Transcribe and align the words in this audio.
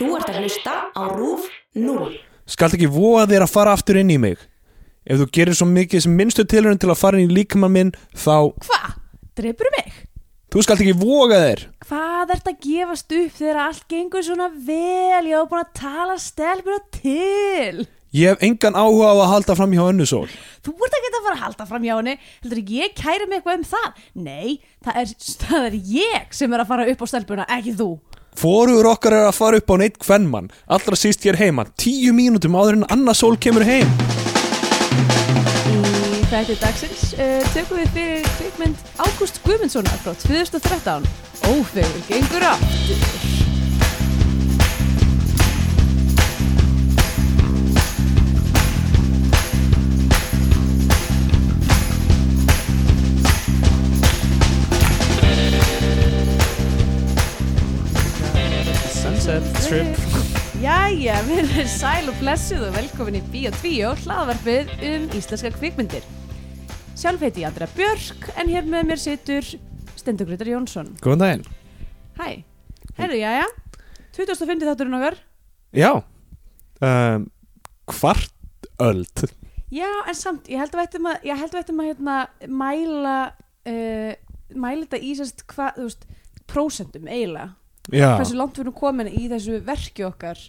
Þú 0.00 0.14
ert 0.16 0.30
að 0.32 0.36
hlusta 0.40 0.74
á 0.96 1.02
RÚF 1.12 1.48
0. 1.76 2.14
Skalt 2.48 2.72
ekki 2.72 2.86
voga 2.88 3.26
þér 3.28 3.42
að 3.44 3.50
fara 3.52 3.74
aftur 3.76 3.98
inn 4.00 4.08
í 4.08 4.16
mig. 4.16 4.38
Ef 5.04 5.18
þú 5.20 5.26
gerir 5.36 5.58
svo 5.58 5.66
mikið 5.68 6.06
sem 6.06 6.14
minnstu 6.16 6.46
tilhörun 6.48 6.80
til 6.80 6.88
að 6.88 6.96
fara 7.02 7.20
inn 7.20 7.28
í 7.28 7.34
líkamann 7.36 7.74
minn, 7.74 7.90
þá... 8.16 8.48
Hva? 8.64 8.94
Dreipur 9.36 9.68
mig? 9.74 9.98
Þú 10.48 10.64
skalt 10.64 10.80
ekki 10.86 10.96
voga 11.02 11.42
þér. 11.42 11.66
Hvað 11.84 12.32
ert 12.32 12.48
að 12.48 12.64
gefast 12.64 13.12
upp 13.18 13.36
þegar 13.42 13.60
allt 13.66 13.84
gengur 13.92 14.24
svona 14.24 14.48
vel? 14.48 15.28
Ég 15.28 15.36
hef 15.36 15.50
búin 15.52 15.66
að 15.66 15.74
tala 15.82 16.16
stelpur 16.24 16.80
til. 16.96 17.84
Ég 18.16 18.32
hef 18.32 18.40
engan 18.48 18.80
áhuga 18.80 19.12
á 19.12 19.16
að 19.20 19.30
halda 19.34 19.58
fram 19.60 19.76
hjá 19.76 19.82
önnu 19.84 20.06
sól. 20.08 20.24
Þú 20.64 20.78
ert 20.80 20.96
ekki 20.96 21.10
að 21.12 21.18
fara 21.20 21.36
að 21.36 21.44
halda 21.44 21.68
fram 21.68 21.84
hjá 21.84 21.92
henni. 21.98 22.16
Heldur 22.40 22.62
ekki 22.64 22.80
ég 22.80 22.96
kæri 22.96 23.28
mig 23.28 23.42
eitthvað 23.42 23.60
um 23.60 23.68
það? 23.76 24.00
Nei, 24.16 24.56
það 24.80 25.02
er, 25.04 25.12
það 25.44 25.68
er 25.68 25.78
ég 25.92 26.32
sem 26.40 26.56
er 26.56 26.64
að 26.64 26.72
fara 26.72 26.88
upp 26.88 27.04
á 27.04 27.06
stelpuna, 27.12 27.46
ekki 27.60 27.76
þú. 27.76 27.90
Fóruður 28.38 28.92
okkar 28.92 29.16
er 29.16 29.26
að 29.28 29.36
fara 29.38 29.60
upp 29.60 29.72
á 29.72 29.76
neitt 29.80 29.98
kvennmann. 30.00 30.50
Allra 30.70 30.98
síst 30.98 31.26
ég 31.26 31.34
er 31.34 31.40
heima. 31.40 31.66
Tíu 31.80 32.14
mínútum 32.16 32.56
áður 32.58 32.80
en 32.80 32.86
Anna 32.92 33.14
Sól 33.16 33.36
kemur 33.40 33.66
heim. 33.66 33.90
Í 35.70 36.22
þætti 36.30 36.58
dagsins 36.62 37.04
uh, 37.18 37.42
tökum 37.54 37.82
við 37.82 37.92
fyrir 37.96 38.32
kvikmynd 38.38 38.88
Ágúst 39.02 39.42
Guðmundssonar 39.46 40.00
frá 40.04 40.14
2013. 40.26 41.10
Ófegur 41.50 42.02
gengur 42.08 42.50
aftur. 42.52 43.39
Sunset 59.40 59.62
Strip. 59.64 60.00
Jæja, 60.60 61.14
við 61.24 61.38
erum 61.40 61.68
sæl 61.70 62.08
og 62.10 62.16
blessuð 62.20 62.66
og 62.66 62.74
velkomin 62.74 63.16
í 63.16 63.20
Bíó 63.32 63.50
2, 63.56 63.92
hlaðvarpið 64.02 64.72
um 64.84 65.04
íslenska 65.16 65.50
kvikmyndir. 65.54 66.04
Sjálf 66.98 67.22
heiti 67.24 67.40
ég 67.40 67.48
Andra 67.48 67.68
Björk, 67.72 68.26
en 68.36 68.50
hér 68.52 68.66
með 68.68 68.90
mér 68.90 69.00
situr 69.00 69.46
Stendugrutar 69.96 70.50
Jónsson. 70.50 70.90
Góðan 71.00 71.22
daginn. 71.22 71.44
Hæ, 72.18 72.26
herru, 72.98 73.20
jæja, 73.22 73.46
2050 74.18 74.68
þátturinn 74.68 74.98
okkar. 74.98 75.16
Já. 75.72 75.90
Um, 76.84 77.24
kvart 77.88 78.68
öld. 78.82 79.24
Já, 79.72 79.88
en 80.04 80.18
samt, 80.18 80.50
ég 80.52 80.60
held 80.60 80.74
að 80.74 80.82
við 80.82 80.90
ættum 80.90 81.08
að, 81.14 81.24
ég 81.30 81.40
held 81.40 81.56
að, 81.56 81.72
hérna, 81.86 82.18
mæla, 82.60 83.16
uh, 83.72 84.12
mæla 84.52 84.84
þetta 84.84 85.00
í 85.00 85.16
sérst 85.16 85.46
hvað, 85.48 85.80
þú 85.80 85.88
veist, 85.88 86.06
prósentum 86.50 87.08
eiginlega. 87.08 87.54
Já. 87.92 88.16
Hversu 88.20 88.38
langt 88.38 88.56
við 88.58 88.64
erum 88.66 88.76
komin 88.80 89.08
í 89.10 89.28
þessu 89.30 89.60
verki 89.66 90.04
okkar. 90.06 90.40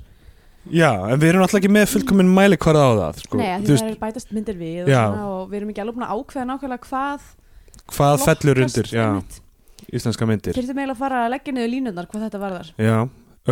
Já, 0.70 0.92
en 1.09 1.17
við 1.22 1.31
erum 1.31 1.42
alltaf 1.42 1.58
ekki 1.58 1.72
með 1.73 1.88
fullkominn 1.89 2.30
mæli 2.36 2.58
á 2.58 2.70
það. 2.70 3.22
Sko. 3.23 3.38
Nei, 3.39 3.47
að 3.50 3.61
Þú 3.61 3.66
því 3.66 3.72
veist, 3.73 3.84
það 3.86 3.94
er 3.95 4.02
bætast 4.03 4.34
myndir 4.36 4.58
við 4.59 4.84
og, 4.84 4.89
Já. 4.92 5.00
svona, 5.09 5.23
og 5.31 5.47
við 5.50 5.58
erum 5.62 5.72
ekki 5.73 5.81
alveg 5.81 5.95
búin 5.97 6.06
að 6.06 6.14
ákveða 6.19 6.50
nákvæmlega 6.52 6.86
hvað 6.92 7.30
hvað 7.92 8.25
fellur 8.25 8.59
flokkast 8.62 8.78
undir 8.78 8.92
já, 8.94 9.06
einmitt. 9.08 9.39
íslenska 9.92 10.28
myndir. 10.30 10.53
Þyrftum 10.56 10.78
eiginlega 10.80 10.95
að 10.95 11.02
fara 11.02 11.23
að 11.25 11.31
leggja 11.34 11.53
niður 11.56 11.72
línundar 11.73 12.08
hvað 12.12 12.25
þetta 12.28 12.42
varðar. 12.44 12.69
Já, 12.78 12.97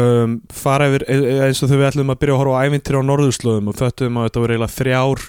um, 0.03 0.35
fara 0.53 0.87
yfir 0.91 1.05
e- 1.09 1.17
e- 1.17 1.39
eins 1.47 1.63
og 1.63 1.71
þau 1.71 1.77
við 1.79 1.87
ætlum 1.89 2.13
að 2.13 2.19
byrja 2.21 2.35
að 2.35 2.41
horfa 2.43 2.59
á 2.59 2.61
ævintir 2.69 2.99
á 2.99 3.01
norðurslóðum 3.09 3.71
og 3.73 3.79
föttum 3.79 4.19
að 4.21 4.29
þetta 4.29 4.43
voru 4.43 4.53
eiginlega 4.55 4.77
þrjár 4.77 5.25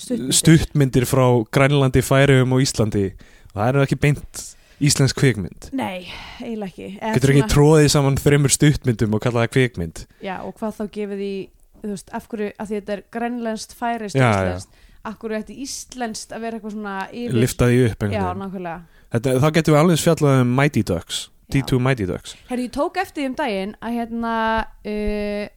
Stuttmyndir. 0.00 0.32
stuttmyndir 0.40 1.06
frá 1.10 1.26
Grænlandi, 1.52 2.00
Færiðum 2.00 2.54
og 2.56 2.62
Íslandi 2.64 3.04
það 3.52 3.68
er 3.68 3.80
ekki 3.84 4.00
beint 4.00 4.42
íslensk 4.80 5.16
kvikmynd 5.20 5.70
Nei, 5.76 6.06
eiginlega 6.40 6.70
ekki. 6.72 6.88
Eða 7.00 7.14
getur 7.18 7.32
ekki 7.34 7.42
svona- 7.44 7.54
tróðið 7.54 7.88
saman 7.94 8.16
þreymur 8.20 8.54
stuttmyndum 8.54 9.14
og 9.14 9.20
kalla 9.24 9.44
það 9.46 9.52
kvikmynd 9.56 10.04
Já, 10.24 10.36
og 10.44 10.54
hvað 10.60 10.78
þá 10.78 10.84
gefið 10.98 11.24
í, 11.26 11.34
þú 11.82 11.90
veist, 11.94 12.14
af 12.16 12.28
hverju, 12.28 12.52
því 12.60 12.78
þetta 12.80 12.92
er 12.96 13.02
grænlenskt, 13.12 13.74
færist, 13.76 14.16
Já, 14.16 14.30
íslenskt, 14.30 14.80
af 15.04 15.18
hverju 15.18 15.38
ætti 15.42 15.58
íslenskt 15.64 16.32
að 16.36 16.40
vera 16.46 16.58
eitthvað 16.58 16.74
svona 16.76 16.96
yfir. 17.12 17.36
liftaði 17.44 17.84
upp 17.90 18.02
einhvern 18.02 18.24
veginn. 18.24 18.42
nákvæmlega. 18.44 18.80
Þetta, 19.10 19.36
þá 19.40 19.48
getum 19.58 19.74
við 19.74 19.80
alveg 19.82 20.02
fjallað 20.04 20.40
um 20.40 20.56
Mighty 20.56 20.82
Ducks 20.82 21.20
D2 21.50 21.80
Mighty 21.82 22.06
Ducks 22.06 22.36
Herri, 22.48 22.68
ég 22.68 22.74
tók 22.76 22.96
eftir 23.00 23.24
því 23.24 23.26
um 23.26 23.34
daginn 23.40 23.72
að 23.82 23.96
hérna 23.98 24.34
uh, 24.86 25.48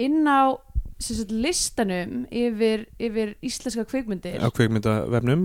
inn 0.00 0.22
á 0.24 0.56
sagt, 1.02 1.30
listanum 1.34 2.22
yfir, 2.32 2.86
yfir 2.98 3.34
íslenska 3.44 3.84
kvikmyndir 3.90 4.38
á 4.40 4.48
kvi- 4.48 4.70
kvikmyndavefnum 4.70 5.44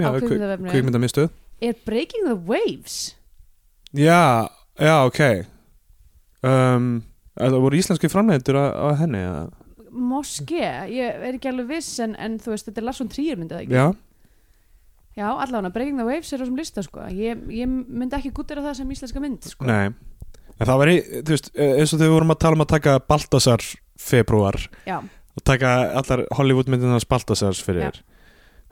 kvikmyndamiðstöð 0.71 1.29
er 1.62 1.75
Breaking 1.85 2.25
the 2.28 2.35
Waves. 2.47 3.16
já, 3.94 4.47
já, 4.79 4.95
ok 5.07 5.22
um, 6.44 6.90
það 7.38 7.59
voru 7.63 7.79
íslenski 7.79 8.09
framleitur 8.12 8.57
á, 8.59 8.94
henni 9.00 9.22
eða? 9.23 9.45
Moské, 9.97 10.59
ég 10.94 11.23
er 11.25 11.38
ekki 11.38 11.50
alveg 11.50 11.69
viss 11.78 11.95
en, 12.03 12.13
en 12.22 12.35
þú 12.41 12.51
veist, 12.53 12.68
þetta 12.68 12.81
er 12.84 12.85
Larsson 12.90 13.09
Trier 13.09 13.40
myndið 13.40 13.63
ekki? 13.66 13.73
já, 13.79 13.88
Já, 15.18 15.31
allavega, 15.34 15.72
Breaking 15.73 15.97
the 15.97 16.06
Waves 16.06 16.29
er 16.29 16.38
á 16.38 16.45
þessum 16.45 16.59
lista 16.59 16.84
sko. 16.85 17.01
ég, 17.09 17.40
ég 17.50 17.66
myndi 17.66 18.13
ekki 18.19 18.29
gútira 18.38 18.62
það 18.62 18.75
sem 18.84 18.91
íslenska 18.94 19.22
mynd 19.24 19.47
sko. 19.50 19.66
nei 19.66 19.88
en 20.57 20.66
það 20.66 20.78
var, 20.81 20.89
í- 20.94 21.22
þú 21.25 21.34
veist, 21.34 21.50
eins 21.57 21.94
og 21.95 22.00
þau 22.03 22.12
vorum 22.13 22.34
að 22.35 22.39
tala 22.44 22.57
um 22.59 22.62
að 22.66 22.69
taka 22.75 22.94
Baltasar 23.09 23.63
februar 23.97 24.59
Já, 24.85 25.00
og 25.01 25.44
taka 25.45 25.72
allar 25.97 26.24
Hollywood 26.38 26.69
myndinans 26.69 27.06
Baltasars 27.09 27.63
fyrir 27.66 27.88
Já. 27.89 28.03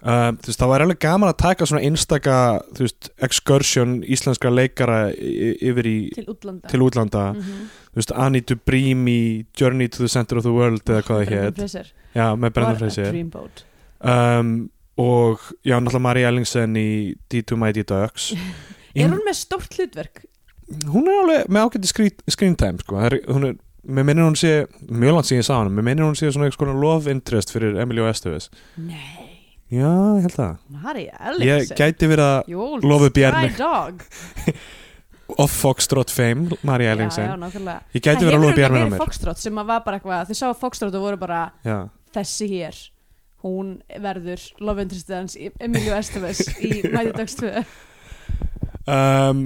Um, 0.03 0.38
þú 0.38 0.50
veist, 0.51 0.59
það 0.59 0.72
var 0.72 0.81
alveg 0.85 1.00
gaman 1.06 1.29
að 1.31 1.38
taka 1.41 1.66
svona 1.69 1.83
einstaka, 1.88 2.35
þú 2.75 2.85
veist, 2.85 3.09
excursion 3.28 3.95
íslenskra 4.03 4.51
leikara 4.53 5.00
yfir 5.16 5.85
í 5.89 5.97
til 6.16 6.25
útlanda 6.33 6.67
til 6.72 6.81
útlanda, 6.85 7.25
Mhm. 7.35 7.66
þú 7.94 8.01
veist, 8.01 8.11
Annie 8.16 8.41
Dubrim 8.41 9.05
í 9.07 9.45
Journey 9.57 9.88
to 9.88 9.97
the 10.03 10.09
Center 10.09 10.38
of 10.38 10.44
the 10.44 10.51
World 10.53 10.84
eða 10.85 11.01
hvað 11.03 11.25
það 11.28 11.55
Fraser. 11.55 11.91
já, 12.16 12.28
með 12.35 12.53
Brendan 12.53 12.78
Fraser 12.78 13.11
um, 14.01 14.69
og 14.97 15.39
já, 15.66 15.75
náttúrulega 15.79 16.01
Marie 16.01 16.25
Ellingsen 16.28 16.75
í 16.79 17.16
D2 17.29 17.57
Mighty 17.57 17.84
Ducks 17.84 18.34
Er 18.95 19.09
hún 19.11 19.19
með 19.28 19.35
stórt 19.41 19.73
hlutverk? 19.75 20.23
hún 20.88 21.05
er 21.11 21.17
alveg 21.22 21.50
með 21.51 21.66
ágætti 21.67 21.88
screen, 21.91 22.11
screen 22.31 22.55
time 22.55 22.79
sko. 22.81 22.95
Er, 22.97 23.19
hún 23.28 23.44
er, 23.51 23.57
mér 23.85 24.05
minnir 24.07 24.23
hún 24.25 24.38
sé 24.39 24.63
mjög 24.89 25.13
langt 25.17 25.28
sem 25.29 25.38
ég 25.38 25.45
sá 25.45 25.59
hann, 25.59 25.69
mér 25.75 25.84
minnir 25.85 26.07
hún 26.07 26.16
sé 26.17 26.31
svona 26.34 26.47
eitthvað 26.50 26.79
love 26.81 27.11
interest 27.11 27.51
fyrir 27.53 27.75
Emilio 27.78 28.07
Estevez 28.09 28.47
Nei, 28.78 29.24
já, 29.73 29.91
ég 30.17 30.25
held 30.25 30.35
það. 30.35 30.55
Mari 30.69 31.03
ég 31.05 31.19
Ellingsen 31.29 31.77
gæti 31.79 32.09
verið 32.11 32.25
að. 32.25 32.41
Sky 33.45 33.57
Dog. 33.59 34.03
Off 35.41 35.55
Foxtrot 35.57 36.11
fame, 36.13 36.53
Marie 36.61 36.85
Já, 36.85 36.91
Ellingsen. 36.93 37.25
já, 37.25 37.35
nákvæmlega 37.41 37.95
ég 37.97 38.03
gæti 38.05 38.27
verið 38.27 38.37
að 38.37 38.43
lofa 38.43 38.57
bjarnir 38.59 38.83
á 38.85 38.89
mér. 38.93 39.01
Foxtrot 39.01 39.41
sem 39.41 39.55
var 39.57 39.81
bara 39.85 39.97
eitthvað 39.97 40.29
Þau 40.29 40.37
sá 40.37 40.49
Foxtrot 40.59 40.97
og 40.99 41.05
voru 41.07 41.17
bara 41.17 41.39
já, 41.65 41.77
Þessi 42.13 42.49
hér. 42.51 42.77
Hún 43.45 43.71
verður 44.01 44.41
í 45.37 45.49
Emilio 45.61 45.97
Estevez 45.97 46.43
í 46.61 46.69
2 47.41 47.63
um, 48.85 49.41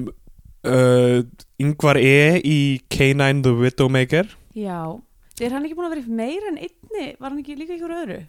uh, 0.68 1.22
Yngvar 1.64 2.00
E 2.00 2.40
í 2.44 2.60
K9 2.92 3.44
The 3.48 3.56
Widowmaker. 3.60 4.36
Já. 4.56 5.00
Er 5.40 5.56
hann 5.56 5.64
ekki 5.64 5.80
búin 5.80 5.88
að 5.88 5.96
vera 5.96 6.20
meira 6.20 6.52
en 6.52 6.60
einni? 6.60 7.08
Var 7.16 7.30
hann 7.32 7.40
ekki 7.40 7.56
líka 7.60 7.76
ykkur 7.80 7.96
öðru? 8.02 8.20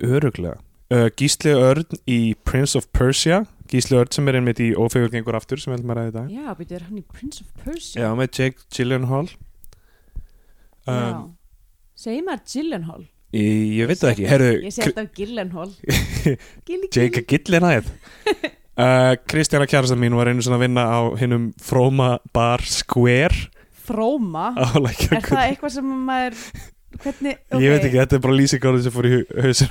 öruglega 0.00 0.58
uh, 0.94 1.06
Gísli 1.18 1.52
Örn 1.54 1.98
í 2.10 2.20
Prince 2.46 2.78
of 2.78 2.88
Persia. 2.96 3.42
Gísli 3.70 3.96
Örn 4.00 4.10
sem 4.14 4.26
er 4.30 4.40
einmitt 4.40 4.60
í 4.62 4.72
Ófegur 4.74 5.10
gengur 5.12 5.36
aftur 5.38 5.60
sem 5.62 5.70
við 5.72 5.78
heldum 5.80 5.92
að 5.94 6.00
ræða 6.00 6.10
í 6.10 6.16
dag. 6.16 6.30
Já, 6.34 6.54
býttu, 6.58 6.74
er 6.80 6.86
hann 6.88 6.98
í 6.98 7.04
Prince 7.06 7.44
of 7.44 7.64
Persia? 7.64 8.02
já, 8.02 8.08
með 8.18 8.32
Jake 8.40 8.66
Gyllenhaal. 8.74 9.28
Já. 10.88 10.96
um, 10.96 11.28
Segir 12.00 12.24
maður 12.26 12.46
Gyllenhaal? 12.54 13.02
ég, 13.36 13.58
ég 13.78 13.90
veit 13.90 14.00
það 14.00 14.10
ekki. 14.14 14.26
Herru, 14.30 14.50
Ég 14.64 14.74
segi 14.74 14.88
alltaf 14.90 15.10
Gyllenhaal. 15.18 15.70
Gilli, 16.66 16.88
Jake 16.96 17.22
Gyllenhaal. 17.30 17.84
Uh, 18.80 19.14
Kristjana 19.30 19.68
kjærastan 19.70 20.00
mín 20.02 20.16
var 20.18 20.30
einu 20.32 20.42
svona 20.42 20.58
að 20.58 20.64
vinna 20.66 20.86
á 20.90 20.98
hinnum 21.20 21.50
Fróma 21.62 22.14
Bar 22.34 22.64
Square. 22.66 23.50
Fróma 23.90 24.50
á 24.58 24.66
Er 24.74 24.82
Lækjargötu 24.88 25.30
það 25.34 25.44
eitthvað 25.46 25.76
sem 25.76 25.94
maður 26.08 26.42
Hvernig, 27.00 27.36
ok 27.54 27.62
Ég 27.62 27.70
veit 27.70 27.84
ekki, 27.86 27.98
þetta 28.00 28.16
er 28.16 28.22
bara 28.24 28.34
lýsingarður 28.34 28.82
sem 28.82 28.94
fór 28.94 29.06
í 29.06 29.12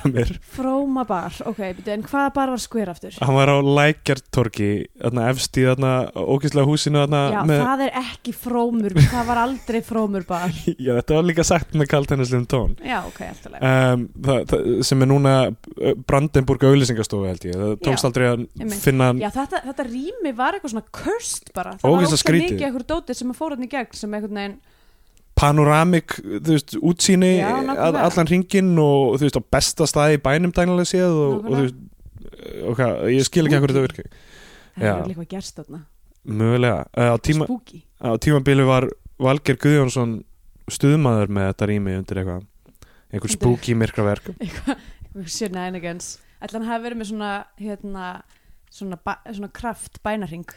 á 0.00 0.08
mér. 0.08 0.30
Fróma 0.54 1.02
bar, 1.06 1.34
ok, 1.50 1.58
en 1.92 2.04
hvaða 2.08 2.30
bar 2.36 2.52
var 2.54 2.62
skver 2.62 2.90
aftur? 2.92 3.18
Hann 3.20 3.36
var 3.36 3.52
á 3.52 3.56
Lækjartorgi 3.60 4.70
þarna 5.02 5.26
efst 5.30 5.58
í 5.60 5.66
þarna 5.68 5.92
ógislega 6.16 6.66
húsinu 6.70 7.02
Já, 7.34 7.42
með, 7.46 7.62
það 7.66 7.84
er 7.86 7.98
ekki 8.00 8.34
frómur 8.34 8.96
Það 9.12 9.28
var 9.30 9.42
aldrei 9.44 9.80
frómur 9.84 10.26
bar. 10.28 10.56
Já, 10.86 10.92
þetta 10.96 11.18
var 11.18 11.28
líka 11.28 11.46
sagt 11.46 11.76
með 11.76 11.90
kaltennislegum 11.92 12.48
tón. 12.50 12.74
Já, 12.88 12.98
ok, 13.04 13.20
alltaf 13.28 13.60
um, 13.60 14.82
sem 14.86 15.04
er 15.04 15.10
núna 15.12 15.36
Brandenburg 16.08 16.66
auðlýsingastofu 16.70 17.28
held 17.28 17.46
ég. 17.50 17.60
Það 17.60 17.76
tókst 17.84 18.04
Já, 18.04 18.08
aldrei 18.10 18.28
að 18.30 18.44
einmitt. 18.46 18.80
finna 18.80 19.12
Já, 19.20 19.28
þetta, 19.36 19.62
þetta 19.68 19.88
rými 19.90 20.34
var 20.40 20.56
eitthvað 20.56 20.74
svona 20.74 20.88
cursed 21.02 21.52
bara. 21.56 21.76
Það 21.76 21.86
var 21.86 21.96
Ógeðslega 21.96 22.10
óslega 22.10 22.24
skrítið. 22.24 22.52
mikið 22.56 22.68
eitthvað 22.70 22.90
dótið 22.94 23.20
sem 23.20 23.32
að 23.34 23.40
fóra 23.40 23.58
hann 23.58 23.66
í 23.66 23.72
gegn 23.76 23.98
sem 24.00 24.16
einhvern 24.18 24.40
veginn 24.40 24.60
panoramik, 25.40 26.18
þú 26.20 26.54
veist, 26.54 26.74
útsýni 26.76 27.30
Já, 27.38 27.52
allan 27.88 28.28
ringin 28.28 28.74
og 28.80 29.16
þú 29.16 29.26
veist, 29.26 29.38
á 29.40 29.42
besta 29.56 29.88
staði 29.88 30.18
í 30.18 30.22
bænum 30.24 30.52
dænilega 30.56 30.90
séð 30.92 31.14
og, 31.14 31.38
og 31.40 31.54
þú 31.54 31.62
veist, 31.64 31.78
ok, 32.72 32.82
ég 33.16 33.28
skil 33.28 33.46
ekki 33.46 33.56
hvað 33.56 33.72
þetta 33.72 33.86
virki 33.86 34.06
Það 34.10 34.86
Já. 34.86 34.90
er 34.90 35.00
alveg 35.00 35.10
eitthvað 35.10 35.30
gerst 35.34 35.56
þarna. 35.58 35.80
Mögulega, 36.30 36.80
uh, 36.94 37.10
á, 37.10 37.16
tíma, 37.24 37.46
Spooky. 37.48 37.80
á 38.00 38.08
tímabili 38.22 38.64
var 38.68 38.86
Valger 39.20 39.56
Guðjónsson 39.60 40.12
stuðmaður 40.70 41.32
með 41.36 41.48
þetta 41.50 41.68
rými 41.68 41.96
undir 41.98 42.20
eitthvað 42.20 42.44
einhver 43.10 43.32
spooky 43.34 43.74
myrkraverk. 43.74 44.30
Shenanigans. 45.34 46.18
Ætla 46.40 46.60
hann 46.60 46.68
hafi 46.70 46.86
verið 46.86 47.00
með 47.00 47.10
svona 47.10 47.32
hérna, 47.60 48.04
svona, 48.72 48.96
svona 49.26 49.50
kraft 49.52 49.98
bænarring 50.06 50.46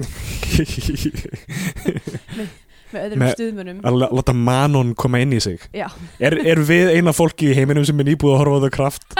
með 2.93 3.07
öðrum 3.07 3.23
Með- 3.23 3.35
stuðmunum 3.37 3.83
að 3.89 3.99
láta 4.19 4.35
manon 4.37 4.93
koma 4.95 5.21
inn 5.23 5.35
í 5.35 5.41
sig. 5.43 5.67
Er, 5.73 6.37
er 6.39 6.63
við 6.63 6.93
eina 6.95 7.13
fólki 7.15 7.51
í 7.51 7.57
heiminum 7.57 7.85
sem 7.87 7.99
er 7.99 8.09
nýbúið 8.11 8.35
að 8.37 8.41
horfa 8.43 8.57
á 8.57 8.63
það 8.67 8.73
kraft? 8.79 9.19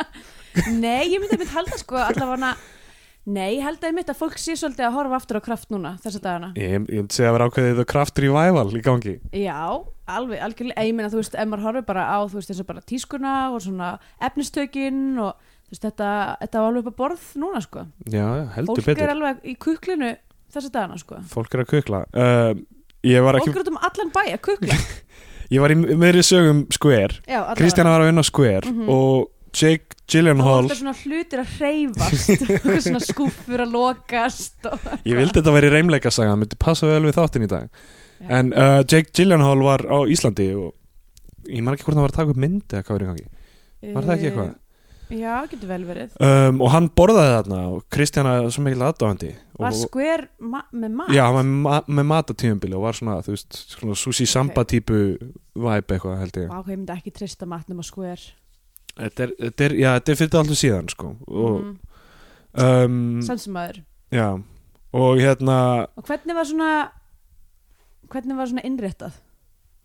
Nei, 0.84 1.12
ég 1.12 1.20
myndi 1.20 1.36
að 1.36 1.42
myndi 1.42 1.52
halda 1.52 1.78
sko 1.80 1.98
allavega 2.00 2.54
Nei, 3.26 3.56
ég 3.56 3.64
held 3.66 3.80
að 3.82 3.88
einmitt 3.90 4.10
að 4.12 4.18
fólk 4.20 4.36
sé 4.38 4.54
svolítið 4.54 4.86
að 4.86 4.92
horfa 4.94 5.16
aftur 5.18 5.38
á 5.40 5.42
kraft 5.42 5.72
núna 5.74 5.96
þessa 5.98 6.20
dagana. 6.22 6.52
Ég, 6.54 6.76
ég 6.78 7.00
myndi 7.02 7.16
segja 7.16 7.32
að 7.32 7.34
vera 7.34 7.48
ákveðið 7.50 7.80
það 7.80 7.86
kraft 7.90 8.20
revival 8.22 8.68
í 8.70 8.82
gangi. 8.86 9.14
Já, 9.34 9.56
alveg, 10.14 10.42
algjörlega. 10.46 10.84
Ég 10.86 10.94
meina, 10.94 11.10
þú 11.10 11.18
veist, 11.18 11.34
ef 11.34 11.48
maður 11.50 11.64
horfir 11.66 11.86
bara 11.88 12.04
á 12.06 12.18
þú 12.22 12.38
veist, 12.38 12.52
eins 12.54 12.60
og 12.62 12.68
bara 12.68 12.84
tískuna 12.86 13.32
og 13.50 13.64
svona 13.64 13.88
efnistökin 14.28 15.00
og 15.24 15.32
þú 15.66 15.74
veist, 15.74 15.82
þetta, 15.88 16.12
þetta 16.44 16.62
var 16.62 16.70
alveg 16.70 16.84
upp 16.86 16.92
að 16.92 16.98
borð 17.02 17.26
núna, 17.42 17.64
sko. 17.66 17.82
Já, 18.14 18.26
heldur 18.54 18.78
Fólk 18.78 18.90
betur. 18.92 19.02
er 19.08 19.14
alveg 19.16 19.42
í 19.42 19.56
kuklinu 19.66 20.12
þessa 20.54 20.70
dagana, 20.78 21.02
sko. 21.02 21.18
Fólk 21.34 21.58
er 21.58 21.64
að 21.64 21.70
kukla. 21.74 22.04
Uh, 22.14 22.52
ég 23.06 23.22
var 23.24 23.38
ekki 23.40 23.52
Fólk 23.52 23.60
er 23.60 23.64
út 23.66 23.72
um 23.74 23.80
allan 23.88 24.12
bæ 24.14 24.22
að 24.34 24.40
kukla 24.48 24.76
ég 25.54 25.62
var 25.62 25.72
í 25.74 25.78
meðri 25.78 26.22
sögum 26.26 26.64
Square. 26.74 27.20
Kristjana 27.58 27.92
var 27.94 28.04
að 28.04 28.10
vinna 28.12 28.24
Square 28.26 28.66
Mhm. 28.72 28.88
og 28.92 29.32
Jake 29.56 29.94
Það 30.06 30.12
var 30.12 30.12
Gyllenhaal 30.12 30.66
svona 30.76 30.92
hlutir 31.00 31.40
að 31.42 31.52
hreyfast 31.58 32.42
og 32.68 32.82
svona 32.84 33.00
skúfur 33.02 33.62
að 33.64 33.72
lokast 33.74 34.66
og... 34.68 34.84
ég 35.08 35.16
vildi 35.18 35.40
þetta 35.40 35.54
væri 35.56 35.70
reymleika 35.72 36.12
saga 36.14 36.34
það 36.34 36.40
myndi 36.42 36.58
passa 36.62 36.86
vel 36.90 37.00
við 37.08 37.16
þáttinn 37.16 37.46
í 37.46 37.48
dag 37.50 37.64
Já. 37.66 38.28
en 38.38 38.52
uh, 38.52 38.82
Jake 38.84 39.10
Gyllenhaal 39.16 39.62
var 39.64 39.82
á 39.88 39.98
Íslandi 40.12 40.46
og 40.60 40.74
ég 41.50 41.64
man 41.64 41.74
ekki 41.74 41.86
hvort 41.88 41.96
hann 41.98 42.04
var 42.06 42.12
að 42.14 42.18
taka 42.20 42.34
upp 42.36 42.42
mynd 42.44 42.62
eða 42.70 42.84
hvað 42.86 42.94
var 42.98 43.04
í 43.06 43.08
gangi 43.10 43.26
var 43.96 44.06
það 44.06 44.14
ekki 44.16 44.28
eitthvað? 44.30 44.52
Já, 45.06 45.34
getur 45.46 45.68
vel 45.70 45.84
verið 45.86 46.14
um, 46.18 46.62
og 46.64 46.72
hann 46.74 46.88
borðaði 46.98 47.34
þarna 47.36 47.58
og 47.70 47.84
Kristjana 47.94 48.32
er 48.40 48.48
svo 48.50 48.64
mikil 48.66 48.82
aðdáðandi 48.88 49.28
Var 49.56 49.76
skver 49.78 50.24
ma 50.42 50.64
með 50.74 50.96
mat? 50.98 51.12
já, 51.14 51.22
með, 51.36 51.52
ma 51.62 51.76
með 51.86 52.08
matatíðumbili 52.10 52.76
og 52.78 52.82
var 52.88 52.98
svona, 52.98 53.20
þú 53.22 53.36
veist, 53.36 53.60
svona 53.76 53.98
sushi 53.98 54.26
samba 54.26 54.66
típu 54.66 54.98
vibe 55.54 55.96
eitthvað 55.96 56.18
held 56.24 56.40
ég 56.42 56.50
ég 56.50 56.72
myndi 56.72 56.96
ekki 56.96 57.14
trista 57.14 57.46
matnum 57.46 57.82
á 57.82 57.84
skver 57.86 58.24
þetta 58.96 59.28
er, 59.28 59.36
þetta 59.44 59.68
er, 59.68 59.76
já, 59.78 59.88
þetta 59.98 60.12
er 60.12 60.20
fyrir 60.22 60.40
alltaf 60.42 60.60
síðan 60.62 60.90
sko 60.90 61.12
og, 61.14 61.56
mm. 61.60 61.76
um, 62.66 62.98
Samsumæður 63.28 63.82
já, 64.10 64.28
og 64.96 65.22
hérna 65.22 65.60
Og 65.94 66.10
hvernig 66.10 66.38
var 66.38 66.50
svona 66.50 66.72
Hvernig 68.10 68.38
var 68.38 68.46
svona 68.50 68.66
innréttað? 68.66 69.22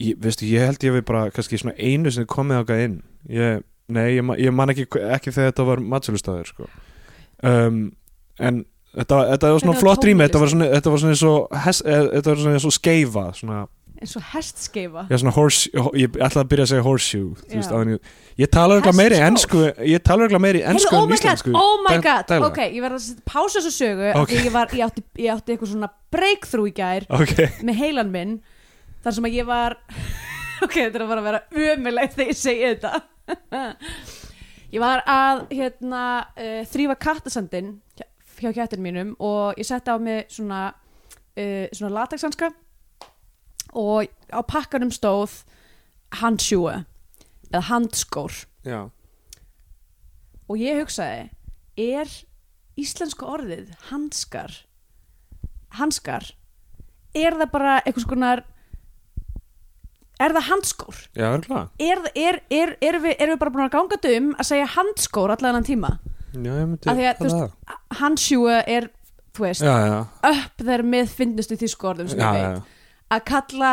ég, 0.01 0.17
veistu, 0.21 0.47
ég 0.49 0.65
held 0.65 0.85
ég 0.85 0.95
við 0.97 1.05
bara 1.07 1.29
kannski 1.33 1.59
svona 1.61 1.77
einu 1.77 2.11
sem 2.13 2.27
komið 2.29 2.63
ákvað 2.63 2.83
inn 2.87 2.97
ég, 3.29 3.61
nei, 3.93 4.07
ég, 4.17 4.33
ég 4.47 4.55
man 4.55 4.73
ekki, 4.73 4.87
ekki 5.17 5.33
þegar 5.33 5.51
þetta 5.51 5.67
var 5.71 5.83
matsölustæður 5.93 6.53
sko. 6.53 6.69
um, 7.47 7.83
en 8.41 8.63
þetta, 8.95 9.19
þetta 9.33 9.51
var 9.51 9.61
svona 9.63 9.75
var 9.75 9.83
flott 9.83 10.07
rými 10.07 10.25
þetta 10.27 10.41
var 10.41 10.51
svona, 10.53 10.71
þetta 10.77 10.93
var 10.93 11.03
svona 11.03 11.13
eins 11.15 11.27
og 11.27 11.61
hes, 11.65 11.83
eh, 11.85 12.01
þetta 12.17 12.33
var 12.33 12.41
svona 12.41 12.57
eins 12.57 12.67
og 12.67 12.75
skeifa 12.75 13.25
svona, 13.37 13.59
eins 14.01 14.15
og 14.17 14.25
hestskeifa 14.33 15.03
já, 15.07 15.17
svona 15.21 15.33
horse, 15.35 15.71
ég 15.99 16.17
ætlaði 16.17 16.43
að 16.43 16.49
byrja 16.53 16.65
að 16.65 16.71
segja 16.71 16.85
horseshoe 16.87 17.35
veist, 17.53 17.75
Já. 17.75 17.91
ég, 17.91 18.15
ég 18.41 18.51
tala 18.57 18.77
örgulega 18.77 18.97
meiri 18.97 19.19
ensku 19.27 19.61
ég 19.87 20.03
tala 20.07 20.25
örgulega 20.25 20.43
meiri 20.43 20.63
oh 20.63 20.71
en 20.71 20.79
my 20.79 20.87
god, 20.89 21.13
íslensku 21.17 21.53
oh 21.55 21.75
my 21.85 21.99
god 21.99 22.27
daglega. 22.31 22.49
ok, 22.49 22.63
ég 22.67 22.87
verði 22.87 22.99
að 23.03 23.21
pása 23.31 23.61
þessu 23.61 23.75
sögu 23.77 24.09
Ok. 24.11 24.23
okay. 24.25 24.41
ég, 24.41 24.51
var, 24.55 24.75
ég, 24.75 24.83
átti, 24.87 25.05
ég 25.21 25.35
átti 25.35 25.55
eitthvað 25.55 25.73
svona 25.75 25.91
breakthrough 26.11 26.71
í 26.71 26.75
gær 26.75 27.07
ok, 27.07 27.37
með 27.67 27.79
heilan 27.85 28.11
minn 28.11 28.35
þar 29.05 29.17
sem 29.17 29.29
að 29.29 29.39
ég 29.39 29.47
var 29.47 29.77
ok, 30.65 30.75
þetta 30.75 30.99
er 30.99 31.07
að 31.07 31.25
vera 31.29 31.43
umilegt 31.77 32.17
þegar 32.17 32.33
ég 32.33 32.41
segi 32.41 32.67
þetta 32.73 33.05
ég 34.75 34.81
var 34.81 35.03
að 35.09 35.43
hérna 35.51 36.03
uh, 36.35 36.61
þrýfa 36.71 36.97
kattasandin 37.01 37.73
hjá, 37.97 38.51
kættin 38.55 38.83
mínum 38.83 39.13
og 39.19 39.59
ég 39.59 39.67
setti 39.67 39.93
á 39.93 39.97
mig 40.01 40.31
svona 40.33 40.63
uh, 40.71 41.67
svona 41.71 41.93
latexhanska 41.99 42.51
og 43.77 44.09
á 44.31 44.39
pakkanum 44.43 44.91
stóð 44.91 45.43
handsjúa 46.19 46.81
eða 47.51 47.61
handskór. 47.69 48.33
Já. 48.67 48.89
Og 50.51 50.59
ég 50.59 50.81
hugsaði 50.81 51.29
er 51.79 52.11
íslenska 52.79 53.27
orðið 53.27 53.71
handskar 53.91 54.61
handskar 55.77 56.31
er 57.15 57.35
það 57.35 57.51
bara 57.53 57.75
eitthvað 57.81 58.05
skonar 58.05 58.43
er 60.25 60.35
það 60.37 60.47
handskór? 60.49 61.01
Já, 61.17 61.27
er, 61.31 62.01
er, 62.15 62.39
er, 62.49 62.73
er, 62.81 62.97
við, 63.03 63.13
erum 63.17 63.35
við 63.35 63.39
bara 63.43 63.53
búin 63.55 63.65
að 63.65 63.75
ganga 63.75 63.99
dum 64.05 64.31
að 64.37 64.49
segja 64.49 64.71
handskór 64.75 65.35
allan 65.35 65.51
annan 65.51 65.67
tíma? 65.67 65.93
Já, 66.31 66.51
ég 66.51 66.67
myndi 66.67 66.89
að, 66.91 66.99
þú 66.99 67.05
halda 67.05 67.29
veist, 67.29 67.77
handsjúa 67.99 68.57
er 68.63 68.89
þú 69.35 69.45
veist, 69.45 69.63
það. 69.63 69.85
já, 69.85 69.95
já, 69.95 70.33
upp 70.33 70.65
þeir 70.71 70.83
með 70.95 71.15
finnustu 71.21 71.57
þýsku 71.61 71.89
orðum 71.91 72.11
sem 72.11 72.21
ég 72.21 72.37
veit. 72.37 72.75
að 73.11 73.23
kalla 73.31 73.71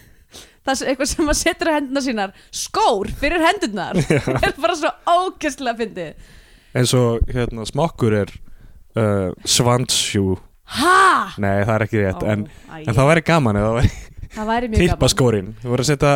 það 0.66 0.80
sem 0.80 0.90
eitthvað 0.90 1.12
sem 1.12 1.28
maður 1.28 1.40
setur 1.42 1.70
á 1.70 1.76
hendurnar 1.76 2.06
sínar 2.06 2.34
skór 2.64 3.12
fyrir 3.20 3.46
hendurnar. 3.46 4.02
Er 4.46 4.56
bara 4.58 4.76
svo 4.76 4.92
ógæslega 5.06 5.78
fyndið. 5.78 6.32
Eins 6.76 6.92
og 6.98 7.30
hérna 7.32 7.64
smokkur 7.68 8.18
er 8.24 8.34
uh, 8.98 9.30
svandsjú 9.48 10.36
ha? 10.80 11.32
nei 11.42 11.62
það 11.64 11.74
er 11.76 11.84
ekki 11.86 12.02
rétt 12.02 12.26
en, 12.26 12.44
Æ, 12.70 12.82
en 12.82 12.96
það 12.96 13.10
væri 13.12 13.24
gaman 13.26 13.60
eða 13.60 13.68
það 13.68 13.78
væri 13.80 13.92
það 14.36 14.50
væri 14.52 14.68
mjög 14.70 14.78
gaman. 14.82 14.92
tippaskórin 14.92 15.48
þú 15.62 15.72
voru 15.72 15.86
að 15.86 15.90
setja 15.90 16.12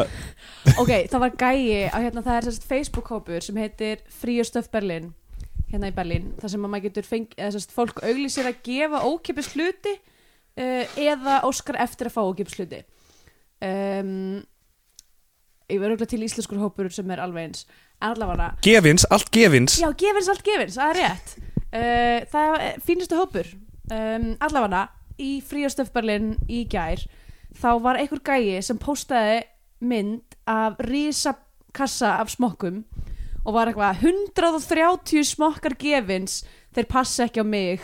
ok, 0.77 0.93
það 1.11 1.23
var 1.25 1.35
gæi 1.41 1.89
á 1.89 1.99
hérna, 2.05 2.23
það 2.27 2.37
er 2.37 2.47
sérst 2.49 2.69
Facebook-hópur 2.69 3.47
sem 3.47 3.57
heitir 3.61 4.05
Fríu 4.21 4.45
Stöf 4.45 4.69
Berlin 4.73 5.11
hérna 5.71 5.91
í 5.91 5.95
Berlín, 5.95 6.33
þar 6.41 6.51
sem 6.51 6.65
að 6.67 6.73
maður 6.73 6.87
getur 6.89 7.07
feng, 7.07 7.29
eða 7.39 7.53
sérst 7.55 7.75
fólk 7.75 8.01
auglýsir 8.03 8.49
að 8.51 8.57
gefa 8.67 9.03
ókipis 9.07 9.53
hluti 9.55 9.93
uh, 9.95 10.97
eða 10.99 11.37
óskar 11.47 11.79
eftir 11.85 12.11
að 12.11 12.17
fá 12.17 12.23
ókipis 12.27 12.57
hluti. 12.59 12.81
Um, 13.63 14.41
ég 15.71 15.79
verður 15.79 15.95
auðvitað 15.95 16.11
til 16.17 16.27
íslenskur 16.27 16.59
hópur 16.65 16.91
sem 16.91 17.11
er 17.15 17.23
alveg 17.23 17.47
eins. 17.47 17.63
Allavega 18.03 18.49
gefins, 18.65 19.05
allt 19.15 19.31
gefins. 19.31 19.77
Já, 19.79 19.87
gefins 19.95 20.31
allt 20.33 20.43
gefins, 20.47 20.79
það 20.81 20.91
er 20.91 21.01
rétt. 21.05 21.35
Uh, 21.71 22.19
Það 22.33 22.57
er 22.67 22.81
fínustu 22.83 23.19
hópur. 23.21 23.51
Um, 23.95 24.33
Allavega 24.43 24.89
í 25.23 25.37
Fríastöf 25.45 25.93
Berlin 25.95 26.33
í 26.51 26.65
gær 26.73 27.05
þá 27.57 27.71
var 27.83 28.01
einhver 28.01 28.23
gæi 28.25 28.61
sem 28.65 28.79
postaði 28.81 29.43
mynd 29.81 30.37
af 30.51 30.81
rísa 30.85 31.35
kassa 31.75 32.17
af 32.21 32.31
smokkum 32.33 32.83
og 33.45 33.55
var 33.57 33.71
eitthvað 33.71 34.05
130 34.05 35.25
smokkar 35.33 35.77
gefins 35.81 36.43
þeir 36.75 36.89
passa 36.91 37.27
ekki 37.27 37.43
á 37.43 37.47
mig. 37.47 37.81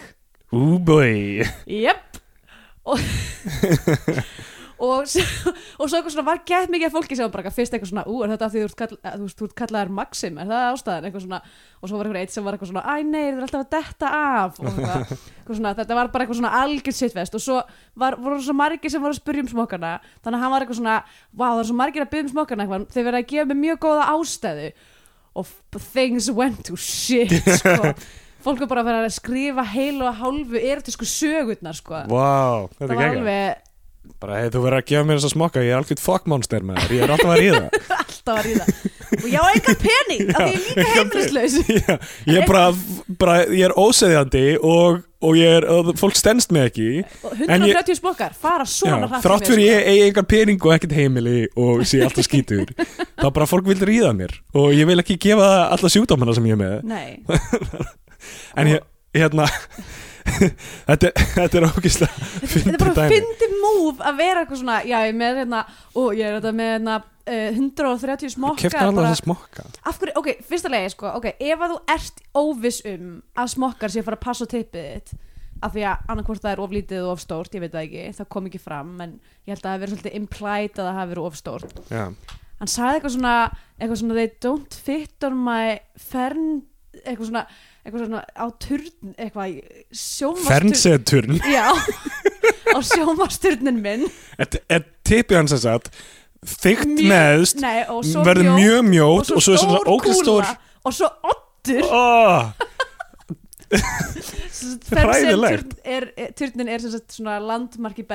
Úbúi 0.52 1.42
Jep. 1.66 2.20
Og 2.86 3.00
og, 4.76 5.06
og 5.80 5.88
svo 5.88 5.96
eitthvað 5.96 6.12
svona 6.12 6.26
var 6.26 6.42
gett 6.48 6.72
mikið 6.72 6.90
af 6.90 6.94
fólki 6.96 7.16
sem 7.16 7.24
var 7.24 7.32
bara 7.32 7.52
fyrst 7.54 7.72
eitthvað 7.72 7.90
svona 7.92 8.04
ú, 8.10 8.18
er 8.24 8.32
þetta 8.34 8.48
af 8.48 8.52
því 8.52 8.62
þú 8.62 8.68
ert, 8.68 8.76
kall, 8.80 8.98
þú 9.06 9.28
þú 9.32 9.46
ert 9.48 9.54
kallaðar 9.60 9.92
Maxim 9.96 10.40
er 10.42 10.50
það 10.50 10.66
ástæðan, 10.72 11.06
eitthvað 11.08 11.24
svona 11.24 11.40
og 11.80 11.90
svo 11.90 12.00
var 12.00 12.08
eitthvað 12.08 12.22
eitt 12.24 12.34
sem 12.34 12.46
var 12.46 12.56
eitthvað 12.56 12.70
svona, 12.72 12.82
æ 12.84 12.94
nei, 13.06 13.22
það 13.22 13.38
er 13.38 13.46
alltaf 13.46 13.62
að 13.62 13.70
detta 13.76 14.10
af. 14.16 14.58
Og 14.60 14.68
eitthvað, 14.70 15.14
eitthvað 15.36 15.60
svona, 15.60 15.72
þetta 15.80 15.98
var 15.98 16.10
bara 16.12 16.26
eitthvað 16.26 16.40
svona 16.40 16.52
algjörð 16.60 16.98
sittfest 16.98 17.38
og 17.38 17.44
svo 17.46 17.60
var, 18.02 18.18
voru 18.26 18.40
svo 18.44 18.56
margir 18.56 18.92
sem 18.92 19.04
voru 19.04 19.16
að 19.16 19.22
spyrja 19.22 19.46
um 19.46 19.50
smokkana 19.54 19.94
þannig 20.24 20.36
að 20.36 20.44
hann 20.44 20.54
var 20.54 20.66
eitthvað 20.66 20.80
svona, 20.82 20.98
vá 21.32 21.46
það 21.46 21.62
er 21.62 21.70
svo 21.70 21.78
margir 21.80 22.04
að 22.04 22.12
byrja 22.12 22.26
um 22.26 22.34
smokkana 22.34 22.66
eitthvað, 22.66 22.86
þeir 22.92 23.08
verið 23.10 23.20
að 23.22 23.30
gefa 23.32 23.48
mig 23.52 23.60
mjög 23.64 23.82
góða 23.86 24.08
ástæðu. 24.12 24.70
Og 25.36 25.50
things 25.92 26.30
went 26.32 26.64
to 26.64 26.78
shit 26.80 27.32
sko. 27.60 27.92
fólk 28.46 28.62
var 28.62 28.70
bara 28.70 28.82
að 28.84 28.88
vera 28.88 29.08
að 29.10 29.16
skrifa 29.18 29.64
heil 29.68 29.98
og 30.00 30.20
hálfu 30.20 30.60
erotísku 30.60 31.08
sögurnar 31.08 31.76
sko. 31.76 32.04
Þetta 32.06 32.88
það 32.88 32.94
var 32.96 33.10
alveg 33.10 33.65
Bara, 34.22 34.38
hey, 34.40 34.50
þú 34.54 34.60
verður 34.64 34.78
að 34.80 34.86
gefa 34.90 35.06
mér 35.08 35.18
þess 35.20 35.28
að 35.28 35.32
smokka 35.34 35.62
Ég 35.64 35.72
er 35.74 35.80
algjörð 35.80 36.02
fokkmonster 36.06 36.62
með 36.66 36.78
þér 36.82 36.94
Ég 36.96 37.02
er 37.06 37.12
alltaf 37.16 37.32
að 37.34 37.40
ríða. 37.42 37.64
Alltaf 38.06 38.38
að 38.40 38.46
ríða. 38.46 38.64
Og 39.16 39.26
ég 39.30 39.36
á 39.38 39.46
engan 39.54 39.76
pening 39.82 40.22
af 40.32 40.38
því 40.40 40.46
ég 40.46 40.56
er 40.56 40.62
líka 40.66 40.86
heimilislaus. 40.96 41.56
Já, 41.86 41.94
Ég 42.26 42.38
er 42.40 42.46
bara, 42.48 42.62
bara 43.20 43.34
Ég 43.52 43.66
er 43.68 43.74
óseðjandi 43.78 44.42
og, 44.66 45.02
og 45.22 45.36
ég 45.38 45.58
er 45.60 45.66
og 45.70 45.92
Fólk 46.00 46.16
stendst 46.18 46.50
mig 46.56 46.64
ekki. 46.72 46.88
Og 47.26 47.36
En 47.46 47.66
ég- 47.68 47.76
130 47.76 48.00
smokkar 48.00 48.34
fara 48.40 48.66
svona 48.66 49.04
Já, 49.04 49.10
hratt 49.12 49.26
Þrátt 49.28 49.50
fyrir 49.52 49.62
mér, 49.62 49.68
ég 49.76 49.92
eigi 49.92 50.06
engan 50.08 50.28
pening 50.32 50.66
og 50.66 50.74
ekkert 50.78 50.96
heimili 50.96 51.36
Og 51.54 51.84
sé 51.86 52.00
alltaf 52.06 52.26
skítur 52.26 52.72
Þá 53.22 53.28
bara 53.30 53.46
fólk 53.50 53.68
vil 53.68 53.78
ríða 53.92 54.10
mér. 54.16 54.34
Og 54.58 54.72
ég 54.74 54.88
vil 54.90 54.98
ekki 55.04 55.20
gefa 55.28 55.52
alla 55.76 55.92
sjúkdómana 55.92 56.34
sem 56.36 56.50
ég 56.50 56.58
er 56.58 56.64
með. 56.64 56.76
Sko. 56.80 56.90
nei, 56.90 57.86
En 58.56 58.68
ég, 58.74 58.82
hérna 59.14 59.46
Þetta, 60.36 61.10
þetta 61.36 61.58
er 61.60 61.66
ógislega 61.68 62.30
þetta 62.46 62.72
er 62.72 62.80
bara 62.82 63.08
fyndi 63.10 63.48
múf 63.60 64.00
að 64.04 64.18
vera 64.22 64.42
eitthvað 64.44 64.60
svona, 64.62 64.78
já 64.86 64.96
ég 65.06 65.12
er 65.12 65.18
með 65.20 65.40
hérna 65.42 65.60
og 66.02 66.08
ég 66.18 66.26
er 66.30 66.36
þetta 66.38 66.52
með 66.60 66.72
hérna 66.76 66.96
uh, 67.02 67.60
130 67.60 68.34
smokkar 68.36 68.62
Keftir 68.66 68.82
alltaf 68.82 68.98
bara- 69.00 69.12
þess 69.12 69.22
að 69.22 69.28
smokka. 69.28 69.66
Af 69.90 70.00
hverju, 70.02 70.14
ok, 70.22 70.30
fyrsta 70.50 70.72
legi 70.72 70.92
sko, 70.94 71.12
ok, 71.20 71.28
ef 71.40 71.64
að 71.66 71.74
þú 71.74 71.78
ert 71.96 72.24
óviss 72.42 72.80
um 72.92 73.06
að 73.42 73.52
smokkar 73.56 73.92
sé 73.94 74.02
að 74.02 74.08
fara 74.10 74.20
að 74.20 74.26
passa 74.28 74.46
á 74.46 74.52
tippið 74.54 74.88
þitt 74.92 75.14
af 75.64 75.72
því 75.72 75.84
að 75.88 76.08
annarkvort 76.12 76.42
það 76.44 76.52
er 76.52 76.60
of 76.66 76.72
lítið 76.76 77.04
og 77.06 77.12
of 77.14 77.22
stórt, 77.24 77.54
ég 77.56 77.62
veit 77.64 77.72
það 77.72 77.86
ekki, 77.86 78.02
það 78.18 78.26
kom 78.34 78.48
ekki 78.50 78.58
fram 78.60 78.90
en 79.00 79.14
ég 79.48 79.54
held 79.54 79.62
að 79.62 79.64
það 79.64 79.72
hafi 79.72 79.82
verið 79.86 79.94
svolítið 79.94 80.16
implied 80.18 80.74
að 80.76 80.82
það 80.90 80.98
hafi 81.00 81.12
verið 81.14 81.28
of 81.30 81.38
stórt. 81.40 81.78
Já, 81.88 82.02
hann 82.60 82.70
sagði 82.72 82.98
eitthvað 82.98 83.14
svona, 83.16 83.32
eitthvað 83.80 84.00
svona 84.02 84.18
they 84.18 84.28
don't 84.44 84.76
fit 84.86 85.26
on 85.30 85.38
my 85.46 85.62
fern 86.10 86.44
eitthvað 87.06 87.30
svona, 87.30 87.44
eitthvað 87.86 88.02
svona 88.02 88.20
á 88.34 88.46
turn, 88.66 89.14
eitthvað 89.14 89.56
sjómasturn 89.94 90.50
fernseturn 90.50 91.40
já, 91.46 91.66
á 92.74 92.78
sjómasturnin 92.82 93.78
minn. 93.82 94.06
Er 94.42 94.82
tipið 95.06 95.38
hans 95.38 95.54
þess 95.54 95.68
að 95.70 95.90
þygt 96.46 96.92
Mjög- 96.92 97.10
neðst 97.10 97.62
og 97.94 98.02
svo 98.06 98.24
verður 98.26 98.50
mjótt, 98.50 98.58
mjög 98.60 98.78
og 98.78 98.88
mjót 98.90 99.30
svo 99.30 99.38
og 99.38 99.46
svo 99.46 99.54
er 99.56 99.62
svona 99.62 99.78
stór 99.78 99.92
ógæst 99.94 100.22
stór 100.22 100.42
kúla 100.42 100.56
og 100.86 100.96
svo 100.98 101.08
oddur. 101.32 101.84
Oh, 101.90 102.42
Fernsehturn 104.86 105.72
er, 105.82 106.04
turnin 106.38 106.68
er 106.70 106.82
svona 106.86 107.38
landmark 107.42 107.98
í 107.98 108.06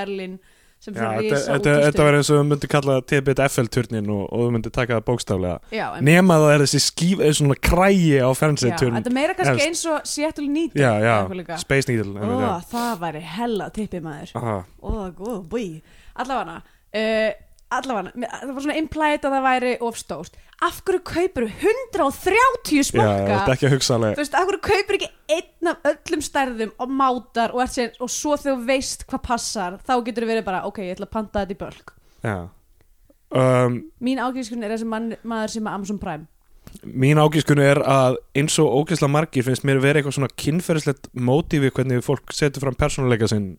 Þetta, 0.82 2.02
var 2.02 2.16
eins 2.18 2.30
og 2.34 2.40
við 2.40 2.48
myndum 2.50 2.72
kalla 2.72 2.96
Tibet 3.06 3.42
Eiffel-turnin 3.44 4.08
og, 4.10 4.24
og 4.34 4.48
við 4.48 4.56
myndum 4.56 4.74
taka 4.74 4.98
það 4.98 5.04
bókstaflega. 5.12 5.84
Nema 6.08 6.40
það 6.42 6.54
er 6.56 6.64
þessi 6.66 6.82
skíf, 6.88 7.22
er 7.22 7.38
svona 7.38 7.58
krægi 7.70 8.18
á 8.18 8.30
fernseturn 8.38 8.98
þetta 8.98 9.14
meira 9.14 9.36
kannski 9.38 9.68
eins 9.68 9.84
og 9.92 10.10
Seattle 10.10 10.48
Needle 10.50 10.82
já, 10.82 10.92
já. 11.06 11.58
Space 11.62 11.92
Needle 11.92 12.18
Ó, 12.18 12.58
það 12.72 12.92
væri 13.06 13.24
hella 13.36 13.70
tippið 13.76 14.06
maður. 14.08 14.34
Ó, 14.82 14.92
góð, 15.18 15.40
búi. 15.52 15.68
Allavega 16.18 16.58
uh, 16.62 17.32
Allavega, 17.72 18.12
það 18.28 18.50
var 18.52 18.64
svona 18.66 18.78
implied 18.80 19.26
að 19.26 19.36
það 19.36 19.46
væri 19.46 19.74
of 19.88 20.00
stórt. 20.00 20.40
Af 20.62 20.82
hverju 20.86 21.02
kaupir 21.08 21.46
130 21.48 22.76
Já, 22.76 22.84
smokka 22.90 23.30
þetta 23.30 23.56
ekki 23.56 23.68
að 23.70 23.76
hugsa 23.78 24.00
Þú 24.02 24.20
veist, 24.20 24.36
af 24.38 24.50
hverju 24.50 24.62
kaupir 24.68 24.98
ekki 24.98 25.10
einn 25.38 25.72
af 25.72 25.88
öllum 25.92 26.26
stærðum 26.26 26.74
og 26.76 26.92
mátar 27.00 27.56
og, 27.56 27.64
sér, 27.72 27.96
og 28.04 28.12
svo 28.12 28.36
þegar 28.36 28.60
þú 28.60 28.68
veist 28.68 29.08
hvað 29.08 29.24
passar 29.30 29.80
þá 29.88 29.96
getur 30.06 30.28
þú 30.28 30.34
verið 30.34 30.46
bara, 30.52 30.66
ok, 30.68 30.84
ég 30.86 30.98
ætla 30.98 31.08
að 31.08 31.16
panta 31.16 31.46
þetta 31.46 31.56
í 31.56 31.62
bölk. 31.64 31.96
Um, 33.32 33.80
Mín 34.04 34.20
ágæðskun 34.20 34.68
er 34.68 34.76
þessi 34.76 34.92
mann, 34.92 35.16
maður 35.24 35.56
sem 35.56 35.68
er 35.68 35.80
Amazon 35.80 36.02
Prime. 36.02 36.28
Mín 36.86 37.20
ágískunu 37.20 37.64
er 37.66 37.82
að 37.84 38.18
eins 38.38 38.56
og 38.62 38.70
ógeðslega 38.82 39.12
margir 39.12 39.46
finnst 39.46 39.66
mér 39.68 39.82
verið 39.84 40.02
eitthvað 40.02 40.16
svona 40.18 40.36
kynferðislegt 40.40 41.10
mótífi 41.14 41.72
hvernig 41.74 42.04
fólk 42.06 42.32
setur 42.36 42.64
fram 42.64 42.78
persónuleika 42.80 43.28
sinn 43.30 43.56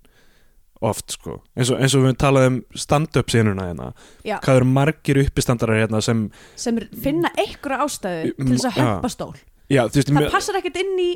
oft 0.88 1.14
sko. 1.14 1.38
Eins 1.56 1.70
og, 1.72 1.80
eins 1.82 1.96
og 1.98 2.06
við 2.06 2.16
talaðum 2.22 2.60
stand-up 2.78 3.32
sínuna 3.32 3.68
hérna. 3.70 3.90
Já. 4.26 4.36
hvað 4.44 4.60
eru 4.60 4.70
margir 4.70 5.20
uppistandarar 5.24 5.82
hérna 5.82 6.02
sem 6.04 6.24
sem 6.56 6.78
finna 7.02 7.30
einhverja 7.38 7.84
ástæðu 7.86 8.32
til 8.38 8.48
þess 8.54 8.70
að 8.70 8.78
hömpa 8.80 9.12
stól. 9.12 9.34
Já, 9.72 9.84
veist, 9.88 10.08
Það 10.10 10.18
mér- 10.20 10.32
passar 10.34 10.58
ekkert 10.60 10.80
inn 10.82 10.96
í 11.00 11.10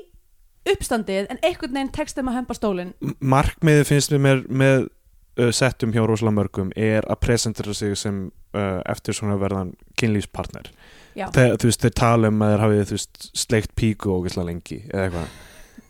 uppstandið 0.66 1.30
en 1.30 1.40
einhvern 1.42 1.76
veginn 1.78 1.92
þeim 1.94 2.30
að 2.30 2.38
hömpa 2.40 2.54
stólinn. 2.58 2.92
Markmiðið 3.20 3.88
finnst 3.90 4.14
mér 4.18 4.44
með 4.48 4.86
uh, 4.86 5.50
settum 5.54 5.92
hjá 5.94 6.02
rosalega 6.06 6.38
mörgum 6.40 6.72
er 6.76 7.06
að 7.06 7.20
presentera 7.22 7.74
sig 7.74 7.96
sem 7.98 8.26
uh, 8.56 8.80
eftir 8.88 9.14
svona 9.16 9.38
verðan 9.40 9.74
kynlýspartner 10.00 10.70
Já. 11.16 11.30
Þeir, 11.32 11.54
þú 11.56 11.70
veist, 11.70 11.84
þeir 11.84 11.94
tala 11.96 12.28
um 12.28 12.42
að 12.44 12.54
þeir 12.60 12.90
veist, 12.92 13.28
sleikt 13.32 13.70
píku 13.78 14.12
ógeðslega 14.18 14.50
lengi 14.50 14.82
eða 14.90 15.06
eitthvað 15.06 15.36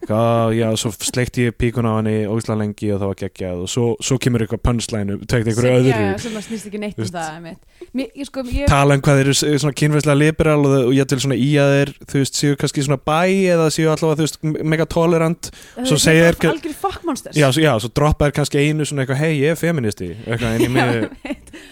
Já, 0.07 0.69
svo 0.79 0.91
sleikti 0.93 1.47
ég 1.49 1.55
píkuna 1.59 1.97
á 1.97 1.99
henni 1.99 2.12
ógeðslega 2.31 2.59
lengi 2.61 2.91
og 2.95 3.00
það 3.00 3.09
var 3.11 3.17
geggjað 3.23 3.62
og 3.65 3.71
svo, 3.73 3.87
svo 4.05 4.19
kemur 4.23 4.45
eitthvað 4.45 4.61
punchline 4.69 5.17
einhverju 5.17 5.57
sem, 5.57 5.79
öðru. 5.81 5.91
já, 5.91 6.19
sem 6.23 6.37
það 6.37 6.45
snýst 6.47 6.69
ekki 6.69 6.81
neitt 6.83 7.00
um 7.03 7.09
það. 7.11 7.49
Mér, 7.97 8.11
ég, 8.15 8.29
sko, 8.29 8.45
ég, 8.53 8.69
tala 8.71 8.95
um 8.99 9.03
hvað 9.03 9.19
þeir 9.21 9.31
eru 9.33 9.59
svona 9.65 9.76
kynfærslega 9.81 10.19
liberal 10.21 10.61
og, 10.69 10.76
og 10.91 10.95
ég 10.95 11.09
til 11.11 11.19
svona 11.25 11.38
í 11.41 11.49
að 11.59 11.73
þeir 11.75 11.93
þú 12.12 12.23
veist, 12.23 12.38
séu 12.38 12.59
kannski 12.61 12.85
svona 12.87 13.00
bæ 13.03 13.19
eða 13.57 13.67
séu 13.75 13.91
allavega 13.91 14.21
þú 14.21 14.26
veist, 14.29 14.38
mega 14.76 14.87
tolerant. 14.95 15.50
Svo 15.83 15.99
er 16.12 16.38
þeir- 16.38 16.53
algjör 16.53 16.76
fuckmonsters 16.85 17.37
já, 17.41 17.49
já, 17.67 17.73
svo 17.83 17.91
droppa 17.99 18.29
þeir 18.29 18.37
kannski 18.41 18.62
einu 18.62 18.87
svona 18.87 19.03
eitthvað 19.07 19.23
hei, 19.25 19.33
ég 19.43 19.57
er 19.57 19.61
feministi. 19.61 20.12
Eitthvað 20.26 20.67
í 20.67 20.71
miðju 20.76 21.11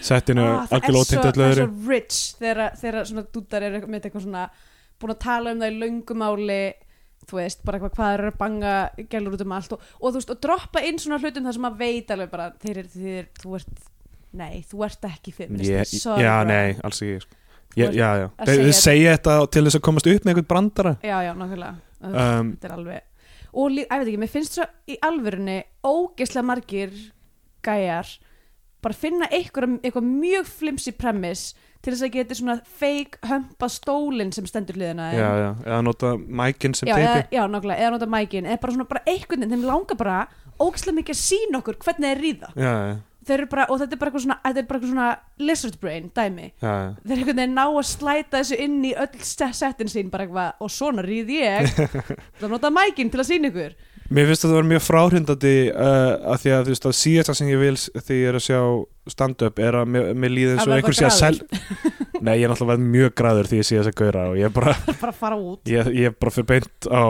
settinu 0.05 0.43
Ah, 0.45 0.67
algjörlega 0.75 0.91
svo, 0.91 1.05
ótengt 1.05 1.29
öllu 1.31 1.45
það 1.45 1.51
er 1.51 1.61
svo 1.61 1.91
rich 1.91 2.19
þegar, 2.41 3.05
svona 3.07 3.25
dútar 3.33 3.63
eru 3.69 3.81
með 3.87 4.09
eitthvað 4.09 4.25
svona 4.27 4.49
búin 5.01 5.13
að 5.15 5.21
tala 5.23 5.51
um 5.55 5.61
það 5.63 5.71
í 5.71 5.79
löngumáli 5.83 6.59
þú 7.29 7.39
veist, 7.39 7.63
bara 7.65 7.79
eitthvað 7.79 7.95
hvað 7.97 8.13
eru 8.17 8.31
að 8.31 8.37
banga 8.41 8.73
gælur 9.11 9.37
út 9.37 9.43
um 9.45 9.55
allt 9.55 9.75
og, 9.75 9.87
og 9.99 10.11
þú 10.11 10.19
veist, 10.19 10.33
og 10.33 10.41
droppa 10.45 10.83
inn 10.85 11.01
svona 11.01 11.19
hlutum 11.21 11.47
þar 11.47 11.57
sem 11.57 11.67
að 11.69 11.79
veit 11.81 12.13
alveg 12.15 12.31
bara 12.33 12.51
þeir 12.61 12.81
eru, 12.83 12.91
þeir, 12.93 13.31
þú 13.41 13.57
ert 13.59 13.89
nei, 14.35 14.53
þú 14.67 14.85
ert 14.87 15.09
ekki 15.09 15.33
feminist 15.35 15.97
sorry, 16.01 16.25
já, 16.25 16.35
nei, 16.47 16.77
alls 16.85 17.01
ekki 17.01 17.23
sko. 17.23 17.41
Já, 17.75 17.89
já, 17.91 18.09
já. 18.21 18.27
þeir 18.47 18.69
segja 18.77 19.17
þetta 19.17 19.33
til 19.51 19.65
þess 19.65 19.79
að 19.79 19.83
komast 19.83 20.07
upp 20.07 20.23
með 20.23 20.31
einhvern 20.31 20.51
brandara 20.53 20.93
já, 21.03 21.17
já, 21.25 21.31
nákvæmlega 21.35 21.73
um, 22.05 22.53
þetta 22.53 22.69
er 22.69 22.77
alveg 22.77 23.11
og 23.55 23.75
ég 23.75 23.91
veit 23.91 24.07
ekki, 24.07 24.21
mér 24.21 24.31
finnst 24.31 24.57
svo 24.59 24.67
í 24.91 24.95
alvörunni 25.03 25.57
ógeðslega 25.83 26.47
margir 26.47 26.95
gæjar 27.65 28.13
bara 28.85 28.97
finna 28.97 29.29
eitthvað, 29.33 29.79
eitthvað 29.81 30.07
mjög 30.07 30.49
flimsi 30.51 30.93
premiss 30.95 31.55
til 31.85 31.93
þess 31.93 32.05
að 32.07 32.13
geta 32.17 32.35
svona 32.39 32.55
fake 32.81 33.19
hömpa 33.29 33.67
stólinn 33.69 34.31
sem 34.33 34.47
stendur 34.49 34.77
hliðina 34.79 35.11
já, 35.13 35.27
já, 35.43 35.49
eða 35.69 35.81
nota 35.85 36.13
mækinn 36.17 36.73
sem 36.77 36.89
teipi 36.89 37.35
já, 37.37 37.43
nákvæmlega, 37.45 37.81
eða 37.85 37.91
nota 37.95 38.07
mækin 38.09 38.47
eða 38.49 38.61
bara 38.63 38.73
svona 38.77 38.87
bara 38.89 39.03
einhvern 39.05 39.43
veginn, 39.45 39.53
þeim 39.53 39.67
langar 39.69 39.99
bara 40.01 40.15
ógeðslega 40.57 40.97
mikið 41.01 41.15
að 41.17 41.21
sína 41.21 41.59
okkur 41.61 41.77
hvernig 41.83 42.09
þeir 42.09 42.21
ríða. 42.25 42.49
Já, 42.55 42.71
já, 42.89 42.95
þeir 43.27 43.35
eru 43.41 43.47
bara, 43.51 43.65
og 43.73 43.79
þetta 43.81 43.95
er 43.97 43.99
bara 44.01 44.11
eitthvað 44.11 44.23
svona, 44.25 44.37
þetta 44.45 44.61
er 44.61 44.67
bara 44.69 44.79
eitthvað 44.79 44.93
svona 44.93 45.07
lizard 45.49 45.77
brain 45.81 46.05
dæmi. 46.15 46.45
Já, 46.63 46.71
já. 46.71 46.91
þeir 47.03 47.17
einhvern 47.17 47.39
veginn 47.41 47.57
ná 47.57 47.63
að 47.65 47.81
slæta 47.89 48.39
þessu 48.39 48.59
inn 48.65 48.77
í 48.87 48.93
öll 49.03 49.25
se- 49.27 49.49
settin 49.59 49.91
sín 49.91 50.11
bara 50.13 50.27
eitthvað 50.27 50.63
og 50.63 50.71
svona 50.71 51.03
ríð 51.05 51.33
ég. 51.35 51.67
Það 52.39 52.53
nota 52.55 52.71
mækin 52.71 53.11
til 53.11 53.19
að 53.23 53.29
sína 53.33 53.51
ykkur 53.51 53.75
Mér 54.13 54.27
finnst 54.29 54.45
að 54.45 54.51
það 54.51 54.59
var 54.59 54.67
mjög 54.69 54.83
fráhrindandi 54.85 55.53
uh, 55.73 56.31
að 56.33 56.41
því 56.43 56.51
að 56.53 56.67
þú 56.67 56.73
veist 56.73 56.87
að 56.89 56.95
síðasta 56.99 57.35
sem 57.39 57.47
ég 57.49 57.61
vil 57.61 57.75
þegar 57.77 58.19
ég 58.19 58.29
er 58.29 58.37
að 58.37 58.43
sjá 58.45 58.59
stand-up 59.15 59.61
er 59.65 59.77
að 59.79 59.89
mér, 59.95 60.11
mér 60.13 60.33
líði 60.33 60.51
eins 60.53 60.61
Að 60.61 60.69
og 60.69 60.75
einhver 60.75 60.97
sé 60.97 61.07
að 61.07 61.15
sel 61.15 61.31
gráður. 61.39 62.03
Nei, 62.25 62.35
ég 62.37 62.45
er 62.45 62.53
náttúrulega 62.53 62.89
mjög 62.93 63.15
græður 63.19 63.49
því 63.49 63.61
ég 63.61 63.67
sé 63.67 63.79
þess 63.79 63.91
að 63.91 63.97
gaura 63.99 64.27
og 64.29 64.37
ég 64.39 64.49
er 64.49 64.53
bara, 64.55 64.75
bara 65.01 65.11
að 65.11 65.19
fara 65.23 65.39
út. 65.41 65.61
Ég, 65.69 65.91
ég 65.97 66.11
er 66.11 66.15
bara 66.21 66.35
fyrir 66.35 66.49
beint 66.53 66.89
á 66.89 67.05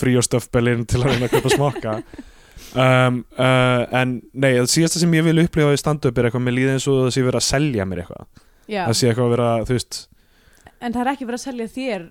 frí 0.00 0.18
og 0.18 0.26
stöfbelin 0.26 0.84
til 0.90 1.00
að 1.02 1.12
reyna 1.12 1.30
að 1.30 1.36
kaupa 1.38 1.54
smokka. 1.56 1.96
Um, 2.72 3.18
uh, 3.36 3.82
en 4.00 4.18
nei, 4.32 4.54
það 4.56 4.70
síðasta 4.74 5.02
sem 5.02 5.14
ég 5.18 5.26
vil 5.26 5.42
upplifa 5.44 5.74
í 5.74 5.80
stand-up 5.80 6.18
er 6.18 6.28
eitthvað 6.28 6.46
mér 6.46 6.58
líði 6.58 6.76
eins 6.76 6.88
og 6.90 7.04
það 7.04 7.14
sé 7.14 7.26
verið 7.26 7.40
að 7.42 7.48
selja 7.48 7.86
mér 7.86 8.02
eitthvað. 8.02 8.30
Já, 8.66 8.82
það 8.86 8.96
sé 8.98 9.10
eitthvað 9.10 9.26
að 9.26 9.34
vera, 9.36 9.50
þú 9.68 9.76
veist 9.76 9.98
en 10.82 10.94
það 10.94 11.04
er 11.04 11.12
ekki 11.12 11.28
verið 11.28 11.38
að 11.38 11.46
selja 11.46 11.70
þér 11.76 12.04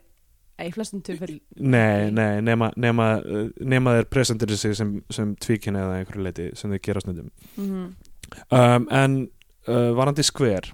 í 0.67 0.71
flestum 0.75 1.01
tilfell 1.05 1.35
Nei, 1.57 2.09
nei, 2.13 2.41
nema, 2.45 2.71
nema, 2.79 3.07
uh, 3.23 3.47
nema 3.61 3.97
þeir 3.97 4.09
presentir 4.13 4.53
sig 4.57 4.75
sem, 4.77 4.95
sem 5.13 5.35
tvíkin 5.41 5.75
eða 5.79 5.99
einhverju 6.01 6.25
leiti 6.25 6.49
sem 6.59 6.71
þeir 6.75 6.83
gera 6.89 7.03
snundum 7.05 7.29
mm 7.57 7.85
um, 8.51 8.87
En 8.91 9.17
uh, 9.67 9.91
varandi 9.97 10.23
skver 10.23 10.71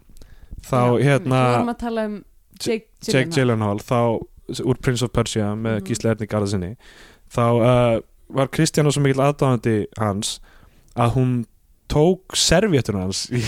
þá 0.67 0.79
hérna 1.01 1.39
Við 1.43 1.53
vorum 1.57 1.73
að 1.73 1.79
tala 1.85 2.05
um 2.09 2.17
Jake, 2.57 2.87
Jake 3.05 3.29
Gyllenhaal. 3.35 3.77
Þá 3.85 4.63
úr 4.65 4.77
Prince 4.81 5.03
of 5.05 5.11
Persia 5.13 5.51
með 5.55 5.75
Mhm. 5.79 5.83
Gísli 5.89 6.09
Erni 6.09 6.27
Garðarsinni 6.31 6.69
þá 7.33 7.43
uh, 7.45 7.99
var 8.33 8.47
Kristján 8.49 8.87
svo 8.91 9.01
mikill 9.03 9.21
aðdáðandi 9.25 9.75
hans 9.99 10.37
að 10.97 11.13
hún 11.17 11.33
tók 11.91 12.35
servétuna 12.39 13.03
hans 13.05 13.25
í 13.31 13.41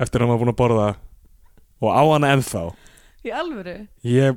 eftir 0.00 0.20
að 0.20 0.26
hann 0.26 0.32
var 0.34 0.40
búin 0.42 0.52
að 0.52 0.58
borða 0.60 0.86
og 1.80 1.90
á 1.92 2.02
hana 2.12 2.30
ennþá 2.36 2.62
Í 3.20 3.32
alvöru? 3.36 3.74
Ég 4.06 4.36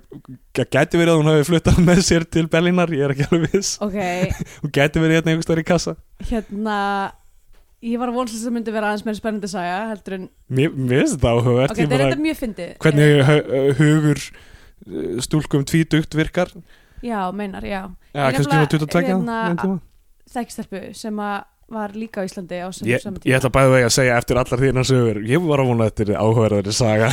gæti 0.52 1.00
verið 1.00 1.14
að 1.14 1.20
hún 1.22 1.30
hafi 1.32 1.46
fluttað 1.48 1.78
með 1.88 2.02
sér 2.04 2.26
til 2.28 2.50
Berlínar, 2.52 2.92
ég 2.92 3.06
er 3.08 3.14
ekki 3.16 3.28
alveg 3.30 3.54
viss. 3.56 3.78
Ok, 3.84 3.96
hún 4.66 4.74
gæti 4.76 5.04
verið 5.04 5.20
hérna 5.22 5.32
einhvers 5.34 5.48
staðar 5.48 5.62
í 5.64 5.68
kassa. 5.70 5.94
Hérna 6.28 6.80
Ég 7.84 8.00
var 8.00 8.08
að 8.08 8.16
vonast 8.16 8.38
að 8.38 8.46
það 8.48 8.54
myndi 8.56 8.72
vera 8.72 8.90
aðeins 8.90 9.02
meira 9.04 9.18
spennandi 9.20 9.48
saga 9.52 9.80
heldur 9.90 10.14
en, 10.16 10.28
mér, 10.56 10.70
finnst 10.72 11.18
þetta 11.18 11.32
áhugavert. 11.34 11.74
Ok, 11.74 11.80
þetta 11.82 11.98
er 11.98 12.04
þetta 12.06 12.20
mjög 12.24 12.38
fyndið. 12.40 12.70
Hvernig 12.86 13.10
hu- 13.28 13.74
hugur 13.80 14.22
uh, 14.24 15.18
stúlkum 15.26 15.66
tvítugt 15.68 16.16
virkar. 16.16 16.54
Já, 17.04 17.18
meinar, 17.36 17.68
já. 17.68 17.82
Já, 18.16 18.22
kannski 18.32 18.56
hún 18.56 18.62
nefnilega, 18.64 18.86
22 18.88 19.10
hérna, 19.10 19.40
tíma. 19.60 19.82
Þekkistelpu 20.32 20.84
sem 20.96 21.20
að 21.28 21.42
var 21.74 21.94
líka 21.98 22.24
á 22.24 22.28
Íslandi 22.28 22.60
á 22.64 22.68
saman 22.76 23.20
ég 23.26 23.36
ætla 23.38 23.50
bæði 23.52 23.72
vegi 23.74 23.86
að 23.88 23.94
segja 23.96 24.16
eftir 24.20 24.40
allar 24.40 24.62
þínar 24.64 24.88
sögur. 24.88 25.20
Ég 25.28 25.44
var 25.44 25.64
að 25.64 25.70
vona 25.72 25.86
að 25.88 25.92
þetta 25.92 26.06
er 26.06 26.20
áhugaverðari 26.24 26.76
saga 26.76 27.08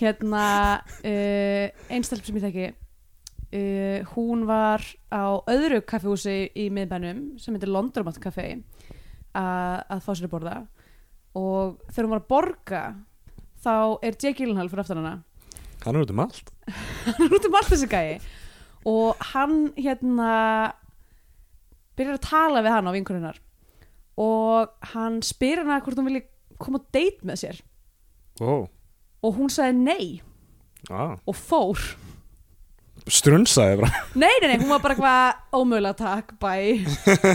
hérna 0.00 0.44
uh, 0.80 1.66
einstelp 1.92 2.24
sem 2.26 2.38
ég 2.40 2.46
þekki 2.46 2.68
uh, 2.70 4.10
hún 4.14 4.46
var 4.48 4.84
á 5.12 5.38
öðru 5.50 5.82
kaffehúsi 5.86 6.50
í 6.58 6.68
miðbænum 6.74 7.38
sem 7.40 7.56
heitir 7.56 7.72
Londromat 7.72 8.20
kaffe 8.22 8.46
að, 9.36 10.00
fá 10.02 10.12
sér 10.12 10.26
að 10.28 10.34
borða. 10.34 10.56
Og 11.38 11.78
þegar 11.90 12.06
hún 12.06 12.14
var 12.14 12.22
að 12.22 12.30
borga 12.32 12.82
þá 13.60 13.74
er 14.02 14.16
Jake 14.16 14.38
Gyllenhaal 14.40 14.70
fyrir 14.70 14.84
aftan 14.84 15.02
hana. 15.02 15.14
Hann 15.84 15.96
er 15.96 16.04
út 16.04 16.12
um 16.12 16.24
allt. 16.24 16.52
Hann 17.06 17.26
er 17.26 17.36
út 17.38 17.48
um 17.48 17.58
allt 17.60 17.72
þessi 17.72 17.90
gæi. 17.90 18.20
Og 18.88 19.20
hann 19.34 19.70
hérna 19.76 20.32
byrjar 21.98 22.16
að 22.16 22.24
tala 22.24 22.62
við 22.64 22.72
hann 22.72 22.88
á 22.88 22.96
vinkurinnar 22.96 23.40
og 24.20 24.70
hann 24.94 25.18
spyr 25.24 25.60
hana 25.60 25.80
hvort 25.84 25.98
hún 26.00 26.08
vilji 26.08 26.22
koma 26.60 26.80
á 26.80 26.88
date 26.92 27.28
með 27.28 27.42
sér. 27.42 27.58
Ó, 28.40 28.64
og 29.22 29.36
hún 29.36 29.50
sagði 29.52 29.76
nei. 29.84 30.06
Á, 30.88 31.16
og 31.20 31.36
fór. 31.36 31.80
Strunsaði 33.10 33.78
bara. 33.80 34.02
Nei, 34.22 34.32
nei, 34.42 34.48
nei, 34.52 34.58
hún 34.60 34.70
var 34.70 34.82
bara 34.84 34.94
eitthvað 34.94 35.56
ómögulega 35.56 35.96
takk, 35.98 36.34
bye. 36.42 36.84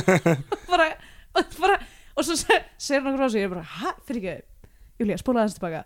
Bara, 0.71 0.91
og 1.35 1.55
bara 1.59 1.79
og 2.15 2.23
svo 2.23 2.35
se- 2.39 2.61
segir 2.79 3.01
hún 3.03 3.11
okkur 3.15 3.25
á 3.27 3.29
sig 3.33 3.41
ég 3.41 3.47
er 3.49 3.53
bara, 3.57 3.63
hæ, 3.65 3.89
fyrir 4.07 4.21
ekki, 4.21 4.35
Júlía, 5.01 5.17
spólaði 5.19 5.43
hans 5.49 5.57
tilbaka 5.57 5.81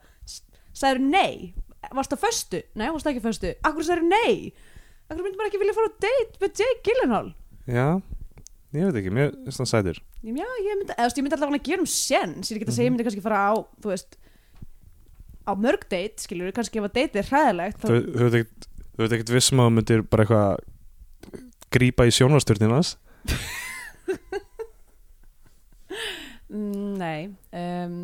sagður 0.77 0.99
nei? 1.09 1.53
Varst 1.95 2.11
það 2.13 2.21
föstu? 2.21 2.59
Nei, 2.77 2.85
varst 2.93 3.07
það 3.07 3.13
ekki 3.15 3.23
föstu. 3.23 3.53
Akkur 3.65 3.87
sagður 3.87 4.03
nei? 4.11 4.51
Akkur 5.09 5.23
myndi 5.25 5.39
maður 5.39 5.49
ekki 5.49 5.61
vilja 5.63 5.77
fara 5.79 5.89
á 5.89 5.93
date 6.05 6.43
með 6.43 6.61
Jake 6.61 6.83
Gyllenhaal? 6.85 7.31
Já, 7.65 7.87
ég 8.77 8.85
veit 8.91 8.99
ekki, 9.01 9.13
mér 9.15 9.31
finnst 9.47 9.63
það 9.63 9.71
sætir 9.73 10.01
Já, 10.21 10.45
ég 10.45 10.77
myndi, 10.83 10.93
eða, 10.99 11.09
ég 11.15 11.23
myndi 11.25 11.39
allavega 11.39 11.61
að 11.63 11.69
gera 11.71 11.85
um 11.85 11.89
sens 11.95 12.51
ég 12.51 12.59
er 12.59 12.59
ekki 12.61 12.69
að 12.69 12.77
segja, 12.77 12.89
ég 12.91 12.93
myndi 12.93 13.07
kannski 13.07 13.25
fara 13.25 13.41
á 13.41 13.53
þú 13.81 13.93
veist, 13.95 14.19
á 15.49 15.55
mörg 15.59 15.85
date 15.89 16.23
skilur, 16.23 16.51
kannski 16.55 16.81
ef 16.81 16.87
að 16.89 16.95
date 16.99 17.21
er 17.21 17.29
hræðilegt 17.29 17.85
Þú 17.85 17.99
þú 18.29 19.03
veit 19.03 19.15
ekkert 19.15 19.33
vissum 19.33 19.61
að 19.63 19.69
þú 19.69 19.75
myndir 19.77 20.05
bara 20.05 20.25
eitthvað 20.25 20.63
grípa 21.73 22.07
í 22.09 22.13
sjónvastjörninas 22.15 22.95
Mm, 26.49 26.97
Nei 27.03 27.29
um, 27.53 27.97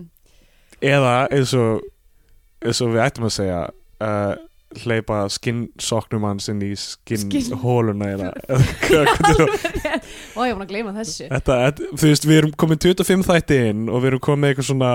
eða 0.83 1.13
eins 1.33 1.53
og 1.57 1.85
eins 2.65 2.81
og 2.83 2.91
við 2.93 3.03
ættum 3.05 3.27
að 3.29 3.33
segja 3.37 3.59
uh, 4.03 4.33
hleypa 4.83 5.21
skinnsoknum 5.31 6.25
hans 6.27 6.49
inn 6.51 6.61
í 6.65 6.71
Skinn- 6.79 7.25
skinnhóluna? 7.27 8.09
Ó, 10.35 10.43
ég 10.45 10.53
búin 10.55 10.65
að 10.65 10.71
gleyma 10.71 10.93
þessu. 10.95 11.27
Þetta, 11.31 11.57
þú 11.95 12.09
veist, 12.09 12.27
við 12.27 12.39
erum 12.41 12.53
komin 12.59 12.81
25 12.83 13.25
þætti 13.29 13.59
inn 13.71 13.85
og 13.89 14.03
við 14.03 14.09
erum 14.11 14.23
komin 14.25 14.43
með 14.45 14.53
eitthvað 14.53 14.69
svona 14.69 14.91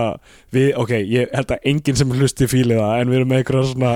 við, 0.55 0.69
ok, 0.83 0.93
ég 1.11 1.33
held 1.37 1.55
að 1.57 1.67
enginn 1.73 1.99
sem 2.01 2.15
hlusti 2.17 2.49
fíli 2.51 2.77
það 2.79 2.95
en 3.01 3.13
við 3.13 3.21
erum 3.21 3.33
með 3.33 3.43
eitthvað 3.43 3.69
svona 3.73 3.93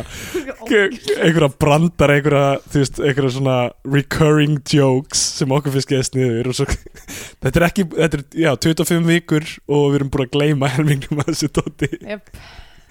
einhverja 1.25 1.51
brandar 1.61 2.15
einhverja, 2.17 2.47
þú 2.73 2.83
veist, 2.83 3.01
einhverja 3.05 3.35
svona 3.37 3.57
recurring 3.95 4.61
jokes 4.75 5.25
sem 5.41 5.53
okkur 5.55 5.75
finnst 5.77 5.91
geðast 5.93 6.17
niður 6.19 6.51
og 6.53 6.59
svo 6.61 6.69
þetta 7.45 7.55
er 7.61 7.67
ekki, 7.69 7.87
þetta 7.95 8.21
er, 8.21 8.25
já, 8.47 8.51
25 8.69 9.09
vikur 9.11 9.49
og 9.69 9.85
við 9.93 9.99
erum 10.01 10.13
búin 10.15 10.27
að 10.29 10.33
gleyma 10.39 10.73
helmingum 10.79 11.21
að 11.25 11.33
þessu 11.33 11.51
tóti 11.61 11.91
Yep, 12.01 12.33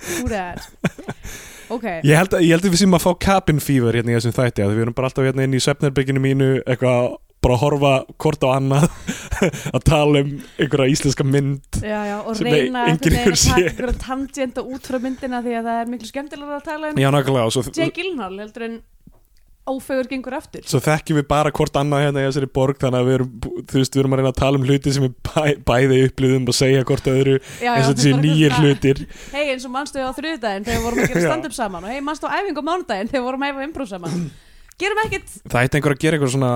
who 0.03 0.27
that 1.74 2.03
Ok, 2.03 2.08
ég 2.08 2.18
held, 2.20 2.34
að, 2.34 2.46
ég 2.46 2.56
held 2.56 2.68
að 2.68 2.75
við 2.75 2.82
séum 2.84 2.98
að 2.98 3.06
fá 3.06 3.12
cabin 3.27 3.62
fever 3.63 4.00
hérna 4.00 4.13
í 4.13 4.18
þessum 4.18 4.36
þætti, 4.38 4.65
að 4.65 4.74
við 4.74 4.86
erum 4.86 4.98
bara 4.98 5.10
alltaf 5.10 5.27
hérna 5.27 5.48
inn 5.48 5.58
í 5.58 5.62
svefnherbygginu 5.63 6.24
mínu, 6.24 6.50
eitthvað 6.63 7.15
bara 7.44 7.58
að 7.58 7.63
horfa 7.65 7.92
hvort 8.24 8.46
á 8.48 8.50
annað 8.53 8.86
að 9.75 9.86
tala 9.89 10.22
um 10.24 10.32
einhverja 10.62 10.94
íslenska 10.94 11.25
mynd 11.27 11.80
já, 11.82 12.00
já, 12.08 12.15
og 12.22 12.39
reyna 12.39 12.86
einhverja 12.92 13.96
tangenta 14.00 14.63
út 14.63 14.88
frá 14.88 15.00
myndina 15.03 15.42
því 15.44 15.58
að 15.60 15.68
það 15.70 15.82
er 15.82 15.92
miklu 15.92 16.10
skemmtilega 16.10 16.60
að 16.62 16.65
tala 16.70 16.94
um 16.94 17.01
já, 17.03 17.10
og 17.12 17.72
Jake 17.75 17.98
Gyllenhaal 17.98 18.38
heldur 18.39 18.68
en 18.70 18.77
ófegur 19.70 20.08
gengur 20.12 20.36
aftur. 20.36 20.63
Svo 20.67 20.79
þekkjum 20.84 21.20
við 21.22 21.25
bara 21.29 21.51
hvort 21.55 21.77
annað 21.79 22.03
hérna 22.05 22.24
í 22.24 22.27
þessari 22.27 22.50
borg 22.58 22.79
þannig 22.82 23.00
að 23.00 23.08
við 23.08 23.15
erum, 23.17 23.29
þú 23.72 23.79
veist, 23.79 23.96
við 23.96 24.01
erum 24.01 24.15
að 24.15 24.20
reyna 24.20 24.32
að 24.34 24.39
tala 24.41 24.60
um 24.60 24.65
hluti 24.67 24.93
sem 24.96 25.05
við 25.05 25.13
bæ, 25.29 25.46
bæði 25.70 26.00
upplýðum 26.10 26.50
og 26.51 26.58
segja 26.58 26.84
hvort 26.89 27.10
öðru 27.13 27.36
já, 27.39 27.72
eins 27.72 27.88
og 27.88 27.98
þessi 27.98 28.13
nýjir 28.20 28.58
hlutir. 28.60 29.01
Hei, 29.32 29.43
eins 29.53 29.67
og 29.67 29.74
mannstu 29.74 30.03
á 30.03 30.12
þriðdæðin 30.17 30.67
þegar 30.67 30.79
við 30.79 30.88
vorum 30.88 31.03
að 31.03 31.13
gera 31.13 31.25
stand-up 31.29 31.58
saman 31.58 31.88
og 31.88 31.93
hei, 31.93 32.01
mannstu 32.03 32.27
á 32.27 32.36
æfingu 32.36 32.63
á 32.63 32.70
mánudaginn 32.70 33.12
þegar 33.12 33.22
við 33.22 33.27
vorum 33.29 33.48
að 33.48 33.53
æfa 33.53 33.67
improv 33.70 33.91
saman? 33.93 34.22
Gerum 34.84 35.03
ekkert. 35.05 35.36
Það 35.48 35.67
ætti 35.67 35.79
einhver 35.79 35.96
að 35.96 36.03
gera 36.03 36.20
eitthvað 36.20 36.36
svona 36.36 36.53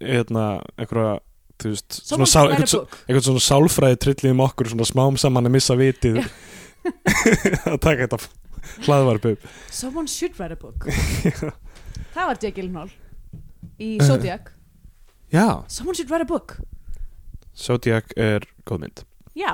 hérna, 0.00 0.46
einhverja 0.80 1.16
þú 1.60 1.74
veist, 1.74 2.02
eitthvað, 2.08 2.94
eitthvað 3.04 3.26
svona 3.28 3.46
sálfræði 3.46 4.00
trillið 4.00 4.34
um 4.34 4.44
okkur 4.48 4.72
svona 4.72 4.88
smám 4.88 5.20
saman 5.20 5.46
að 5.50 5.58
missa 5.58 5.76
vitið. 5.78 6.22
Að 7.68 7.76
taka 7.84 8.06
þetta 8.06 8.18
hlaðvarp 8.86 9.26
upp 9.34 9.48
Someone 9.70 10.08
should 10.08 10.38
write 10.38 10.52
a 10.52 10.56
book 10.56 10.86
Það 12.14 12.26
var 12.30 12.40
Jake 12.42 12.56
Gyllenhaal 12.60 12.90
í 13.80 13.90
Zodiac 14.04 14.50
já, 15.32 15.46
Someone 15.68 15.96
should 15.96 16.10
write 16.10 16.26
a 16.26 16.30
book 16.30 16.56
Zodiac 17.56 18.14
er 18.16 18.46
góð 18.68 18.84
mynd 18.86 19.04
Já, 19.38 19.52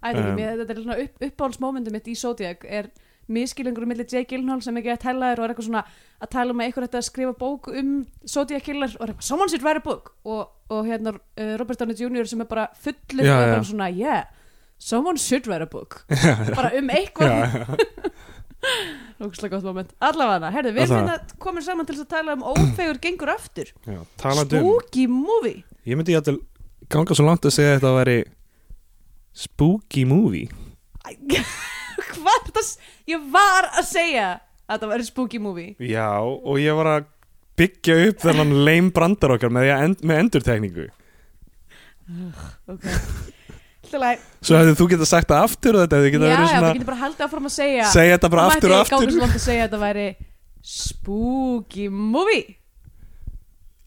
ætla 0.00 0.10
ekki, 0.20 0.26
Um. 0.30 0.36
mér, 0.38 0.58
þetta 0.60 0.74
er 0.74 0.82
svona 0.82 0.98
upp, 1.04 1.22
uppáhaldsmomentum 1.28 1.96
mitt 1.96 2.08
í 2.10 2.16
Zodiac 2.20 2.64
er 2.68 2.90
miskilengur 3.30 3.86
millir 3.86 4.08
Jake 4.10 4.28
Gyllenhaal 4.34 4.62
sem 4.64 4.76
ekki 4.80 4.90
að 4.90 5.02
tella 5.04 5.28
þér 5.30 5.40
og 5.40 5.44
er 5.46 5.52
eitthvað 5.54 5.68
svona 5.68 5.82
að 6.20 6.30
tala 6.34 6.52
um 6.54 6.60
að 6.60 6.66
eitthvað 6.66 6.86
þetta 6.88 6.98
að 7.00 7.06
skrifa 7.08 7.34
bók 7.38 7.68
um 7.70 7.92
Zodiac 8.26 8.64
Killer 8.66 8.90
og 8.96 9.04
er 9.06 9.12
eitthvað, 9.12 9.28
someone 9.28 9.52
should 9.52 9.62
write 9.66 9.80
a 9.80 9.84
book 9.86 10.12
og, 10.24 10.50
og 10.74 10.88
hérna 10.90 11.14
uh, 11.14 11.52
Robert 11.60 11.78
Downey 11.80 11.94
Jr. 11.96 12.26
sem 12.26 12.42
er 12.42 12.50
bara 12.50 12.66
fullur 12.74 13.24
Já, 13.24 13.36
og 13.36 13.42
er 13.44 13.46
já. 13.46 13.54
bara 13.54 13.68
svona, 13.70 13.90
yeah 13.94 14.24
someone 14.80 15.18
should 15.20 15.46
write 15.46 15.62
a 15.62 15.66
book 15.70 16.00
bara 16.56 16.72
um 16.78 16.88
já, 16.90 16.96
eitthvað, 16.98 17.30
já. 17.30 17.66
ógustlega 19.20 19.56
gott 19.56 19.64
moment. 19.68 19.92
Allavega, 20.04 20.50
herðu, 20.54 20.72
við 20.76 20.82
erum 20.84 20.96
hérna 21.08 21.38
komin 21.42 21.64
saman 21.64 21.88
til 21.88 21.96
að 21.98 22.08
tala 22.12 22.34
um 22.36 22.42
ófegur 22.52 22.98
gengur 23.02 23.32
aftur. 23.32 23.70
Já. 23.86 24.00
talandi 24.20 24.58
um 24.60 24.66
spooky 24.66 25.06
movie. 25.10 25.62
Ég 25.88 25.96
myndi 25.98 26.14
ég 26.16 26.20
að 26.22 26.40
ganga 26.92 27.16
svo 27.16 27.24
langt 27.28 27.46
að 27.48 27.54
segja 27.56 27.74
að 27.74 27.80
þetta 27.80 27.94
væri 27.96 28.18
spooky 29.44 30.04
movie. 30.08 30.48
Æ, 31.06 31.16
hvað 32.12 32.34
er 32.36 32.44
þetta 32.50 32.64
s- 32.66 32.76
ég 33.08 33.24
var 33.32 33.70
að 33.72 33.88
segja 33.88 34.28
að 34.36 34.74
þetta 34.76 34.92
væri 34.92 35.08
spooky 35.08 35.40
movie. 35.42 35.74
Já, 35.80 36.10
og 36.20 36.60
ég 36.60 36.76
var 36.76 36.92
að 36.98 37.08
byggja 37.60 37.96
upp 38.08 38.22
þennan 38.24 38.54
leim 38.64 38.88
brandar 38.96 39.34
okkar 39.36 39.52
með, 39.52 39.66
því 39.68 39.72
að 39.74 39.84
end, 39.88 40.04
með 40.08 40.22
endurtekningu. 40.24 40.86
Ok 42.70 42.86
svo 43.90 44.60
hefði 44.60 44.76
þú 44.78 44.86
getað 44.92 45.10
sagt 45.10 45.30
það 45.30 45.46
aftur 45.46 45.76
og 45.78 45.84
þetta 45.84 46.00
hefði 46.00 46.10
já, 46.10 46.20
já, 46.20 46.36
verið 46.36 46.50
svona 46.50 46.72
getum 46.72 46.88
bara 46.90 47.00
haldið 47.00 47.26
áfram 47.26 47.48
að 47.50 47.54
segja. 47.56 47.88
Segja 47.94 48.16
þetta 48.16 48.30
bara 48.34 48.46
aftur 48.50 48.70
og 48.70 48.78
mætti 48.78 48.80
ég 48.80 48.90
ganga 48.90 49.00
aftur. 49.00 49.14
Svo 49.14 49.24
langt 49.24 49.36
að 49.36 49.44
segja 49.46 49.62
að 49.62 49.68
þetta 49.68 49.82
væri 49.84 50.06
spooky 50.70 51.88
movie. 51.90 52.46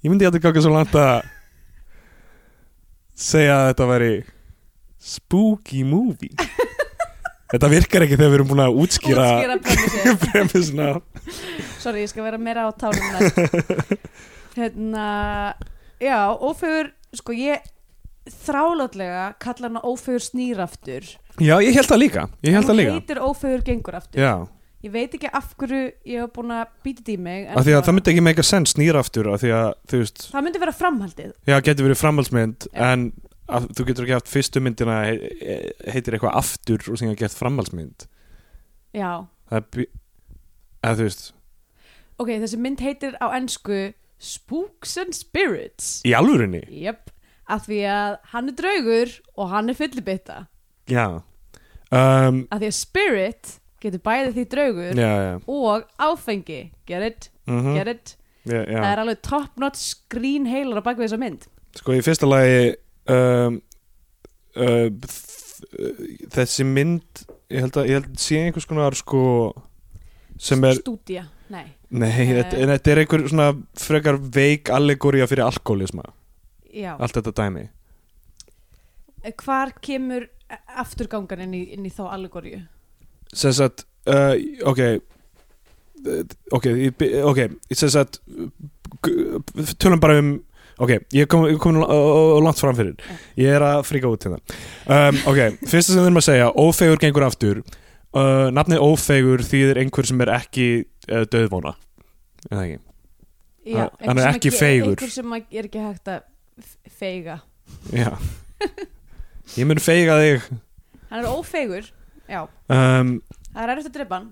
Ég 0.03 0.11
myndi 0.11 0.27
að 0.27 0.33
þetta 0.33 0.43
ganga 0.47 0.65
svo 0.65 0.73
langt 0.73 0.99
að 0.99 1.15
segja 3.27 3.57
að 3.59 3.67
þetta 3.71 3.89
væri 3.93 4.13
spooky 5.13 5.83
movie. 5.87 6.35
Þetta 7.53 7.69
virkar 7.69 8.01
ekki 8.01 8.17
þegar 8.17 8.31
við 8.31 8.35
erum 8.39 8.47
búin 8.49 8.61
að 8.63 8.77
útskýra 8.81 9.25
útskýra 9.29 9.57
premissið 9.61 10.15
premissina. 10.23 10.85
Sorry, 11.83 12.01
ég 12.01 12.09
skal 12.09 12.25
vera 12.25 12.39
meira 12.41 12.63
á 12.65 12.71
næst. 12.73 13.37
Hérna 14.57 15.03
já, 16.01 16.33
ófegur, 16.33 16.89
sko 17.13 17.35
ég 17.37 17.61
þrálátlega 18.29 19.23
kalla 19.43 19.69
hana 19.69 19.81
ófegur 19.83 20.21
snýraftur. 20.23 21.07
Já, 21.41 21.55
ég 21.63 21.73
held 21.75 21.89
það 21.89 21.99
líka 22.03 22.25
ég 22.45 22.53
held 22.55 22.65
það 22.67 22.73
hún 22.75 22.79
líka. 22.81 22.93
heitir 22.99 23.19
ófegur 23.25 23.63
gengur 23.67 23.97
aftur. 23.99 24.21
Já, 24.21 24.33
ég 24.83 24.91
veit 24.93 25.13
ekki 25.17 25.29
af 25.33 25.53
hverju 25.59 25.81
ég 26.05 26.21
hef 26.23 26.31
búin 26.35 26.53
að 26.55 26.71
býta 26.85 27.11
í 27.13 27.17
mig 27.19 27.47
því 27.51 27.75
að 27.77 27.83
það 27.87 27.97
myndi 27.97 28.13
ekki 28.13 28.23
make 28.29 28.39
a 28.39 28.47
sense 28.47 28.77
nýra 28.79 28.99
aftur 29.03 29.29
af 29.33 29.41
því 29.43 29.51
að 29.57 29.69
það 30.29 30.43
myndi 30.47 30.59
vera 30.63 30.75
framhaldið. 30.77 31.31
Já, 31.47 31.57
getur 31.61 31.87
verið 31.89 32.01
framhaldsmynd 32.03 32.67
Já. 32.71 32.93
en 32.93 33.05
að, 33.49 33.67
þú 33.75 33.85
getur 33.89 34.05
ekki 34.07 34.17
haft 34.17 34.31
fyrstu 34.31 34.61
myndina 34.63 34.97
he, 35.07 35.15
he- 35.41 35.91
heitir 35.97 36.15
eitthvað 36.17 36.37
aftur 36.39 36.83
og 36.91 36.97
sem 36.99 37.13
gett 37.19 37.35
framhaldsmynd. 37.35 38.07
Já, 38.93 39.25
er 39.51 39.63
eða 40.83 40.95
þú 40.99 41.07
veist 41.07 41.25
ok, 42.21 42.29
þessi 42.43 42.59
mynd 42.61 42.79
heitir 42.85 43.15
á 43.19 43.27
ennsku 43.35 43.93
Spooks 44.23 44.93
and 45.01 45.11
Spirits. 45.17 45.97
Í 46.07 46.13
alvörinni 46.15 46.61
Jöp, 46.71 47.09
af 47.53 47.67
því 47.67 47.81
að 47.89 48.15
hann 48.33 48.49
er 48.51 48.57
draugur 48.59 49.13
og 49.37 49.51
hann 49.53 49.71
er 49.71 49.77
fyllibitta. 49.77 50.39
Já. 50.91 51.21
Um, 51.93 52.43
af 52.49 52.61
því 52.61 52.69
að 52.69 52.77
spirit 52.77 53.51
getur 53.83 54.01
bæði 54.03 54.31
því 54.37 54.45
draugur 54.53 54.97
já, 54.97 55.11
já, 55.27 55.33
og 55.51 55.83
áfengi. 56.01 56.61
Get 56.89 57.05
it, 57.09 57.29
mm 57.49 57.73
get 57.77 57.91
it? 57.91 58.15
Já, 58.43 58.59
já. 58.59 58.79
það 58.79 58.89
er 58.89 59.01
alveg 59.03 59.21
top 59.23 59.61
notch 59.61 59.83
screen 59.93 60.47
heilar 60.49 60.81
á 60.83 60.87
bakvið 60.87 61.07
þessa 61.07 61.21
mynd. 61.21 61.45
Sko 61.79 61.95
í 61.95 62.01
fyrsta 62.05 62.27
lagi 62.27 62.73
um, 63.11 63.61
uh, 64.59 64.89
þessi 66.33 66.65
mynd 66.67 67.23
ég 67.53 67.63
held 67.63 67.77
að 67.79 67.87
ég 67.89 67.99
held 67.99 68.09
að 68.09 68.25
sé 68.25 68.41
einhvers 68.41 68.67
konar 68.69 68.97
sko 68.97 69.23
sem 70.41 70.63
er, 70.65 70.79
stúdía, 70.81 71.27
nei. 71.53 71.65
Nei, 71.93 72.09
þetta, 72.09 72.57
þetta 72.73 72.91
er 72.91 73.01
einhver 73.03 73.23
svona 73.29 73.47
frekar 73.77 74.17
veik 74.33 74.71
allegória 74.73 75.27
fyrir 75.29 75.45
alkoholisma 75.45 76.07
já, 76.73 76.93
allt 76.97 77.15
þetta 77.19 77.33
dæmi. 77.39 77.67
Hvar 79.43 79.71
kemur 79.83 80.25
afturgangan 80.77 81.45
inn 81.45 81.53
í, 81.55 81.61
inn 81.77 81.85
í 81.87 81.91
þá 81.93 82.03
allegóriu 82.11 82.59
sem 83.33 83.53
sagt 83.55 83.85
uh, 84.11 84.35
ok. 84.69 84.81
Uh, 86.03 86.23
ok, 86.53 86.65
ég 86.75 86.97
by- 86.99 87.13
ok 87.25 87.39
sem 87.73 87.89
sagt 87.93 88.19
g- 89.05 89.39
tölum 89.81 90.01
bara 90.03 90.17
um 90.19 90.33
ok, 90.83 90.91
ég 91.15 91.23
er 91.23 91.29
komin 91.31 91.57
kom 91.61 91.79
langt 91.79 92.59
fram 92.59 92.75
fyrir. 92.77 92.97
Ég 93.39 93.47
er 93.55 93.63
að 93.63 93.85
fríka 93.87 94.09
út 94.11 94.25
hérna. 94.27 94.41
Um, 94.89 95.21
ok, 95.31 95.39
fyrsta 95.63 95.93
sem 95.93 96.01
við 96.03 96.09
erum 96.09 96.19
að 96.21 96.27
segja 96.27 96.51
ófegur 96.65 96.99
gengur 97.01 97.25
aftur. 97.29 97.63
Uh, 98.13 98.49
nafnið 98.53 98.83
ófegur 98.85 99.41
þýðir 99.47 99.79
einhver 99.85 100.05
sem 100.11 100.21
er 100.25 100.33
ekki 100.35 100.67
uh, 101.09 101.23
döðvona 101.33 101.71
er 102.51 102.57
það 102.59 102.65
ekki? 102.67 102.79
já, 103.71 103.85
Hann- 104.03 104.19
er 104.19 104.27
ekki 104.35 104.51
ge- 104.51 104.57
feigur. 104.59 104.93
einhver 104.99 105.13
sem 105.15 105.33
að- 105.39 105.47
er 105.57 105.69
ekki 105.71 105.81
hægt 105.87 106.11
að 106.11 106.21
feiga. 106.99 107.39
Já. 107.93 108.11
Ég 109.57 109.67
mun 109.67 109.81
feiga 109.81 110.19
þig. 110.21 110.45
Hann 111.09 111.23
er 111.23 111.29
ófeigur, 111.29 111.89
já. 112.29 112.43
Um, 112.71 113.17
það 113.51 113.63
er 113.63 113.73
erfitt 113.75 113.91
að 113.91 113.97
drepa 113.97 114.19
hann. 114.19 114.31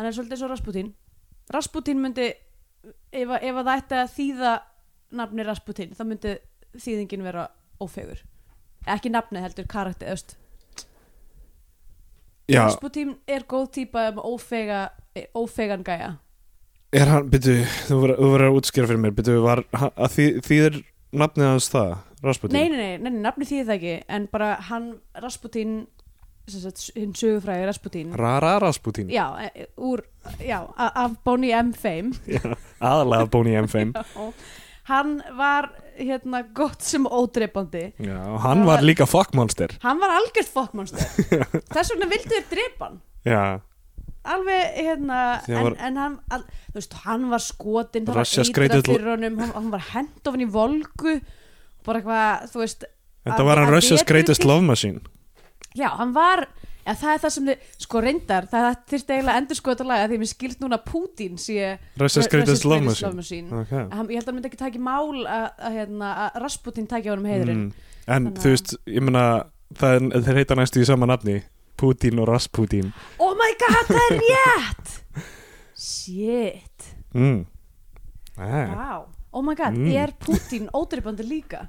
Er 0.00 0.14
svolítið 0.16 0.40
svo 0.40 0.48
Rasputín 0.48 0.92
Rasputín 1.52 1.98
myndi 2.00 2.30
ef, 2.30 3.28
ef 3.28 3.56
að 3.58 3.66
það 3.66 3.72
ætti 3.74 3.96
að 3.98 4.12
þýða 4.14 4.52
nafni 5.20 5.44
Rasputin 5.44 5.96
þá 5.98 6.04
myndi 6.06 6.34
þýðingin 6.78 7.26
vera 7.26 7.48
ófegur 7.82 8.22
ekki 8.88 9.12
nafni 9.12 9.42
heldur 9.42 9.68
karakter 9.68 10.12
öst. 10.14 10.36
Já, 12.50 12.64
Rasputin 12.64 13.14
er 13.28 13.44
góð 13.46 13.68
típa 13.76 14.08
um 14.10 14.22
ófega, 14.32 14.88
ófegan 15.36 15.84
gæja. 15.86 16.14
Er 16.90 17.06
hann, 17.06 17.28
byrju, 17.30 17.60
þú 17.86 17.98
voru 18.00 18.46
að 18.48 18.56
útskýra 18.58 18.88
fyrir 18.90 19.02
mér, 19.04 19.12
byrju, 19.14 19.42
var 19.44 19.62
að 19.76 20.16
því, 20.16 20.26
þýðir 20.48 20.78
nafnið 21.12 21.48
hans 21.50 21.70
það, 21.72 21.96
Rasputin? 22.22 22.54
nei, 22.58 22.68
nei, 22.68 22.76
nei, 22.78 22.98
nei, 22.98 23.10
nei, 23.10 23.22
nafni 23.24 23.46
þýðir 23.48 23.66
það 23.70 23.76
ekki 23.80 23.94
en 24.18 24.28
bara 24.32 24.50
hann 24.70 24.90
Rasputin 25.22 25.74
hinn 26.50 27.12
sögufræði 27.14 27.66
Rasputin 27.68 28.14
Rara 28.18 28.56
Rasputin? 28.62 29.10
já, 29.12 29.26
e- 29.54 29.68
úr, 29.78 30.02
já, 30.42 30.60
af 30.76 31.14
Bonnie 31.24 31.52
M. 31.54 31.72
Fame 31.72 32.10
Já, 32.26 32.56
aðalega 32.80 33.28
Boney 33.30 33.54
M. 33.60 33.68
Fame. 33.70 33.92
Já. 34.16 34.32
hann 34.90 35.20
var 35.38 35.68
hérna 36.00 36.40
gott 36.56 36.82
sem 36.82 37.04
ódreipandi 37.06 37.92
Já, 38.02 38.18
hann 38.42 38.64
var 38.66 38.82
líka 38.82 39.06
fuckmonster. 39.06 39.76
hann 39.82 40.00
var 40.02 40.16
algjört 40.16 40.50
fokkmonster 40.50 41.04
þess 41.74 41.92
vegna 41.94 42.08
vildu 42.10 42.32
þér 42.34 42.48
dreipa 42.50 42.88
hann 42.88 43.00
Já, 43.24 43.60
alveg 44.24 44.62
hérna 44.76 45.18
hann 45.46 45.66
en, 45.72 45.76
en 45.88 45.96
hann, 45.96 46.16
al, 46.30 46.42
þú 46.72 46.78
veist, 46.80 46.92
hann 47.06 47.28
var 47.30 47.40
skotin 47.44 48.06
það 48.06 48.14
var 48.20 48.28
skreytið- 48.28 48.86
fyrir 48.90 49.10
honum 49.14 49.38
hann, 49.40 49.52
hann 49.56 49.70
var 49.72 49.84
hent 49.94 50.26
ofan 50.28 50.40
í 50.44 50.48
volgu 50.50 51.20
bara 51.86 52.00
eitthvað, 52.00 52.48
þú 52.52 52.58
veist 52.64 52.84
þetta 53.24 53.36
Að- 53.40 53.46
var 53.50 53.58
hann 53.64 53.72
Russia's 53.72 54.04
greatest 54.06 54.44
love 54.44 54.62
machine. 54.62 55.00
já, 55.76 55.88
hann 55.96 56.12
var 56.12 56.46
ja, 56.86 56.94
það 56.96 57.12
er 57.14 57.18
það 57.24 57.30
sem 57.36 57.46
þið, 57.46 57.56
sko 57.78 58.00
reyndar 58.02 58.46
það 58.50 58.68
þurfti 58.90 59.14
eiginlega 59.14 59.36
endur 59.40 59.56
skoða 59.60 59.84
laga 59.86 60.08
því 60.10 60.18
mér 60.22 60.30
skilst 60.34 60.60
núna 60.64 60.78
Putin 60.84 61.36
sé 61.38 61.78
Russia's 62.00 62.26
Ru- 62.26 62.30
greatest 62.34 62.64
love 62.64 62.80
Love 62.80 62.88
machine. 62.90 63.14
Machine. 63.14 63.60
Okay. 63.62 63.84
Hann, 63.92 64.08
ég 64.08 64.16
held 64.20 64.24
að 64.24 64.26
hann 64.32 64.34
myndi 64.40 64.48
ekki 64.50 64.60
taka 64.64 64.78
í 64.80 64.82
mál 64.82 65.24
að, 65.24 65.46
að, 65.60 65.72
hérna, 65.76 66.08
að 66.26 66.40
Rasputin 66.42 66.86
taki 66.88 67.08
á 67.08 67.12
honum 67.14 67.28
heiðurinn 67.30 67.64
Mm. 67.70 67.72
En 68.10 68.24
Þannig 68.26 68.38
þú 68.42 68.50
veist, 68.50 68.72
ég 68.88 69.02
meina, 69.04 69.24
það 69.76 69.96
er, 69.96 70.22
þeir 70.24 70.38
heita 70.40 70.56
næstu 70.58 70.80
í 70.82 70.86
sama 70.88 71.06
nafni, 71.06 71.42
Putin 71.80 72.20
og 72.20 72.28
Rasputin. 72.28 72.92
oh 73.18 73.32
my 73.38 73.52
god, 73.62 73.88
það 73.88 74.06
er 74.10 74.20
rétt 74.28 74.96
shit 75.80 76.90
Mm. 77.14 77.46
Ah. 78.38 78.68
wow. 78.76 79.00
oh 79.32 79.42
my 79.42 79.54
god, 79.58 79.74
Mm. 79.74 79.88
er 79.96 80.12
Putin 80.20 80.68
ódreipandi 80.76 81.24
líka 81.26 81.66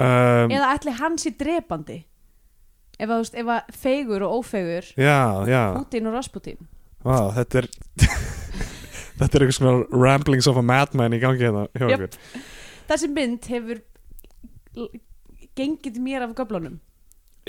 Um, 0.00 0.48
eða 0.48 0.68
ætli 0.78 0.92
hann 0.96 1.18
sé 1.20 1.30
drepandi 1.36 1.98
ef 2.98 3.04
að, 3.04 3.10
þú 3.10 3.16
veist, 3.20 3.34
ef 3.36 3.48
að 3.52 3.74
feigur 3.82 4.22
og 4.24 4.38
ófeigur 4.38 4.86
já, 4.96 5.44
já, 5.48 5.62
Putin 5.76 6.06
og 6.08 6.14
Rasputin 6.16 6.56
Vá, 7.04 7.18
þetta 7.36 7.58
er 7.60 7.68
þetta 9.20 9.28
er 9.36 9.44
eitthvað 9.44 9.58
svona 9.58 9.74
ramblings 9.92 10.48
of 10.48 10.56
a 10.56 10.62
madman 10.64 11.12
í 11.12 11.20
gangi 11.20 11.44
hérna 11.44 11.66
hjá 11.76 11.84
okkur 11.90 12.16
þessi 12.88 13.10
mynd 13.12 13.44
hefur 13.52 13.82
gengið 15.60 16.00
mér 16.00 16.24
af 16.24 16.32
göflunum 16.38 16.78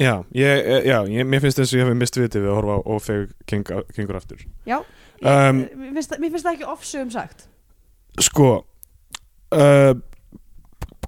Já, 0.02 0.16
ég, 0.34 0.66
eh, 0.66 0.82
já 0.90 0.98
ég, 1.06 1.28
mér 1.30 1.44
finnst 1.44 1.60
þess 1.62 1.76
að 1.76 1.80
ég 1.82 1.86
hef 1.92 1.98
mist 2.02 2.18
vitið 2.18 2.46
við 2.46 2.52
að 2.52 2.58
horfa 2.58 2.78
á 2.78 2.80
ófeg 2.96 3.34
king, 3.46 3.72
kingur 3.96 4.18
aftur. 4.22 4.44
Já, 4.66 4.82
Um, 5.22 5.60
ég, 5.62 5.76
mér, 5.78 5.92
finnst, 6.00 6.14
mér 6.18 6.32
finnst 6.34 6.46
það 6.48 6.56
ekki 6.56 6.66
ofsögum 6.72 7.10
sagt. 7.14 7.44
Sko 8.26 8.48
uh, 9.54 9.92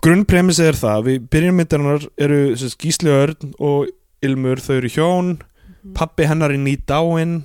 grunnpremissið 0.05 0.67
er 0.69 0.77
það 0.77 1.07
við 1.07 1.23
byrjum 1.33 1.57
myndarinnar 1.57 2.05
eru 2.21 2.37
sagt, 2.61 2.77
Gísli 2.83 3.09
Örn 3.09 3.55
og 3.57 3.89
Ilmur 4.23 4.61
þau 4.61 4.75
eru 4.77 4.91
hjón 4.93 5.33
Mhm. 5.83 5.93
pappi 5.97 6.23
hennar 6.29 6.51
er 6.53 6.61
ný 6.61 6.77
dáinn 6.87 7.41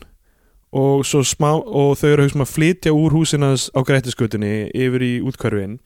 og, 0.71 1.01
og 1.03 1.97
þau 1.99 2.11
eru 2.13 2.23
hugsa 2.23 2.37
um 2.37 2.45
að 2.45 2.53
flytja 2.53 2.93
úr 2.95 3.11
húsinas 3.17 3.67
á 3.75 3.81
grættiskutunni 3.83 4.71
yfir 4.75 5.03
í 5.03 5.13
útkörfin 5.27 5.79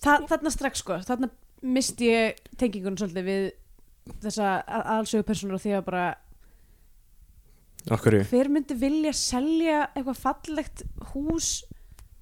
Þa, 0.00 0.28
þarna 0.28 0.50
strax 0.52 0.78
sko, 0.84 1.00
þarna 1.04 1.28
misti 1.62 2.06
ég 2.12 2.38
tengingun 2.56 2.96
svolítið 2.96 3.26
við 3.26 3.50
þessa 4.24 4.50
allsögu 4.96 5.26
personur 5.28 5.58
og 5.58 5.62
því 5.64 5.76
að 5.78 5.86
bara 5.90 6.04
Akkur 7.90 8.18
ég 8.18 8.28
hver 8.28 8.50
myndi 8.52 8.76
vilja 8.76 9.12
selja 9.16 9.86
eitthvað 9.96 10.18
fallegt 10.20 10.82
hús 11.14 11.62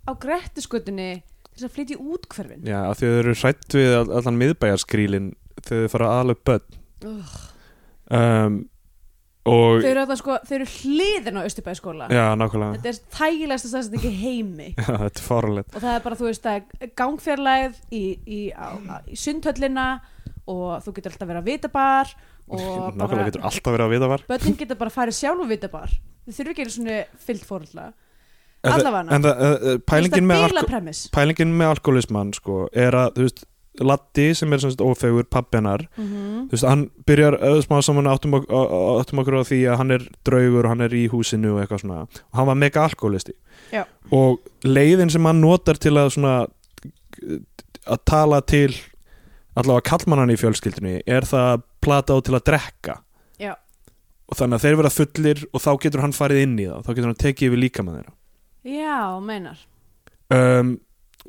á 0.06 0.14
grettiskutunni 0.14 1.10
til 1.58 1.66
að 1.66 1.72
flytja 1.74 1.96
í 1.98 2.02
útkverfin 2.14 2.62
Já, 2.68 2.78
af 2.86 3.00
því 3.00 3.08
að 3.08 3.14
þau 3.16 3.20
eru 3.24 3.36
hrætt 3.42 3.74
við 3.80 3.94
all- 3.98 4.12
allan 4.20 4.38
miðbæjarskrílin 4.38 5.30
þegar 5.58 5.88
þau 5.88 5.92
fara 5.96 6.10
aðalega 6.14 6.44
börn. 6.46 6.76
Ugh. 7.08 7.32
um, 8.14 8.58
og 9.48 9.80
þau 9.82 9.88
eru 9.90 10.04
þetta 10.04 10.16
sko, 10.20 10.36
þau 10.46 10.54
eru 10.60 10.68
hliðin 10.76 11.40
á 11.40 11.46
Östubæðskóla 11.48 12.08
Já, 12.14 12.24
nákvæmlega. 12.38 12.78
Þetta 12.78 12.92
er 12.92 13.00
þægilegsta 13.18 13.70
staðsetning 13.72 14.06
í 14.06 14.14
heimi. 14.22 14.68
Já, 14.78 14.86
þetta 14.92 15.08
er 15.22 15.26
fáralegt 15.26 15.74
og 15.74 15.82
það 15.82 15.94
er 15.98 16.04
bara, 16.06 16.18
þú 16.22 16.28
veist, 16.30 16.46
það 16.46 16.86
er 16.86 16.92
gangfjarlæð 17.02 17.82
í, 17.90 18.02
í, 18.22 18.40
á, 18.54 18.68
á, 18.78 18.96
í 19.10 19.18
sundhöllina 19.18 19.88
og 20.48 20.82
þú 20.84 20.94
getur 20.96 21.12
alltaf 21.14 21.28
verið 21.30 21.40
að 21.42 21.48
vitabar 21.52 22.12
og 22.48 22.94
Nákvæmlega 22.98 23.30
getur 23.30 23.46
alltaf 23.50 23.74
verið 23.74 23.86
að 23.86 23.94
vita 23.96 24.10
var 24.14 24.24
börnin 24.30 24.58
geta 24.62 24.78
bara 24.80 24.94
farið 24.94 25.18
sjálf 25.20 25.44
og 25.44 25.50
vitabar. 25.52 25.92
Þau 26.24 26.34
þurfi 26.38 26.54
ekki 26.54 26.64
einu 26.66 26.74
svona 26.76 26.98
fyllt 27.24 27.44
það- 27.48 27.94
Allavega. 28.68 29.18
Það, 29.22 29.42
uh, 29.46 29.76
pælingin, 29.86 30.26
pælingin 31.14 31.52
með 31.54 31.68
alkoholisman 31.76 32.32
sko, 32.34 32.64
er 32.74 32.96
að, 32.98 33.12
þú 33.14 33.26
veist, 33.28 33.44
Latti 33.78 34.24
sem 34.34 34.50
er 34.52 34.58
svona 34.58 34.88
ófegur 34.90 35.26
pappinar 35.30 35.84
mm 35.94 36.48
þú 36.48 36.56
veist, 36.56 36.64
hann 36.66 36.80
byrjar 37.06 37.36
uh, 37.38 37.60
smá 37.62 37.78
saman 37.84 38.08
áttum, 38.10 38.34
áttum 38.40 39.20
okkur 39.22 39.36
á 39.38 39.42
því 39.46 39.58
að 39.70 39.76
hann 39.78 39.94
er 39.94 40.06
draugur 40.26 40.64
og 40.66 40.72
hann 40.72 40.82
er 40.86 40.94
í 40.96 41.04
húsinu 41.12 41.52
og 41.54 41.60
eitthvað 41.62 41.84
svona. 41.84 42.00
Og 42.08 42.40
hann 42.40 42.48
var 42.50 42.58
mega 42.58 42.82
alkoholisti 42.88 43.36
Já. 43.70 43.84
og 44.10 44.40
leiðin 44.66 45.12
sem 45.12 45.28
hann 45.28 45.42
notar 45.44 45.78
til 45.78 45.94
að 46.00 46.10
svona 46.16 46.34
að 47.88 48.02
tala 48.08 48.40
til 48.42 48.74
allavega 49.62 49.86
kallmannan 49.90 50.30
í 50.34 50.36
fjölskyldunni 50.40 50.94
er 51.06 51.26
það 51.28 51.46
að 51.54 51.62
plata 51.84 52.14
á 52.14 52.18
til 52.24 52.34
að 52.38 52.44
drekka? 52.50 52.98
Já. 53.38 53.54
og 54.28 54.36
þannig 54.36 54.58
að 54.58 54.64
þeir 54.66 54.76
vera 54.82 54.90
fullir 54.92 55.38
og 55.54 55.60
þá 55.64 55.70
getur 55.84 56.02
hann 56.04 56.12
farið 56.16 56.42
inn 56.44 56.56
í 56.60 56.66
það 56.68 56.82
þá 56.84 56.90
getur 56.94 57.08
hann 57.10 57.22
tekið 57.22 57.48
yfir 57.48 57.62
líka 57.62 57.84
með 57.86 57.98
þeirra. 57.98 58.14
Já, 58.68 58.98
meinar. 59.24 59.60
Um, 60.34 60.72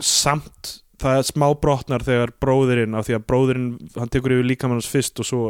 samt 0.04 0.80
það 1.00 1.18
er 1.22 1.28
smá 1.30 1.48
brotnar 1.64 2.04
þegar 2.04 2.34
bróðirinn 2.44 2.98
af 3.00 3.08
því 3.08 3.16
að 3.16 3.28
bróðirinn, 3.30 3.70
hann 3.96 4.12
tekur 4.12 4.34
yfir 4.36 4.50
líkamannans 4.50 4.90
fyrst 4.92 5.22
og 5.24 5.28
svo 5.30 5.44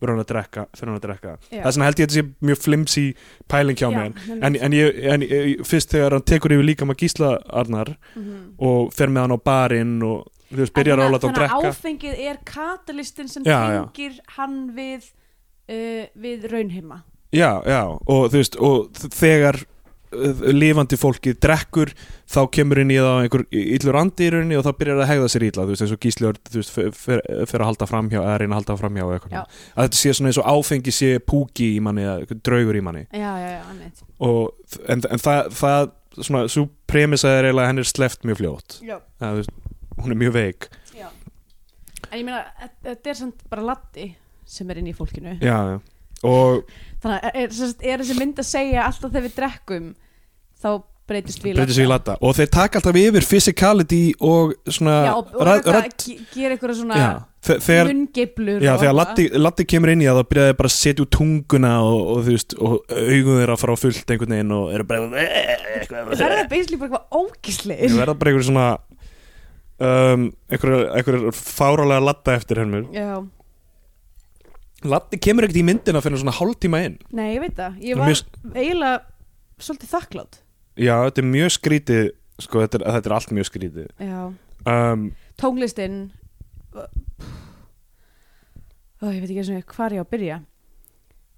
verður 0.00 0.14
hann 0.14 0.22
að 0.24 0.30
drekka 0.32 0.64
hann 0.80 0.94
að 0.96 1.02
drekka. 1.04 1.34
Það 1.52 1.68
er 1.68 1.74
svona 1.76 1.88
held 1.90 2.00
ég 2.00 2.06
að 2.08 2.14
þetta 2.14 2.16
sé 2.16 2.48
mjög 2.48 2.62
flimsy 2.64 3.04
pæling 3.52 3.78
hjá 3.78 3.86
Já, 3.90 3.94
mér. 3.98 4.16
en, 4.40 4.56
en, 4.56 4.76
ég, 4.80 4.98
en 5.12 5.26
ég, 5.28 5.52
fyrst 5.68 5.92
þegar 5.92 6.16
hann 6.16 6.24
tekur 6.32 6.56
yfir 6.56 6.66
líkamann 6.70 6.98
Gísla 7.00 7.34
Arnar 7.52 7.92
Mhm. 8.16 8.40
og 8.58 8.92
fer 8.96 9.12
með 9.12 9.26
hann 9.26 9.36
á 9.36 9.44
barinn 9.44 9.94
og 10.02 10.24
þú 10.50 10.62
veist, 10.62 10.74
byrjar 10.76 11.02
að 11.04 11.12
láta 11.14 11.28
hann 11.28 11.36
þannig 11.36 11.50
að 11.50 11.60
drekka 11.60 11.74
áfengið 11.74 12.24
er 12.30 12.40
katalistin 12.48 13.30
sem 13.32 13.46
Já, 13.46 13.58
já. 13.74 13.82
tengir 13.84 14.18
hann 14.38 14.58
við 14.76 15.12
uh, 15.68 16.02
við 16.26 16.48
raunheima 16.52 17.02
já, 17.34 17.52
já, 17.66 17.80
og 17.90 18.26
þú 18.32 18.42
veist 18.42 18.58
og 18.62 19.00
þegar 19.14 19.58
uh, 19.64 20.44
lifandi 20.54 20.98
fólkið 21.00 21.40
drekkur 21.42 21.94
þá 22.30 22.40
kemur 22.54 22.82
inn 22.84 22.92
í 22.94 23.00
það 23.00 23.24
einhver 23.24 23.44
illur 23.62 23.98
andi 24.00 24.28
í 24.28 24.30
rauninni 24.34 24.60
og 24.60 24.66
þá 24.66 24.70
byrjar 24.78 25.00
það 25.00 25.04
að 25.06 25.10
hegða 25.12 25.32
sér 25.34 25.46
illa 25.48 25.64
þú 25.64 25.74
veist, 25.74 25.84
eins 25.86 25.96
og 25.96 26.04
Gísli 26.04 26.28
Örn, 26.30 26.40
þú 26.50 26.60
veist, 26.60 26.74
fer, 26.76 26.92
fer, 26.98 27.24
fer 27.50 27.64
að 27.64 27.70
halda 27.72 27.90
framhjá 27.90 28.20
eða 28.22 28.38
reyna 28.42 28.54
að 28.54 28.62
halda 28.62 28.78
framhjá 28.84 29.10
Já. 29.34 29.42
að 29.74 29.88
þetta 29.88 30.00
sé 30.02 30.14
svona 30.14 30.32
eins 30.32 30.40
og 30.44 30.48
áfengi 30.54 30.94
sé 30.94 31.10
púki 31.24 31.72
í 31.74 31.82
manni 31.84 32.06
eða 32.06 32.38
draugur 32.46 32.78
í 32.78 32.84
manni 32.84 33.04
já, 33.10 33.32
já, 33.42 33.50
já, 33.58 34.08
og, 34.28 34.80
en, 34.86 35.04
en 35.10 35.24
það, 35.24 35.52
það 35.58 35.92
svona, 36.22 36.46
svo 36.52 36.68
premissa 36.90 37.32
er 37.34 37.48
eiginlega 37.48 37.66
að 37.66 37.72
henni 37.72 37.84
er 37.84 37.90
sleft 37.90 38.26
mjög 38.28 38.40
fljótt 38.42 38.78
já. 38.84 38.98
það, 39.18 39.30
þú 39.30 39.40
veist, 39.42 39.54
hún 40.04 40.14
er 40.16 40.20
mjög 40.22 40.36
veik 40.38 40.68
já. 40.94 41.08
en 42.10 42.18
ég 42.20 42.24
meina, 42.28 42.44
þetta- 42.84 43.10
er 43.14 43.20
samt 43.22 43.44
bara 43.50 43.66
latti 43.72 44.08
sem 44.46 44.70
er 44.70 44.78
inn 44.82 44.90
í 44.92 44.96
fólkinu 44.96 45.38
já, 45.40 45.58
já. 45.74 45.78
og 46.24 46.64
þannig 47.02 47.20
að 47.20 47.30
er, 47.34 47.52
er, 47.52 47.76
er 47.94 48.02
þessi 48.04 48.18
mynd 48.20 48.42
að 48.44 48.50
segja 48.54 48.88
alltaf 48.88 49.10
þegar 49.12 49.28
við 49.28 49.38
drekkum 49.42 49.94
þá 50.64 50.70
breytist 51.04 51.42
við 51.44 51.58
í 51.84 51.84
latta 51.88 52.14
og 52.24 52.32
þeir 52.38 52.48
taka 52.48 52.78
alltaf 52.80 52.96
yfir 52.96 53.26
physicality 53.28 54.02
og 54.24 54.54
svona 54.72 54.94
já, 55.04 55.12
og, 55.18 55.34
og 55.36 55.46
rödd- 55.50 55.66
rödd- 55.74 55.96
ge- 56.00 56.18
gera 56.32 56.54
eitthvað 56.56 56.78
svona 56.78 57.00
þegar 57.44 57.90
mungiblur 57.90 58.62
Já, 58.64 58.70
þegar 58.80 58.86
eitthvað. 58.88 58.94
Latti, 58.96 59.24
Latti 59.44 59.64
kemur 59.68 59.90
inn 59.92 60.00
í 60.00 60.06
það 60.08 60.16
þá 60.22 60.28
byrjaði 60.30 60.54
bara 60.56 60.70
að 60.70 60.76
setja 60.78 61.04
út 61.04 61.10
tunguna 61.12 61.72
og, 61.84 61.98
og 62.14 62.22
þú 62.24 62.32
veist, 62.38 62.54
og 62.56 62.94
augun 62.94 63.36
þeirra 63.42 63.56
fara 63.60 63.74
á 63.76 63.82
fullt 63.82 64.12
einhvern 64.14 64.32
veginn 64.32 64.54
og 64.56 64.70
eru 64.72 64.86
bara 64.88 65.02
eitthvað 65.04 66.14
það 66.16 66.36
er 66.38 66.48
basically 66.54 66.78
bara 66.80 66.88
eitthvað 66.88 67.20
ógisleir 67.20 67.84
Það 67.90 68.00
verða 68.00 68.16
bara 68.22 68.32
einhver 68.32 68.46
svona 68.48 68.66
um, 69.80 70.28
einhver, 70.52 70.74
einhver 70.94 71.18
fárálega 71.34 72.02
Latta 72.04 72.34
eftir 72.38 72.60
hennur 72.62 72.86
já, 72.94 73.18
Latti 74.84 75.16
kemur 75.16 75.46
ekkert 75.46 75.56
í 75.62 75.64
myndina 75.64 76.00
fyrir 76.04 76.20
svona 76.20 76.34
hálftíma 76.36 76.82
inn. 76.84 76.98
Nei, 77.16 77.30
ég 77.34 77.40
veit 77.40 77.54
það. 77.56 77.78
Ég 77.80 77.94
er 77.94 78.00
var 78.02 78.10
mjög- 78.10 78.34
eiginlega 78.52 78.98
svolítið 79.64 79.92
þakklátt 79.94 80.40
Já, 80.76 80.96
þetta 81.06 81.22
er 81.22 81.28
mjög 81.30 81.52
skrítið 81.54 82.10
sko, 82.42 82.60
þetta 82.66 82.80
er, 82.80 82.84
þetta 82.98 83.08
er 83.10 83.14
allt 83.16 83.32
mjög 83.38 83.48
skrítið. 83.48 83.86
Um, 84.68 85.06
tónlistin 85.40 85.96
Ó, 89.00 89.08
ég 89.12 89.20
veit 89.22 89.30
ekki 89.30 89.40
eins 89.42 89.50
og 89.52 89.72
hvað 89.74 89.94
ég 89.96 90.00
á 90.00 90.04
að 90.04 90.12
byrja. 90.14 90.36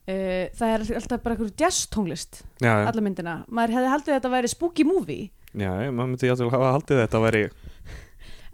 Uh, 0.07 0.45
það 0.55 0.73
er 0.73 0.85
alltaf 1.01 1.23
bara 1.25 1.35
eitthvað 1.35 1.57
jazz 1.65 1.87
tónlist 1.91 2.43
alla 2.63 3.03
myndina, 3.03 3.33
maður 3.51 3.75
hefði 3.75 3.91
haldið 3.91 4.13
að 4.13 4.19
þetta 4.21 4.31
væri 4.37 4.51
spooky 4.53 4.85
movie. 4.87 5.31
Já, 5.57 5.71
maður 5.91 6.13
myndi 6.13 6.29
játvel 6.31 6.51
hafa 6.53 6.69
haldið 6.77 7.01
þetta 7.03 7.19
að 7.19 7.25
veri 7.27 7.41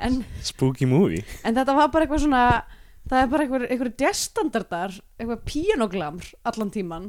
en, 0.03 0.23
spooky 0.45 0.89
movie. 0.89 1.25
En 1.47 1.57
þetta 1.57 1.77
var 1.79 1.93
bara 1.95 2.07
eitthvað 2.07 2.25
svona 2.27 2.45
það 3.09 3.19
er 3.21 3.31
bara 3.33 3.47
eitthvað, 3.47 3.67
eitthvað 3.69 4.05
jazzstandardar 4.05 4.99
eitthvað 5.19 5.45
píanoglamr 5.49 6.29
allan 6.49 6.73
tíman 6.75 7.09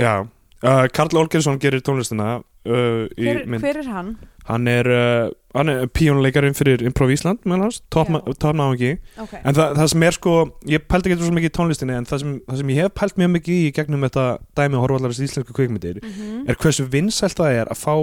Já, 0.00 0.14
uh, 0.24 0.86
Karl 0.96 1.20
Olgersson 1.20 1.60
gerir 1.60 1.82
tónlistina 1.84 2.38
uh, 2.40 3.04
hver, 3.18 3.44
hver 3.60 3.82
er 3.82 3.90
hann? 3.90 4.14
Hann 4.48 4.70
er, 4.70 4.88
uh, 4.88 5.32
píónuleikarinn 5.50 6.54
fyrir 6.54 6.82
Improv 6.86 7.10
Ísland 7.10 7.42
meðal 7.42 7.66
hans, 7.66 7.80
Já. 7.82 7.96
topnáðungi 8.38 8.92
ok, 9.18 9.32
En 9.42 9.56
það, 9.56 9.72
það 9.80 9.88
sem 9.92 10.04
er 10.06 10.16
sko, 10.16 10.34
ég 10.70 10.84
pældi 10.86 11.10
ekki 11.10 11.24
svo 11.24 11.34
mikið 11.34 11.50
í 11.50 11.54
tónlistinni 11.56 11.96
en 11.98 12.06
það 12.06 12.22
sem, 12.22 12.36
það 12.46 12.60
sem 12.60 12.70
ég 12.70 12.84
hef 12.84 12.94
pælt 12.94 13.18
mjög 13.18 13.32
mikið 13.34 13.56
í 13.56 13.72
gegnum 13.74 14.06
þetta 14.06 14.26
dæmi 14.60 14.78
og 14.78 14.84
horfallarist 14.84 15.24
íslensku 15.26 15.56
kvikmyndir 15.56 15.98
mm 16.02 16.28
er 16.50 16.56
hversu 16.56 16.86
vinsælt 16.90 17.36
það 17.36 17.56
er 17.60 17.68
að 17.70 17.78
fá 17.78 17.94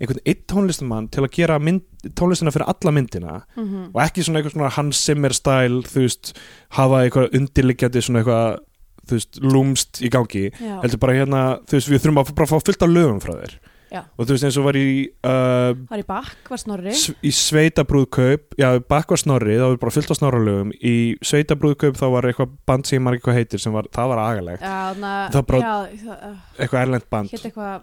einhvern 0.00 0.22
einn 0.24 0.44
tónlistamann 0.50 1.08
til 1.12 1.24
að 1.24 1.34
gera 1.34 1.58
mynd, 1.58 1.82
tónlistina 2.18 2.52
fyrir 2.54 2.70
alla 2.70 2.92
myndina 2.94 3.34
-hmm. 3.56 3.90
og 3.92 4.00
ekki 4.02 4.22
svona 4.22 4.38
eitthvað 4.40 4.52
svona 4.52 4.70
Hans 4.76 5.04
Zimmer 5.04 5.32
style 5.32 5.82
þú 5.82 6.00
veist, 6.00 6.32
hafa 6.70 7.04
eitthvað 7.04 7.34
undirliggjandi 7.34 8.02
svona 8.02 8.22
eitthvað, 8.22 8.58
þú 9.06 9.12
veist, 9.18 9.38
lúmst 9.42 10.02
í 10.02 10.08
gangi, 10.08 10.50
já, 10.50 10.80
heldur 10.82 10.98
bara 10.98 11.12
hérna 11.12 11.58
þú 11.66 11.72
veist, 11.72 11.90
við 11.90 12.02
þurfum 12.02 12.18
að 12.22 12.34
bara 12.34 12.46
fá 12.46 12.58
fullt 12.60 12.82
af 12.82 12.88
lögum 12.88 13.20
frá 13.20 13.34
þér 13.42 13.58
Já. 13.94 14.00
og 14.18 14.26
þú 14.26 14.34
veist 14.34 14.46
eins 14.48 14.58
og 14.58 14.66
var 14.66 14.78
í 14.78 14.88
uh, 15.22 15.70
er 15.94 16.02
í 16.02 16.06
bakk, 16.08 16.50
var 16.50 16.60
snorri. 16.60 16.94
Í 16.94 17.32
sveitabrúðkaup 17.38 18.58
já, 18.58 18.68
bakvar 18.90 19.20
snorri, 19.20 19.56
það 19.60 19.72
var 19.72 19.80
bara 19.84 19.94
fullt 19.94 20.10
af 20.10 20.18
snorralögum. 20.18 20.74
Í 20.82 20.94
sveitabrúðkaup 21.22 21.98
þá 22.00 22.06
var 22.16 22.28
eitthvað 22.30 22.58
band 22.66 22.90
sem 22.90 22.98
ég 22.98 23.18
ekki 23.18 23.28
hvað 23.28 23.40
heitir, 23.40 23.62
sem 23.62 23.74
var, 23.76 23.88
það 23.94 24.12
var 24.12 24.22
agalegt. 24.26 24.68
Uh, 24.68 26.30
eitthvað 26.58 26.80
erlend 26.82 27.10
band. 27.14 27.30
hétt 27.30 27.48
eitthvað 27.50 27.82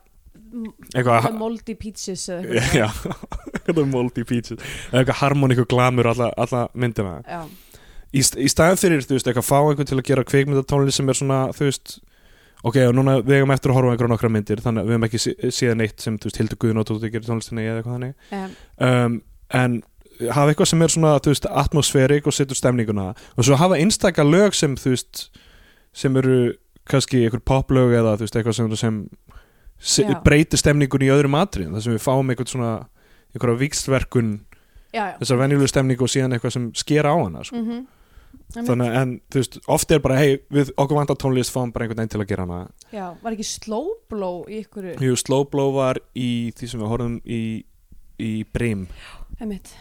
eitthvað, 0.91 1.31
Moldy 1.39 1.75
Peaches 1.79 2.27
já, 2.81 2.87
eitthvað 3.61 3.85
moldy 3.87 4.23
peaches. 4.27 4.59
Eitthvað 4.91 5.19
harmoníku 5.21 5.65
glamur 5.69 6.11
alla, 6.11 6.31
alla 6.35 6.65
myndina. 6.75 7.19
Já, 7.23 7.45
í, 8.11 8.23
í 8.23 8.51
staðin 8.51 8.79
fyrir, 8.81 9.05
þú 9.07 9.17
veist, 9.17 9.29
eitthvað 9.31 9.47
fá 9.47 9.57
einhvern 9.61 9.89
til 9.89 9.99
að 9.99 10.07
gera 10.09 10.25
kvikmyndatónlist 10.27 10.99
sem 10.99 11.11
er 11.11 11.19
svona, 11.21 11.41
þú 11.55 11.69
veist 11.69 11.99
ok, 12.63 12.77
og 12.87 12.95
núna 12.97 13.15
við 13.25 13.39
eigum 13.39 13.51
eftir 13.55 13.71
að 13.71 13.77
horfa 13.79 13.89
á 13.89 13.93
einhverja 13.95 14.11
nokkra 14.13 14.29
myndir 14.33 14.61
þannig 14.61 14.83
að 14.83 14.89
við 14.89 14.95
hefum 14.97 15.07
ekki 15.07 15.21
sé- 15.23 15.51
séð 15.57 15.75
neitt 15.79 15.99
sem, 16.03 16.17
þú 16.21 16.29
veist, 16.29 16.37
Hildur 16.41 16.59
Guðnóttur 16.61 16.99
gerir 17.09 17.25
tónlistinni 17.27 17.63
eða 17.65 17.81
eitthvað 17.81 17.95
þannig. 17.97 18.13
Um, 18.31 18.51
um, 18.89 19.21
en 19.61 19.77
hafa 20.29 20.51
eitthvað 20.53 20.69
sem 20.69 20.81
er 20.85 20.93
svona, 20.93 21.13
þú 21.19 21.33
veist, 21.33 21.47
atmosfærik 21.63 22.27
og 22.29 22.33
setur 22.37 22.55
stemninguna. 22.59 23.07
Og 23.37 23.47
svo 23.47 23.57
hafa 23.57 23.79
einstaka 23.81 24.23
lög 24.27 24.53
sem, 24.57 24.75
þú 24.77 24.93
veist 24.93 25.23
sem 25.93 26.15
eru 26.21 26.53
kannski 26.87 27.23
einhver 27.25 27.41
poplög 27.45 27.95
eða 27.97 28.13
þú 28.19 28.27
veist, 28.27 28.37
eitthvað 28.37 28.57
sem, 28.59 28.75
sem 28.75 28.99
se, 29.81 30.03
Já. 30.05 30.19
breytir 30.21 30.61
stemningun 30.61 31.01
í 31.07 31.09
öðrum 31.13 31.35
atriðum. 31.39 31.73
Þar 31.77 31.85
sem 31.87 31.95
við 31.97 32.05
fáum 32.05 32.29
einhvern 32.29 32.51
svona 32.53 32.71
einhverja 33.33 33.57
vikstverkun, 33.63 34.29
já, 34.93 35.01
já. 35.09 35.17
þessar 35.23 35.39
venjulegu 35.41 35.71
stemningu 35.71 36.05
og 36.05 36.11
síðan 36.13 36.35
eitthvað 36.37 36.53
sem 36.57 36.69
sker 36.75 37.07
á 37.09 37.13
hana 37.15 37.43
sko. 37.47 37.57
mm 37.57 37.81
þannig 38.55 38.95
en 38.99 39.11
þú 39.31 39.41
veist, 39.41 39.57
oft 39.71 39.91
er 39.95 40.01
bara 40.03 40.17
hei, 40.19 40.39
við 40.53 40.71
okkur 40.75 40.97
vantar 40.99 41.17
tónlist, 41.21 41.53
fáum 41.53 41.71
bara 41.73 41.85
einhvern 41.85 42.01
veginn 42.01 42.11
til 42.15 42.21
að 42.23 42.31
gera 42.31 42.45
hana. 42.47 42.59
Já, 42.93 43.05
var 43.23 43.35
ekki 43.35 43.47
slow 43.47 43.93
blow 44.11 44.41
í 44.49 44.59
ykkur 44.65 44.89
Jú, 45.01 45.15
Slow 45.19 45.45
Blow 45.51 45.71
var 45.77 45.99
í 46.17 46.51
því 46.57 46.69
sem 46.71 46.81
við 46.83 46.91
horfum 46.91 47.15
í, 47.25 47.39
í 48.21 48.31
Brim. 48.51 48.87
Einmitt. 49.39 49.71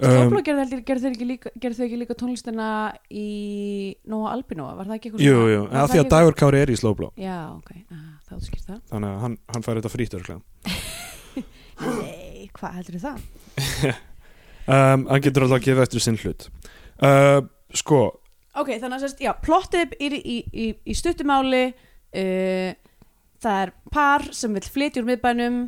um, 0.00 0.08
Slow 0.08 0.32
blow 0.32 0.44
gerðu 0.48 0.80
gerðu 0.88 1.04
þau 1.04 1.12
ekki 1.12 1.28
líka, 1.28 1.52
þau 1.60 1.98
líka 2.00 2.18
tónlistina 2.18 2.68
í 3.10 3.28
Nóa 4.10 4.32
Albinóa, 4.32 4.74
var 4.78 4.88
það 4.88 4.98
ekki 4.98 5.12
eitthvað 5.12 5.26
Jú, 5.28 5.36
jú, 5.52 5.60
það 5.68 5.82
af 5.84 5.92
því 5.92 6.02
að 6.02 6.10
Dagur 6.16 6.38
Kári 6.40 6.62
er 6.64 6.72
í 6.72 6.78
Slow 6.80 6.96
Blow. 6.98 7.12
Eitthvað- 7.14 7.28
Já, 7.28 7.38
ok, 7.58 7.70
ah, 7.92 8.08
þá 8.28 8.34
skýrt 8.48 8.66
það. 8.72 8.80
Þannig 8.90 9.12
að 9.12 9.22
hann, 9.26 9.38
hann 9.54 9.66
fær 9.68 9.80
þetta 9.80 9.92
frýtt 9.94 10.18
örglega 10.18 10.40
Nei, 11.84 12.48
hvað 12.54 12.76
heldur 12.78 13.00
það? 13.02 13.22
um, 14.74 15.06
hann 15.10 15.22
getur 15.24 15.44
alltaf 15.46 15.58
að 15.60 15.66
gefa 15.68 15.86
eftir 15.86 16.04
sinn 16.04 16.18
hlut 16.22 16.48
uh, 17.02 17.40
sko. 17.74 18.02
Ok, 18.54 18.76
þannig 18.78 18.96
að 18.98 19.04
sérst, 19.06 19.22
já, 19.24 19.32
plottið 19.42 19.96
er 19.98 20.14
í, 20.14 20.20
í, 20.20 20.38
í, 20.54 20.66
í 20.86 20.94
stuttumáli 20.94 21.64
uh, 21.74 22.74
það 23.42 23.62
er 23.64 23.72
par 23.94 24.28
sem 24.36 24.54
vill 24.54 24.68
flytja 24.76 25.02
úr 25.02 25.08
miðbænum 25.10 25.62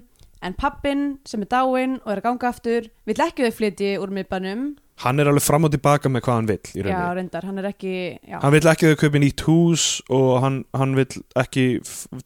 en 0.46 0.56
pappin 0.56 1.06
sem 1.26 1.42
er 1.42 1.50
dáinn 1.50 1.98
og 2.02 2.10
er 2.12 2.20
að 2.20 2.26
ganga 2.28 2.50
aftur 2.52 2.90
vill 3.08 3.22
ekki 3.24 3.46
þau 3.46 3.56
flytji 3.56 3.94
úr 4.00 4.12
miðbænum. 4.14 4.66
Hann 5.02 5.20
er 5.20 5.28
alveg 5.28 5.44
fram 5.44 5.66
og 5.68 5.72
tilbaka 5.74 6.08
með 6.08 6.22
hvað 6.24 6.38
hann 6.38 6.46
vill 6.48 6.70
í 6.72 6.84
Já, 6.86 7.00
reyndar, 7.18 7.44
hann 7.44 7.60
er 7.60 7.68
ekki 7.68 7.94
já, 8.16 8.38
hann 8.40 8.54
vill 8.54 8.70
ekki 8.70 8.92
þau 8.92 9.00
kaupi 9.02 9.20
nýtt 9.20 9.44
hús 9.44 9.84
og 10.08 10.30
hann, 10.44 10.62
hann 10.76 10.94
vill 10.96 11.20
ekki 11.36 11.66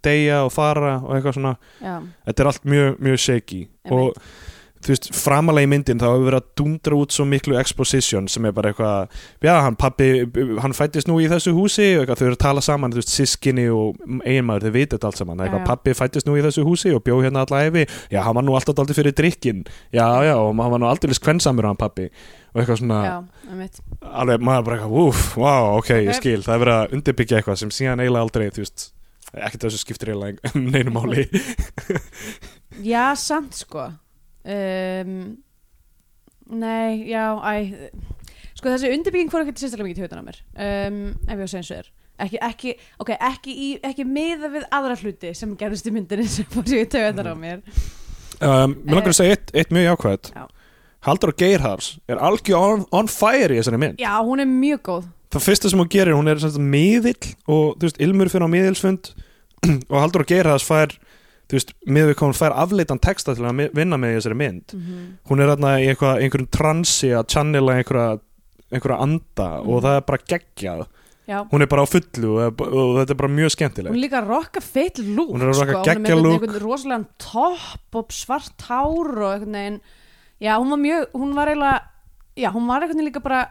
deyja 0.06 0.44
og 0.46 0.52
fara 0.54 1.00
og 1.00 1.16
eitthvað 1.16 1.38
svona. 1.40 1.56
Já, 1.82 1.96
þetta 2.28 2.44
er 2.44 2.50
allt 2.52 2.70
mjög, 2.70 3.00
mjög 3.08 3.22
shaky. 3.24 3.60
Og 3.90 4.20
þú 4.80 4.92
veist, 4.94 5.08
framalega 5.16 5.68
í 5.68 5.70
myndin 5.70 6.00
þá 6.00 6.06
hefur 6.08 6.26
verið 6.26 6.40
að 6.40 6.48
dundra 6.60 6.98
út 7.00 7.14
svo 7.14 7.26
miklu 7.28 7.56
exposition 7.60 8.28
sem 8.32 8.46
er 8.48 8.54
bara 8.56 8.72
eitthvað, 8.72 9.18
já, 9.44 9.52
hann 9.60 9.76
pappi 9.80 10.08
hann 10.64 10.76
fættist 10.76 11.10
nú 11.10 11.18
í 11.20 11.28
þessu 11.30 11.52
húsi 11.56 11.88
og 11.98 12.04
eitthvað, 12.04 12.20
þau 12.20 12.26
eru 12.28 12.36
að 12.38 12.44
tala 12.46 12.64
saman, 12.64 12.94
þú 12.94 13.02
veist, 13.02 13.12
sískinni 13.12 13.66
og 13.74 14.00
eiginmaður, 14.24 14.66
þau 14.66 14.74
veit 14.78 14.94
þetta 14.94 15.10
allt 15.10 15.20
saman, 15.20 15.42
eitthvað, 15.44 15.66
pappi 15.68 15.96
fættist 15.98 16.28
nú 16.28 16.36
í 16.38 16.44
þessu 16.46 16.64
húsi 16.66 16.94
og 16.96 17.04
bjó 17.04 17.18
hérna 17.20 17.44
alla 17.44 17.64
efi, 17.68 17.84
já, 18.12 18.20
hann 18.24 18.38
var 18.38 18.46
nú 18.46 18.56
alltaf 18.56 18.80
aldrei 18.80 18.96
fyrir 18.96 19.16
drikkin, 19.20 19.64
já, 19.92 20.06
já, 20.24 20.34
og 20.38 20.54
hann 20.54 20.76
var 20.76 20.82
nú 20.82 20.88
aldrei 20.88 21.18
kvensamur 21.20 21.68
hann 21.68 21.80
pappi, 21.80 22.08
og 22.54 22.62
eitthvað 22.62 22.80
svona 22.80 23.00
já, 23.04 23.16
alveg, 24.08 24.46
maður 24.48 24.64
bara 24.70 24.80
eitthvað, 24.80 24.96
úf, 25.04 25.26
wow, 25.40 25.74
ok, 25.76 25.92
ég 26.06 26.16
skil. 26.16 26.40
Það 26.46 26.56
er 26.56 26.62
verið 26.64 26.78
að 26.78 26.96
undirbyggja 26.96 27.42
ekkert 34.44 35.06
um, 35.06 35.36
Nei, 36.50 37.06
já, 37.06 37.38
æ 37.38 37.90
Sko 38.60 38.68
þessi 38.68 38.90
undirbygging 38.92 39.30
fór 39.32 39.46
ekki 39.46 39.56
sérstaklega 39.56 39.88
mikið 39.88 40.02
í 40.02 40.04
tjóðan 40.04 40.20
á 40.20 40.26
mér. 40.26 40.38
Um, 40.52 40.96
ef 41.24 41.38
ég 41.40 41.48
segja 41.48 41.60
eins 41.62 41.70
og 41.70 41.78
er. 41.78 41.86
Ekki, 42.20 42.40
ekki, 42.44 42.72
ok, 43.00 43.12
ekki, 43.30 43.52
í, 43.54 43.68
ekki 43.88 44.04
miða 44.04 44.50
við 44.52 44.66
aðra 44.76 44.96
hluti 45.00 45.30
sem 45.38 45.54
gerðist 45.56 45.88
í 45.88 45.92
myndinni 45.94 46.26
sem 46.28 46.48
fór 46.52 46.66
sér 46.68 46.82
í 46.82 46.88
tjóðan 46.92 47.30
á 47.32 47.36
mér. 47.40 47.62
Um, 48.40 48.74
Mér 48.84 48.98
langar 48.98 49.14
að 49.14 49.16
segja 49.20 49.36
eitt, 49.36 49.54
eitt 49.56 49.72
mjög 49.72 49.86
jákvæð 49.86 50.28
Já. 50.32 50.44
Haldur 51.04 51.32
og 51.32 51.40
Geirhars 51.40 51.88
er 52.08 52.20
algjör 52.20 52.60
on, 52.74 52.84
on 52.92 53.08
fire 53.08 53.54
í 53.54 53.60
þessari 53.62 53.80
mynd. 53.80 54.02
Já, 54.02 54.12
hún 54.24 54.44
er 54.44 54.48
mjög 54.48 54.82
góð. 54.90 55.08
Það 55.32 55.46
fyrsta 55.46 55.72
sem 55.72 55.80
hún 55.80 55.90
gerir, 55.92 56.16
hún 56.18 56.28
er 56.28 56.44
miðill 56.60 57.32
og 57.48 57.80
veist, 57.80 58.00
Ilmur 58.02 58.28
fyrir 58.32 58.44
á 58.44 58.52
miðilsfund 58.52 59.12
og 59.92 59.96
Haldur 59.96 60.26
og 60.26 60.28
Geirhars 60.28 60.66
fær 60.66 60.92
þú 61.50 61.56
veist, 61.58 61.72
miður 61.86 62.12
við 62.12 62.18
komum 62.20 62.36
fær 62.38 62.54
afleitan 62.62 63.00
texta 63.02 63.34
til 63.34 63.44
að 63.48 63.64
vinna 63.74 63.98
með 63.98 64.16
þessari 64.20 64.38
mynd. 64.38 64.74
Mm 64.76 65.18
hún 65.30 65.40
er 65.42 65.50
þarna 65.52 65.72
í 65.82 65.88
eitthvað, 65.90 66.22
einhverjum 66.24 66.50
transi 66.54 67.10
að 67.14 67.26
channela 67.34 67.74
einhverja, 67.80 68.20
einhverja 68.72 69.00
anda 69.02 69.48
og 69.60 69.66
Mhm. 69.76 69.84
það 69.84 69.96
er 69.96 70.06
bara 70.08 70.24
geggjað. 70.30 70.86
Já, 71.30 71.44
hún 71.52 71.62
er 71.62 71.66
bara 71.70 71.82
á 71.82 71.86
fullu 71.86 72.30
og, 72.42 72.60
og 72.60 72.96
þetta 72.98 73.10
er 73.14 73.18
bara 73.20 73.28
mjög 73.30 73.50
skemmtilegt. 73.54 73.90
Hún 73.92 73.98
er 74.00 74.08
líka 74.08 74.18
að 74.22 74.28
rocka 74.32 74.60
feitt 74.60 74.98
lúk 74.98 75.30
Hún 75.30 75.42
er 75.42 75.50
að 75.52 75.60
rocka 75.60 75.74
sko. 75.76 75.84
geggjað 75.86 76.10
Hún 76.10 76.18
er 76.18 76.22
með 76.22 76.32
einhvern 76.40 76.62
rosalega 76.64 77.06
topp 77.18 77.94
og 78.00 78.08
svart 78.10 78.62
hár 78.66 79.10
og 79.14 79.30
einhvern 79.34 79.52
veginn. 79.54 79.80
Já, 80.40 80.56
hún 80.58 80.70
var 80.70 80.78
mjög, 80.78 81.06
hún 81.14 81.34
var 81.34 81.46
eiginlega 81.48 81.80
Já, 82.36 82.50
hún 82.50 82.66
var 82.66 82.80
einhvern 82.82 82.96
veginn 82.98 83.12
líka 83.12 83.22
bara 83.22 83.48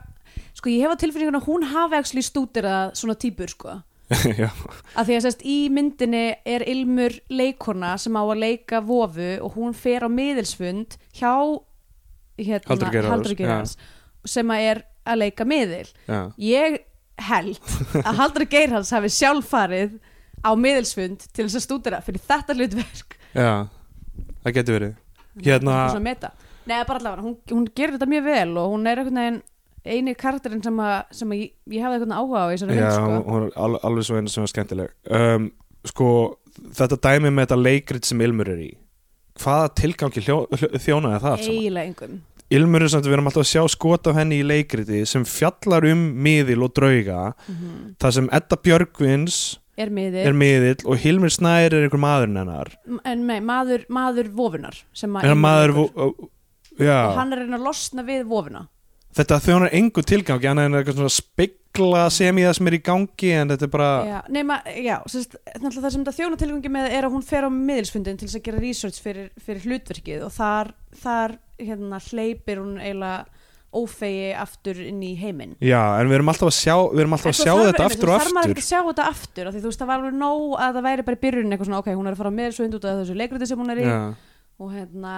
Sko, 0.56 0.68
ég 0.70 0.82
hef 0.82 0.92
á 0.92 1.00
tilfinningun 1.00 1.40
að 1.40 1.46
hún 1.48 1.64
hafi 1.72 1.96
actually 1.96 2.22
stúderað 2.26 2.92
svona 3.00 3.16
típur, 3.16 3.48
sko 3.48 3.82
að 4.98 5.10
því 5.10 5.16
að 5.16 5.24
sérst 5.26 5.46
í 5.46 5.58
myndinni 5.74 6.24
er 6.48 6.66
Ilmur 6.70 7.16
leikona 7.30 7.96
sem 8.02 8.18
á 8.18 8.24
að 8.24 8.42
leika 8.44 8.82
vofu 8.86 9.32
og 9.46 9.58
hún 9.58 9.76
fer 9.78 10.06
á 10.06 10.10
miðilsfund 10.10 10.98
hjá 11.18 11.34
hérna, 12.40 12.92
Geirharðs, 12.94 13.76
sem 14.26 14.54
að 14.54 14.68
er 14.74 14.84
að 15.10 15.22
leika 15.24 15.48
miðil. 15.48 15.88
Já, 16.10 16.22
ég 16.42 16.80
held 17.20 17.60
að 18.00 18.22
Haldur 18.22 18.48
Geirhans 18.50 18.94
hafi 18.96 19.12
sjálf 19.12 19.50
farið 19.52 19.98
á 20.42 20.52
miðilsfund 20.56 21.26
til 21.34 21.46
þess 21.46 21.60
að 21.60 21.66
stúdera 21.68 22.00
fyrir 22.06 22.24
þetta 22.26 22.56
hlutverk. 22.56 23.20
Já 23.36 23.68
það 24.44 24.56
getur 24.60 24.78
verið. 24.78 24.98
Hérna-. 25.46 25.80
Nei, 26.70 26.82
bara 26.86 27.00
allavega, 27.00 27.26
hún, 27.26 27.38
hún 27.50 27.66
gerir 27.76 27.96
þetta 27.96 28.10
mjög 28.10 28.26
vel 28.28 28.50
og 28.62 28.74
hún 28.76 28.90
er 28.90 29.02
veginn 29.02 29.40
eini 29.96 30.14
karakterinn 30.20 30.64
sem, 30.66 30.80
að, 30.84 30.98
sem 31.22 31.32
að 31.34 31.42
ég, 31.44 31.52
ég 31.76 31.84
hafði 31.86 32.00
einhvern 32.00 32.18
áhuga 32.20 32.44
á 32.44 32.48
í 32.50 32.54
þessari 32.58 32.78
Já, 32.78 32.84
mynd 32.84 32.94
sko. 33.00 33.24
hún 33.34 33.48
er 33.48 33.58
al, 33.66 33.72
alveg 33.90 34.08
svo 34.08 34.20
einu 34.20 34.34
sem 34.34 34.46
er 34.46 34.54
skemmtileg. 34.54 34.94
Um, 35.10 35.50
Sko, 35.88 36.08
þetta 36.76 36.98
dæmi 37.00 37.30
með 37.32 37.46
þetta 37.46 37.58
leikrit 37.64 38.08
sem 38.10 38.20
Ilmur 38.26 38.50
er 38.52 38.64
í 38.66 38.72
Hvaða 39.40 39.70
tilgangi 39.80 40.20
hljó, 40.26 40.42
hljó, 40.52 40.68
þjónaði 40.84 41.20
það 41.24 41.44
eiginlega 41.46 41.88
engum. 41.88 42.18
Ilmur 42.50 42.84
er 42.84 42.92
samt, 42.92 43.06
við 43.08 43.16
erum 43.16 43.30
alltaf 43.30 43.46
að 43.46 43.50
sjá 43.52 43.62
skot 43.72 44.10
af 44.10 44.18
henni 44.18 44.40
í 44.42 44.46
leikriti 44.48 45.04
sem 45.08 45.24
fjallar 45.30 45.86
um 45.92 46.02
miðil 46.26 46.66
og 46.66 46.74
drauga 46.76 47.30
mm 47.48 47.94
þar 48.02 48.16
sem 48.18 48.28
Edda 48.36 48.58
Björgvins 48.66 49.38
er 49.80 49.94
miðil 49.96 50.26
er 50.28 50.36
miðil 50.36 50.74
og 50.84 51.00
Hilmir 51.00 51.32
Snær 51.32 51.70
er 51.72 51.86
einhver 51.86 52.02
maðurinn 52.04 52.42
hennar. 52.42 52.74
En 53.08 53.24
nei, 53.30 53.38
maður, 53.40 53.86
maður 53.88 54.32
vofunar 54.36 54.76
að 55.06 55.36
maður, 55.40 55.76
vo- 55.78 56.10
já, 56.76 56.98
og 57.06 57.16
hann 57.22 57.32
er 57.38 57.46
að 57.46 57.56
að 57.60 57.66
losna 57.70 58.04
við 58.08 58.26
vofuna 58.28 58.66
þetta 59.18 59.40
þjónar 59.46 59.74
engu 59.80 60.04
tilgangi 60.06 60.50
annað 60.52 60.68
en 60.70 60.78
eitthvað 60.80 61.00
svona 61.00 61.14
spegla 61.16 62.04
sem 62.14 62.38
í 62.38 62.46
það 62.46 62.54
sem 62.60 62.70
er 62.70 62.78
í 62.78 62.82
gangi 62.86 63.32
en 63.40 63.50
þetta 63.54 63.66
er 63.68 63.74
bara 63.74 63.90
Já, 64.10 64.20
nema, 64.36 64.60
já, 64.78 64.96
sérst, 65.10 65.36
það 65.58 65.90
sem 65.90 66.04
þetta 66.04 66.16
þjóna 66.20 66.40
tilgangi 66.44 66.72
með 66.76 66.92
er 67.00 67.08
að 67.10 67.16
hún 67.18 67.26
fer 67.26 67.48
á 67.48 67.50
miðilsfundin 67.50 68.20
til 68.22 68.28
þess 68.30 68.40
að 68.40 68.46
gera 68.50 68.62
research 68.64 69.02
fyrir, 69.04 69.32
fyrir 69.42 69.66
hlutverkið 69.66 70.24
og 70.28 70.32
þar, 70.38 70.72
þar 71.02 71.36
hérna, 71.60 72.00
hleypir 72.12 72.62
hún 72.62 72.78
eiginlega 72.80 73.26
ófegi 73.70 74.32
aftur 74.34 74.80
inn 74.82 74.98
í 75.06 75.12
heiminn. 75.20 75.52
Já, 75.62 75.78
en 76.02 76.08
við 76.10 76.16
erum 76.18 76.32
alltaf 76.32 76.50
að 76.50 76.56
sjá 76.58 76.74
alltaf 76.74 77.28
að 77.30 77.36
sjá 77.38 77.52
þarf- 77.54 77.68
þetta 77.68 77.86
aftur 77.86 78.10
og 78.10 78.16
svo 78.16 78.24
þarf 78.24 78.34
maður 78.34 78.40
aftur. 78.40 78.54
ekki 78.56 78.64
að 78.64 78.70
sjá 78.72 78.80
þetta 78.88 79.06
aftur 79.12 79.46
af 79.50 79.54
því 79.54 79.60
þú 79.62 79.70
veist 79.70 79.82
það 79.84 79.90
var 79.92 80.00
alveg 80.00 80.16
nóg 80.18 80.56
að 80.58 80.72
það 80.80 80.88
væri 80.88 81.06
bara 81.06 81.18
í 81.20 81.22
byrjunin 81.26 81.54
eitthvað 81.54 81.70
svona 81.70 81.82
ok, 81.84 81.90
hún 82.00 82.08
er 82.10 82.16
að 82.16 82.22
fara 82.24 82.32
á 82.34 82.38
miðilsfund 82.40 82.78
út 82.80 82.88
af 82.90 82.98
þessu 83.04 83.18
leikriti 83.20 83.50
sem 83.52 83.62
hún 83.62 83.70
er 83.76 83.78
í. 83.78 83.86
Já, 83.86 84.00
og, 84.60 84.72
hérna, 84.76 85.14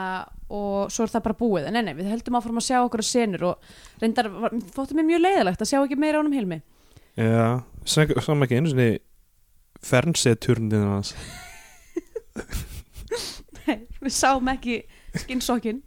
og 0.53 0.91
svo 0.93 1.05
er 1.05 1.13
það 1.13 1.25
bara 1.27 1.39
búið. 1.41 1.67
En 1.69 1.79
nei, 1.81 1.95
við 1.97 2.11
heldum 2.13 2.37
áfram 2.39 2.61
að 2.61 2.67
sjá 2.67 2.77
okkur 2.83 3.03
senur 3.05 3.47
og 3.51 3.73
reyndar, 4.03 4.29
þótti 4.75 4.97
mér 4.97 5.09
mjög 5.09 5.23
leiðilegt 5.25 5.65
að 5.65 5.71
sjá 5.73 5.79
ekki 5.81 5.99
meira 5.99 6.21
ánum 6.21 6.37
Hilmi. 6.37 6.61
Já 7.17 7.61
saman 7.85 8.45
ekki 8.45 8.61
einu 8.61 8.71
sinni 8.71 8.89
fernseturnin 9.81 10.85
hans. 10.85 11.15
Nei, 13.65 13.81
við 13.99 14.13
sáum 14.15 14.47
ekki 14.53 14.83
skinnsokkin 15.25 15.81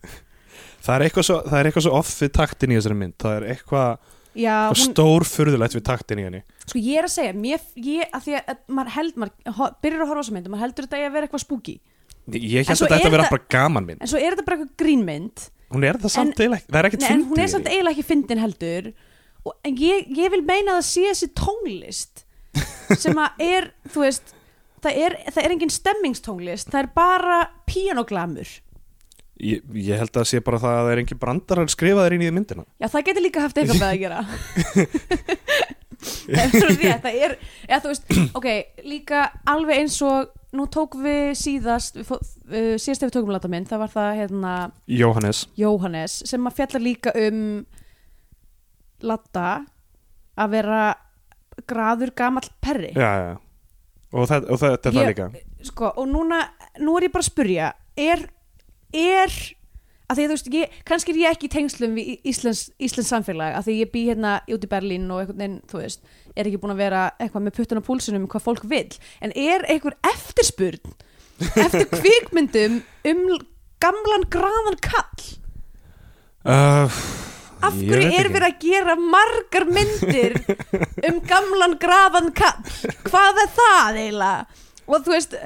það 0.84 0.96
er 0.96 1.06
eitthvað 1.06 1.26
svo, 1.28 1.86
svo 1.86 1.94
off 1.96 2.12
við 2.20 2.34
taktin 2.36 2.74
í 2.74 2.78
þessari 2.78 2.98
mynd. 3.00 3.16
Það 3.22 3.38
er 3.38 3.46
eitthvað, 3.54 4.10
Já, 4.34 4.54
hún, 4.68 4.80
stór 4.90 5.26
furðulegt 5.28 5.76
við 5.78 5.84
taktin 5.86 6.20
í 6.20 6.26
henni. 6.26 6.42
Sko 6.64 6.80
ég 6.82 7.00
er 7.00 7.08
að 7.08 7.14
segja 7.14 7.34
mér, 7.38 7.64
ég, 7.78 8.08
að 8.10 8.26
því 8.26 8.36
að 8.40 8.52
að 8.52 8.62
maður 8.78 8.94
held 8.98 9.20
maður 9.22 9.76
byrjar 9.84 10.04
að 10.04 10.10
horfa 10.10 10.20
á 10.20 10.22
þessa 10.24 10.36
mynd 10.36 10.48
og 10.48 10.54
maður 10.54 10.64
heldur 10.66 10.88
þetta 10.88 10.98
eigi 11.00 11.08
að 11.08 11.16
vera 11.16 11.28
eitthvað 11.28 11.44
spooky 11.44 11.76
ég 12.32 12.64
held 12.68 12.80
að 12.80 12.88
þetta 12.88 13.10
er 13.10 13.16
það- 13.20 13.30
bara 13.34 13.48
gaman 13.52 13.86
mynd. 13.88 14.00
en 14.00 14.08
svo 14.10 14.18
er 14.20 14.32
þetta 14.34 14.44
bara 14.46 14.56
eitthvað 14.58 14.76
grínmynd 14.84 15.48
hún 15.74 15.84
er 15.88 15.98
það 16.00 16.12
samt 16.14 16.38
eiginlega 16.40 16.68
það 16.70 16.78
er 16.80 16.88
ekkert 16.90 17.00
Nei, 17.04 17.10
en 17.12 17.24
hún 17.28 17.38
er 17.42 17.50
samt 17.52 17.66
eiginlega 17.68 17.94
ekki 17.96 18.06
fyndin 18.08 18.38
heldur. 18.40 18.92
Og, 19.44 19.52
en 19.64 19.76
ég, 19.76 20.06
ég 20.16 20.30
vil 20.32 20.40
meina 20.46 20.72
að 20.72 20.80
það 20.80 20.86
sé 20.88 21.02
þessi 21.10 21.28
tónlist 21.36 22.22
sem 23.02 23.18
að 23.18 23.42
er, 23.44 23.66
þú 23.92 24.04
veist 24.06 24.34
það 24.84 25.00
er, 25.04 25.16
það 25.34 25.44
er 25.44 25.54
engin 25.56 25.72
stemmingstónlist 25.74 26.70
það 26.72 26.80
er 26.84 26.88
bara 26.94 27.38
píanoglamur 27.68 28.48
ég, 29.40 29.60
ég 29.74 29.98
held 29.98 30.12
að 30.14 30.20
það 30.22 30.28
sé 30.30 30.40
bara 30.46 30.60
það 30.62 30.76
að 30.78 30.84
það 30.86 30.92
er 30.94 31.02
engin 31.02 31.20
brandarar 31.20 31.72
skrifaðir 31.74 32.14
inn 32.16 32.22
í 32.24 32.30
myndina. 32.32 32.64
Já 32.80 32.88
það 32.88 33.04
getur 33.10 33.24
líka 33.26 33.44
haft 33.44 33.58
eitthvað 33.58 33.82
með 33.82 33.90
að 33.90 34.00
gera 34.04 34.20
það 36.04 37.18
er 37.26 37.36
eða 37.68 37.80
þú 37.84 37.92
veist, 37.92 38.16
ok 38.38 38.48
líka 38.88 39.26
alveg 39.50 39.82
eins 39.84 39.98
og 40.06 40.32
nú 40.54 40.68
tók 40.70 40.94
við 41.02 41.32
síðast 41.38 41.96
við, 41.98 42.04
fó- 42.06 42.20
uh, 42.22 42.74
síðast 42.78 43.02
ef 43.02 43.08
við 43.08 43.14
tókum 43.16 43.32
lata 43.34 43.48
mynd, 43.50 43.66
það 43.70 43.80
var 43.84 43.90
það 43.94 44.10
hérna 44.20 44.52
Jóhannes. 44.86 45.44
Jóhannes 45.58 46.18
sem 46.30 46.46
að 46.46 46.58
fjalla 46.60 46.82
líka 46.84 47.14
um 47.26 47.40
Latta 49.04 49.48
að 50.40 50.52
vera 50.54 50.82
graður 51.68 52.12
gamall 52.16 52.46
perri. 52.62 52.92
Já, 52.96 53.10
já. 53.20 53.34
Og, 54.14 54.28
það, 54.30 54.46
og 54.54 54.60
þetta 54.62 54.90
er 54.90 54.94
það 54.94 55.08
líka. 55.10 55.26
sko, 55.66 55.90
og 55.98 56.06
núna, 56.10 56.38
nú 56.82 56.94
er 56.98 57.08
ég 57.08 57.12
bara 57.14 57.24
að 57.24 57.28
spurja 57.32 57.68
er, 57.98 58.22
er 58.94 59.34
að 60.10 60.18
því 60.18 60.24
að 60.24 60.28
þú 60.30 60.34
veist, 60.36 60.48
ég, 60.58 60.74
kannski 60.88 61.12
er 61.14 61.18
ég 61.22 61.34
ekki 61.36 61.48
í 61.48 61.52
tengslum 61.54 61.94
við 61.96 62.08
Í- 62.12 62.18
Íslands, 62.32 62.62
Íslands 62.78 63.10
samfélag. 63.14 63.54
Að 63.58 63.66
því 63.68 63.76
ég 63.80 63.92
bý 63.94 64.02
hérna 64.10 64.34
út 64.52 64.66
í 64.66 64.70
Berlín 64.70 65.06
og 65.10 65.22
einhvern 65.22 65.40
veginn, 65.40 65.58
þú 65.70 65.80
veist, 65.80 66.04
er 66.36 66.50
ekki 66.50 66.60
búin 66.62 66.74
að 66.74 66.82
vera 66.84 67.02
eitthvað 67.18 67.46
með 67.46 67.56
puttun 67.58 67.80
á 67.80 67.88
púlsunum 67.88 68.24
um 68.26 68.30
hvað 68.34 68.44
fólk 68.48 68.66
vill. 68.68 68.98
En 69.24 69.32
er 69.32 69.64
einhver 69.72 69.96
eftirspurn 70.12 70.94
eftir 71.64 71.88
kvikmyndum 71.98 72.80
um 73.10 73.22
gamlan 73.82 74.28
graðan 74.32 74.78
kall? 74.84 75.24
Uh, 76.44 76.92
af 77.64 77.72
hverju 77.80 78.10
er 78.20 78.28
verið 78.28 78.50
að 78.50 78.58
gera 78.60 78.94
margar 79.00 79.64
myndir 79.72 80.34
um 81.08 81.20
gamlan 81.24 81.78
graðan 81.80 82.28
kall? 82.36 82.60
Hvað 83.08 83.40
er 83.46 83.52
það 83.56 84.00
eiginlega? 84.02 84.64
Og 84.84 85.06
þú 85.06 85.14
veist 85.14 85.36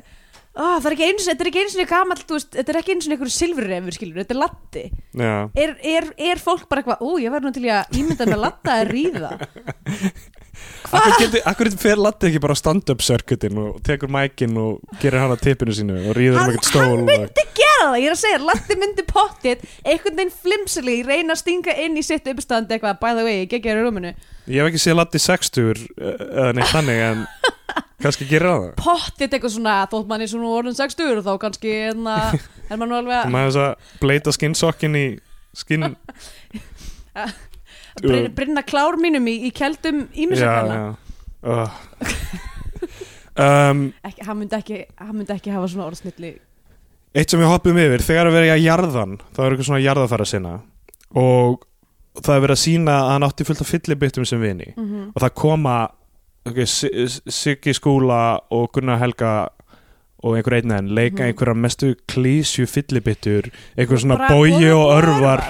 ó, 0.59 0.67
það 0.79 0.89
er 0.91 0.97
ekki 0.97 1.09
eins, 1.09 1.29
þetta 1.31 1.45
er 1.45 1.51
ekki 1.53 1.63
eins 1.65 1.77
og 1.79 1.93
gamall 1.93 2.25
þú 2.25 2.39
veist, 2.39 2.51
þetta 2.57 2.75
er 2.75 2.81
ekki 2.81 2.95
eins 2.95 3.07
og 3.07 3.15
einhverju 3.15 3.35
silfurrefur 3.37 3.99
skilur 3.99 4.23
þetta 4.23 4.37
er 4.37 4.41
latti 4.43 4.85
já. 4.91 5.35
er, 5.65 5.77
er, 5.95 6.11
er 6.33 6.43
fólk 6.43 6.67
bara 6.71 6.83
eitthvað, 6.83 7.05
ó 7.07 7.11
ég 7.23 7.35
verður 7.35 7.49
nú 7.49 7.55
til 7.57 7.69
í 7.69 7.73
að 7.75 8.01
ímynda 8.03 8.29
með 8.29 8.45
latta 8.47 8.81
að 8.81 8.93
ríða. 8.93 9.33
Geti, 11.19 11.41
akkur 11.47 11.69
fer 11.79 12.01
Latti 12.01 12.29
ekki 12.31 12.41
bara 12.43 12.55
stand-up 12.59 13.03
circuitin 13.05 13.59
og 13.61 13.77
tekur 13.87 14.11
mækin 14.11 14.57
og 14.59 14.97
gerir 15.03 15.23
hann 15.23 15.35
að 15.35 15.45
tippinu 15.45 15.75
sínu 15.77 15.99
og 16.09 16.17
rýður 16.17 16.41
um 16.41 16.53
ekkert 16.53 16.69
stól 16.71 16.85
hann 16.87 17.05
myndi 17.07 17.45
gera 17.59 17.91
það, 17.91 17.99
ég 18.01 18.09
er 18.09 18.15
að 18.15 18.21
segja 18.23 18.41
latti 18.43 18.79
myndi 18.81 19.05
pottið, 19.07 19.67
einhvern 19.85 20.19
veginn 20.19 20.35
flimsili 20.43 20.97
reyna 21.07 21.37
að 21.37 21.43
stinga 21.43 21.77
inn 21.85 21.99
í 21.99 22.05
sitt 22.07 22.27
uppstand 22.33 22.73
eitthvað, 22.73 22.99
by 23.03 23.15
the 23.19 23.27
way, 23.27 23.43
ég 23.43 23.53
geggjör 23.53 23.83
í 23.83 23.87
rúminu. 23.87 24.15
Ég 24.49 24.63
hef 24.63 24.73
ekki 24.73 24.83
séð 24.83 24.99
Latti 24.99 25.23
60 25.23 25.87
eða 25.99 26.51
neitt 26.57 26.73
þannig 26.73 27.05
en 27.11 27.25
kannski 28.03 28.29
hann 28.29 28.63
það. 28.63 28.71
Pottið 28.79 29.35
eitthvað 29.37 29.55
svona, 29.57 29.75
þótt 29.91 30.09
manni 30.11 30.29
svona 30.31 30.53
orðin 30.61 30.79
60 30.79 31.23
þá 31.27 31.33
kannski, 31.43 31.75
en 31.91 32.09
að 32.13 32.39
er 32.79 32.83
nú 32.85 32.99
alveg 32.99 33.19
að 33.19 33.35
maður 33.35 33.51
þess 33.51 33.63
að 33.65 34.01
bleita 34.03 34.35
skinnsokkin 34.37 34.99
í 34.99 35.07
skinn. 35.57 35.93
Brinna, 37.99 38.31
brinna 38.31 38.63
klár 38.63 38.95
mínum 39.01 39.25
í, 39.27 39.35
í 39.49 39.51
keldum 39.51 40.05
já. 40.15 40.95
Uh. 41.43 41.73
um, 43.43 43.81
hann, 43.91 44.37
myndi 44.39 44.55
ekki, 44.55 44.85
hann 45.01 45.17
myndi 45.17 45.35
ekki 45.35 45.51
hafa 45.51 45.71
svona 45.73 45.89
orðsnilli. 45.89 46.37
Eitt 47.19 47.33
sem 47.33 47.43
við 47.43 47.51
hoppum 47.51 47.81
yfir, 47.81 48.05
þegar 48.05 48.31
að 48.31 48.37
vera 48.37 48.51
í 48.51 48.53
að 48.55 48.65
jarðan 48.69 49.17
þá 49.33 49.41
er 49.41 49.49
eitthvað 49.49 49.71
svona 49.71 49.83
jarðafæra 49.83 50.29
sinna. 50.31 50.55
Og 51.19 51.65
það 52.21 52.35
er 52.37 52.45
verið 52.45 52.55
að 52.55 52.63
sína 52.63 52.97
að 53.01 53.11
hann 53.15 53.27
átti 53.27 53.47
fullt 53.49 53.65
af 53.65 53.73
fyllibittum 53.73 54.29
sem 54.29 54.43
vini. 54.43 54.71
Mm 54.77 54.87
-hmm. 54.87 55.09
og 55.15 55.25
það 55.25 55.35
koma 55.43 55.77
okay, 56.51 56.67
Si- 56.67 57.21
Siggi 57.29 57.73
Skúla 57.75 58.39
og 58.51 58.73
Gunnar 58.73 58.99
Helga 58.99 59.49
og 60.25 60.35
einhver 60.37 60.57
einn 60.59 60.73
enn 60.75 60.89
leika 60.95 61.23
Mhm. 61.23 61.29
einhverja 61.33 61.55
mestu 61.55 61.95
klísju 62.11 62.67
fyllibittur 62.67 63.51
einhver 63.77 63.99
svona 64.03 64.17
bói 64.29 64.73
og 64.75 65.03
örvar 65.03 65.45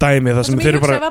dæmi 0.00 0.30
það 0.36 0.44
sem 0.44 0.58
þeir 0.58 0.68
eru 0.74 0.80
bara 0.80 1.10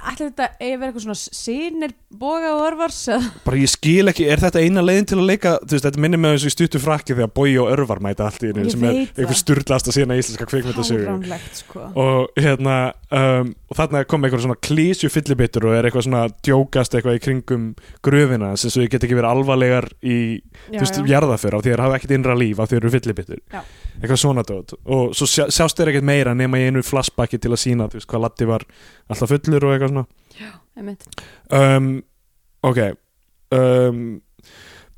ætli 0.00 0.28
þetta 0.28 0.46
að 0.52 0.74
vera 0.80 0.88
eitthvað 0.90 1.04
svona 1.04 1.18
sínir 1.38 1.94
boga 2.14 2.52
og 2.56 2.64
örvars 2.68 3.00
eða? 3.10 3.30
Bara 3.46 3.60
ég 3.60 3.72
skil 3.72 4.10
ekki, 4.12 4.26
er 4.30 4.42
þetta 4.42 4.62
eina 4.64 4.84
leiðin 4.84 5.08
til 5.10 5.18
að 5.20 5.28
leika 5.30 5.54
þú 5.62 5.76
veist, 5.76 5.86
þetta 5.88 6.02
minnir 6.04 6.22
með 6.22 6.36
þessu 6.36 6.50
í 6.50 6.54
stuttu 6.54 6.82
frakki 6.82 7.16
þegar 7.16 7.32
bói 7.34 7.50
og 7.62 7.70
örvar 7.74 8.02
mæta 8.04 8.28
allt 8.28 8.44
í 8.44 8.52
einu 8.52 8.66
sem 8.72 8.84
er 8.84 8.98
veit 8.98 9.10
það. 9.10 9.22
einhver 9.24 9.40
sturlast 9.40 9.90
að 9.90 9.98
sína 9.98 10.18
íslenska 10.20 10.48
kvikmyndasögu 10.50 11.06
háránlegt 11.08 11.60
sko. 11.62 11.86
Og 12.04 12.40
hérna 12.40 12.76
um, 13.10 13.54
og 13.70 13.78
þarna 13.80 14.04
kom 14.08 14.26
eitthvað 14.26 14.44
svona 14.46 14.60
klísju 14.68 15.10
fyllibittur 15.12 15.68
og 15.68 15.76
er 15.78 15.88
eitthvað 15.88 16.06
svona 16.08 16.24
djókast 16.46 16.94
eitthvað 16.94 17.18
í 17.18 17.22
kringum 17.24 17.70
gröfina 18.04 18.52
sem 18.60 18.72
svo 18.72 18.86
get 18.86 19.06
ekki 19.06 19.18
verið 19.18 19.30
alvarlegar 19.32 19.88
í 20.02 20.18
já, 20.38 20.76
þú 20.76 20.82
veist, 20.84 21.00
jarðaför 21.10 21.58
af 21.58 21.64
því 21.64 21.74
að 21.74 21.84
hafa 21.86 21.98
ekkert 21.98 22.16
innra 22.18 22.38
líf 22.38 22.62
af 22.62 22.70
því 22.70 22.80
að 22.80 22.86
Já. 23.94 24.00
eitthvað 24.02 24.20
svona 24.24 24.42
dót 24.42 24.74
og 24.84 25.14
svo 25.14 25.26
sjá, 25.30 25.44
sjást 25.54 25.78
þeir 25.78 25.92
ekkert 25.92 26.04
meira 26.08 26.34
nema 26.34 26.58
í 26.58 26.66
einu 26.68 26.82
flashbacki 26.82 27.38
til 27.38 27.52
að 27.54 27.62
sína 27.62 27.86
þú 27.88 28.00
veist, 28.00 28.08
hvað 28.10 28.24
Latti 28.26 28.44
var 28.50 28.64
alltaf 29.08 29.30
fullur 29.30 29.64
og 29.68 29.74
eitthvað 29.76 29.92
svona 29.94 30.06
einmitt. 30.76 31.06
um, 31.54 32.02
ok 32.62 32.80
um, 33.54 34.00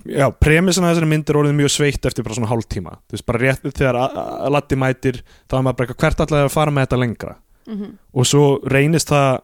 já, 0.07 0.27
premissan 0.41 0.85
að 0.87 0.95
þessari 0.95 1.11
mynd 1.11 1.29
er 1.33 1.39
orðið 1.43 1.59
mjög 1.59 1.73
sveitt 1.77 2.07
eftir 2.09 2.25
bara 2.25 2.39
svona 2.39 2.49
hálftíma 2.53 2.95
þú 3.05 3.17
veist, 3.19 3.27
bara 3.27 3.43
rétt 3.43 3.67
þegar 3.69 3.99
Latti 4.55 4.79
mætir 4.81 5.21
þá 5.51 5.59
er 5.59 5.67
maður 5.67 5.77
bara 5.81 5.87
eitthvað 5.91 6.03
hvert 6.07 6.25
allavega 6.27 6.49
að 6.51 6.57
fara 6.57 6.71
með 6.79 6.87
þetta 6.89 7.03
lengra 7.05 7.37
Mhm. 7.67 7.87
og 8.15 8.27
svo 8.31 8.43
reynist 8.71 9.09
það 9.11 9.41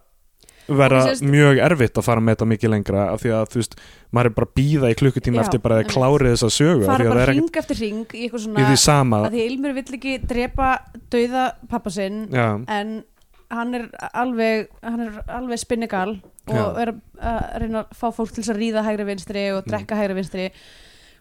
vera 0.69 0.99
Og 1.03 1.09
sérst- 1.09 1.23
mjög 1.27 1.59
erfitt 1.59 1.95
að 1.99 2.05
fara 2.05 2.21
með 2.21 2.37
þetta 2.37 2.47
mikið 2.53 2.71
lengra 2.71 3.13
af 3.13 3.21
því 3.23 3.31
að 3.35 3.47
þú 3.53 3.57
veist, 3.63 3.75
maður 4.13 4.27
er 4.27 4.35
bara 4.37 4.47
að 4.47 4.55
býða 4.61 4.91
í 4.93 4.95
klukkutíma 5.01 5.41
eftir 5.43 5.61
bara 5.61 5.75
að 5.75 5.83
einmitt. 5.83 5.95
klári 5.97 6.33
þessa 6.33 6.51
sögu 6.51 6.83
af 6.83 6.87
fara 6.87 7.05
að 7.05 7.07
það 7.07 7.13
bara 7.15 7.23
er 7.23 7.29
ekkert 7.29 7.43
ring 7.43 7.57
eftir 7.63 7.81
ring 7.81 8.05
í 8.13 8.21
eitthvað 8.27 8.41
í 8.41 8.45
svona 8.45 8.69
því 8.71 8.79
sama 8.79 9.17
að 9.27 9.33
því 9.33 9.47
Ilmur 9.51 9.73
vill 9.75 9.97
ekki 9.99 10.15
drepa 10.27 10.69
dauða 11.11 11.53
pappa 11.69 11.91
sinn 11.91 12.29
já, 12.31 12.47
en 12.69 13.05
hann 13.51 13.75
er 13.75 13.89
alveg 14.15 14.69
hann 14.83 15.01
er 15.01 15.23
alveg 15.29 15.59
spinnegal 15.59 16.21
og 16.49 16.79
er 16.79 16.95
að 17.21 17.61
reyna 17.61 17.83
að 17.85 17.91
fá 17.99 18.09
fólk 18.15 18.33
til 18.33 18.43
þess 18.43 18.55
að 18.55 18.63
ríða 18.63 18.85
hægri 18.87 19.05
vinstri 19.07 19.43
og 19.57 19.65
Mm. 19.67 19.71
drekka 19.71 19.95
hægri 19.99 20.15
vinstri 20.15 20.51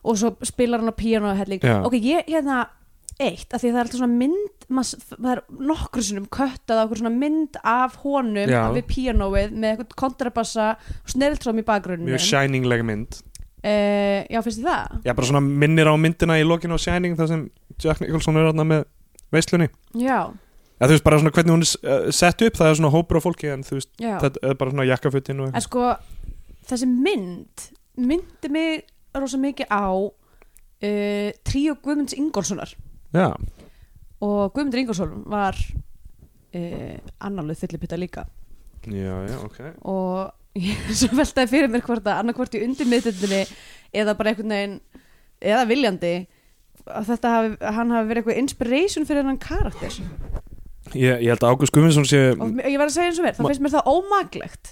og 0.04 0.16
svo 0.18 0.36
spilar 0.44 0.80
hann 0.80 0.90
á 0.90 0.96
píano 0.96 1.36
helling 1.36 1.60
Já. 1.62 1.84
ok, 1.86 1.94
ég 1.94 2.26
hérna 2.28 2.68
eitt, 3.22 3.48
af 3.54 3.62
því 3.62 3.70
að 3.70 3.74
það 3.74 3.80
er 3.80 3.86
alltaf 3.86 4.00
svona 4.02 4.20
mynd 4.20 4.68
maður, 4.72 5.04
það 5.12 5.32
er 5.32 5.42
nokkru 5.72 6.06
sinnum 6.06 6.28
köttað 6.32 6.82
á 6.82 6.86
svona 6.92 7.14
mynd 7.16 7.60
af 7.72 7.98
honum 8.04 8.54
Já. 8.54 8.62
við 8.76 8.88
píanóið 8.92 9.56
með 9.56 9.74
eitthvað 9.74 9.98
kontrabassa 10.04 10.70
og 10.76 11.12
snelltróm 11.16 11.62
í 11.62 11.66
bakgruninu 11.68 12.14
mjög 12.14 12.24
shiningleg 12.28 12.86
mynd. 12.88 13.20
Uh, 13.62 14.24
já, 14.26 14.40
finnst 14.42 14.58
þið 14.58 14.70
það? 14.72 15.02
já, 15.06 15.12
bara 15.14 15.28
svona 15.30 15.42
minnir 15.46 15.86
á 15.86 15.94
myndina 15.94 16.40
í 16.42 16.46
lokinu 16.48 16.80
á 16.80 16.82
Shining 16.82 17.14
þar 17.20 17.28
sem 17.30 17.44
Jack 17.78 18.02
Nicholson 18.02 18.40
er 18.42 18.48
þarna 18.50 18.66
með 18.66 18.88
veislunni. 19.36 19.68
Já, 19.94 20.32
Já, 20.82 20.88
þú 20.88 20.96
veist 20.96 21.06
bara 21.06 21.18
svona 21.22 21.32
hvernig 21.36 21.54
hún 21.54 21.62
er 21.62 21.92
uh, 21.94 22.08
sett 22.10 22.42
upp 22.42 22.56
það 22.58 22.72
er 22.72 22.80
svona 22.80 22.90
hópur 22.96 23.20
á 23.22 23.26
fólki 23.28 23.52
en 23.54 23.62
þú 23.62 23.76
veist 23.78 23.92
já. 24.02 24.16
þetta 24.24 24.42
er 24.50 24.56
bara 24.58 24.74
svona 24.74 24.86
jakkafuttin 24.90 25.44
og 25.44 25.52
en 25.54 25.62
sko, 25.62 25.92
þessi 26.72 26.88
mynd 26.90 27.68
myndi 28.02 28.50
mig 28.50 28.88
rosa 29.14 29.38
mikið 29.38 29.70
á 29.70 29.86
uh, 29.94 31.30
tríu 31.46 31.76
Guðmunds 31.86 32.18
Ingólfssonar 32.18 32.74
já, 33.16 33.28
og 34.22 34.52
Guðmundur 34.56 34.82
Ingólfsson 34.84 35.16
var 35.32 35.58
uh, 35.58 36.98
annarlega 37.20 37.60
fylliputta 37.64 37.98
líka. 38.00 38.26
Já, 38.88 39.16
já, 39.30 39.38
ok. 39.46 39.60
Og 39.86 40.60
ég 40.62 40.92
svo 40.98 41.12
veltaði 41.18 41.52
fyrir 41.54 41.72
mér 41.72 41.84
hvort 41.86 42.06
að 42.08 42.20
annarkvort 42.24 42.56
í 42.58 42.64
undir 42.66 42.90
miðdöndinni 42.90 43.44
eða 44.02 44.16
bara 44.20 44.34
einhvern 44.34 44.54
veginn 44.56 44.78
eða 45.42 45.66
viljandi 45.70 46.14
að 46.92 47.12
þetta 47.12 47.32
hafi, 47.36 47.52
hann 47.78 47.92
hafi 47.94 48.10
verið 48.10 48.22
eitthvað 48.24 48.42
inspiration 48.42 49.06
fyrir 49.06 49.22
hennan 49.24 49.40
karakter. 49.42 49.96
Ég, 50.98 51.22
ég 51.24 51.30
held 51.32 51.44
að 51.46 51.54
Ágúst 51.54 51.72
Guðmundsson 51.76 52.08
sé 52.10 52.22
og 52.34 52.58
ég 52.66 52.78
var 52.82 52.90
að 52.90 52.96
segja 52.98 53.12
eins 53.12 53.20
og 53.22 53.28
verð, 53.28 53.42
Ma- 53.46 53.52
finnst 53.52 53.62
mér 53.64 53.74
það 53.78 53.92
ómaglegt 53.94 54.72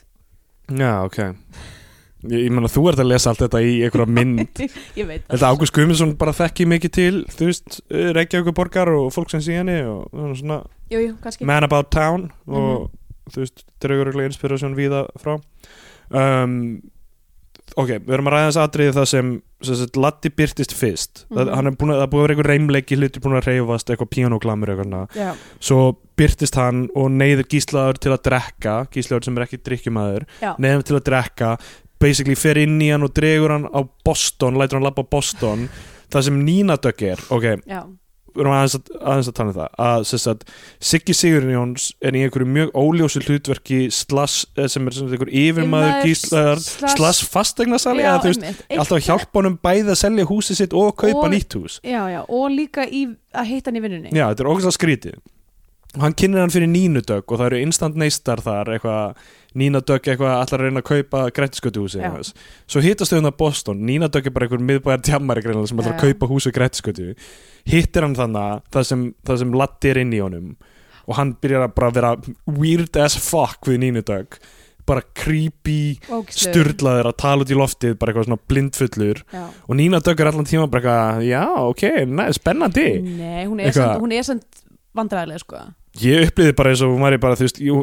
já, 0.73 0.89
ok 1.05 1.19
ég, 2.27 2.43
ég 2.45 2.51
menna 2.51 2.67
þú 2.71 2.83
ert 2.91 2.99
að 2.99 3.09
lesa 3.13 3.29
allt 3.31 3.43
þetta 3.45 3.61
í 3.63 3.77
einhverja 3.85 4.07
mynd. 4.19 4.61
Ég 4.99 5.07
veit 5.07 5.23
Þetta 5.29 5.49
Ágúst 5.53 5.73
Guðmundsson 5.75 6.15
bara 6.19 6.33
þekki 6.35 6.67
mikið 6.67 6.91
til 6.91 7.15
þú 7.31 7.49
veist, 7.49 7.79
eh, 7.91 8.11
Reykjavíkur 8.17 8.55
borgar 8.57 8.89
og 8.91 9.09
fólk 9.15 9.31
sem 9.31 9.39
sé 9.45 9.55
henni 9.59 9.79
og 9.87 10.07
og 10.13 10.35
svona 10.39 10.61
jú, 10.91 10.99
jú, 11.05 11.15
kannski. 11.23 11.45
Man 11.45 11.63
About 11.63 11.91
Town 11.91 12.31
og 12.47 12.89
Mhm. 12.89 12.89
þú 13.31 13.43
veist, 13.45 13.63
draugur 13.79 14.07
og 14.15 14.23
inspirasjón 14.25 14.75
víða 14.75 15.05
frá. 15.21 15.39
Um, 16.09 16.81
ok, 17.77 17.99
við 18.01 18.13
erum 18.15 18.27
að 18.27 18.33
ræða 18.33 18.47
þess 18.49 18.61
atriði 18.63 18.93
það 18.97 19.07
sem, 19.07 19.27
sem 19.61 19.87
Latti 20.01 20.29
byrtist 20.33 20.73
fyrst. 20.73 21.25
Það, 21.29 21.45
Mhm. 21.45 21.53
hann 21.55 21.67
er 21.67 21.71
búin 21.71 21.91
að, 21.93 21.99
það 22.01 22.09
búin 22.09 22.19
að 22.19 22.27
vera 22.27 22.35
eitthvað 22.35 22.49
reymleiki 22.49 22.97
hluti 22.97 23.19
búin 23.21 23.37
að 23.37 23.45
reyfast, 23.45 23.89
eitthvað 23.89 24.09
píanóglamur 24.15 24.69
eitthvað 24.73 25.37
svo 25.59 25.97
byrtist 26.17 26.55
hann 26.55 26.89
og 26.95 27.11
neyður 27.11 27.45
gíslaður 27.47 27.99
til 27.99 28.11
að 28.11 28.23
drekka 28.23 28.87
gíslaður 28.91 29.23
sem 29.23 29.37
er 29.37 29.45
ekki 29.45 29.61
drikkjumæður 29.63 30.25
neyður 30.59 30.83
til 30.83 30.97
að 30.97 31.03
drekka 31.03 31.59
basically 31.99 32.35
fer 32.39 32.57
inn 32.61 32.79
í 32.81 32.91
hann 32.93 33.03
og 33.03 33.13
dregur 33.17 33.51
hann 33.55 33.67
á 33.71 33.81
Boston 34.05 34.55
lætur 34.59 34.79
hann 34.79 34.87
labba 34.87 35.03
á 35.03 35.11
Boston. 35.11 35.69
Það 36.09 36.23
sem 36.29 36.37
Nína 36.45 36.77
Dögg 36.81 37.01
er, 37.05 37.19
ok, 37.29 37.43
við 38.29 38.41
erum 38.45 38.53
aðeins 38.53 38.75
að, 38.77 38.89
aðeins 39.01 39.27
að 39.29 39.35
tala 39.37 39.49
um 39.51 39.55
það 39.57 39.75
að, 39.85 40.03
sem 40.09 40.19
sagt, 40.23 40.43
Siggi 40.89 41.13
Sigurinn 41.17 41.51
Jóns 41.53 41.85
er 42.05 42.15
í 42.17 42.21
einhverju 42.25 42.47
mjög 42.49 42.71
óljósu 42.77 43.21
hlutverki 43.25 43.79
slass, 43.93 44.45
eh, 44.57 44.67
sem 44.69 44.85
er 44.87 44.95
sem 44.95 45.07
einhver 45.09 45.29
yfirmaður 45.33 46.05
gíslaðar, 46.07 46.61
slass- 46.63 46.95
slass 46.97 47.21
fastegnarsali 47.33 48.05
já, 48.05 48.13
þú 48.23 48.31
veist, 48.31 48.63
alltaf 48.77 48.95
að 48.97 49.05
hjálpa 49.09 49.41
honum 49.41 49.57
bæði 49.65 49.93
að 49.93 49.99
selja 50.01 50.25
húsið 50.29 50.61
sitt 50.63 50.73
og 50.77 50.95
kaupa 50.97 51.25
Og- 51.25 51.33
nýtt 51.33 51.57
hús. 51.59 51.79
Já, 51.83 52.01
já, 52.13 52.21
og 52.29 52.45
líka 52.53 52.85
í 52.89 53.03
að 53.33 53.45
hitta 53.51 53.69
hann 53.73 53.81
í 53.81 53.83
vinnunni. 53.85 54.13
Já, 54.13 54.29
þetta 54.31 54.45
er 54.45 54.51
ógæslega 54.53 54.77
skrítið. 54.79 55.19
Og 55.97 56.01
hann 56.05 56.13
kynir 56.13 56.39
hann 56.43 56.53
fyrir 56.53 56.69
Nínu 56.69 57.01
Dögg 57.01 57.25
og 57.33 57.39
það 57.39 57.45
eru 57.51 57.61
instant 57.65 57.95
neistar 57.97 58.37
þar 58.45 58.65
eitthvað, 58.77 59.15
Nína 59.57 59.81
Dögg 59.81 60.05
eitthvað 60.11 60.35
allar 60.35 60.61
að 60.61 60.65
reyna 60.67 60.81
að 60.83 60.89
kaupa 60.91 61.21
grættiskötuhúsi 61.33 62.01
Já. 62.03 62.11
svo 62.69 62.81
hittast 62.85 63.09
þau 63.13 63.17
hann 63.17 63.29
að 63.31 63.37
Boston. 63.39 63.79
Nína 63.87 64.09
Dögg 64.11 64.29
er 64.29 64.35
bara 64.35 64.45
einhver 64.45 64.61
miðbæjar 64.61 65.41
greinlega 65.41 65.71
sem 65.71 65.81
ætlar 65.81 65.95
að 65.95 66.03
kaupa 66.03 66.29
húsi 66.29 66.53
grættiskötu 66.53 67.07
hittir 67.69 68.05
hann 68.05 68.17
þannig 68.17 68.61
það 68.69 68.87
sem, 68.91 69.07
það 69.25 69.41
sem 69.41 69.57
Latti 69.57 69.89
er 69.89 70.01
inn 70.03 70.13
í 70.13 70.21
honum 70.21 70.53
og 71.09 71.17
hann 71.17 71.33
byrjar 71.41 71.65
að 71.65 71.75
bara 71.79 71.91
vera 71.95 72.13
weird 72.45 73.01
as 73.01 73.17
fuck 73.17 73.65
við 73.65 73.81
Nínu 73.87 74.05
Dögg. 74.05 74.37
Bara 74.89 75.01
creepy 75.17 75.97
sturlaður 76.33 77.11
að 77.11 77.19
tala 77.21 77.45
út 77.45 77.51
í 77.53 77.57
loftið 77.57 77.97
bara 77.97 78.13
eitthvað 78.13 78.29
svona 78.29 78.41
blindfullur. 78.49 79.19
Já. 79.33 79.43
og 79.65 79.77
Nína 79.77 79.99
Dögg 80.05 80.21
er 80.21 80.29
allan 80.31 80.49
tíma 80.49 80.69
bara 80.69 80.85
eitthvað 80.85 81.27
já 81.29 81.43
ok, 81.65 81.83
næ, 82.09 82.23
spennandi. 82.37 82.87
Nei, 83.17 83.43
hún 83.49 83.61
er, 83.61 83.73
samt, 83.73 84.01
hún 84.01 84.13
er 84.13 84.25
samt 84.29 84.63
vandræðilega 84.97 85.43
sko 85.43 85.61
ég 85.99 86.27
upplýði 86.29 86.55
bara 86.57 86.73
eins 86.73 86.83
og 86.85 86.93
hún 86.93 87.05
væri 87.05 87.21
bara 87.21 87.37
þú 87.37 87.47
veist, 87.47 87.61
jú, 87.63 87.79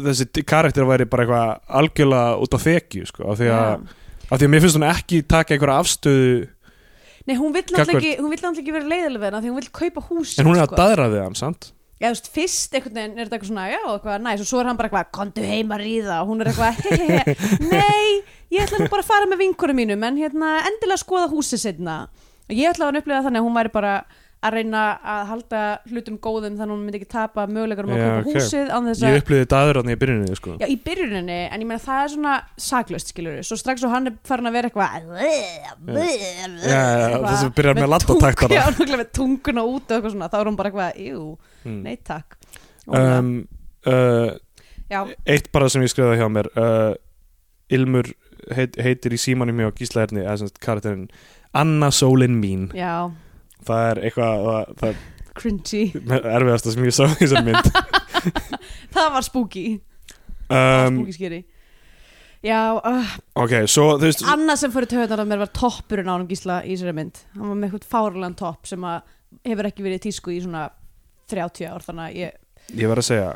þessi 0.00 0.44
karakter 0.48 0.86
væri 0.88 1.06
bara 1.10 1.26
eitthvað 1.26 1.74
algjörlega 1.80 2.38
út 2.44 2.56
á 2.56 2.58
þekju 2.64 3.10
sko, 3.10 3.26
af 3.32 3.40
því 3.40 3.50
að, 3.56 3.90
af 4.30 4.40
því 4.40 4.46
að 4.46 4.54
mér 4.54 4.64
finnst 4.64 4.78
hún 4.78 4.88
ekki 4.88 5.20
taka 5.28 5.56
einhverja 5.56 5.82
afstöðu 5.84 6.32
Nei, 7.28 7.36
hún 7.36 7.52
vill 7.52 7.66
náttúrulega 7.68 8.00
ekki, 8.00 8.14
hún 8.16 8.32
vill 8.32 8.40
náttúrulega 8.40 8.62
ekki 8.64 8.74
vera 8.74 8.90
leiðileg 8.90 9.20
við 9.20 9.28
hana 9.28 9.42
því 9.44 9.52
hún 9.52 9.60
vill 9.60 9.74
kaupa 9.76 10.02
hús 10.08 10.32
en 10.40 10.48
hún 10.48 10.56
er 10.56 10.64
að 10.64 10.70
sko. 10.70 10.80
daðra 10.80 11.10
við 11.12 11.22
hann, 11.26 11.36
sant? 11.38 11.68
Já, 12.00 12.06
þú 12.08 12.14
veist, 12.14 12.30
fyrst 12.32 12.76
einhvern 12.78 12.96
veginn 12.96 13.18
er 13.18 13.28
þetta 13.28 13.36
eitthvað 13.36 13.50
svona, 13.50 13.66
já, 13.68 13.80
eitthvað 13.92 14.22
næs 14.24 14.40
og 14.40 14.48
svo 14.48 14.60
er 14.62 14.70
hann 14.70 14.78
bara 14.78 14.88
eitthvað, 14.88 15.10
kontu 15.18 15.44
heim 15.44 15.74
að 15.76 15.82
ríða 15.84 16.16
og 16.22 16.30
hún 16.30 16.40
er 16.40 16.48
eitthvað, 16.48 16.78
hehehe, 16.86 17.34
nei, 17.74 18.22
ég 18.56 18.64
ætla 18.64 18.80
nú 18.80 18.88
bara 18.88 19.04
að 19.04 19.10
fara 19.10 19.28
með 19.28 19.42
vinkurum 19.44 19.78
mínum 19.82 20.06
en 20.08 20.16
hérna, 20.16 20.54
endilega 20.70 21.02
skoða 21.04 21.28
húsið 21.28 21.60
setna 21.66 21.98
og 22.48 22.56
ég 22.56 22.72
ætla 22.72 22.86
að 22.86 22.88
hann 22.88 23.00
upplifa 23.02 23.20
þannig 23.28 23.42
að 23.42 23.46
hún 23.50 23.58
væri 23.60 23.74
bara 23.76 23.92
að 24.40 24.54
reyna 24.56 24.82
að 25.04 25.22
halda 25.28 25.58
hlutum 25.90 26.14
góðum 26.24 26.54
þannig 26.56 26.62
að 26.64 26.70
hún 26.72 26.84
myndi 26.86 26.98
ekki 27.00 27.08
tapa 27.12 27.42
möguleikarum 27.50 27.90
að 27.92 27.98
Já, 28.00 28.04
kaupa 28.06 28.20
ok. 28.20 28.28
húsið 28.30 28.70
þess 28.70 29.02
ég 29.04 29.10
að, 29.10 29.18
upplýði 29.20 29.48
daðra 29.52 29.82
hann 29.82 29.92
í 29.92 29.96
byrjuninni 30.00 30.38
sko. 30.38 30.54
já, 30.62 30.66
í 30.72 30.76
byrjuninni 30.86 31.36
en 31.50 31.64
ég 31.64 31.68
meina 31.68 31.82
það 31.84 32.00
er 32.06 32.12
svona 32.14 32.36
saklaust, 32.56 33.12
skilur 33.12 33.42
svo 33.44 33.58
strax 33.60 33.84
og 33.84 33.92
hann 33.92 34.08
er 34.08 34.16
farin 34.30 34.48
að 34.48 34.56
vera 34.56 34.70
eitthvað 34.70 35.10
já, 36.64 36.80
það 37.20 37.36
sem 37.42 37.52
byrjar 37.60 37.80
með 37.80 37.90
laddataktara. 37.92 38.56
Já, 38.56 38.64
nákvæmlega 38.70 39.00
með 39.02 39.10
tunguna 39.20 39.64
út 39.68 39.84
og 39.84 39.96
eitthvað 39.98 40.14
svona 40.16 40.30
þá 40.32 40.38
er 40.40 40.50
hún 40.50 40.58
bara 40.60 40.72
eitthvað, 40.72 41.00
jú, 41.10 41.24
Mm. 41.60 41.82
nei 41.84 41.98
takk 42.00 42.38
um, 42.88 43.26
uh, 43.84 44.30
eitt 45.28 45.50
bara 45.52 45.66
sem 45.68 45.82
ég 45.84 45.90
skrifaði 45.92 46.22
hjá 46.22 46.28
mér 46.32 46.46
uh, 46.56 46.94
Ilmur 47.68 48.08
heit, 48.56 48.78
heitir 48.80 49.12
í 49.12 49.18
símanum 49.20 49.58
mjög 49.60 49.74
gísla 49.82 50.06
erni 50.06 50.22
eða 50.24 50.38
sagt 50.40 50.56
karakterinn 50.64 51.10
Anna 51.52 51.90
Sólin 51.92 52.38
mín 52.40 52.70
já, 52.72 53.10
það 53.68 53.86
er 53.90 54.02
eitthvað 54.08 54.44
það, 54.48 54.74
það 54.82 55.00
cringy. 55.40 55.84
er 56.16 56.28
erfiðasta 56.36 56.74
sem 56.74 56.88
ég 56.88 56.96
sá 56.96 57.04
í 57.06 57.14
þessar 57.20 57.46
mynd. 57.46 57.70
Það 58.96 59.08
var 59.14 59.24
spooky. 59.24 59.64
Það 60.50 60.66
var 60.66 60.86
um, 60.90 60.98
spooky 60.98 61.14
skeri 61.16 61.38
Já, 62.40 62.58
uh, 62.72 63.08
ok, 63.38 63.52
svo 63.68 63.86
þú 64.00 64.08
veist 64.08 64.22
annað 64.24 64.62
sem 64.62 64.72
fyrir 64.72 64.88
töðunar 64.90 65.22
að 65.22 65.28
mér 65.28 65.40
var 65.42 65.50
toppurinn 65.56 66.08
á 66.08 66.14
hann 66.16 66.28
gísla 66.28 66.62
í 66.64 66.72
þessari 66.72 66.94
mynd. 66.96 67.18
Hann 67.36 67.50
var 67.52 67.58
með 67.58 67.66
eitthvað 67.68 67.90
fárlegan 67.92 68.36
topp 68.40 68.68
sem 68.70 68.86
að 68.88 69.10
hefur 69.46 69.68
ekki 69.68 69.84
verið 69.84 70.04
tísku 70.06 70.32
í 70.32 70.38
svona 70.40 70.62
30 71.30 71.68
ár 71.68 71.84
þannig 71.84 72.06
að 72.06 72.16
ég 72.22 72.38
ég 72.80 72.90
var 72.90 73.00
að 73.00 73.08
segja 73.10 73.30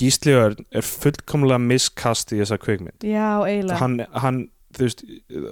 Gísli 0.00 0.34
Örn 0.34 0.64
er 0.74 0.86
fullkomlega 0.86 1.62
miskast 1.62 2.32
í 2.34 2.40
þessa 2.40 2.58
kveikmynd 2.62 3.06
Já, 3.06 3.40
eiginlega. 3.46 3.78
Hann, 3.80 3.96
hann, 4.24 4.40
þú 4.74 4.88
veist 4.88 5.04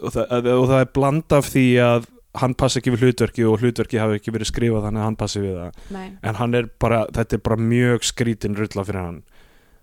og 0.03 0.15
það, 0.17 0.49
og 0.57 0.65
það 0.73 0.79
er 0.81 0.91
bland 0.99 1.37
af 1.39 1.51
því 1.53 1.67
að 1.87 2.09
hann 2.41 2.55
passi 2.59 2.81
ekki 2.81 2.95
við 2.95 3.07
hlutverki 3.07 3.45
og 3.45 3.61
hlutverki 3.61 4.01
hafi 4.01 4.19
ekki 4.19 4.33
verið 4.33 4.49
skrifað 4.49 4.87
þannig 4.87 5.03
að 5.03 5.09
hann 5.09 5.19
passi 5.21 5.43
við 5.43 5.57
það. 5.59 5.81
Nei, 5.93 6.07
en 6.23 6.39
hann 6.39 6.59
er 6.59 6.69
bara, 6.81 7.03
þetta 7.13 7.37
er 7.37 7.43
bara 7.49 7.59
mjög 7.61 8.07
skrítin 8.09 8.57
rulla 8.59 8.85
fyrir 8.89 9.03
hann. 9.03 9.19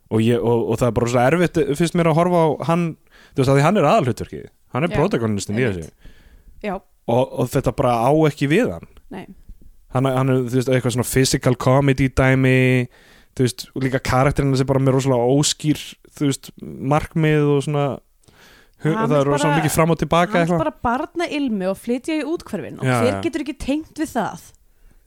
Og, 0.10 0.24
ég, 0.26 0.42
og, 0.42 0.72
og 0.72 0.80
það 0.82 0.88
er 0.88 0.96
bara 0.98 1.12
svo 1.14 1.26
erfitt 1.26 1.60
fyrst 1.78 1.98
mér 1.98 2.10
að 2.10 2.18
horfa 2.18 2.40
á 2.42 2.48
hann, 2.72 2.88
þú 3.36 3.44
veist 3.44 3.52
að 3.54 3.60
því 3.60 3.66
hann 3.68 3.78
er 3.78 3.90
aðalhlutverki 3.92 4.42
hann 4.74 4.86
er 4.86 4.94
protagonistin 4.96 5.60
í 5.60 5.68
þessu. 5.68 5.92
Og, 7.10 7.22
og 7.42 7.48
þetta 7.50 7.74
bara 7.78 7.94
á 8.06 8.12
ekki 8.30 8.50
við 8.50 8.74
hann. 8.74 8.90
Nei. 9.14 9.24
Hann, 9.94 10.06
hann 10.06 10.34
er, 10.34 10.44
þú 10.46 10.60
veist, 10.60 10.70
eitthvað 10.70 10.96
svona 10.98 11.10
physical 11.10 11.56
comedy 11.58 12.10
dæmi 12.14 12.58
þú 13.38 13.46
veist, 13.46 13.66
líka 13.80 14.02
karakterinn 14.06 14.58
sem 14.58 14.68
bara 14.70 14.82
með 14.84 14.98
rosalega 14.98 15.38
óskýr 15.38 15.82
þú 16.18 16.30
veist, 16.30 16.52
markmið 16.62 17.50
og 17.56 17.64
svona 17.66 17.86
það 18.84 19.16
er 19.20 19.32
bara- 19.34 19.58
mikið 19.60 19.74
fram 19.76 19.92
og 19.94 20.00
tilbaka 20.00 20.40
Hann 20.40 20.54
er 20.54 20.62
bara 20.64 20.76
barna 20.84 21.28
ilmi 21.28 21.68
og 21.68 21.78
flytja 21.78 22.20
í 22.20 22.24
útkverfin 22.24 22.80
og 22.80 22.88
Já, 22.88 23.02
hver 23.04 23.22
getur 23.26 23.44
ekki 23.44 23.58
tengt 23.60 24.00
við 24.00 24.14
það? 24.14 24.46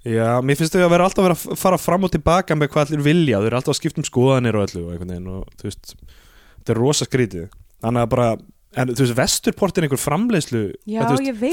Já, 0.03 0.43
mér 0.43 0.59
finnst 0.59 0.75
þau 0.75 0.83
að 0.83 0.91
vera 0.91 1.05
alltaf 1.07 1.29
að 1.31 1.59
fara 1.61 1.79
fram 1.79 2.05
og 2.05 2.11
tilbaka 2.11 2.57
með 2.59 2.73
hvað 2.73 2.89
allir 2.91 3.05
vilja, 3.07 3.39
þau 3.39 3.47
eru 3.47 3.59
alltaf 3.61 3.75
að 3.77 3.79
skipta 3.79 4.03
um 4.03 4.09
skoðanir 4.09 4.59
og 4.59 4.67
öllu 4.67 4.83
og 4.91 5.47
þú 5.61 5.69
veist 5.69 5.95
þetta 5.95 6.75
er 6.75 6.81
rosa 6.81 7.07
skrítið. 7.07 7.49
Þannig 7.83 8.03
að 8.03 8.11
bara, 8.11 8.27
en 8.83 8.93
þú 8.93 9.07
veist, 9.07 9.17
Vesturport 9.21 9.79
er 9.79 9.87
einhver 9.87 10.03
framleiðslu 10.03 10.63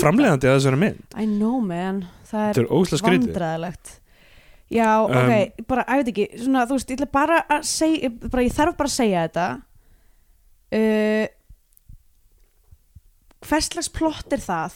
framleiðandi 0.02 0.50
að 0.50 0.58
þessari 0.58 0.82
mynd. 0.82 1.06
I 1.16 1.26
know 1.30 1.62
man, 1.62 2.08
það 2.30 2.50
er 2.50 2.64
er 2.66 3.10
vandræðilegt 3.14 3.96
Já, 4.70 5.02
ok, 5.02 5.66
bara, 5.66 5.84
ég 5.90 6.04
veit 6.04 6.12
ekki 6.12 6.44
svona, 6.44 6.68
þú 6.70 6.76
veist, 6.78 6.92
ég 6.94 7.10
bara 7.10 7.40
segja 7.66 8.12
bara, 8.28 8.44
ég 8.46 8.54
þarf 8.54 8.76
bara 8.78 8.90
að 8.92 8.94
segja 8.94 9.24
þetta. 9.26 9.46
Uh, 10.70 11.26
hverslags 13.48 13.90
plott 13.96 14.34
er 14.36 14.42
það 14.44 14.76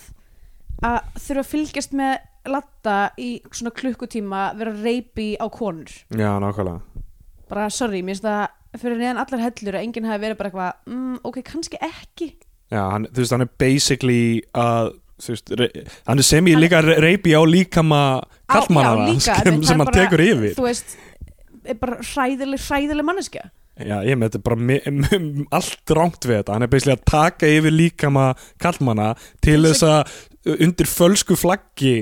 að 0.83 0.97
þurfa 1.23 1.43
að 1.43 1.51
fylgjast 1.51 1.95
með 1.97 2.13
latta 2.53 2.95
í 3.21 3.29
svona 3.51 3.71
klukkutíma 3.75 4.41
vera 4.59 4.73
reypi 4.75 5.33
á 5.39 5.47
konur? 5.53 5.91
Já, 6.11 6.31
nákvæmlega. 6.43 6.81
Bara 7.51 7.69
sorry, 7.71 8.01
mér 8.03 8.17
finnst 8.17 8.25
það 8.27 8.81
fyrir 8.81 8.99
neðan 8.99 9.21
allar 9.21 9.43
hellur 9.45 9.77
að 9.77 9.85
enginn 9.85 10.09
hafi 10.09 10.23
verið 10.25 10.39
bara 10.39 10.51
eitthvað 10.51 10.91
mm, 10.91 11.15
ok, 11.29 11.39
kannski 11.47 11.79
ekki. 11.83 12.29
Já, 12.73 12.81
hann, 12.89 13.07
þú 13.13 13.21
veist, 13.23 13.35
hann 13.35 13.45
er 13.45 13.51
basically 13.61 14.21
að 14.57 14.93
þú 15.23 15.35
veist, 15.35 15.53
hann 16.09 16.23
er 16.23 16.27
sem 16.27 16.47
ég 16.49 16.59
líka 16.59 16.81
re- 16.83 16.99
reypi 17.03 17.35
á 17.37 17.41
líkama 17.45 18.03
já, 18.49 18.63
líka, 19.05 19.35
sem, 19.43 19.59
hann 19.83 19.93
tekur 19.93 20.23
yfir. 20.25 20.55
þú 20.57 20.65
veist, 20.65 20.95
er 21.63 21.77
bara 21.79 21.99
hræðileg, 22.01 22.63
hræðileg 22.65 23.07
manneskja 23.07 23.45
Já, 23.73 23.95
ég 24.05 24.19
með 24.19 24.35
þetta 24.35 24.43
bara 24.45 25.07
allt 25.57 25.93
rámt 25.97 26.27
við 26.27 26.37
þetta, 26.39 26.53
hann 26.53 26.65
er 26.65 26.69
basically 26.69 26.93
að 26.93 27.07
taka 27.09 27.49
yfir 27.49 27.73
líkama 27.73 28.27
kallmanna 28.61 29.09
til 29.41 29.59
þess 29.65 29.85
að 29.87 30.57
undir 30.67 30.89
fölsku 30.91 31.37
flaggi 31.39 31.95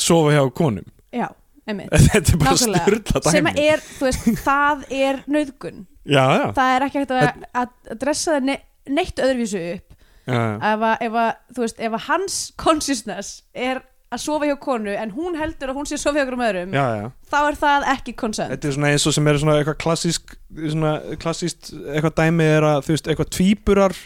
sofa 0.00 0.32
hjá 0.32 0.42
konum. 0.56 0.86
Já, 1.12 1.28
einmitt. 1.68 1.92
Þetta 2.08 2.32
er 2.32 2.40
bara 2.40 2.56
styrla 2.56 3.20
dæmi 3.20 3.34
sem 3.34 3.50
að 3.50 3.62
er, 3.66 3.82
þú 3.98 4.08
veist, 4.08 4.28
það 4.40 4.84
er 5.02 5.22
nöðgun 5.28 5.82
já, 6.08 6.22
já, 6.22 6.44
það 6.56 6.74
er 6.74 6.86
ekki 6.86 7.02
hægt 7.02 7.14
að, 7.14 7.24
að, 7.26 7.42
að 7.62 7.98
dressa 8.04 8.36
það 8.36 8.46
ne 8.48 8.58
neitt 8.92 9.20
öðruvísu 9.22 9.60
upp. 9.76 9.98
Já, 10.22 10.38
já. 10.38 10.54
ef 10.72 10.84
að, 10.86 10.94
ef 11.06 11.16
að, 11.18 11.30
þú 11.54 11.64
veist, 11.64 11.82
ef 11.82 11.96
að 11.98 12.04
hans 12.08 12.38
consciousness 12.58 13.30
er 13.54 13.82
að 14.12 14.22
sofa 14.22 14.48
hjá 14.48 14.56
konu 14.62 14.94
en 14.94 15.12
hún 15.16 15.36
heldur 15.40 15.72
að 15.72 15.78
hún 15.80 15.88
sé 15.88 15.98
að 15.98 16.04
sofa 16.04 16.18
hjá 16.20 16.24
okkur 16.26 16.38
um 16.38 16.46
öðrum 16.46 16.74
já, 16.76 16.84
já. 17.00 17.06
þá 17.32 17.38
er 17.42 17.60
það 17.62 17.86
ekki 17.94 18.16
consent. 18.22 18.54
Þetta 18.54 18.68
er 18.68 18.76
svona 18.76 18.90
eins 18.92 19.06
og 19.08 19.16
sem 19.16 19.30
er 19.30 19.38
svona 19.42 19.58
eitthvað 19.60 19.78
klassísk 19.84 20.34
svona 20.62 20.96
klassíst 21.22 21.72
eitthvað 21.82 22.18
dæmi 22.20 22.50
er 22.58 22.68
að 22.68 22.82
þú 22.86 22.96
veist 22.96 23.10
eitthvað 23.12 23.32
tvíburar 23.38 23.96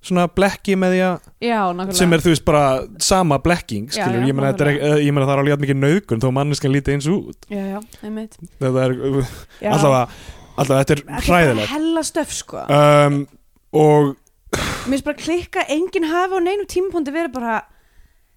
svona 0.00 0.24
blekki 0.32 0.76
með 0.80 0.94
því 0.94 1.00
að 1.04 1.26
já, 1.44 1.58
sem 1.98 2.14
er 2.16 2.22
þú 2.24 2.32
veist 2.32 2.44
bara 2.46 2.64
sama 3.04 3.36
blekking 3.44 3.90
skilur, 3.92 4.22
ég 4.24 4.36
meina 4.36 4.54
það 4.56 4.70
er 4.70 5.42
alveg 5.42 5.52
jafn 5.52 5.64
mikið 5.66 5.80
nauðgun 5.82 6.22
þó 6.24 6.28
manneskan 6.38 6.72
líti 6.72 6.94
eins 6.94 7.08
út. 7.10 7.48
Já, 7.52 7.60
já, 7.74 7.80
einmitt. 8.06 8.38
Þetta 8.62 8.86
er 8.86 8.94
allavega 9.74 10.06
allavega 10.56 10.80
þetta 10.84 10.94
er 10.96 11.02
Þetta 11.04 11.20
er 11.20 11.28
hræðilegt. 11.28 11.72
hella 11.74 12.04
stöf 12.06 12.32
sko. 12.36 12.64
Um, 12.64 13.20
og 13.76 14.16
Mér 14.50 14.96
finnst 14.96 15.06
bara 15.06 15.20
klikka, 15.20 15.66
enginn 15.70 16.08
hafi 16.10 16.34
á 16.34 16.40
neinum 16.42 16.66
tímapunkti 16.66 17.12
verið 17.14 17.34
bara 17.36 17.60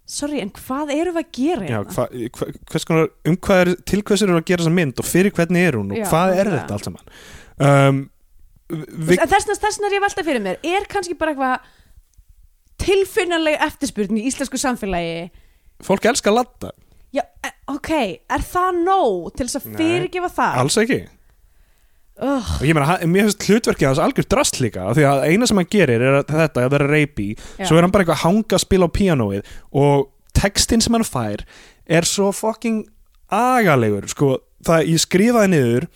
Sorry, 0.04 0.40
en 0.44 0.50
hvað 0.52 0.90
erum 0.92 1.14
við 1.16 1.22
að 1.22 1.30
gera 1.38 1.64
já, 1.68 1.78
hérna? 1.78 1.94
hva, 1.94 2.04
hva, 2.36 2.48
hvers 2.72 2.84
konar, 2.84 3.06
um 3.24 3.36
hvað 3.46 3.60
er 3.62 3.70
til 3.88 4.02
hvers 4.04 4.24
eru 4.26 4.34
að 4.36 4.44
gera 4.50 4.60
þessa 4.64 4.74
mynd 4.76 5.00
og 5.00 5.06
fyrir 5.08 5.32
hvernig 5.32 5.64
er 5.70 5.78
hún 5.78 5.94
og 5.94 5.96
Já, 5.96 6.04
hvað 6.10 6.32
er 6.34 6.50
nákvæmlega. 6.50 6.58
þetta 6.58 6.76
allt 6.76 6.88
saman 6.90 7.06
um, 7.94 8.02
við, 9.08 9.22
Þessna 9.32 9.56
þessna 9.62 9.88
er 9.88 9.96
ég 9.96 10.04
velta 10.04 10.26
fyrir 10.26 10.44
mér 10.44 10.68
Er 10.74 10.88
kannski 10.92 11.16
bara 11.16 11.32
eitthvað 11.32 11.72
tilfinnanleg 12.84 13.56
eftirspurn 13.64 14.20
í 14.20 14.26
íslensku 14.28 14.60
samfélagi 14.60 15.30
fólk 15.84 16.08
elskar 16.10 16.36
ladda 16.36 16.74
Já, 17.14 17.22
e- 17.46 17.54
ok, 17.70 17.90
er 18.28 18.42
það 18.42 18.80
nóg 18.84 19.28
til 19.38 19.46
þess 19.46 19.60
að 19.60 19.76
fyrirgefa 19.78 20.30
það? 20.34 20.56
alls 20.64 20.78
ekki 20.82 21.00
Ugh, 22.22 22.50
og 22.60 22.62
ég 22.62 22.74
meina, 22.76 22.86
hann- 22.92 23.10
mér 23.10 23.26
finnst 23.26 23.42
hlutverkið 23.48 23.88
hans 23.90 23.98
algjör 23.98 24.28
drast 24.30 24.60
líka 24.62 24.84
því 24.94 25.02
að 25.10 25.24
eina 25.26 25.46
sem 25.50 25.56
hann 25.58 25.66
gerir 25.72 26.00
er 26.00 26.20
að 26.22 26.28
þetta 26.30 26.62
að 26.62 26.70
vera 26.76 26.86
reypi, 26.92 27.28
svo 27.66 27.76
er 27.76 27.82
hann 27.82 27.90
bara 27.90 28.04
eitthvað 28.04 28.20
að 28.20 28.26
hanga 28.28 28.54
að 28.54 28.62
spila 28.62 28.86
á 28.86 28.94
píanóið 28.94 29.42
og 29.74 30.08
textin 30.38 30.80
sem 30.84 30.94
hann 30.94 31.02
fær 31.08 31.42
er 31.90 32.02
svo 32.06 32.30
fucking 32.32 32.84
agalegur, 33.34 34.06
sko. 34.08 34.38
Það 34.64 34.86
ég 34.94 35.00
skrifaði 35.02 35.48
niður 35.52 35.86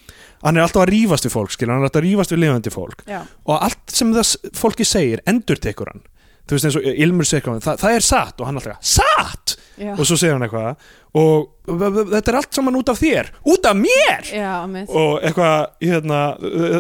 hann 0.43 0.57
er 0.59 0.63
alltaf 0.67 0.83
að 0.85 0.91
rífast 0.93 1.25
við 1.25 1.33
fólk, 1.33 1.51
skilur, 1.55 1.73
hann 1.73 1.83
er 1.83 1.89
alltaf 1.89 2.03
að 2.03 2.07
rífast 2.09 2.35
við 2.35 2.43
lifandi 2.43 2.71
fólk. 2.75 3.01
Já, 3.09 3.23
og 3.47 3.63
allt 3.65 3.95
sem 3.95 4.11
það 4.13 4.27
s- 4.27 4.37
fólki 4.59 4.85
segir 4.85 5.23
endur 5.27 5.57
tekur 5.57 5.87
hann. 5.93 6.03
Þú 6.49 6.57
veist 6.57 6.65
eins 6.69 6.77
og 6.77 6.83
Ilmur 6.83 7.25
segir 7.25 7.43
eitthvað, 7.47 7.63
það, 7.65 7.79
það 7.79 7.95
er 7.97 8.05
satt 8.11 8.41
og 8.41 8.47
hann 8.47 8.57
alltaf, 8.61 8.77
satt 8.83 9.57
já, 9.79 9.93
og 9.95 10.05
svo 10.09 10.17
segir 10.19 10.35
hann 10.37 10.45
eitthvað. 10.47 10.87
Og 11.19 11.49
þetta 11.69 12.33
er 12.33 12.39
allt 12.41 12.59
saman 12.59 12.79
út 12.79 12.91
af 12.93 13.01
þér. 13.01 13.31
Út 13.49 13.69
af 13.71 13.77
mér? 13.79 14.29
Já, 14.35 14.53
mitt 14.71 14.93
og 14.93 15.23
eitthvað 15.25 15.57
hérna, 15.87 16.21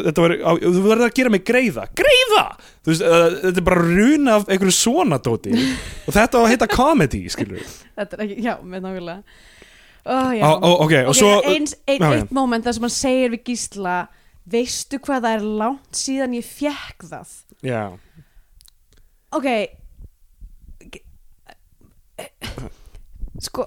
þetta 0.08 0.24
var, 0.24 0.34
á, 0.38 0.50
þú 0.62 0.84
verður 0.84 1.06
að 1.08 1.14
gera 1.18 1.32
mig 1.34 1.44
greiða. 1.48 1.86
Greiða, 1.98 2.44
þú 2.84 2.92
veist, 2.92 3.04
uh, 3.08 3.28
þetta 3.46 3.62
er 3.62 3.66
bara 3.70 3.86
runa 3.88 4.36
af 4.38 4.48
einhverju 4.52 4.76
svona 4.78 5.20
dóti 5.24 5.54
og 6.06 6.12
þetta 6.16 6.38
á 6.38 6.40
að 6.44 6.50
heita 6.54 6.70
comedy, 6.72 7.24
skilur 7.32 7.62
Þetta 7.98 8.18
er 8.18 8.26
ekki, 8.26 8.38
já, 8.44 8.54
með 8.62 8.84
nákvæmlega. 8.86 9.22
Oh, 10.08 10.30
já. 10.32 10.40
Á, 10.46 10.50
á, 10.56 10.68
ok, 10.86 10.94
og 11.10 11.16
svo 11.18 11.34
eins, 11.44 11.74
ein, 11.84 11.98
Já, 12.00 12.06
já. 12.14 12.20
eitt 12.22 12.30
moment 12.32 12.64
þar 12.64 12.76
sem 12.78 12.86
hann 12.86 12.94
segir 12.94 13.32
við 13.34 13.42
Gísla 13.50 13.96
veistu 14.48 14.96
hvað 15.04 15.26
það 15.26 15.34
er 15.36 15.42
langt 15.60 15.98
síðan 16.00 16.36
ég 16.38 16.46
fekk 16.48 17.04
það? 17.10 17.34
Já, 17.66 17.82
ok 19.36 19.48
sko 23.42 23.66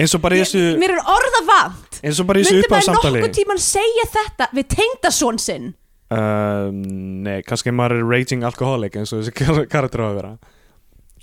eins 0.00 0.14
og 0.16 0.22
bara 0.24 0.38
í 0.38 0.44
þessu 0.44 0.62
mér 0.80 0.94
er 0.96 1.02
orða 1.12 1.42
vant. 1.48 1.98
Eins 2.00 2.20
og 2.22 2.28
bara 2.30 2.40
í 2.40 2.44
þessu 2.46 2.56
myndi 2.56 2.68
upp 2.68 2.72
á 2.72 2.76
maður 2.76 2.88
samtali 2.88 3.20
nokkuð 3.20 3.36
tíman 3.40 3.62
segja 3.64 4.06
þetta 4.14 4.48
við 4.56 4.70
tengdasón 4.76 5.40
sinn? 5.42 5.66
Um, 6.10 6.78
nei, 7.26 7.36
kannski 7.46 7.74
maður 7.74 8.00
er 8.00 8.08
raging 8.10 8.46
alcoholic 8.46 8.96
eins 8.98 9.12
og 9.14 9.20
þessi 9.22 9.66
karakter 9.70 10.02
á 10.02 10.06
að 10.08 10.16
vera. 10.18 10.32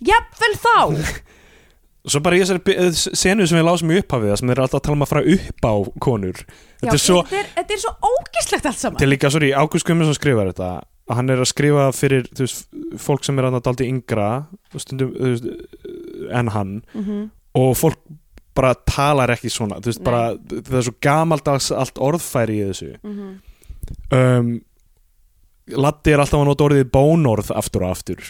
Jafnvel 0.08 0.54
þá. 0.62 0.78
Svo 2.12 2.22
bara 2.24 2.38
í 2.38 2.40
þessari 2.40 2.62
bi- 2.64 2.76
eh, 2.80 2.94
senu 2.96 3.44
sem 3.50 3.58
við 3.60 3.66
lásum 3.68 3.90
í 3.92 3.98
upphafið 4.00 4.30
það 4.32 4.38
sem 4.40 4.48
þeir 4.48 4.56
eru 4.56 4.64
alltaf 4.64 4.80
að 4.80 4.86
tala 4.86 4.96
um 4.96 5.04
að 5.04 5.10
fara 5.12 5.24
upp 5.34 5.66
á 5.68 5.74
konur. 6.06 6.44
Þetta 6.80 6.88
Já, 6.88 6.94
er 6.94 7.02
svo, 7.04 7.18
þetta, 7.26 7.40
er, 7.42 7.50
þetta 7.58 7.76
er 7.76 7.82
svo 7.84 8.14
ógislegt 8.14 8.70
allt 8.70 8.80
saman. 8.80 9.02
Til 9.02 9.10
líka, 9.12 9.32
sorry, 9.34 9.50
Ágúst 9.52 9.88
Guðmundsson 9.90 10.16
skrifar 10.16 10.54
þetta. 10.54 10.70
Að 11.08 11.20
hann 11.20 11.34
er 11.34 11.42
að 11.44 11.50
skrifa 11.52 11.90
fyrir 11.96 12.30
þú 12.32 12.46
veist, 12.46 12.64
fólk 13.04 13.28
sem 13.28 13.42
er 13.42 13.50
að 13.50 13.60
daldi 13.66 13.90
yngra 13.92 14.30
stundum, 14.80 15.12
þú 15.18 15.34
veist, 15.34 15.50
en 16.40 16.54
hann. 16.56 16.74
Mm 16.96 17.28
og 17.56 17.76
fólk 17.78 18.00
bara 18.58 18.74
talar 18.90 19.30
ekki 19.36 19.52
svona 19.54 19.78
veist, 19.86 20.02
bara, 20.04 20.32
það 20.50 20.80
er 20.80 20.88
svo 20.88 20.96
gamaldags 21.06 21.70
allt 21.72 22.00
orðfæri 22.02 22.58
í 22.58 22.66
þessu. 22.72 22.96
-hmm. 23.04 23.36
um, 24.18 24.56
Latti 25.68 26.14
er 26.14 26.22
alltaf 26.24 26.40
að 26.40 26.48
nota 26.48 26.64
orðið 26.64 26.92
bónorð 26.92 27.52
aftur 27.52 27.84
og 27.84 27.92
aftur 27.92 28.30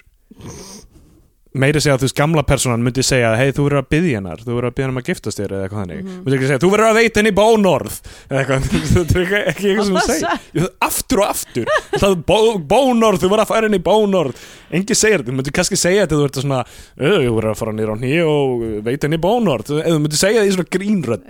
meiri 1.60 1.82
segja 1.82 1.96
að 1.98 2.02
þú 2.04 2.08
veist 2.08 2.18
gamla 2.18 2.44
personan 2.48 2.84
myndi 2.86 3.04
segja 3.06 3.36
hei 3.38 3.52
þú 3.52 3.66
verður 3.68 3.82
að 3.84 3.90
byggja 3.94 4.18
hennar, 4.20 4.40
þú 4.44 4.52
verður 4.58 4.70
að 4.70 4.76
byggja 4.78 4.86
hennar 4.88 4.96
um 4.96 5.02
að 5.02 5.08
giftast 5.10 5.38
þér 5.42 5.52
eða 5.58 5.64
eitthvað 5.68 5.82
þannig, 5.84 6.00
Mhm. 6.04 6.18
myndi 6.24 6.38
ekki 6.38 6.48
segja 6.48 6.62
þú 6.64 6.70
verður 6.74 6.88
að 6.92 6.98
veita 7.02 7.18
henni 7.22 7.34
bónorð 7.38 7.96
eða 8.30 8.40
eitthvað, 8.42 8.62
þetta 8.98 9.18
er 9.18 9.22
ekki, 9.52 9.66
eitthvað 9.68 9.86
sem 9.86 9.96
þú 9.96 10.06
segja 10.08 10.32
Ég- 10.58 10.74
aftur 10.88 11.20
og 11.24 11.28
aftur, 11.28 11.66
það 11.98 12.16
bó, 12.28 12.40
bónorð 12.74 13.20
þú 13.24 13.28
verður 13.32 13.46
að 13.46 13.52
færa 13.54 13.66
henni 13.68 13.82
bónorð. 13.84 14.34
Engi 14.72 14.96
segir 15.00 15.20
þetta, 15.22 15.32
þú 15.32 15.36
myndir 15.38 15.54
kannski 15.56 15.78
segja 15.80 16.04
þetta 16.04 16.16
þú 16.18 16.24
verður 16.28 16.44
svona, 16.44 16.62
"Ö, 17.00 17.12
þú 17.24 17.32
verður 17.38 17.52
að 17.52 17.58
fara 17.58 17.72
á 17.72 17.96
hní 17.98 18.14
og 18.28 18.48
veita 18.84 19.08
henni 19.08 19.18
bónorð, 19.18 19.68
eða 19.80 19.94
þú 19.96 20.00
myndir 20.04 20.20
segja 20.20 20.42
það 20.42 20.48
í 20.48 20.56
svona 20.56 20.72
grínrödd 20.76 21.26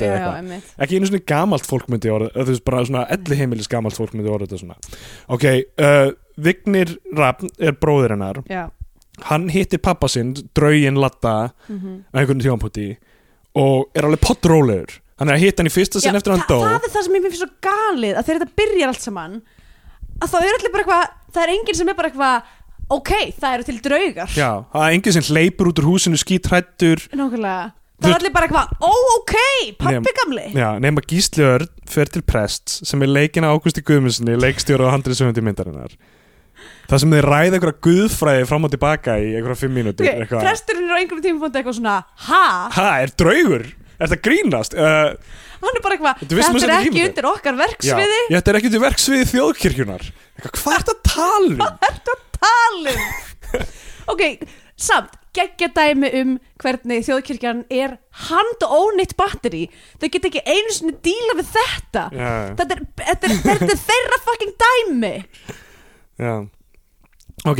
já, 9.17 9.25
já, 9.25 9.25
já, 9.25 9.29
hann 9.29 9.49
hittir 9.49 9.79
pappa 9.79 10.07
sinn, 10.07 10.33
draugin 10.55 10.99
Latta 11.01 11.51
mm 11.67 12.03
á 12.13 12.19
einhvern 12.19 12.39
tíðanpúti 12.41 12.97
og 13.57 13.89
er 13.95 14.05
alveg 14.05 14.21
pottrólegur. 14.21 14.99
Hann 15.17 15.29
er 15.29 15.35
að 15.39 15.45
hitta 15.47 15.63
hann 15.63 15.71
í 15.71 15.73
fyrsta 15.73 15.99
sinn 15.99 16.15
eftir 16.15 16.31
að 16.31 16.37
hann 16.37 16.49
dó. 16.49 16.59
það 16.61 16.83
er 16.85 16.91
það 16.93 17.05
sem 17.07 17.15
ég 17.15 17.23
finnst 17.25 17.41
svo 17.41 17.49
galið 17.65 18.17
að 18.17 18.27
þegar 18.27 18.41
þetta 18.43 18.57
byrjar 18.61 18.91
allt 18.91 19.01
saman 19.01 19.41
að 20.21 20.29
þá 20.29 20.37
er 20.37 20.57
allir 20.57 20.73
bara 20.73 20.83
eitthvað 20.83 21.33
það 21.33 21.43
er 21.43 21.53
enginn 21.55 21.79
sem 21.79 21.89
er 21.89 21.97
bara 21.97 22.11
eitthvað 22.11 22.53
ok, 22.89 23.11
það 23.39 23.55
eru 23.55 23.63
til 23.67 23.79
draugar. 23.81 24.29
Já, 24.37 24.51
það 24.73 24.85
er 24.85 24.93
enginn 24.93 25.13
sem 25.17 25.27
hleypur 25.31 25.71
út 25.71 25.81
úr 25.81 25.89
húsinu 25.89 26.21
skítrættur 26.21 27.03
nákvæmlega. 27.11 27.73
Það 27.97 28.11
er 28.11 28.19
allir 28.19 28.33
bara 28.35 28.45
eitthvað, 28.45 28.73
ó 28.77 28.93
ok, 29.17 29.35
pappi 29.81 30.11
gamli. 30.19 30.43
Já, 30.53 30.67
nema 30.77 31.01
Gísli 31.01 31.41
Örn 31.41 31.71
fer 31.89 32.05
til 32.13 32.21
prests 32.21 32.83
sem 32.85 33.01
er 33.01 33.09
leikin 33.09 33.41
á 33.41 33.49
Ágústi 33.49 33.81
Guðmundssoni 33.81 34.37
leikstjóra 34.37 34.91
handrið 34.93 35.17
sögundi 35.17 35.41
myndarinnar 35.41 35.95
það 36.87 37.03
sem 37.03 37.17
þeir 37.17 37.27
ræða 37.31 37.57
einhverja 37.57 37.81
guðfræði 37.87 38.45
fram 38.51 38.67
og 38.67 38.73
tilbaka 38.75 39.17
í 39.19 39.33
einhverja 39.33 39.61
fimm 39.63 39.75
mínútur 39.77 40.07
okay, 40.07 40.23
eitthvað. 40.23 40.45
presturinn 40.45 40.87
er 40.87 40.95
á 40.95 40.99
einhverjum 41.01 41.25
tíma 41.27 41.51
eitthvað 41.51 41.77
svona 41.79 41.97
ha, 42.29 42.45
Ha, 42.77 42.87
er 43.03 43.13
draugur? 43.19 43.67
Er 43.97 44.11
það 44.11 44.23
grínast? 44.27 44.75
Uh, 44.77 45.15
hann 45.63 45.79
er 45.79 45.83
bara 45.83 45.97
eitthvað 45.97 46.19
Þetta 46.21 46.35
þetta 46.37 46.57
við 46.57 46.67
er 46.67 46.75
ekki 46.77 47.05
undir 47.07 47.29
okkar 47.31 47.55
verksviði. 47.57 48.19
já, 48.29 48.35
þetta 48.37 48.51
er 48.53 48.59
ekki 48.59 48.73
til 48.75 48.83
verksviði 48.83 49.29
þjóðkirkjunar 49.31 50.05
Eitthvað, 50.37 50.59
Hvað 50.61 50.75
er 50.77 50.85
þetta 50.85 50.97
að 50.97 51.07
tala 51.07 51.71
um? 51.71 52.17
talum 52.37 52.99
ok, 54.11 54.23
samt 54.77 55.15
geggja 55.37 55.69
dæmi 55.75 56.09
um 56.21 56.35
hvernig 56.61 57.05
þjóðkirkjan 57.05 57.63
er 57.73 57.97
hand 58.27 58.65
ónýtt 58.65 59.15
batteri 59.19 59.67
þau 60.01 60.07
get 60.09 60.27
ekki 60.29 60.43
einu 60.45 60.73
sinni 60.73 60.95
díla 61.05 61.37
við 61.37 61.51
þetta. 61.53 62.05
Já, 62.11 62.29
þetta 62.57 62.77
er, 62.77 62.83
þetta 63.03 63.29
er, 63.29 63.35
þetta 63.45 63.71
er 63.75 63.81
þeirra 63.83 64.21
fucking 64.25 64.55
dæmi. 64.65 65.15
Já 66.17 66.33
Ok, 67.45 67.59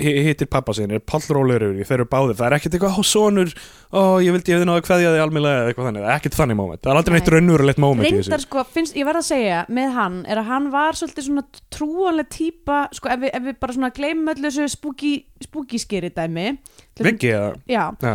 hi- 0.00 0.22
hittir 0.24 0.46
pappa 0.48 0.72
sinn, 0.72 0.90
er 0.90 0.98
pallrólegur 1.04 1.74
yfir 1.76 1.84
þeir 1.90 1.98
eru 2.00 2.06
báðir, 2.08 2.36
það 2.38 2.46
er 2.46 2.54
ekkert 2.56 2.76
eitthvað, 2.78 2.94
ó, 2.96 3.02
sonur, 3.04 3.50
ó, 3.92 4.00
ég 4.24 4.32
vildi 4.32 4.48
ég 4.50 4.56
hefði 4.56 4.68
náðu 4.70 4.84
kveðja 4.86 5.10
þig 5.12 5.20
almennilega 5.26 5.58
eða 5.60 5.68
eitthvað 5.74 5.88
þannig, 5.90 6.04
það 6.06 6.08
er 6.08 6.16
ekkert 6.22 6.38
þannig 6.38 6.56
moment, 6.56 6.80
það 6.80 6.90
er 6.94 7.00
aldrei 7.02 7.14
neitt 7.18 7.28
Nei. 7.28 7.34
raunverulegt 7.34 7.82
moment 7.84 8.08
í 8.08 8.10
reyndar 8.14 8.38
þessu. 8.40 8.46
sko, 8.48 8.64
finnst, 8.72 8.96
ég 8.96 9.04
verð 9.10 9.20
að 9.20 9.26
segja 9.28 9.58
með 9.76 9.92
hann 9.98 10.16
er 10.24 10.40
að 10.40 10.48
hann 10.48 10.70
var 10.72 10.98
svolítið 10.98 11.26
svona 11.28 11.44
trúanleg 11.76 12.30
típa, 12.32 12.78
sko, 12.96 13.12
ef 13.12 13.20
við, 13.26 13.30
ef 13.36 13.42
við 13.50 13.60
bara 13.60 13.76
svona 13.76 13.92
gleymum 14.00 14.32
öllu 14.34 14.48
þessu 14.48 14.68
spooky, 14.72 15.12
spooky 15.44 15.78
skeri 15.84 16.10
dæmi 16.16 16.48
Viggi, 17.04 17.34
eða? 17.36 17.52
já, 17.68 17.84
Já, 18.00 18.14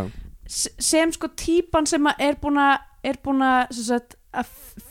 s- 0.49 0.73
sem 0.79 1.13
sko 1.13 1.29
típan 1.37 1.85
sem 1.87 2.09
er 2.17 2.33
búin 2.41 2.57
að 2.65 2.79
er 3.05 3.15
búin 3.23 3.45
að 3.45 3.69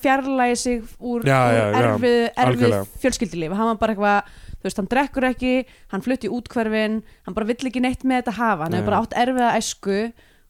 fjarlægi 0.00 0.56
sig 0.56 0.82
úr, 1.00 1.22
Já, 1.26 1.38
úr 1.42 1.52
já, 1.52 1.58
já, 1.58 1.82
erfið, 1.82 2.20
erfið 2.32 2.46
algjörlega. 2.46 2.86
fjölskyldilíf 3.02 3.52
hann 3.58 3.68
var 3.74 3.76
bara 3.82 3.94
eitthvað, 3.94 4.22
þú 4.58 4.68
veist, 4.68 4.80
hann 4.80 4.90
drekkur 4.90 5.28
ekki 5.30 5.52
hann 5.92 6.04
flutti 6.04 6.28
í 6.28 6.34
útkverfin, 6.34 6.98
hann 7.26 7.36
bara 7.36 7.48
vill 7.48 7.70
ekki 7.70 7.82
neitt 7.84 8.02
með 8.04 8.22
þetta 8.22 8.36
hafa, 8.40 8.66
hann 8.66 8.74
Nei. 8.74 8.80
hefur 8.80 8.90
bara 8.90 9.04
átt 9.04 9.16
erfiða 9.22 9.54
æsku 9.58 10.00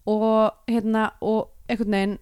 og 0.09 0.73
hérna 0.73 1.11
og 1.21 1.53
einhvern 1.69 1.97
veginn, 1.99 2.19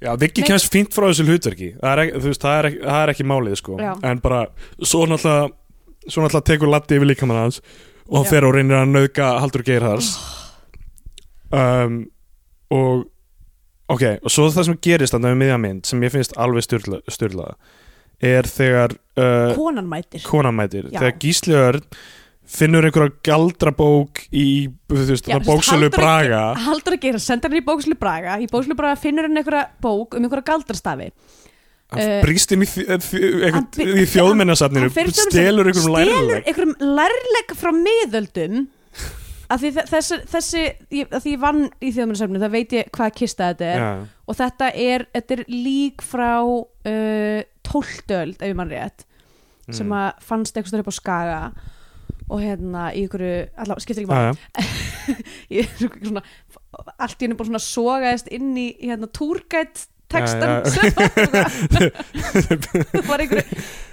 já 0.00 0.12
Nei. 0.16 0.28
kemst 0.40 0.72
fínt 0.72 0.96
frá 0.96 1.10
þessu 1.10 1.28
hlutverki, 1.28 1.74
það 1.80 2.04
er, 2.04 2.12
veist, 2.24 2.42
það 2.42 2.58
er, 2.58 2.70
ekki, 2.70 2.82
það 2.88 3.04
er 3.04 3.14
ekki 3.14 3.28
málið, 3.28 3.56
sko, 3.60 3.78
en 3.84 4.24
bara, 4.24 4.42
svo 4.80 5.04
náttúrulega, 5.10 5.54
svo 6.06 6.24
náttúrulega 6.24 6.48
tekur 6.48 6.72
Latti 6.72 6.96
yfir 6.96 7.12
líkamann 7.12 7.44
hans 7.44 7.60
og 8.10 8.16
hann 8.18 8.26
Já. 8.26 8.30
fer 8.32 8.46
og 8.48 8.56
reynir 8.56 8.80
að 8.80 8.90
nauðga 8.90 9.26
Haldur 9.38 9.62
Geirhars 9.66 10.14
um, 11.54 12.00
og 12.74 13.04
ok, 13.90 14.04
og 14.24 14.32
svo 14.32 14.48
það 14.50 14.70
sem 14.70 14.80
gerist 14.82 15.14
þannig 15.14 15.34
með 15.34 15.40
miðja 15.44 15.60
mynd 15.62 15.90
sem 15.90 16.02
ég 16.06 16.14
finnst 16.14 16.34
alveg 16.40 16.66
styrla, 16.66 17.00
styrla 17.10 17.52
er 18.20 18.48
þegar 18.50 18.94
uh, 19.16 19.52
konan 19.56 19.86
mætir. 19.88 20.22
konan 20.26 20.56
mætir, 20.58 20.88
þegar 20.92 21.14
Gísli 21.22 21.54
Örn 21.56 21.84
finnur 22.50 22.82
einhverja 22.88 23.12
í 24.34 24.46
veist, 24.90 25.28
Já, 25.28 25.36
það 25.38 25.44
bóksölu 25.46 25.90
Braga. 25.94 26.40
Haldur 26.66 26.96
að 26.96 27.04
gera, 27.04 27.20
senda 27.22 27.48
hann 27.48 27.60
í 27.60 27.64
bókslu 27.66 27.94
Braga. 28.00 28.38
Í 28.42 28.48
bókslu 28.50 28.74
Braga 28.78 28.98
finnur 28.98 29.28
hann 29.28 29.38
einhverja 29.38 29.68
bók 29.84 30.16
um 30.18 30.24
einhverja 30.26 30.48
galdrastafi. 30.50 31.12
Hann 31.90 32.00
Eh, 32.02 32.20
brýst 32.22 32.52
inn 32.54 32.62
í, 32.62 32.66
í 32.66 34.04
þjóðmennasafninu 34.06 34.90
í 34.90 35.10
stelur 35.14 35.70
einhverjum 35.70 35.86
stelur 35.86 35.96
lærleg 35.96 36.44
einhverjum 36.50 36.74
lærleik 36.98 37.54
frá 37.58 37.72
miðöldum. 37.74 38.60
Af 39.50 39.58
því 39.64 39.70
þe- 39.74 39.86
þessi, 39.90 40.18
þessi 40.30 40.60
af 41.10 41.24
því 41.24 41.32
ég 41.34 41.40
vann 41.42 41.64
í 41.82 41.90
þjóðmennasafninu 41.90 42.42
það 42.44 42.52
veit 42.54 42.74
ég 42.76 42.90
hvað 42.94 43.14
kista 43.18 43.48
þetta 43.50 43.70
er. 43.72 43.80
Já, 43.82 43.90
og 44.30 44.38
þetta 44.38 44.68
er, 44.86 45.06
þetta 45.16 45.34
er 45.38 45.42
lík 45.50 46.04
frá 46.06 46.30
uh, 46.46 47.42
tóltöld 47.70 48.36
ef 48.40 48.50
ég 48.50 48.58
mann 48.58 48.72
rétt 48.74 49.06
Mm. 49.70 49.76
sem 49.76 49.92
að 49.94 50.08
fannst 50.26 50.56
eitthvað 50.56 50.70
stöður 50.72 50.82
upp 50.82 50.90
á 50.90 50.96
Skaga 50.96 51.40
og 52.30 52.40
hérna 52.42 52.82
í 52.96 53.04
ykkur 53.06 53.22
allavega, 53.54 53.82
skiptir 53.84 54.02
ekki 54.02 54.10
maður 54.10 54.38
er 55.60 56.22
allt 56.98 57.20
í 57.22 57.26
henni 57.26 57.36
bara 57.38 57.50
svona 57.50 57.62
sogaðist 57.62 58.30
inn 58.34 58.48
í, 58.58 58.64
hérna 58.82 59.06
túrgætt 59.14 59.84
textan 60.10 60.64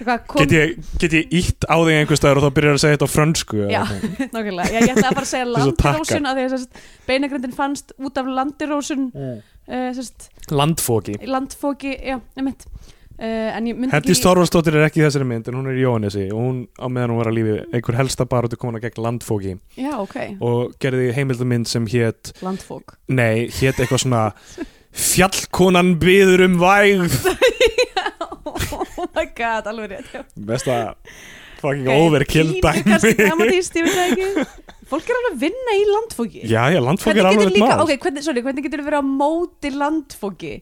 það 0.02 0.24
Get 0.38 0.56
ég, 0.56 0.74
get 1.02 1.14
ég 1.18 1.36
ítt 1.40 1.68
á 1.70 1.78
þig 1.78 1.94
einhver 2.00 2.20
staðar 2.20 2.42
og 2.42 2.48
þá 2.48 2.56
byrjar 2.58 2.78
að 2.78 2.82
segja 2.84 2.98
þetta 2.98 3.10
á 3.10 3.16
frönsku 3.16 3.62
Já. 3.70 3.82
nákvæmlega, 4.34 4.72
ég, 4.74 4.92
ætla 4.96 5.12
að 5.12 5.20
bara 5.20 5.30
segja 5.30 5.50
landirósun 5.56 6.30
að 6.32 6.42
því 6.42 6.48
að 6.48 6.66
beinagrindin 7.10 7.56
fannst 7.58 7.94
út 8.02 8.18
af 8.22 8.34
landirósun 8.40 9.10
uh, 9.14 9.90
sérst, 9.98 10.30
Landfóki 10.50 11.18
landfóki, 11.28 11.94
já, 12.02 12.18
nefnt 12.40 12.66
uh, 13.18 13.60
myndi 13.62 13.90
Hendi 13.94 14.16
Stórvarsdóttir 14.18 14.78
er 14.78 14.88
ekki 14.88 15.02
í 15.02 15.06
þessari 15.08 15.28
mynd 15.30 15.50
en 15.50 15.58
hún 15.60 15.70
er 15.72 15.78
í 15.80 15.84
Jóhannessi 15.86 16.28
og 16.32 16.42
hún 16.44 16.60
á 16.78 16.86
meðan 16.88 17.14
hún 17.16 17.22
var 17.22 17.32
að 17.32 17.38
lífi 17.40 17.56
einhver 17.74 18.00
helsta 18.00 18.28
baróttu 18.30 18.60
komuna 18.62 18.82
gegn 18.84 19.02
landfóki 19.06 19.56
já, 19.78 19.94
ok, 20.02 20.18
og 20.44 20.76
gerði 20.84 21.12
heimildumynd 21.18 21.70
sem 21.72 21.88
hét 21.90 22.34
landfók 22.46 22.98
nei, 23.10 23.48
hét 23.60 23.80
eitthvað 23.82 24.04
svona 24.06 24.24
Fjallkonan 25.08 25.96
byður 26.02 26.46
um 26.48 26.56
vægð 26.62 27.18
oh 28.48 29.10
my 29.14 29.28
god, 29.38 29.68
alveg 29.70 29.92
rétt 29.98 30.14
já. 30.16 30.24
Besta 30.48 30.78
fucking 31.62 31.90
Ok, 31.90 32.00
overkill 32.08 32.56
dæmi 32.62 32.98
fólk 34.88 35.10
er 35.10 35.18
alveg 35.20 35.34
að 35.34 35.40
vinna 35.42 35.74
í 35.76 35.86
landfóki 35.90 36.42
Já, 36.48 36.62
já, 36.72 36.80
landfóki 36.84 37.20
er 37.20 37.26
hvernig 37.28 37.34
alveg 37.34 37.52
getur 37.52 37.66
eitt 37.68 37.76
mál. 37.76 37.84
ok, 37.84 37.94
hvernig, 38.06 38.24
sorry, 38.26 38.44
hvernig 38.46 38.68
getur 38.68 38.84
verið 38.86 39.02
á 39.02 39.06
móti 39.06 39.72
landfóki 39.76 40.54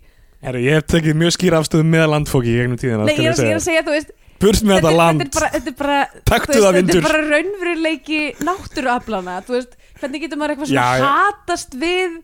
Herru, 0.45 0.61
ég 0.61 0.77
hef 0.79 0.85
tekið 0.93 1.17
mjög 1.23 1.33
skýra 1.37 1.59
afstöðu 1.63 1.87
með 1.89 2.05
landfóki 2.13 2.53
í 2.53 2.59
gegnum 2.61 2.77
tíðina 2.81 3.07
nei, 3.09 3.15
ég 3.17 3.31
er, 3.31 3.35
að- 3.35 3.51
er 3.55 3.65
segja. 3.65 3.83
þú 3.87 3.95
veist 3.97 4.13
Burt 4.35 4.61
með 4.67 4.75
þetta, 4.75 4.85
þetta 4.85 4.91
er- 4.91 4.97
land. 4.99 5.21
þetta 5.23 5.31
er 5.31 5.39
bara, 5.39 5.51
þetta 5.55 5.71
er 5.71 6.23
Taktu 6.31 6.57
það 6.59 6.65
þetta 6.65 6.79
vindur. 6.79 6.97
er 6.97 7.05
bara 7.09 7.21
raunveruleiki 7.33 8.21
náttúruaflana 8.45 9.35
þú 9.47 9.53
veist, 9.59 9.77
hvernig 10.01 10.25
getur 10.25 10.41
maður 10.41 10.55
eitthvað 10.55 10.73
svona 10.73 10.89
Já, 10.99 11.05
hatast 11.13 11.77
við 11.81 12.17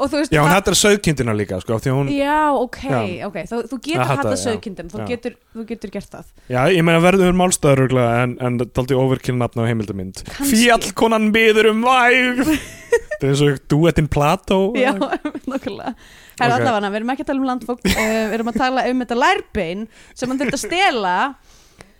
og 0.00 0.08
þú 0.08 0.16
veist 0.20 0.32
Já, 0.32 0.40
hún 0.40 0.48
ha- 0.52 0.58
hættar 0.60 0.76
sögkindina 0.80 1.32
líka, 1.36 1.58
sko, 1.60 1.76
því 1.82 1.90
hún 1.96 2.10
já, 2.12 2.36
ok, 2.56 2.78
Já. 2.88 3.00
ok 3.26 3.36
þú, 3.50 3.56
þú 3.72 3.78
getur 3.88 4.04
hata 4.04 4.20
hatað 4.22 4.38
sögkindin 4.44 4.92
þú 4.92 5.08
getur, 5.10 5.34
þú 5.56 5.64
getur 5.68 5.92
gert 5.96 6.14
það. 6.14 6.28
Já, 6.48 6.60
ég 6.72 6.84
meina 6.86 7.02
verður 7.04 7.34
málstæður 7.36 7.82
örugglega, 7.84 8.22
en, 8.24 8.36
en 8.40 8.56
daldi 8.62 8.96
overkill 8.96 9.36
nafn 9.40 9.60
á 9.60 9.64
heimildamind. 9.68 10.22
Fjallkonan 10.40 11.28
byður 11.34 11.72
um 11.74 11.82
vægð 11.84 12.54
Það 13.20 13.26
er 13.26 13.32
eins 13.34 13.42
og 13.44 13.58
duettinn 13.68 14.08
Plató 14.08 14.56
já, 14.80 14.94
nokkulega 15.50 15.92
Það 16.40 16.46
er 16.46 16.54
Ok. 16.56 16.60
allavega, 16.64 16.90
við 16.90 17.00
erum 17.00 17.14
ekki 17.14 17.24
að 17.26 17.30
tala 17.30 17.42
um 17.42 17.48
landfólk 17.50 17.86
uh, 17.86 18.00
við 18.00 18.36
erum 18.38 18.52
að 18.52 18.60
tala 18.64 18.86
um 18.90 19.04
þetta 19.04 19.20
lærbein 19.20 19.86
sem 20.14 20.32
hann 20.32 20.40
þurft 20.40 20.56
að 20.58 20.64
stela. 20.64 21.14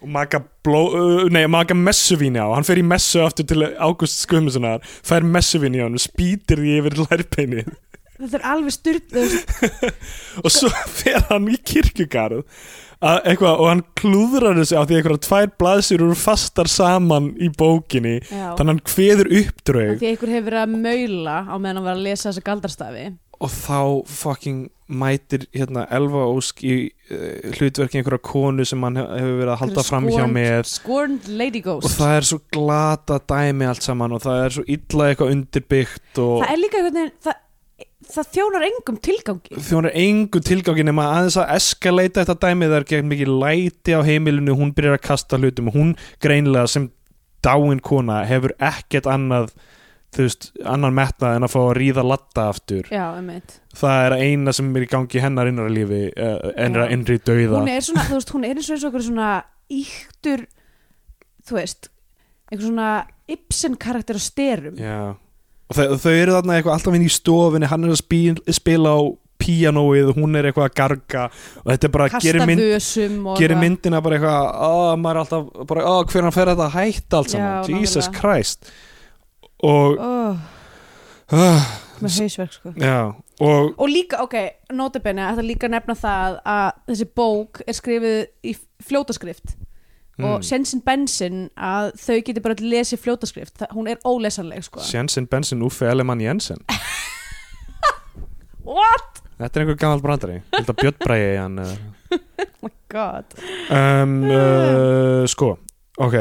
Og 0.00 0.08
maka, 0.08 0.40
bló, 0.64 0.80
uh, 0.96 1.26
nei, 1.28 1.44
maka 1.52 1.76
messuvíni 1.76 2.40
á. 2.40 2.48
Hann 2.56 2.64
fer 2.64 2.80
í 2.80 2.86
messu 2.86 3.20
aftur 3.20 3.44
til 3.44 3.68
Ágúst 3.76 4.24
Skumusunar 4.24 4.80
fær 5.04 5.26
messuvíni 5.28 5.84
á 5.84 5.86
hann 5.86 6.00
og 6.00 6.04
spýtir 6.04 6.64
því 6.64 6.80
yfir 6.80 7.00
lærbeini 7.04 7.68
þetta 8.20 8.36
er 8.36 8.46
alveg 8.52 8.74
styrt 8.74 9.14
og 10.44 10.52
svo 10.52 10.70
fer 10.92 11.22
hann 11.30 11.48
í 11.50 11.56
eitthvað, 13.00 13.54
og 13.54 13.68
hann 13.70 13.82
klúðrar 13.96 14.58
þessu 14.60 14.76
á 14.76 14.84
því 14.84 14.98
einhverja 14.98 15.22
tvær 15.24 15.52
blaðsir 15.62 16.02
eru 16.04 16.16
fastar 16.18 16.68
saman 16.68 17.30
í 17.40 17.48
bókinni 17.48 18.18
Já. 18.28 18.52
þannig 18.58 18.74
hann 18.74 18.82
kveður 18.90 19.30
uppdraug 19.40 19.94
því 19.94 20.04
að 20.04 20.10
einhver 20.10 20.34
hefur 20.34 20.48
verið 20.50 20.60
að 20.66 20.74
maula 20.84 21.36
á 21.48 21.54
meðan 21.56 21.80
hann 21.80 21.86
var 21.88 21.96
að 21.96 22.04
lesa 22.08 22.28
þessa 22.28 22.44
galdarstafi 22.50 23.06
og 23.40 23.48
þá 23.54 23.78
fucking 24.10 24.66
mætir 24.90 25.44
hérna 25.54 25.84
Elva 25.94 26.24
Ósk 26.34 26.64
í 26.66 26.72
uh, 27.14 27.52
hlutverki 27.56 28.00
einhverja 28.00 28.22
konu 28.26 28.64
sem 28.66 28.82
hann 28.84 28.98
hef- 28.98 29.12
hefur 29.16 29.36
verið 29.38 29.52
að 29.54 29.60
halda 29.62 29.84
fram 29.86 30.08
hjá 30.10 30.24
með 30.30 30.72
og 31.76 31.86
það 31.94 32.16
er 32.16 32.26
svo 32.32 32.40
glata 32.56 33.20
dæmi 33.30 33.68
allt 33.70 33.86
saman 33.86 34.16
og 34.16 34.24
það 34.24 34.42
er 34.48 34.56
svo 34.58 34.64
illa 34.76 35.06
eitthvað 35.12 35.32
undirbyggt 35.36 36.20
og 36.24 36.42
það 36.42 36.52
er 36.56 36.60
líka 36.64 36.80
einhvern 36.82 36.98
veginn 37.00 37.14
það, 37.28 37.38
það 38.10 38.28
þjónar 38.34 38.66
engum 38.66 38.96
tilgangi. 39.06 39.60
Þjónar 39.70 39.96
engu 40.02 40.40
tilgangi 40.50 40.84
nema 40.90 41.04
aðeins 41.14 41.36
að 41.38 41.52
eskalata 41.56 42.24
þetta 42.24 42.48
dæmi 42.48 42.68
það 42.72 42.78
er 42.82 42.88
gegn 42.92 43.10
mikið 43.12 43.30
læti 43.44 43.94
á 43.94 44.00
heimilinu. 44.02 44.56
Hún 44.58 44.72
byrjar 44.74 44.96
að 44.98 45.04
kasta 45.06 45.38
hlutum. 45.38 45.68
Og 45.70 45.76
hún 45.78 45.92
greinlega 46.24 46.66
sem 46.72 46.88
dáin 47.46 47.78
kona 47.80 48.24
hefur 48.28 48.56
ekkert 48.58 49.06
annað 49.06 49.52
þú 50.10 50.26
veist, 50.26 50.48
annan 50.66 50.94
metnað 50.96 51.36
en 51.38 51.46
að 51.46 51.52
fá 51.52 51.60
að 51.60 51.72
ríða 51.78 52.04
latta 52.06 52.48
aftur 52.50 52.88
já, 52.90 53.04
það 53.78 54.06
er 54.08 54.16
eina 54.18 54.54
sem 54.56 54.70
er 54.74 54.86
í 54.86 54.90
gangi 54.90 55.22
hennar 55.22 55.50
innra 55.50 55.70
lífi 55.70 56.02
uh, 56.10 56.50
ennra 56.58 56.88
Já. 56.88 56.94
innri 56.96 57.18
dauða 57.22 57.62
hún 57.62 57.70
er 57.70 57.86
svona, 57.86 58.06
þú 58.08 58.18
veist, 58.18 58.34
hún 58.34 58.46
er 58.48 58.58
eins 58.58 58.66
og 58.70 58.76
eins 58.76 58.84
og 58.84 58.90
okkur 58.90 59.06
svona 59.06 59.30
íktur 59.70 60.44
þú 61.46 61.58
veist, 61.60 61.90
einhver 62.50 62.66
svona 62.66 62.90
Ibsen 63.30 63.78
karakter 63.78 64.18
á 64.18 64.22
styrum 64.22 64.78
Já. 64.80 65.00
og 65.14 65.78
þau, 65.78 65.86
þau 66.02 66.12
eru 66.16 66.36
þarna 66.40 66.58
eitthvað 66.58 66.76
alltaf 66.76 66.98
inn 66.98 67.06
í 67.06 67.14
stofinni 67.14 67.70
hann 67.70 67.86
er 67.86 67.94
að 67.94 68.02
spila, 68.02 68.54
spila 68.58 68.98
á 68.98 69.00
píanóið 69.40 70.10
og 70.10 70.18
hún 70.20 70.36
er 70.36 70.50
eitthvað 70.50 70.66
að 70.68 70.76
garga 70.76 71.24
og 71.62 71.70
þetta 71.70 71.86
er 71.86 71.92
bara 71.94 72.10
kasta 72.12 72.26
gerir, 72.26 72.46
mynd, 72.50 72.66
eitthvað. 72.66 73.56
myndina 73.62 74.02
bara 74.04 74.18
eitthvað 74.18 74.50
að 74.66 74.92
maður 75.00 75.14
er 75.14 75.22
alltaf 75.22 75.66
bara 75.70 75.86
að 75.94 76.02
hvernig 76.12 76.36
fer 76.36 76.50
þetta 76.50 76.66
að 76.66 76.76
hætta 76.76 77.20
allt 77.20 77.32
saman 77.32 77.78
Jesus. 77.78 78.10
Christ 78.18 78.72
og 79.66 79.98
oh, 80.00 80.36
uh, 81.32 81.66
með 82.00 82.20
hausverk 82.22 82.54
sko. 82.56 82.72
Já 82.80 83.12
og 83.40 83.74
og 83.80 83.88
líka, 83.88 84.20
ok, 84.20 84.36
notabenni 84.76 85.24
ætla 85.24 85.44
líka 85.44 85.68
að 85.68 85.76
nefna 85.78 85.96
það 85.96 86.38
að 86.44 86.70
þessi 86.90 87.06
bók 87.16 87.62
er 87.66 87.76
skrifið 87.76 88.18
í 88.44 88.56
fljótaskrift. 88.84 89.56
Og 90.20 90.34
mm, 90.34 90.42
Sensin 90.44 90.82
Bensin 90.84 91.46
að 91.56 91.94
þau 91.96 92.18
geti 92.26 92.42
bara 92.44 92.56
lesið 92.60 93.00
fljótaskrift. 93.00 93.54
Það, 93.62 93.70
hún 93.78 93.88
er 93.88 94.02
ólesanleg 94.04 94.66
sko. 94.66 94.82
Jensen 94.84 95.28
Benson 95.30 95.64
Uffe 95.64 95.88
Ellemann 95.88 96.20
Jensen. 96.20 96.60
What? 98.68 99.22
þetta 99.40 99.56
er 99.56 99.64
einhver 99.64 99.78
gammal 99.80 100.02
brandari. 100.04 100.42
Held 100.52 100.68
að 100.68 100.82
Björn 100.82 100.98
Bræði 101.00 101.30
hann 101.40 101.62
uh, 101.62 101.70
oh 102.60 102.66
my 102.66 102.72
god. 102.92 103.38
Um, 103.72 104.18
uh, 104.28 105.24
sko 105.30 105.54
ok. 105.96 106.18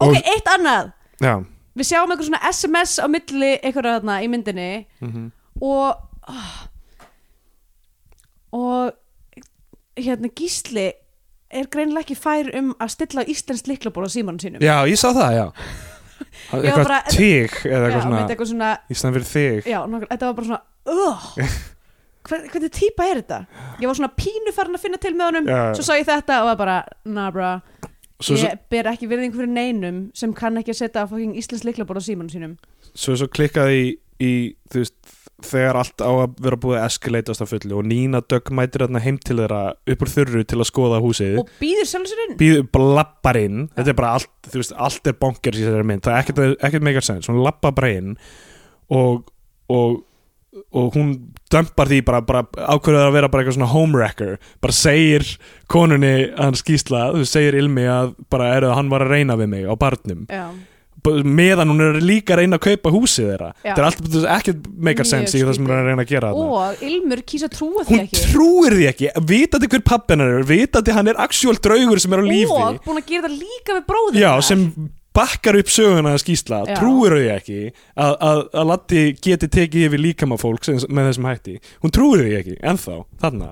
Ok, 0.00 0.08
Og- 0.08 0.16
eitt 0.32 0.48
annað. 0.56 0.94
Já 1.20 1.34
við 1.76 1.88
sjáum 1.90 2.12
eitthvað 2.12 2.30
svona 2.30 2.52
SMS 2.52 2.96
á 3.02 3.06
milli 3.12 3.50
eitthvað 3.60 3.90
þarna 3.98 4.20
í 4.24 4.30
myndinni 4.32 4.70
mm 5.04 5.26
og 5.56 5.96
oh, 6.28 6.56
og 8.52 8.92
hérna 9.96 10.28
Gísli 10.36 10.90
er 11.56 11.68
greinilega 11.72 12.04
ekki 12.04 12.16
fær 12.18 12.50
um 12.58 12.72
að 12.82 12.92
stilla 12.92 13.24
íslensk 13.30 13.70
liklaból 13.70 14.04
á 14.04 14.10
símanum 14.12 14.40
sínum. 14.42 14.60
Já 14.60 14.82
ég 14.84 14.98
sá 15.00 15.08
það 15.16 15.36
já. 15.38 15.46
Eitthvað 16.56 16.82
bara- 16.82 17.00
tík 17.12 17.54
eða 17.64 17.78
Já, 17.78 17.86
eitthvað 17.86 18.02
svona 18.02 18.18
myndi 18.18 18.34
eitthvað 18.34 18.50
svona 18.50 18.68
í 18.88 18.96
stæðan 18.96 19.16
fyrir 19.16 19.30
þig. 19.30 19.70
Já, 19.72 19.78
nokkuð, 19.92 20.10
þetta 20.12 20.28
var 20.28 20.36
bara 20.36 20.46
svona 20.50 20.62
uh, 20.92 21.26
Hvern, 22.26 22.46
hvernig 22.50 22.72
típa 22.74 23.06
er 23.06 23.20
þetta? 23.20 23.40
Ég 23.78 23.86
var 23.90 23.98
svona 24.00 24.12
pínu 24.18 24.54
farin 24.56 24.78
að 24.78 24.82
finna 24.82 24.98
til 25.02 25.12
með 25.14 25.28
honum 25.30 25.50
Já. 25.50 25.60
svo 25.78 25.84
sá 25.86 25.92
ég 25.94 26.08
þetta 26.08 26.40
og 26.42 26.48
var 26.50 26.56
bara 26.58 26.76
nah 27.06 27.28
bra, 27.34 27.50
svo, 28.22 28.38
ég 28.40 28.64
ber 28.72 28.90
ekki 28.92 29.10
virðing 29.10 29.36
fyrir 29.36 29.52
neinum 29.52 30.00
sem 30.16 30.32
kann 30.36 30.56
ekki 30.60 30.74
að 30.74 30.80
setja 30.84 31.06
fucking 31.10 31.36
íslensk 31.38 31.68
liklaból 31.68 32.00
á 32.00 32.02
símanum 32.04 32.32
sínum. 32.32 32.56
Svo, 32.92 33.16
svo 33.18 33.28
klikkaði 33.32 33.82
í, 33.82 33.86
í 34.22 34.32
veist 34.72 34.96
þegar 35.44 35.76
allt 35.82 36.00
á 36.00 36.08
að 36.08 36.38
vera 36.46 36.58
búið 36.60 36.78
að 36.78 36.86
escalatast 36.86 37.44
á 37.44 37.46
fullu 37.48 37.76
og 37.76 37.84
Nína 37.84 38.22
Dögg 38.24 38.48
mætir 38.56 38.86
heim 39.04 39.18
til 39.20 39.36
þeirra 39.36 39.60
upp 39.76 40.04
úr 40.04 40.12
þurru 40.12 40.44
til 40.48 40.58
að 40.58 40.68
skoða 40.70 41.00
húsið. 41.04 41.40
Og 41.42 41.50
býður 41.60 41.88
sjálf 41.90 42.08
sér 42.08 42.22
inn 42.24 42.36
býður 42.40 42.66
bara 42.72 42.94
lappar 43.00 43.38
inn. 43.40 43.66
Þetta 43.76 43.92
er 43.92 43.98
bara 44.00 44.12
allt, 44.16 44.32
veist, 44.54 44.72
allt 44.72 45.10
er 45.10 45.18
bonkers 45.20 45.60
í 45.60 45.66
þessari 45.66 45.88
mynd. 45.90 46.04
Það 46.06 46.16
er 46.16 46.24
ekkert, 46.24 46.60
ekkert 46.68 46.86
meikar 46.88 47.08
sens, 47.10 47.28
hún 47.28 47.42
lappar 47.44 47.76
bara 47.76 47.92
inn 47.98 48.14
og, 48.96 49.28
og 49.68 50.00
og 50.72 50.94
hún 50.96 51.10
dömpar 51.52 51.90
því 51.90 52.00
bara, 52.06 52.22
bara 52.26 52.44
ákveður 52.46 53.08
að 53.08 53.16
vera 53.16 53.28
bara 53.32 53.42
eitthvað 53.44 53.58
svona 53.58 53.72
homewrecker 53.72 54.38
bara 54.64 54.76
segir 54.76 55.26
konunni 55.72 56.14
hans 56.38 56.62
skýsla, 56.64 57.10
þú 57.16 57.26
segir 57.28 57.58
Ilmi 57.60 57.84
að 57.90 58.14
bara 58.32 58.54
eru 58.56 58.70
að 58.70 58.80
hann 58.80 58.90
var 58.92 59.06
að 59.06 59.14
reyna 59.16 59.36
við 59.38 59.52
mig 59.52 59.68
á 59.68 59.74
barnum. 59.78 60.24
Já, 60.30 60.48
meðan 61.06 61.70
hún 61.70 61.82
er 61.84 61.98
líka 62.02 62.34
að 62.34 62.40
reyna 62.42 62.58
að 62.58 62.64
kaupa 62.66 62.90
húsið 62.90 63.28
þeirra. 63.30 63.50
Já. 63.60 63.68
þetta 63.68 63.78
er 63.82 63.86
alltaf 63.88 64.28
ekkert 64.36 64.68
meikar 64.88 65.06
sens 65.06 65.36
í 65.36 65.42
það 65.44 65.52
sem 65.54 65.66
hún 65.66 65.74
er 65.74 65.82
að 65.82 65.90
reyna 65.92 66.06
að 66.06 66.12
gera 66.12 66.32
og 66.34 66.82
Ilmur 66.88 67.22
kýsa 67.30 67.50
trúa 67.52 67.84
því 67.86 67.94
hún 67.94 68.04
ekki. 68.06 68.22
trúir 68.32 68.76
því 68.76 68.88
ekki, 68.90 69.10
vitandi 69.30 69.70
hver 69.70 69.84
pappin 69.86 70.24
er 70.24 70.46
vitandi 70.48 70.96
hann 70.96 71.12
er 71.12 71.20
actual 71.22 71.58
draugur 71.62 72.02
sem 72.02 72.16
er 72.16 72.22
á 72.22 72.26
lífi. 72.26 72.50
Og 72.50 72.80
búin 72.86 73.02
að 73.02 73.10
gera 73.12 73.28
það 73.28 73.38
líka 73.44 73.78
við 73.78 74.18
hennar. 74.18 74.46
sem 74.48 74.66
bakkar 75.16 75.56
upp 75.62 75.70
söguna 75.72 76.12
að 76.14 76.22
skýsla, 76.24 76.58
Já. 76.68 76.74
trúir 76.80 77.14
þau 77.16 77.30
ekki 77.36 77.60
að, 77.96 78.12
að, 78.28 78.42
að 78.52 78.68
Latti 78.70 79.04
geti 79.24 79.48
tekið 79.56 79.86
yfir 79.88 80.02
líkama 80.04 80.36
fólk 80.40 80.66
sem, 80.68 80.76
með 80.92 81.08
þessum 81.10 81.30
hætti? 81.30 81.56
Hún 81.84 81.94
trúir 81.96 82.22
þau 82.26 82.36
ekki, 82.42 82.58
ennþá, 82.72 82.98
þarna. 83.24 83.48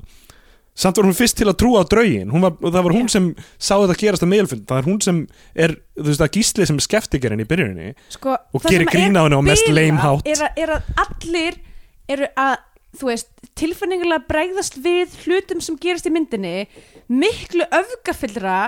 Samt 0.75 0.99
var 0.99 1.07
hún 1.07 1.15
fyrst 1.15 1.37
til 1.39 1.47
að 1.47 1.55
trúa 1.63 1.83
á 1.83 1.87
draugin 1.87 2.33
var, 2.43 2.55
það 2.59 2.81
var 2.83 2.95
hún 2.97 3.09
sem 3.13 3.29
sá 3.63 3.77
þetta 3.79 3.95
gerast 4.01 4.25
á 4.27 4.29
meðalfund, 4.33 4.65
það 4.67 4.81
er 4.81 4.89
hún 4.89 4.97
sem 5.07 5.21
er 5.55 5.75
þú 5.95 6.07
veist 6.09 6.25
að 6.27 6.33
gísli 6.35 6.67
sem 6.67 6.81
er 6.81 6.87
skeftikerinn 6.89 7.43
í 7.45 7.47
byrjuninni 7.47 7.93
sko, 8.11 8.35
Og 8.51 8.65
gerir 8.67 8.89
sem 8.89 8.91
grín 8.91 9.15
er 9.15 9.23
á 9.23 9.25
henni 9.29 9.39
á 9.39 9.43
mest 9.47 9.69
bilað 9.69 9.87
lame 9.87 10.03
hátt. 10.03 10.27
er, 10.33 10.43
að- 10.49 10.59
er 10.65 10.73
að 10.75 10.89
allir 11.05 11.61
eru 12.17 12.31
að 12.43 12.57
þú 12.99 13.07
veist, 13.13 13.31
tilfinningulega 13.55 14.27
bregðast 14.27 14.81
við 14.83 15.15
hlutum 15.23 15.63
sem 15.63 15.79
gerist 15.79 16.11
í 16.11 16.13
myndinni 16.15 16.57
miklu 17.23 17.71
öfgafyllra 17.71 18.59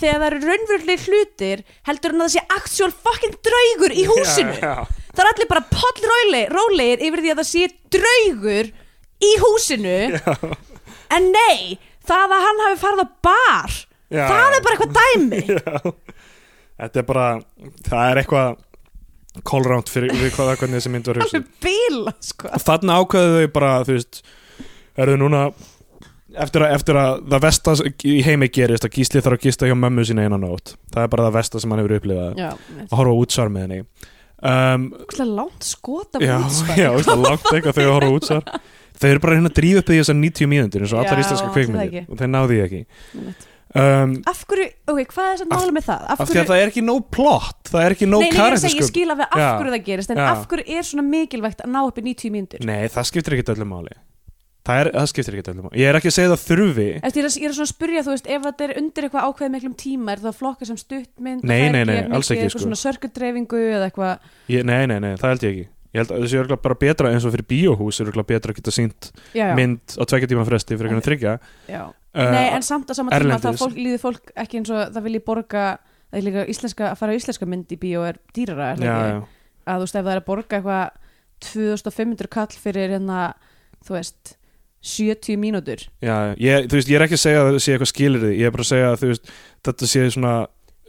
þegar 0.00 0.20
það 0.20 0.26
eru 0.28 0.40
raunverulega 0.44 1.08
hlutir 1.08 1.64
heldur 1.88 2.14
en 2.14 2.24
að 2.24 2.28
það 2.28 2.34
sé 2.34 2.44
actual 2.58 2.92
fucking 3.06 3.38
draugur 3.48 3.94
í 3.94 4.04
húsinu. 4.10 4.54
já, 4.58 4.68
já. 4.68 5.08
það 5.14 5.24
er 5.24 5.32
allir 5.32 5.50
bara 5.54 5.64
pollrólegir 5.72 7.06
yfir 7.08 7.24
því 7.24 7.32
að 7.34 7.42
það 7.42 7.50
sé 7.50 7.66
draugur 7.96 8.70
í 9.24 9.32
húsinu. 9.44 9.98
En 11.14 11.28
nei, 11.34 11.76
það 12.08 12.36
að 12.36 12.46
hann 12.48 12.62
hafi 12.66 12.80
farið 12.82 13.04
á 13.04 13.08
bar 13.28 13.74
Já, 14.14 14.26
það 14.28 14.56
er 14.56 14.64
bara 14.64 14.76
eitthvað 14.76 14.96
dæmi. 15.00 15.42
Þetta 16.84 17.00
er 17.00 17.06
bara 17.08 17.26
það 17.86 18.08
er 18.10 18.20
eitthvað 18.20 19.44
kólránt 19.46 19.90
fyrir 19.90 20.14
við 20.14 20.34
hvað 20.36 20.52
hvernig 20.60 20.78
þessi 20.78 20.92
mynd 20.94 21.10
var 21.10 21.18
hugsa 21.22 21.38
alveg 21.40 21.52
bíla 21.64 22.14
sko. 22.22 22.50
Og 22.50 22.64
þarna 22.66 22.98
ákveðu 23.00 23.38
þau 23.38 23.52
bara 23.54 23.72
þú 23.86 23.96
veist, 23.96 24.20
eru 25.04 25.16
núna 25.20 25.44
eftir 26.42 26.64
að, 26.64 26.74
eftir 26.78 26.98
að 27.00 27.20
það 27.32 27.44
vesta 27.44 27.74
í 28.10 28.16
heimi 28.26 28.48
gerist 28.54 28.86
að 28.86 28.96
Gísli 28.98 29.22
þarf 29.24 29.38
að 29.38 29.46
gista 29.46 29.68
hjá 29.68 29.76
mömmu 29.78 30.04
sína 30.08 30.26
einan 30.26 30.44
nótt. 30.44 30.74
Það 30.94 31.06
er 31.06 31.12
bara 31.14 31.28
það 31.28 31.38
vesta 31.38 31.62
sem 31.62 31.74
hann 31.74 31.82
hefur 31.82 31.96
upplifað. 31.98 32.36
Já, 32.40 32.50
að 32.88 32.98
horfa 33.00 33.16
útsvar 33.22 33.54
með 33.54 33.66
henni. 33.66 34.10
Um, 34.44 34.86
langt 35.24 35.64
skot 35.64 36.18
af 36.18 36.24
já, 36.24 36.34
útsvari 36.36 36.82
já, 36.84 36.90
það 37.06 37.24
langt 37.24 37.48
eitthvað 37.52 37.78
þegar 37.80 37.96
horfa 37.96 38.12
útsvar. 38.18 38.54
Þau 39.00 39.08
eru 39.10 39.24
bara 39.24 39.38
hérna 39.38 39.50
að 39.50 39.56
drífa 39.58 39.80
upp 39.82 39.90
í 39.90 39.96
þessar 39.98 40.20
90 40.20 40.50
mínútur 40.52 40.84
eins 40.84 40.92
og 40.94 41.00
allar 41.02 41.22
íslenska 41.24 41.48
það 41.48 41.56
kvikmyndir. 41.56 41.88
ekki. 41.90 42.04
og 42.12 42.20
þeir 42.20 42.30
náðu 42.30 42.50
því 42.52 42.60
ekki. 42.64 42.82
Um, 43.74 44.12
af 44.30 44.44
hverju, 44.46 44.66
ok, 44.86 45.00
hvað 45.10 45.24
er 45.26 45.32
þess 45.32 45.42
að 45.42 45.48
Af- 45.48 45.58
mála 45.58 45.72
með 45.74 45.86
það? 45.88 46.02
Af 46.14 46.20
af 46.22 46.28
því 46.30 46.38
að 46.38 46.50
það 46.52 46.60
er 46.62 46.70
ekki 46.70 46.82
nóg 46.86 47.00
plott 47.10 47.70
það 47.72 47.86
er 47.88 47.94
ekki 47.96 48.06
nóg 48.06 48.22
nei, 48.22 48.28
nei, 48.30 48.70
ég 48.70 48.86
skil 48.86 49.10
af 49.10 49.22
Já. 49.24 49.48
hverju 49.58 49.72
það 49.74 49.82
gerist 49.88 50.12
en 50.14 50.20
Já. 50.20 50.26
af 50.30 50.44
hverju 50.52 50.76
er 50.78 50.86
svona 50.86 51.04
mikilvægt 51.08 51.64
að 51.64 51.72
ná 51.74 51.80
upp 51.82 51.98
í 51.98 52.04
90 52.06 52.30
mínútur? 52.36 52.62
Nei, 52.68 52.84
það 52.94 53.08
skiptir 53.10 53.34
ekki 53.34 53.56
öllu 53.56 53.66
máli 53.66 53.96
Það, 54.64 54.80
er, 54.80 54.88
það 54.94 55.08
skiptir 55.10 55.34
ekki 55.36 55.52
öllu 55.52 55.62
máli. 55.66 55.80
Ég 55.82 55.90
er 55.90 55.98
ekki 55.98 56.08
að 56.08 56.16
segja 56.16 56.30
það 56.32 56.42
þurfi. 56.44 56.86
Eftir, 57.04 57.20
ég, 57.20 57.26
er, 57.28 57.34
ég 57.42 57.50
er 57.50 57.56
svona 57.58 57.68
að 57.68 57.72
spurja, 57.74 58.02
þú 58.06 58.12
veist, 58.14 58.28
ef 58.32 58.46
þetta 58.46 58.64
er 58.64 58.72
undir 58.80 59.06
eitthvað 59.08 59.26
ákveðið 59.28 59.52
miklum 59.58 59.74
tíma, 59.82 60.14
er 60.14 60.22
það 60.24 60.38
flokka 60.38 60.68
sem 60.70 60.78
stuttmynd 60.80 61.44
Nei, 61.44 61.66
nei, 61.74 61.82
nei, 61.84 61.98
alls 62.08 62.30
ekki, 62.32 62.46
eitthvað 62.46 62.54
sko. 62.54 62.62
svona 62.64 62.80
sörkudreifingu 62.80 63.60
eða 63.74 63.90
eitthvað? 63.90 64.30
Nei, 64.48 64.80
nei, 64.88 64.96
nei, 65.04 65.10
það 65.20 65.34
held 65.34 65.44
ég 65.44 65.52
ekki. 65.52 65.66
Ég 65.94 66.02
held 66.02 66.10
að 66.10 66.24
þessi 66.24 66.38
er 66.40 66.48
bara 66.58 66.74
betra 66.74 67.10
eins 67.14 67.24
og 67.28 67.30
fyrir 67.36 67.46
bíóhús 67.46 68.00
er 68.02 68.08
betra 68.26 68.50
að 68.50 68.56
geta 68.58 68.72
sínt 68.74 69.12
já, 69.30 69.44
já, 69.44 69.52
mynd 69.54 69.94
á 69.94 70.02
tvekja 70.10 70.30
tíma 70.32 70.46
fresti 70.48 70.74
fyrir 70.74 70.90
einhvern 70.90 71.06
þryggja 71.06 71.34
uh, 71.70 71.92
Nei, 72.34 72.48
en 72.50 72.66
samt 72.66 72.90
á 72.90 72.94
sama 72.98 73.14
tíma 73.14 73.38
þá 73.38 73.52
fólk, 73.60 73.76
líður 73.78 74.02
fólk 74.02 74.32
ekki 74.42 74.58
eins 74.58 74.72
og 74.74 74.90
það 74.90 75.06
vilji 75.06 75.22
borga 75.28 75.62
það 76.10 76.26
líka 76.26 76.46
íslenska, 76.50 76.88
að 76.90 76.98
fara 76.98 77.14
á 77.14 77.18
íslenska 77.20 77.46
mynd 77.46 77.70
í 77.70 77.78
bíó 77.78 78.02
er 78.08 78.18
dýrara, 78.34 78.72
er 78.72 78.82
það 78.82 78.88
Já, 78.90 78.96
ekki? 78.96 79.12
já, 79.14 79.62
að 79.70 79.78
þú 79.78 79.86
veist, 79.86 79.94
ef 80.00 80.08
það 80.08 80.14
er 80.16 80.22
að 80.24 80.26
borga 80.32 80.58
eitthvað 80.58 80.98
2500 81.52 82.32
kall 82.34 82.58
fyrir 82.64 82.96
hérna, 82.96 83.20
þú 83.86 83.96
veist 84.00 84.34
70 84.84 85.40
mínútur. 85.40 85.86
Já 86.04 86.34
ég, 86.36 86.68
Þú 86.68 86.78
veist, 86.78 86.90
ég 86.92 86.98
er 86.98 87.06
ekki 87.06 87.18
að 87.18 87.24
segja 87.24 87.40
að 87.40 87.50
það 87.50 87.62
sé 87.64 87.72
eitthvað 87.74 87.92
skilir 87.92 88.26
Ég 88.34 88.48
er 88.48 88.54
bara 88.54 88.66
að 88.66 88.72
segja 88.72 88.90
að 88.90 89.00
þú 89.00 89.12
veist 89.12 89.32
Þetta 89.64 89.88
sé 89.88 90.04
svona 90.12 90.34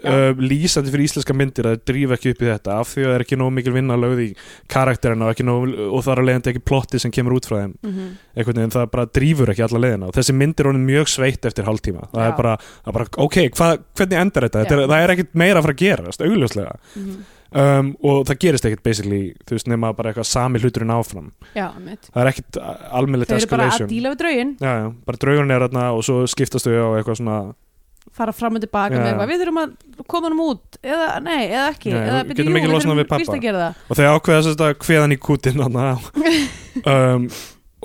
uh, 0.03 0.31
lýsandi 0.39 0.91
fyrir 0.93 1.07
íslenska 1.07 1.35
myndir 1.37 1.67
að 1.69 1.75
það 1.75 1.83
drífa 1.89 2.17
ekki 2.17 2.33
upp 2.33 2.43
í 2.43 2.49
þetta 2.49 2.77
af 2.81 2.91
því 2.91 3.03
að 3.03 3.07
það 3.07 3.17
er 3.17 3.25
ekki 3.25 3.39
nóg 3.39 3.51
mikil 3.55 3.73
vinna 3.75 3.97
lögð 3.99 4.23
í 4.23 4.27
karakterina 4.71 5.29
og, 5.31 5.43
nóg, 5.47 5.75
og 5.87 6.03
það 6.05 6.13
er 6.15 6.23
leiðandi 6.29 6.51
ekki 6.53 6.63
plotti 6.71 7.01
sem 7.01 7.13
kemur 7.15 7.37
út 7.37 7.49
frá 7.49 7.57
þeim. 7.61 7.75
Mm 7.81 7.93
-hmm. 7.93 8.09
einhvern 8.35 8.61
veginn 8.61 8.75
það 8.75 8.89
bara 8.95 9.07
drífur 9.19 9.53
ekki 9.53 9.65
alla 9.67 9.83
leiðina 9.85 10.09
og 10.09 10.17
þessi 10.17 10.35
mynd 10.41 10.59
er 10.59 10.71
honum 10.71 10.89
mjög 10.89 11.11
sveitt 11.15 11.45
eftir 11.45 11.67
hálftíma. 11.69 12.09
Það 12.11 12.25
Já. 12.25 12.27
er 12.27 12.35
bara, 12.41 12.57
bara 12.91 13.07
ok, 13.17 13.37
hva, 13.55 13.69
hvernig 13.95 14.19
endar 14.19 14.47
þetta, 14.49 14.63
þetta 14.63 14.75
er, 14.75 14.87
það 14.87 15.03
er 15.03 15.15
ekkit 15.15 15.33
meira 15.33 15.59
að 15.59 15.67
fara 15.67 15.77
að 15.77 15.83
gerast, 15.85 16.21
augljóslega 16.21 16.75
um, 17.55 17.91
og 18.03 18.23
það 18.29 18.39
gerist 18.45 18.67
ekkit 18.69 18.83
basically, 18.85 19.21
þú 19.47 19.57
veist, 19.57 19.69
nema 19.71 19.91
bara 19.97 20.11
eitthvað 20.11 20.29
sami 20.29 20.61
hluturinn 20.63 20.93
áfram, 20.95 21.29
Já, 21.55 21.67
það 21.75 22.21
er 22.23 22.31
ekkit 22.31 22.59
almennilegt 22.61 23.31
Þau 23.31 23.37
eru 23.39 23.51
bara 23.51 23.67
að 23.67 23.73
escalation. 23.73 23.91
díla 23.93 24.13
við 24.13 24.23
draugin 24.23 24.55
já, 24.59 24.71
já, 24.81 24.89
bara 25.07 25.21
draugurinn 25.25 25.55
er 25.55 25.67
þarna 25.67 25.85
og 25.95 26.03
svo 26.07 26.17
skiptast 26.31 26.67
þau 26.67 26.75
á 26.75 26.89
eitthvað 26.99 27.21
svona 27.21 27.39
fara 28.15 28.31
fram 28.35 28.55
og 28.55 28.63
tilbaka 28.63 28.95
með 28.95 29.09
eitthvað 29.09 29.31
við 29.31 29.41
þurfum 29.41 29.59
að 29.63 29.73
koma 30.11 30.29
hann 30.29 30.43
út 30.45 30.77
eða 30.83 31.07
nei, 31.25 31.41
eða 31.49 31.65
ekki 31.73 31.91
Nei, 31.91 31.99
eða, 32.05 32.21
byrju, 32.29 32.45
þurfum 32.45 33.01
við 33.01 33.09
pabba. 33.09 33.19
víst 33.23 33.33
að 33.35 33.43
gera 33.43 33.63
það. 33.63 33.81
Og 33.89 33.99
þau 33.99 34.05
ákveða 34.13 34.45
þess 34.45 34.63
að 34.67 34.75
hveðan 34.85 35.15
í 35.15 35.19
kútin 35.25 35.63
um, 35.65 37.27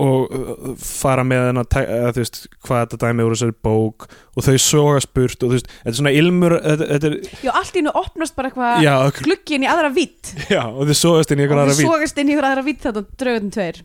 og 0.00 0.32
uh, 0.32 0.72
fara 0.80 1.24
með 1.26 1.46
hennar 1.50 1.68
eða 1.82 2.12
þú 2.16 2.24
veist, 2.24 2.40
hvað 2.66 2.82
þetta 2.84 3.00
dæmi 3.04 3.26
úr 3.26 3.36
þessari 3.36 3.56
bók 3.68 4.06
og 4.10 4.46
þau 4.46 4.56
soga 4.64 5.04
spurt 5.04 5.44
og 5.44 5.52
þú 5.52 5.58
veist, 5.58 5.70
þetta 5.80 5.92
er 5.92 5.98
svona 6.00 6.14
ilmur 6.16 6.56
þetta, 6.64 7.10
er, 7.10 7.16
Já, 7.44 7.52
allt 7.60 7.80
í 7.80 7.84
nú 7.86 7.94
opnast 8.00 8.36
bara 8.38 8.50
eitthvað 8.50 8.84
já, 8.86 8.94
glugginn 9.20 9.66
í 9.66 9.70
aðra 9.70 9.92
vitt 9.94 10.34
já, 10.54 10.62
og 10.66 10.84
þau 10.90 10.96
sogast 11.04 11.34
inn 11.34 11.42
í 11.42 11.46
og 11.46 11.48
einhver 11.48 11.64
aðra 11.64 11.76
við 11.76 11.82
vín 11.84 11.90
sogast 11.92 12.22
inn 12.22 12.30
í 12.30 12.36
ykkur 12.36 12.50
aðra 12.50 12.66
vitt 12.70 12.86
þetta 12.86 13.04
draugun 13.24 13.56
tveir. 13.56 13.82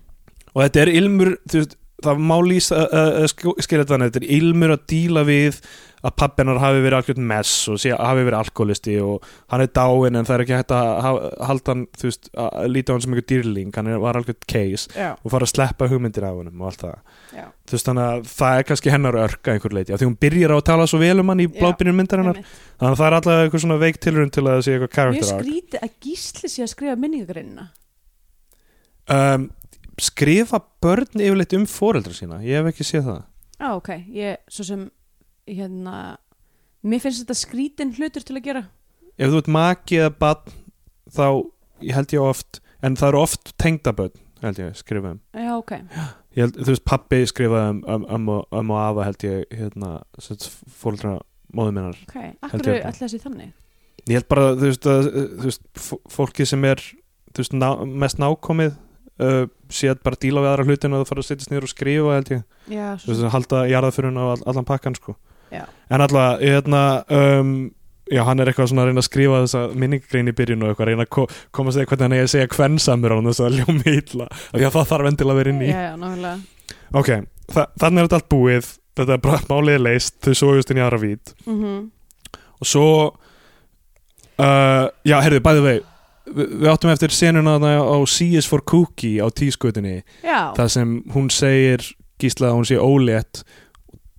Og 0.55 0.61
þetta 0.63 0.85
er 0.85 0.93
ilmur, 0.95 1.33
þú 1.51 1.61
veist 1.61 1.75
það 2.03 2.23
má 2.27 2.35
lýsa 2.43 2.85
uh, 2.85 3.19
uh, 3.23 3.57
skilja 3.63 3.87
þannig, 3.87 4.11
þetta 4.11 4.23
er 4.23 4.31
ilmur 4.37 4.73
að 4.75 4.87
díla 4.91 5.23
við 5.27 5.59
að 6.05 6.13
pappinar 6.19 6.59
hafi 6.61 6.81
verið 6.83 6.97
algjörn 6.99 7.25
mess 7.25 7.69
og 7.71 7.79
sé, 7.81 7.89
hafi 7.95 8.25
verið 8.27 8.37
alkoholisti 8.37 8.97
og 9.01 9.23
hann 9.49 9.63
er 9.63 9.71
dáinn 9.73 10.19
en 10.19 10.27
það 10.27 10.35
er 10.35 10.43
ekki 10.43 10.57
hægt 10.59 10.73
að 10.75 10.89
halda 11.49 11.73
hann, 11.73 11.85
þú 11.97 12.09
veist, 12.09 12.29
að 12.43 12.67
líta 12.73 12.91
á 12.91 12.93
hann 12.93 13.05
sem 13.05 13.15
einhver 13.15 13.27
dýrling, 13.31 13.71
hann 13.73 13.89
er, 13.89 14.01
var 14.03 14.19
algjörn 14.19 14.45
case 14.51 14.91
Já, 14.93 15.07
og 15.15 15.33
fara 15.33 15.47
að 15.47 15.53
sleppa 15.53 15.89
hugmyndir 15.89 16.27
af 16.27 16.37
honum 16.37 16.61
og 16.61 16.69
allt 16.69 16.83
það. 16.83 17.15
Já. 17.39 17.45
Þú 17.65 17.77
veist 17.77 17.89
þannig 17.89 18.11
að 18.11 18.29
það 18.35 18.59
er 18.59 18.67
kannski 18.69 18.93
hennar 18.93 19.19
örka 19.23 19.55
einhver 19.55 19.77
leiti, 19.79 19.95
af 19.95 20.01
því 20.01 20.09
hún 20.11 20.19
byrjar 20.27 20.53
á 20.53 20.57
að 20.59 20.67
tala 20.69 20.89
svo 20.91 21.01
vel 21.01 21.15
um 21.23 21.33
hann 21.33 21.41
í 21.41 21.49
blábyrjun 21.55 21.97
myndarinnar, 21.97 22.41
einmitt. 22.43 22.61
þannig 22.75 22.91
að 22.91 23.01
það 23.01 23.07
er 23.07 23.17
alltaf 23.17 23.41
eitthvað 23.41 23.65
svona 23.65 23.79
veik 23.81 24.01
tilrun 24.03 24.35
til 24.35 24.45
að 24.45 24.51
það 24.51 24.65
sé 24.67 24.77
eitthvað 24.77 24.93
að 25.81 26.65
að 26.65 26.71
skrifa 26.75 26.99
minningagreinina 26.99 27.69
um, 29.09 29.49
skrifa 30.01 30.59
börn 30.83 31.07
yfirleitt 31.21 31.53
um 31.57 31.65
foreldra 31.69 32.13
sína, 32.13 32.41
ég 32.43 32.59
hef 32.59 32.71
ekki 32.73 32.83
séð 32.87 33.05
það. 33.09 33.21
Já, 33.59 33.69
ok, 33.77 33.89
ég, 34.11 34.37
svo 34.51 34.65
sem 34.67 34.85
hérna, 35.47 36.17
mér 36.83 36.99
finnst 37.03 37.23
þetta 37.23 37.37
skrítin 37.39 37.93
hlutur 37.95 38.25
til 38.25 38.35
að 38.39 38.43
gera. 38.49 38.63
Ef 39.15 39.31
þú 39.31 39.39
ert 39.39 39.51
maki 39.55 39.99
eða 40.01 40.11
barn 40.19 40.55
þá 41.15 41.25
ég 41.85 41.95
held 41.95 42.13
ég 42.17 42.25
oft 42.25 42.59
en 42.83 42.97
það 42.99 43.07
eru 43.13 43.21
oft 43.23 43.53
tengdaböld 43.61 44.17
held 44.43 44.59
ég 44.59 44.75
skrifa 44.77 45.13
um. 45.15 45.21
Já, 45.33 45.51
ok, 45.55 45.71
ég 46.35 46.41
held, 46.43 46.57
þú 46.59 46.73
veist 46.73 46.85
pappi 46.91 47.21
skrifaði 47.31 47.69
um, 47.71 47.79
um, 47.87 48.05
um, 48.17 48.29
og- 48.35 48.47
um 48.59 48.73
og 48.75 48.81
afa 48.83 49.07
held 49.07 49.23
ég 49.29 49.55
hérna 49.55 49.93
fóreldra 50.81 51.15
móðum 51.55 51.77
minnar 51.79 51.95
ok. 52.03 52.17
Akkur 52.43 52.67
er 52.73 52.81
alltaf 52.89 53.05
þessi 53.07 53.21
þannig? 53.23 53.53
Ég 54.05 54.19
held 54.19 54.27
bara 54.29 54.49
þú 54.59 54.67
veist, 54.67 54.85
að, 54.91 55.07
þú 55.39 55.47
veist 55.47 55.63
fó- 55.79 56.01
fólki 56.11 56.45
sem 56.45 56.65
er 56.67 56.83
þú 57.31 57.39
veist, 57.41 57.55
ná, 57.55 57.69
mest 58.03 58.19
nákomið 58.21 58.75
uh, 59.21 59.45
sé 59.71 59.91
að 59.91 60.03
bara 60.05 60.19
díla 60.21 60.43
við 60.43 60.51
aðra 60.51 60.65
hlutin 60.67 60.95
og 60.95 61.01
það 61.01 61.09
fara 61.11 61.23
að 61.23 61.29
setjast 61.29 61.51
niður 61.53 61.67
og 61.67 61.71
skrifa 61.71 62.17
held 62.17 62.33
ég. 62.33 62.43
Já, 62.71 62.85
að 62.97 63.31
halda 63.35 63.63
jarðafyrun 63.71 64.21
á 64.21 64.25
all, 64.25 64.43
allan 64.51 64.67
pakkan 64.67 64.97
sko. 64.97 65.17
En 65.55 66.01
alltaf, 66.03 66.41
hérna 66.41 66.81
um, 67.15 67.51
já, 68.11 68.21
hann 68.27 68.41
er 68.41 68.51
eitthvað 68.51 68.71
svona 68.71 68.83
að 68.83 68.89
reyna 68.91 69.03
að 69.03 69.07
skrifa 69.07 69.41
þessa 69.45 69.61
minningagrein 69.77 70.31
í 70.31 70.35
byrjun 70.35 70.65
og 70.65 70.73
eitthvað, 70.73 70.89
reyna 70.91 71.05
að 71.05 71.11
ko 71.15 71.27
komast 71.55 71.79
eða 71.79 71.91
hvernig 71.91 72.05
hann 72.05 72.17
er 72.17 72.25
að 72.25 72.33
segja 72.33 72.51
kvensamur 72.51 73.13
á 73.13 73.17
hann 73.17 73.29
þess 73.29 73.45
að 73.45 73.59
ljómi 73.61 73.93
illa 74.01 74.27
af 74.27 74.55
því 74.57 74.65
að 74.67 74.75
það 74.75 74.89
þarf 74.91 75.11
endilega 75.11 75.35
að 75.35 75.39
vera 75.41 75.53
inn 75.53 75.63
í. 75.63 75.69
Já, 75.71 76.33
ok, 77.01 77.11
þa 77.55 77.67
þannig 77.85 78.01
er 78.01 78.09
þetta 78.09 78.19
allt 78.19 78.33
búið. 78.35 78.73
Þetta 78.95 79.11
er 79.17 79.23
bara 79.25 79.41
málið 79.51 79.81
leist, 79.83 80.17
þau 80.23 80.35
sójust 80.39 80.69
inn 80.71 80.79
í 80.79 80.83
aðra 80.85 81.01
vít. 81.01 81.35
Mm 81.45 81.61
og 82.59 82.69
svo 82.69 82.87
uh, 84.39 84.85
já, 85.05 85.17
heyrðu, 85.23 85.41
bæði 85.43 85.65
vei 85.65 85.77
við, 86.29 86.65
áttum 86.71 86.93
eftir 86.93 87.13
senuna 87.13 87.57
á 87.59 87.97
C 88.09 88.31
is 88.39 88.47
for 88.49 88.63
Cookie 88.65 89.19
á 89.21 89.27
tískutinni 89.29 90.01
Já, 90.23 90.53
það 90.57 90.73
sem 90.77 90.95
hún 91.13 91.29
segir 91.33 91.85
gísla 92.21 92.51
að 92.51 92.57
hún 92.59 92.67
sé 92.69 92.79
ólétt 92.79 93.43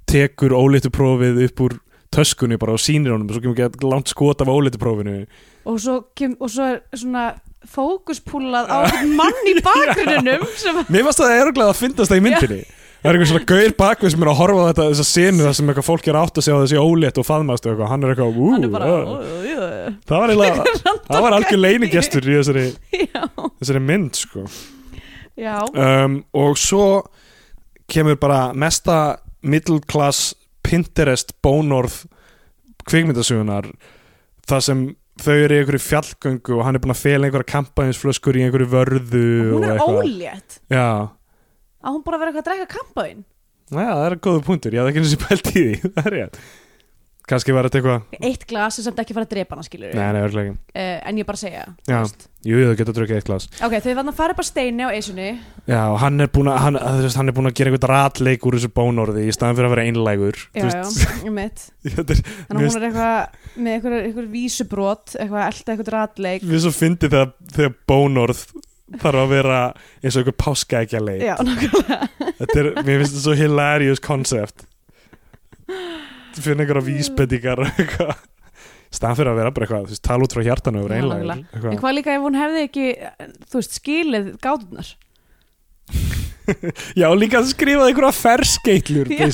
tekur 0.06 0.54
óléttu 0.54 0.92
prófið 0.94 1.42
upp 1.48 1.64
úr 1.66 1.80
töskunni 2.14 2.58
bara 2.60 2.76
og 2.76 2.82
sýnir 2.82 3.12
honum 3.14 3.28
og 3.28 3.36
svo 3.36 3.42
kemur 3.42 3.66
ekki 3.66 3.90
langt 3.90 4.12
skot 4.12 4.42
af 4.42 4.50
óléttu 4.50 4.80
prófinu. 4.80 5.24
Og 5.66 5.80
svo, 5.82 5.98
kem, 6.16 6.36
og 6.40 6.52
svo 6.52 6.68
er 6.76 6.80
svona 6.94 7.26
fókuspúlað 7.66 8.70
á 8.70 8.78
mann 9.18 9.50
í 9.50 9.56
bakgrunnum 9.64 10.46
sem 10.56 10.82
mér 10.86 11.08
að 11.10 11.18
það 11.18 11.32
er 11.34 11.46
örglega 11.48 11.72
að 11.72 11.80
fyndast 11.80 12.12
það 12.12 12.20
í 12.20 12.26
myndinni 12.28 12.60
það 13.06 13.10
er 13.12 13.16
eitthvað 13.16 13.30
svona 13.30 13.48
gaur 13.52 13.74
bakvið 13.78 14.12
sem 14.12 14.24
er 14.24 14.30
að 14.32 14.38
horfa 14.40 14.62
á 14.62 14.68
þetta 14.70 14.86
þessa 14.90 15.06
senu 15.06 15.44
þar 15.46 15.56
sem 15.58 15.70
eitthvað 15.70 15.86
fólk 15.86 16.08
er 16.10 16.18
átt 16.20 16.40
að 16.40 16.46
segja 16.46 16.56
það 16.58 16.70
sé 16.72 16.80
ólétt 16.82 17.20
og 17.22 17.26
faðmast 17.28 17.66
og 17.66 17.72
eitthvað, 17.72 17.90
hann 17.92 18.02
er 18.06 18.12
eitthvað 18.14 18.40
ú, 18.40 18.48
hann 18.52 18.66
er 18.66 18.72
bara 18.72 18.88
ó, 18.90 18.96
ó, 18.96 19.14
ó, 19.14 19.92
það 20.10 20.22
var 20.24 20.32
eiginlega 20.34 20.64
það 21.10 21.24
var 21.26 21.36
algjör 21.38 21.62
leinigestur 21.62 22.26
í 22.26 22.36
þessari, 22.40 22.66
Já, 23.06 23.22
þessari 23.60 23.84
mynd 23.86 24.18
sko. 24.18 24.44
Já, 25.36 25.56
um, 25.70 26.18
og 26.42 26.58
svo 26.58 26.86
kemur 27.92 28.18
bara 28.18 28.40
mesta 28.56 28.98
middle 29.46 29.78
class 29.86 30.32
Pinterest 30.66 31.30
bónorð 31.44 32.00
kvikmyndasugunar 32.90 33.68
það 34.50 34.64
sem 34.66 34.80
þau 35.22 35.34
eru 35.34 35.56
í 35.56 35.60
einhverju 35.62 35.80
fjallgöngu 35.84 36.56
og 36.58 36.64
hann 36.66 36.76
er 36.76 36.82
búin 36.82 36.92
að 36.92 37.02
fela 37.04 37.28
einhverja 37.28 37.48
kampæðinsflöskur 37.54 38.36
í 38.36 38.42
einhverju 38.46 38.68
vörðu 38.72 39.22
hún 39.22 39.54
og 39.60 39.64
er 39.68 39.76
eitthvað. 39.76 40.00
ólétt. 40.02 40.58
Já, 40.72 40.88
að 41.86 41.96
hún 41.96 42.04
bara 42.06 42.20
vera 42.20 42.34
eitthvað 42.34 42.44
að 42.44 42.52
drekka 42.52 42.78
kampaðinn 42.80 43.24
Já, 43.66 43.82
það 43.90 44.04
er 44.06 44.20
góða 44.22 44.46
punktur, 44.46 44.76
ég 44.76 44.84
hafði 44.84 44.92
ekki 44.94 45.16
og 45.16 45.26
pælt 45.26 45.48
í 45.50 45.52
því. 45.56 45.70
Það 45.96 46.06
er 46.06 46.14
rétt. 46.20 46.40
Kannski 47.26 47.50
var 47.50 47.66
þetta 47.66 47.80
eitthvað, 47.80 48.20
eitt 48.28 48.44
glas 48.46 48.76
er 48.78 48.84
samt 48.86 49.00
ekki 49.02 49.14
fara 49.16 49.26
að 49.26 49.32
drepa 49.32 49.56
hana 49.56 49.64
skilur 49.66 49.96
nei, 49.98 50.04
nei, 50.14 50.18
örglega 50.22 50.52
ekki. 50.52 50.60
Uh, 50.78 50.98
en 51.10 51.16
ég 51.18 51.26
bara 51.26 51.40
segja 51.40 51.64
Já. 51.90 51.96
veist. 52.04 52.28
Jú, 52.46 52.60
þau 52.62 52.76
getur 52.78 52.92
að 52.92 52.98
drukja 53.00 53.16
eitt 53.18 53.26
glas. 53.26 53.48
Ok, 53.66 53.72
þau 53.82 53.96
vann 53.98 54.12
að 54.12 54.18
fara 54.20 54.36
upp 54.36 54.42
á 54.42 54.46
steini 54.46 54.86
á 54.86 54.94
eisunni 54.94 55.26
Já, 55.66 55.80
og 55.90 55.98
hann 56.04 56.22
er 56.22 56.30
búin 56.30 56.52
að 56.52 56.60
hann, 56.62 56.78
þú 56.78 57.02
veist, 57.02 57.18
hann 57.18 57.32
er 57.32 57.34
búin 57.40 57.50
að 57.50 57.56
gera 57.58 57.72
einhvern 57.72 57.90
ratleik 57.90 58.46
úr 58.46 58.58
þessu 58.60 58.70
bónorði 58.78 59.24
í 59.26 59.34
staðan 59.34 59.58
fyrir 59.58 59.66
að 59.66 59.74
vera 59.74 59.86
einlægur 59.90 60.38
já, 60.38 60.46
Þú 60.54 60.62
já, 60.62 60.78
veist, 60.78 61.26
ég 61.26 61.34
mitt 61.40 61.66
þetta 61.96 62.14
er, 62.14 62.22
þannig 62.46 62.62
að 62.62 62.70
hún 62.70 62.78
er 62.78 62.88
eitthvað 62.92 63.58
með 63.58 63.74
eitthvað, 63.74 63.98
eitthvað 64.04 64.30
vísubrót 64.38 65.16
eitthvað 65.18 65.42
að 65.42 65.50
elda 65.50 65.74
eitthvað 65.74 65.92
ratleik. 65.98 66.46
Við 66.54 66.62
svo 66.68 66.74
fyndi 66.78 67.10
þegar, 67.10 67.34
þegar 67.58 67.76
bónorð 67.90 68.46
þarf 69.02 69.20
að 69.24 69.32
vera 69.34 69.58
eins 70.02 70.14
og 70.16 70.22
einhver 70.22 70.36
páskaækja 70.42 71.00
leik 71.02 71.24
já, 71.26 71.34
nákvæmlega. 71.42 71.98
Mér 72.86 73.02
finnst 73.02 73.16
þetta 73.16 73.24
svo 73.24 73.36
hilarious 73.38 74.02
concept. 74.02 74.66
Finna 76.36 76.62
einhverja 76.66 76.84
og 77.64 77.70
eitthvað. 77.80 78.24
Staðan 78.94 79.18
fyrir 79.18 79.32
að 79.32 79.40
vera 79.40 79.52
bara 79.56 79.66
eitthvað, 79.66 79.96
tala 80.06 80.26
út 80.26 80.36
frá 80.36 80.44
hjartanu 80.46 80.84
Já, 80.86 81.08
nákvæmlega. 81.10 81.72
en 81.72 81.80
hvað 81.82 81.96
líka 81.98 82.14
ef 82.14 82.22
hún 82.26 82.38
hefði 82.38 82.62
ekki 82.68 82.86
þú 83.50 83.58
veist, 83.58 83.74
skilið 83.80 84.28
gátunar 84.44 84.92
Já, 87.00 87.06
líka 87.18 87.40
að 87.40 87.48
skrifa 87.50 87.86
einhverja 87.88 88.12
ferskeitlur 88.14 89.06
það 89.10 89.30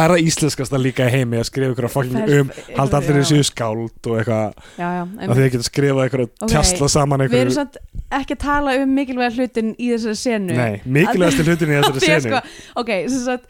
er 0.00 0.02
það 0.12 0.22
íslenskasta 0.24 0.76
líka 0.80 1.04
heimi 1.10 1.36
að 1.38 1.46
skrifa 1.50 1.68
einhverja 1.70 1.92
fucking 1.92 2.18
Fer- 2.18 2.40
um 2.42 2.48
halda 2.78 2.94
allir 3.00 3.16
þessu 3.20 3.38
skáld 3.46 4.00
og 4.10 4.14
eitthvað 4.20 4.46
já, 4.78 4.88
já, 4.98 5.02
að 5.26 5.30
að 5.36 5.50
geta 5.54 5.66
skrifað 5.68 6.02
einhverja 6.06 6.28
Ok, 6.32 6.38
tjastla 6.50 6.86
saman 6.90 7.20
við 7.22 7.26
erum 7.26 7.34
einhverju 7.36 7.56
samt 7.60 7.74
ekki 8.20 8.32
að 8.38 8.42
tala 8.46 8.70
um 8.82 8.88
mikilvæga 8.98 9.32
hlutin 9.36 9.68
í 9.78 9.80
þessari 9.92 10.18
senu. 10.22 10.52
Nei, 10.58 10.74
mikilvægasti 10.98 11.42
hlutin 11.46 11.70
í 11.70 11.72
þessari 11.78 11.98
að 12.00 12.04
senu. 12.06 12.28
sko, 12.30 12.38
ok, 12.82 12.90
sem 13.06 13.22
sagt 13.26 13.44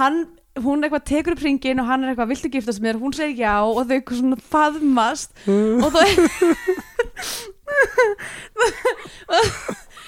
hann, 0.00 0.16
hún 0.64 0.78
eitthvað 0.84 1.04
tekur 1.12 1.32
upp 1.36 1.44
ringin 1.44 1.80
og 1.80 1.86
hann 1.88 2.00
er 2.04 2.08
eitthvað, 2.12 2.32
viltu 2.32 2.48
giftast 2.52 2.80
mér, 2.84 2.96
hún 3.00 3.12
segir 3.16 3.38
já 3.44 3.54
og 3.64 3.80
þau 3.84 3.94
eitthvað 3.98 4.18
svona 4.20 4.38
faðmast. 4.52 5.30
Og 5.48 5.88
þá 5.92 6.02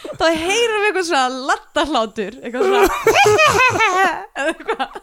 þá 0.04 0.26
heyrum 0.28 0.82
við 0.82 0.88
eitthvað 0.90 1.08
svona 1.08 1.46
lattahlátur 1.50 2.38
eitthvað 2.42 2.68
svona 2.68 2.88
eitthvað. 4.44 5.02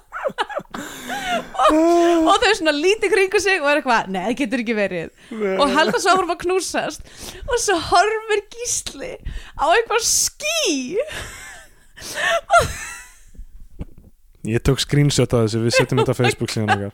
Og, 1.72 2.28
og 2.30 2.36
þau 2.44 2.52
svona 2.58 2.74
lítið 2.76 3.14
kringu 3.14 3.42
sig 3.42 3.62
og 3.62 3.70
er 3.72 3.80
eitthvað, 3.82 4.10
nei 4.14 4.22
það 4.28 4.38
getur 4.42 4.64
ekki 4.64 4.76
verið. 4.78 5.14
Og 5.58 5.74
halda 5.76 6.02
svo 6.02 6.16
að 6.22 6.36
knúsast. 6.44 7.06
Og 7.48 7.56
svo 7.62 7.78
horfir 7.90 8.44
gísli 8.54 9.14
á 9.58 9.66
eitthvað 9.72 10.06
ský. 10.06 10.98
Ég 14.48 14.62
tók 14.66 14.82
screenshot 14.82 15.34
af 15.38 15.46
þessu, 15.46 15.64
við 15.66 15.76
setjum 15.78 16.02
þetta 16.02 16.16
á 16.18 16.20
Facebook 16.22 16.54
síðan 16.54 16.74
okkar. 16.76 16.94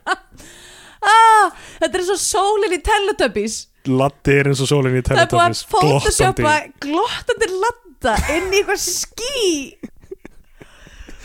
Ah, 0.98 1.52
þetta 1.78 2.00
er 2.00 2.06
svo 2.08 2.16
sólin 2.20 2.74
í 2.74 2.80
Teletubbies. 2.84 3.60
Latti 3.88 4.34
er 4.34 4.50
eins 4.50 4.60
og 4.64 4.68
sólinn 4.68 4.98
í 4.98 5.04
það 5.06 5.22
er 5.22 5.30
búið 5.30 5.44
að 5.44 5.60
Teletubbies. 5.62 5.62
Photoshopa 5.70 6.56
glottandi 6.84 7.50
latta 8.02 8.32
inn 8.34 8.52
í 8.52 8.60
eitthvað 8.62 8.80
ský. 8.82 9.76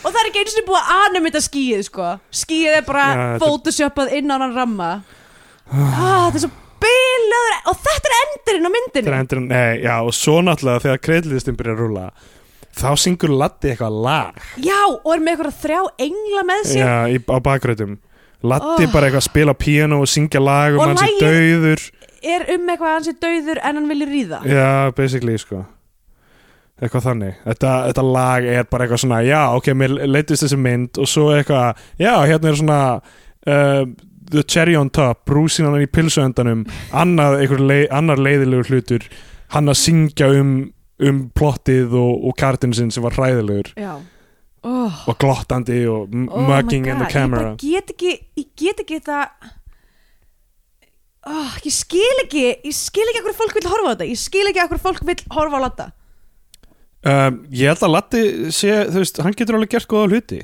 Og 0.04 0.12
það 0.12 0.20
er 0.20 0.28
ekki 0.28 0.40
eins 0.42 0.56
og 0.60 0.66
búið 0.68 0.80
að 0.82 1.02
animita 1.06 1.40
skýið 1.40 1.82
sko. 1.86 2.08
Skýið 2.34 2.76
er 2.78 2.82
bara 2.84 3.04
Já, 3.04 3.14
þetta- 3.38 3.46
photoshopað 3.48 4.12
inn 4.18 4.30
á 4.30 4.36
hann 4.38 4.54
ramma. 4.54 4.90
Ah, 5.72 6.28
þetta 6.30 6.34
er 6.34 6.40
svo 6.44 6.50
bilaður. 6.84 7.54
Og 7.70 7.76
þetta 7.86 8.10
er 8.10 8.16
endurinn 8.20 8.66
á 8.66 8.70
Þetta 8.74 8.98
er 8.98 9.04
myndinni 9.04 9.20
endur, 9.20 9.40
nei, 9.48 9.80
já, 9.82 10.02
og 10.04 10.12
svo 10.12 10.40
náttúrulega 10.42 10.82
þegar 10.84 11.00
kreðlistin 11.00 11.56
byrjar 11.56 11.76
að 11.76 11.80
rúla 11.80 12.10
þá 12.74 12.90
syngur 12.98 13.30
Latti 13.38 13.70
eitthvað 13.70 14.02
lag. 14.04 14.34
Já, 14.58 14.80
og 14.92 15.14
er 15.14 15.20
með 15.20 15.38
eitthvað 15.38 15.60
þrjá 15.62 15.80
engla 15.98 16.42
með 16.44 16.64
sér. 16.66 16.84
Já, 16.84 17.08
í, 17.08 17.18
á 17.24 17.38
bakrautum 17.40 17.98
Latti 18.44 18.84
Oh. 18.84 18.92
bara 18.92 19.06
eitthvað 19.08 19.22
að 19.22 19.30
spila 19.30 19.54
píano 19.54 20.00
og 20.02 20.06
syngja 20.10 20.40
lag 20.44 20.74
um 20.74 20.80
Og 20.80 20.86
hans 20.88 21.00
í 21.00 21.06
lagið- 21.06 21.22
dauður. 21.22 21.90
er 22.24 22.40
um 22.54 22.66
eitthvað 22.68 22.88
að 22.90 22.92
hann 22.92 23.04
sé 23.04 23.12
dauður 23.20 23.58
en 23.64 23.74
hann 23.76 23.88
vilja 23.88 24.06
ríða. 24.06 24.42
Já, 24.44 24.90
basically, 24.94 25.38
sko 25.38 25.64
eitthvað 26.82 27.06
þannig, 27.08 27.36
þetta, 27.44 27.74
þetta 27.88 28.06
lag 28.16 28.48
er 28.50 28.66
bara 28.70 28.86
eitthvað 28.86 29.02
svona, 29.04 29.20
já, 29.26 29.42
ok, 29.54 29.70
mér 29.78 29.94
leittist 30.10 30.46
þessi 30.46 30.58
mynd 30.58 30.98
og 30.98 31.10
svo 31.10 31.28
eitthvað, 31.34 31.84
já, 32.02 32.12
hérna 32.26 32.50
er 32.50 32.58
svona 32.58 32.80
uh, 32.98 33.84
the 34.32 34.42
cherry 34.42 34.74
on 34.76 34.90
top 34.90 35.22
brúsinan 35.28 35.78
í 35.78 35.86
pilsuöndanum 35.86 36.64
annað, 36.90 37.40
einhver 37.44 37.62
lei, 37.62 37.82
annar 37.94 38.18
leiðilegur 38.18 38.72
hlutur 38.72 39.06
hann 39.54 39.70
að 39.70 39.82
syngja 39.84 40.32
um 40.34 40.56
um 41.02 41.24
plottið 41.34 41.94
og, 41.98 42.26
og 42.28 42.36
kartinu 42.38 42.76
sinn 42.76 42.92
sem 42.94 43.02
var 43.02 43.16
hræðilegur. 43.16 43.72
Oh. 44.64 45.02
og 45.10 45.18
glottandi 45.20 45.82
og 45.92 46.08
Oh 46.14 46.46
mugging 46.48 46.86
in 46.88 46.96
the 46.96 47.08
camera 47.12 47.50
ég 47.52 47.58
get 47.60 47.90
ekki 47.92 48.12
ég 48.40 48.46
get 48.56 48.78
ekki 48.80 48.96
það 49.04 49.26
oh, 51.28 51.58
ég 51.60 51.74
skil 51.74 52.22
ekki 52.22 52.44
ég 52.48 52.72
skil 52.72 53.04
ekki 53.10 53.20
akkur 53.20 53.36
fólk 53.42 53.58
vil 53.58 53.68
horfa 53.68 53.84
á 53.84 53.92
þetta 53.92 54.08
ég 54.08 54.22
skil 54.22 54.46
ekki 54.48 54.62
akkur 54.62 54.80
fólk 54.80 55.04
vil 55.04 55.18
horfa 55.36 55.60
á 55.60 55.64
Latta 55.66 55.86
um, 57.04 57.38
ég 57.52 57.68
held 57.72 57.84
að 57.86 57.92
Latti 57.94 58.22
sé, 58.54 58.72
þú 58.90 59.02
veist, 59.02 59.20
hann 59.24 59.36
getur 59.38 59.58
alveg 59.58 59.74
gert 59.76 59.88
góða 59.90 60.10
hluti. 60.12 60.40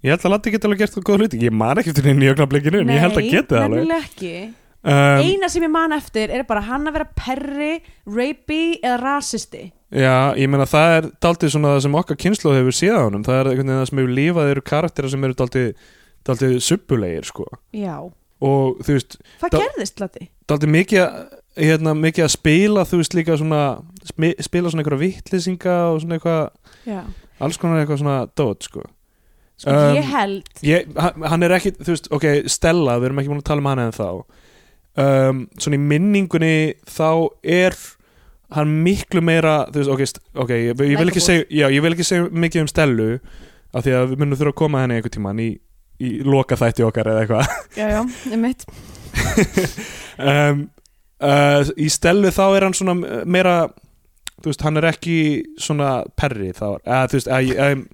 Ég 0.00 0.14
held 0.14 0.24
að 0.24 0.32
Latti 0.34 0.54
getur 0.54 0.70
alveg 0.70 0.82
gert 0.86 0.96
góða 1.04 1.24
hluti. 1.24 1.40
Ég 1.44 1.52
man 1.52 1.80
ekki 1.80 1.92
eftir 1.92 2.08
henni 2.08 2.24
í 2.28 2.32
augnablikinu 2.32 2.80
en 2.84 2.94
ég 2.94 3.02
held 3.04 3.18
að 3.20 3.28
geti 3.30 3.54
það 3.54 3.66
alveg. 3.66 3.84
nefnilega 3.84 4.08
ekki. 4.08 4.34
Um, 4.80 5.20
eina 5.20 5.48
sem 5.52 5.64
ég 5.66 5.72
man 5.74 5.92
eftir 5.92 6.30
er 6.32 6.46
bara 6.48 6.62
hann 6.64 6.88
að 6.88 6.94
vera 6.96 7.08
perri, 7.12 7.72
rapey 8.08 8.78
eða 8.80 8.94
rasisti. 9.02 9.66
Já, 9.92 10.32
ég 10.40 10.48
meina 10.48 10.64
það 10.70 10.94
er 10.96 11.08
daldið 11.20 11.52
svona 11.52 11.74
það 11.74 11.82
sem 11.84 11.98
okkar 12.00 12.16
kynslu 12.22 12.54
hefur 12.54 12.76
séð 12.78 12.96
á 12.96 13.02
honum, 13.04 13.24
það 13.26 13.40
er 13.40 13.50
það 13.60 13.82
sem 13.90 14.00
hefur 14.00 14.14
lífað 14.16 14.52
eru 14.54 14.62
karaktera 14.70 15.10
sem 15.12 15.26
eru 15.28 15.36
daldið 15.36 15.68
daldið 16.30 16.54
subbulegir 16.64 17.26
sko. 17.28 17.44
Já, 17.76 17.96
og 18.40 18.80
þú 18.86 18.96
veist, 18.96 19.18
hvað 19.42 19.50
Da- 19.52 19.60
gerðist 19.66 20.00
Latti? 20.00 20.30
daldið 20.48 20.72
mikið 20.78 21.02
að- 21.04 21.39
hérna, 21.58 21.94
mikið 21.98 22.26
að 22.26 22.32
spila 22.36 22.86
þú 22.88 23.00
veist 23.00 23.16
líka 23.18 23.36
svona 23.40 23.64
spila 24.06 24.70
svona 24.70 24.84
einhverja 24.84 25.02
vittlýsinga 25.02 25.76
og 25.90 26.00
svona 26.04 26.18
eitthvað 26.18 27.04
alls 27.40 27.60
konar 27.60 27.82
eitthvað 27.82 28.02
svona 28.02 28.16
dót 28.38 28.66
sko. 28.68 28.84
Sko 29.60 29.74
Um, 29.76 29.92
ég 29.92 30.06
held 30.08 30.60
ég, 30.64 30.86
hann 30.96 31.26
hann 31.28 31.42
er 31.44 31.52
ekki, 31.58 31.74
þú 31.76 31.92
veist, 31.92 32.06
ok, 32.16 32.26
Stella 32.48 32.94
við 32.96 33.10
erum 33.10 33.18
ekki 33.20 33.32
búin 33.32 33.42
að 33.42 33.48
tala 33.50 33.60
um 33.60 33.68
hana 33.68 33.88
en 33.90 33.96
þá 33.96 34.06
um, 35.04 35.42
svona 35.60 35.76
í 35.76 35.82
minningunni 35.84 36.54
þá 36.88 37.28
er 37.44 37.76
hann 38.56 38.72
miklu 38.86 39.20
meira 39.20 39.66
þú 39.68 39.98
veist, 40.00 40.16
ok, 40.32 40.40
ok, 40.46 40.54
ég, 40.56 40.80
ég 40.88 40.96
vil 41.02 41.12
ekki 41.12 41.24
segja 41.24 41.44
já, 41.52 41.66
ég 41.76 41.84
vil 41.84 41.92
ekki 41.92 42.08
segja 42.08 42.30
mikið 42.32 42.64
um 42.64 42.70
Stellu 42.72 43.10
af 43.76 43.84
því 43.84 43.94
að 43.98 44.08
við 44.14 44.22
munum 44.22 44.40
þurfa 44.40 44.54
að 44.54 44.60
koma 44.62 44.82
henni 44.82 44.96
einhvern 44.96 45.16
tímann 45.18 45.44
í, 45.44 45.50
í 46.00 46.10
loka 46.26 46.56
þætti 46.58 46.86
okkar 46.88 47.12
eða 47.12 47.26
eitthvað. 47.26 47.54
Já, 47.76 47.86
já, 47.92 48.00
ég 48.32 48.40
mitt 48.40 48.64
um, 50.30 50.64
uh, 51.24 51.70
í 51.76 51.88
Stellu 51.92 52.32
þá 52.34 52.44
er 52.48 52.66
hann 52.66 52.76
svona 52.76 52.96
meira 53.28 53.54
þú 54.40 54.50
veist, 54.50 54.64
hann 54.64 54.80
er 54.80 54.88
ekki 54.90 55.16
svona 55.60 56.00
perri 56.18 56.52
þá, 56.56 56.66
eða 56.80 57.00
þú 57.12 57.18
veist, 57.18 57.30
að, 57.36 57.50
að, 57.66 57.84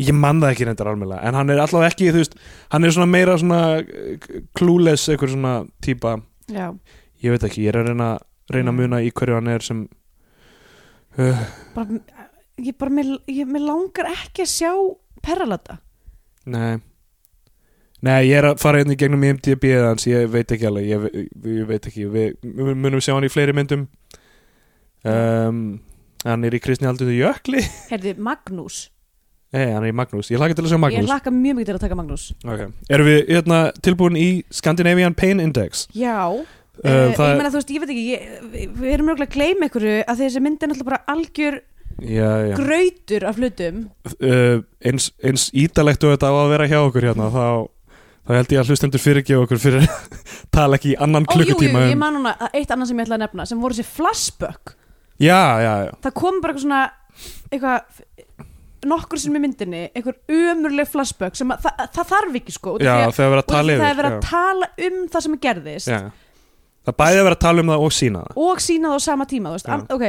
ég 0.00 0.16
man 0.16 0.42
það 0.42 0.54
ekki 0.54 0.68
reyndar 0.68 0.90
alveg 0.90 1.16
en 1.20 1.38
hann 1.38 1.52
er 1.54 1.62
allavega 1.62 1.92
ekki, 1.92 2.10
þú 2.14 2.22
veist 2.22 2.38
hann 2.74 2.86
er 2.86 2.96
svona 2.96 3.10
meira 3.10 3.36
svona 3.40 3.60
uh, 3.80 4.38
clueless 4.58 5.10
eitthvað 5.10 5.34
svona 5.36 5.56
típa. 5.84 6.16
Já, 6.52 6.70
ég 7.24 7.34
veit 7.36 7.46
ekki, 7.48 7.66
ég 7.66 7.74
er 7.74 7.82
að 7.82 7.92
reyna, 7.92 8.10
reyna 8.52 8.74
að 8.74 8.80
muna 8.82 9.02
í 9.04 9.12
hverju 9.14 9.38
hann 9.38 9.52
er 9.54 9.64
sem 9.64 9.84
uh, 11.18 11.46
bara 11.76 12.00
ég 12.62 12.74
bara, 12.78 12.92
mér 12.94 13.62
langar 13.64 14.10
ekki 14.14 14.44
að 14.44 14.52
sjá 14.54 14.72
perralata. 15.24 15.80
Nei 16.50 16.82
Nei, 18.04 18.18
ég 18.28 18.36
er 18.40 18.48
að 18.50 18.58
fara 18.60 18.80
hérna 18.82 18.92
í 18.96 18.98
gegnum 19.00 19.22
IMDb 19.24 19.64
hans, 19.80 20.04
ég 20.10 20.26
veit 20.32 20.50
ekki 20.52 20.66
alveg, 20.68 20.88
ég, 20.90 21.04
ég, 21.14 21.28
ég 21.60 21.68
veit 21.70 21.86
ekki, 21.88 22.06
við, 22.12 22.34
munum 22.76 23.00
sjá 23.04 23.14
hann 23.16 23.24
í 23.24 23.32
fleiri 23.32 23.54
myndum. 23.56 23.86
Um, 25.04 25.60
Hann 26.24 26.44
er 26.48 26.54
í 26.56 26.60
Kristni 26.64 26.88
Haldur 26.88 27.10
Jökli. 27.12 27.60
Heyrði, 27.90 28.14
Magnús. 28.24 28.86
Nei, 29.54 29.66
hann 29.70 29.84
er 29.84 29.90
í 29.92 29.96
Magnús, 29.96 30.30
ég 30.32 30.40
hlaka 30.40 30.56
til 30.56 30.64
að 30.64 30.70
sjá 30.72 30.78
ég 30.78 30.82
Magnús 30.86 31.10
laka 31.10 31.30
mjög 31.30 31.58
mikið 31.60 31.68
til 31.68 31.74
að 31.76 31.82
taka 31.84 31.98
Magnús. 32.00 32.22
Okay. 32.42 32.70
Erum 32.90 33.06
við 33.10 33.18
hérna, 33.28 33.58
tilbúin 33.84 34.16
í 34.18 34.28
Scandinavian 34.52 35.16
Pain 35.16 35.42
Index? 35.44 35.86
já, 35.94 36.16
Uh, 36.74 36.90
uh, 36.90 37.12
ég 37.14 37.36
meina 37.38 37.50
þú 37.54 37.60
veist, 37.60 37.68
ég 37.70 37.82
veit 37.84 37.90
ekki 37.92 38.04
ég, 38.08 38.22
við- 38.50 38.86
erum 38.96 39.06
mjög 39.06 39.20
að 39.22 39.28
gleyma 39.36 39.66
einhverju 39.68 39.92
að 40.10 40.22
þessi 40.24 40.40
myndi 40.42 40.66
er 40.66 40.70
náttúrulega 40.72 40.88
bara 40.88 41.12
algjör 41.12 41.56
Já, 42.02 42.30
já. 42.48 42.54
grautur 42.58 43.26
af 43.28 43.36
hlutum. 43.38 43.76
Uh, 44.18 44.56
eins, 44.82 45.06
eins 45.22 45.44
ítalegt 45.54 46.02
og 46.02 46.16
þetta 46.16 46.32
á 46.32 46.34
að 46.34 46.50
vera 46.50 46.66
hjá 46.72 46.80
okkur 46.80 47.06
hérna 47.06 47.28
þá, 47.30 47.44
þá 48.24 48.30
held 48.38 48.52
ég 48.54 48.60
að 48.62 48.70
hlustendur 48.72 49.02
fyrirgefa 49.04 49.44
okkur 49.44 49.60
fyrir 49.60 49.84
að 49.84 50.24
tala 50.56 50.78
ekki 50.78 50.94
í 50.94 50.98
annan 51.04 51.26
Ó, 51.28 51.32
jú, 51.34 51.44
jú, 51.44 51.46
klukkutíma 51.54 51.84
ég 51.88 51.94
um 51.96 52.02
man 52.04 52.16
núna 52.18 52.32
að 52.40 52.58
eitt 52.60 52.70
annað 52.74 52.90
sem 52.92 52.98
ég 53.02 53.06
ætla 53.08 53.18
að 53.18 53.24
nefna 53.26 53.46
sem 53.50 53.60
voru 53.64 53.76
þessi 53.78 53.96
flashback 53.98 54.74
Já, 55.22 55.40
já, 55.62 55.72
já. 55.86 55.92
Það 56.02 56.14
kom 56.18 56.40
bara 56.42 56.54
eitthvað 56.54 56.64
svona 56.64 56.82
eitthvað 57.54 58.24
nokkur 58.84 59.20
sem 59.22 59.36
í 59.38 59.40
myndinni 59.40 59.82
eitthvað 59.94 60.34
umurleg 60.34 60.88
flashback 60.90 61.38
sem 61.38 61.52
að, 61.54 61.62
það, 61.64 61.84
það 61.94 62.08
þarf 62.10 62.34
ekki 62.40 62.54
sko 62.56 62.72
út 62.74 62.82
af 62.82 62.88
Já, 62.88 62.94
því 62.94 63.04
að- 63.06 63.14
þegar 63.18 63.30
við 63.30 63.36
erum 63.36 63.44
út 63.44 63.54
að 63.54 63.54
af 63.54 63.54
því 63.54 63.54
tala 63.54 63.78
það 63.78 63.92
er 63.92 63.98
verið 64.00 64.10
yfir 64.10 64.10
að 64.10 64.26
tala 64.28 64.68
um 64.88 64.98
það 65.14 65.24
sem 65.26 65.36
gerðist. 65.46 65.88
Já. 65.94 66.00
það 66.84 66.96
bæði 67.00 67.20
að 67.20 67.24
vera 67.28 67.38
að 67.38 67.44
tala 67.46 67.64
um 67.64 67.70
það 67.72 67.84
og 67.86 67.94
sína 67.96 68.24
það. 68.26 68.42
Og 68.48 68.60
sína 68.66 68.90
það 68.90 68.98
á 68.98 69.06
sama 69.06 69.26
tíma 69.30 69.48
þú 69.48 69.56
veist, 69.56 69.70
Já. 69.70 69.74
an, 69.78 69.86
ok, 69.94 70.04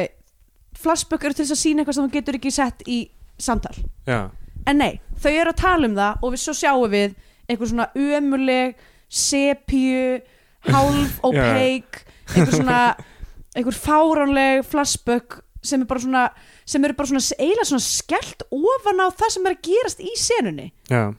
flashback 0.85 1.23
eru 1.29 1.37
til 1.37 1.45
þess 1.45 1.55
að 1.55 1.61
sína 1.61 1.83
eitthvað 1.85 1.97
sem 1.99 2.09
þú 2.09 2.13
getur 2.17 2.39
ekki 2.41 2.51
sett 2.57 2.83
í 2.91 2.97
samtal. 3.37 3.75
Já, 4.09 4.19
en 4.67 4.77
nei, 4.81 4.91
þau 5.23 5.31
eru 5.31 5.53
að 5.53 5.61
tala 5.61 5.87
um 5.87 5.95
það 5.95 6.25
og 6.25 6.35
við 6.35 6.43
svo 6.43 6.57
sjáum 6.57 6.91
við 6.91 7.15
eitthvað 7.47 7.71
svona 7.71 7.89
ömuleg 7.95 8.79
sepju 9.09 10.21
hálf 10.69 11.19
opaque 11.27 12.05
eitthvað 12.33 12.55
svona 12.59 12.79
eitthvað 13.55 13.81
fáránleg 13.85 14.65
flashback 14.67 15.41
sem 15.65 15.81
er 15.81 15.89
bara 15.89 16.01
svona 16.03 16.25
sem 16.65 16.83
eru 16.85 16.95
bara 16.97 17.09
svona 17.09 17.23
eiginlega 17.37 17.69
svona 17.69 17.85
skellt 17.85 18.47
ofan 18.53 19.01
á 19.01 19.07
það 19.13 19.35
sem 19.35 19.45
er 19.45 19.55
að 19.55 19.69
gerast 19.69 20.01
í 20.01 20.15
senunni. 20.19 20.71
Já. 20.89 21.13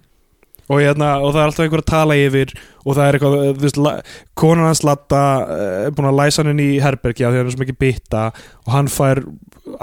Og, 0.66 0.80
hérna, 0.82 1.12
og 1.22 1.30
það 1.30 1.40
er 1.40 1.48
alltaf 1.48 1.62
einhver 1.62 1.82
að 1.84 1.90
tala 1.92 2.14
yfir 2.18 2.52
og 2.82 2.96
það 2.96 3.04
er 3.04 3.16
eitthvað, 3.16 3.34
þú 3.46 3.62
veist, 3.62 4.08
konan 4.34 4.66
hans 4.66 4.82
Latta 4.82 5.20
eh, 5.54 5.74
er 5.86 5.92
búin 5.94 6.08
að 6.10 6.18
læsa 6.18 6.42
hann 6.42 6.50
inn 6.56 6.62
í 6.64 6.70
því 6.80 7.12
að 7.22 7.36
hann 7.36 7.38
er 7.44 7.52
svo 7.54 7.62
mikið 7.62 7.78
bytta 7.84 8.22
og 8.64 8.72
hann 8.74 8.90
fær 8.90 9.20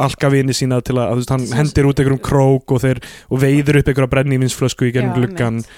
alkavini 0.04 0.56
sína 0.56 0.82
til 0.84 0.98
að, 0.98 1.14
þú 1.14 1.22
veist, 1.22 1.32
hann 1.32 1.48
hendir 1.62 1.88
út 1.88 2.02
einhverjum 2.04 2.24
krók 2.28 2.76
og, 2.76 2.84
þeir, 2.84 3.00
og 3.32 3.44
veiður 3.46 3.80
upp 3.80 3.94
einhverja 3.94 4.14
brennívinsflösku 4.18 4.89
í 4.89 4.94
gennum 4.98 5.16
gluggan 5.16 5.62
einmitt. 5.62 5.72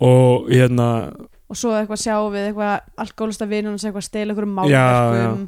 Og 0.00 0.48
hérna 0.52 0.88
og 1.46 1.56
svo 1.58 1.70
eitthvað 1.78 2.00
sjáum 2.02 2.32
við 2.34 2.48
eitthvað 2.50 2.80
alkoholista 3.04 3.46
vinnun 3.46 3.78
sem 3.78 3.92
eitthvað 3.92 4.18
einhverjum 4.22 4.56
Já, 4.66 4.82
málverkum 4.82 5.46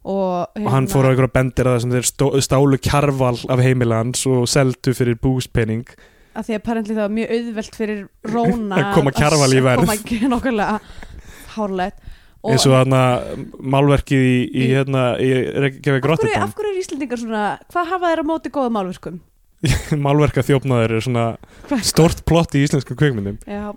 og, 0.00 0.46
hérna, 0.54 0.66
og 0.66 0.70
hann 0.72 0.86
fór 0.88 1.08
á 1.08 1.10
einhverja 1.10 1.34
bendir 1.34 1.66
að 1.68 1.74
það 1.76 1.82
sem 1.84 1.94
þeir 1.96 2.06
stó, 2.08 2.28
stálu 2.46 2.78
kjarval 2.80 3.34
af 3.50 3.60
heimilans 3.64 4.22
og 4.30 4.46
seldu 4.48 4.94
fyrir 4.96 5.18
búspenning 5.20 5.84
að 6.30 6.46
því 6.46 6.54
að 6.54 6.60
apparently 6.62 6.94
það 6.94 7.02
var 7.02 7.14
mjög 7.18 7.34
auðvelt 7.36 7.76
fyrir 7.80 8.00
Róna 8.30 8.76
Að 8.78 8.92
koma 8.94 9.12
Kjarval 9.16 9.50
í 9.50 9.60
verð. 9.66 9.82
að 9.90 10.04
koma 10.06 10.28
nokkulega 10.30 10.76
hárlegt. 11.56 11.98
Eins 12.40 12.64
og 12.64 12.72
þarna 12.72 13.00
málverkið 13.74 14.22
í, 14.24 14.36
í, 14.46 14.62
Í- 14.62 14.68
hérna, 14.70 15.02
í 15.20 15.28
Reykjavík 15.66 16.06
Rotterdam. 16.08 16.46
af 16.46 16.54
hverju 16.56 16.70
er 16.70 16.78
Íslendingar 16.80 17.20
svona 17.20 17.42
hvað 17.68 17.90
hafa 17.90 18.12
þeir 18.14 18.22
á 18.22 18.30
móti 18.30 18.52
góða 18.54 18.70
málverkum 18.78 19.18
málverka 20.04 20.44
þjófnaður 20.46 20.96
er 20.96 21.04
svona 21.04 21.26
stort 21.84 22.24
plott 22.28 22.56
í 22.56 22.64
íslenskum 22.64 22.98
kveikmyndum 22.98 23.40
já. 23.44 23.74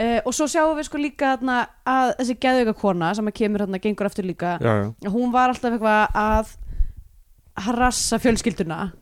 Uh, 0.00 0.16
og 0.24 0.32
svo 0.32 0.46
sjáum 0.48 0.78
við 0.78 0.86
sko 0.88 0.98
líka 1.00 1.34
þarna, 1.34 1.58
að 1.84 2.14
þessi 2.22 2.36
geðauka 2.40 2.72
kona 2.78 3.10
sem 3.18 3.26
kemur 3.36 3.66
hérna 3.66 3.80
gengur 3.82 4.08
aftur 4.08 4.24
líka 4.24 4.54
já, 4.56 4.72
já. 4.88 5.10
hún 5.12 5.34
var 5.34 5.52
alltaf 5.52 5.74
eitthvað 5.74 6.16
að 6.16 6.54
harassa 7.60 8.18
fjölskylduna. 8.18 8.92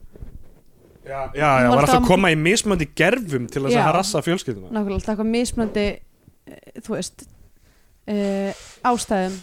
Já, 1.04 1.30
já, 1.34 1.60
já, 1.60 1.68
Hún 1.68 1.76
var 1.76 1.84
alltaf 1.86 2.02
að 2.02 2.08
koma 2.10 2.30
í 2.32 2.36
mismöndi 2.36 2.88
gerfum 2.96 3.46
til 3.48 3.62
þess 3.64 3.78
að 3.78 3.86
harassa 3.86 4.22
fjölskylduna. 4.24 4.72
Nákvæmlega 4.74 4.98
alltaf 4.98 5.14
eitthvað 5.14 5.30
mismunandi 5.32 5.84
eh, 5.88 6.80
þú 6.84 6.96
veist 6.96 7.24
uh, 8.12 8.66
ástæðum. 8.90 9.38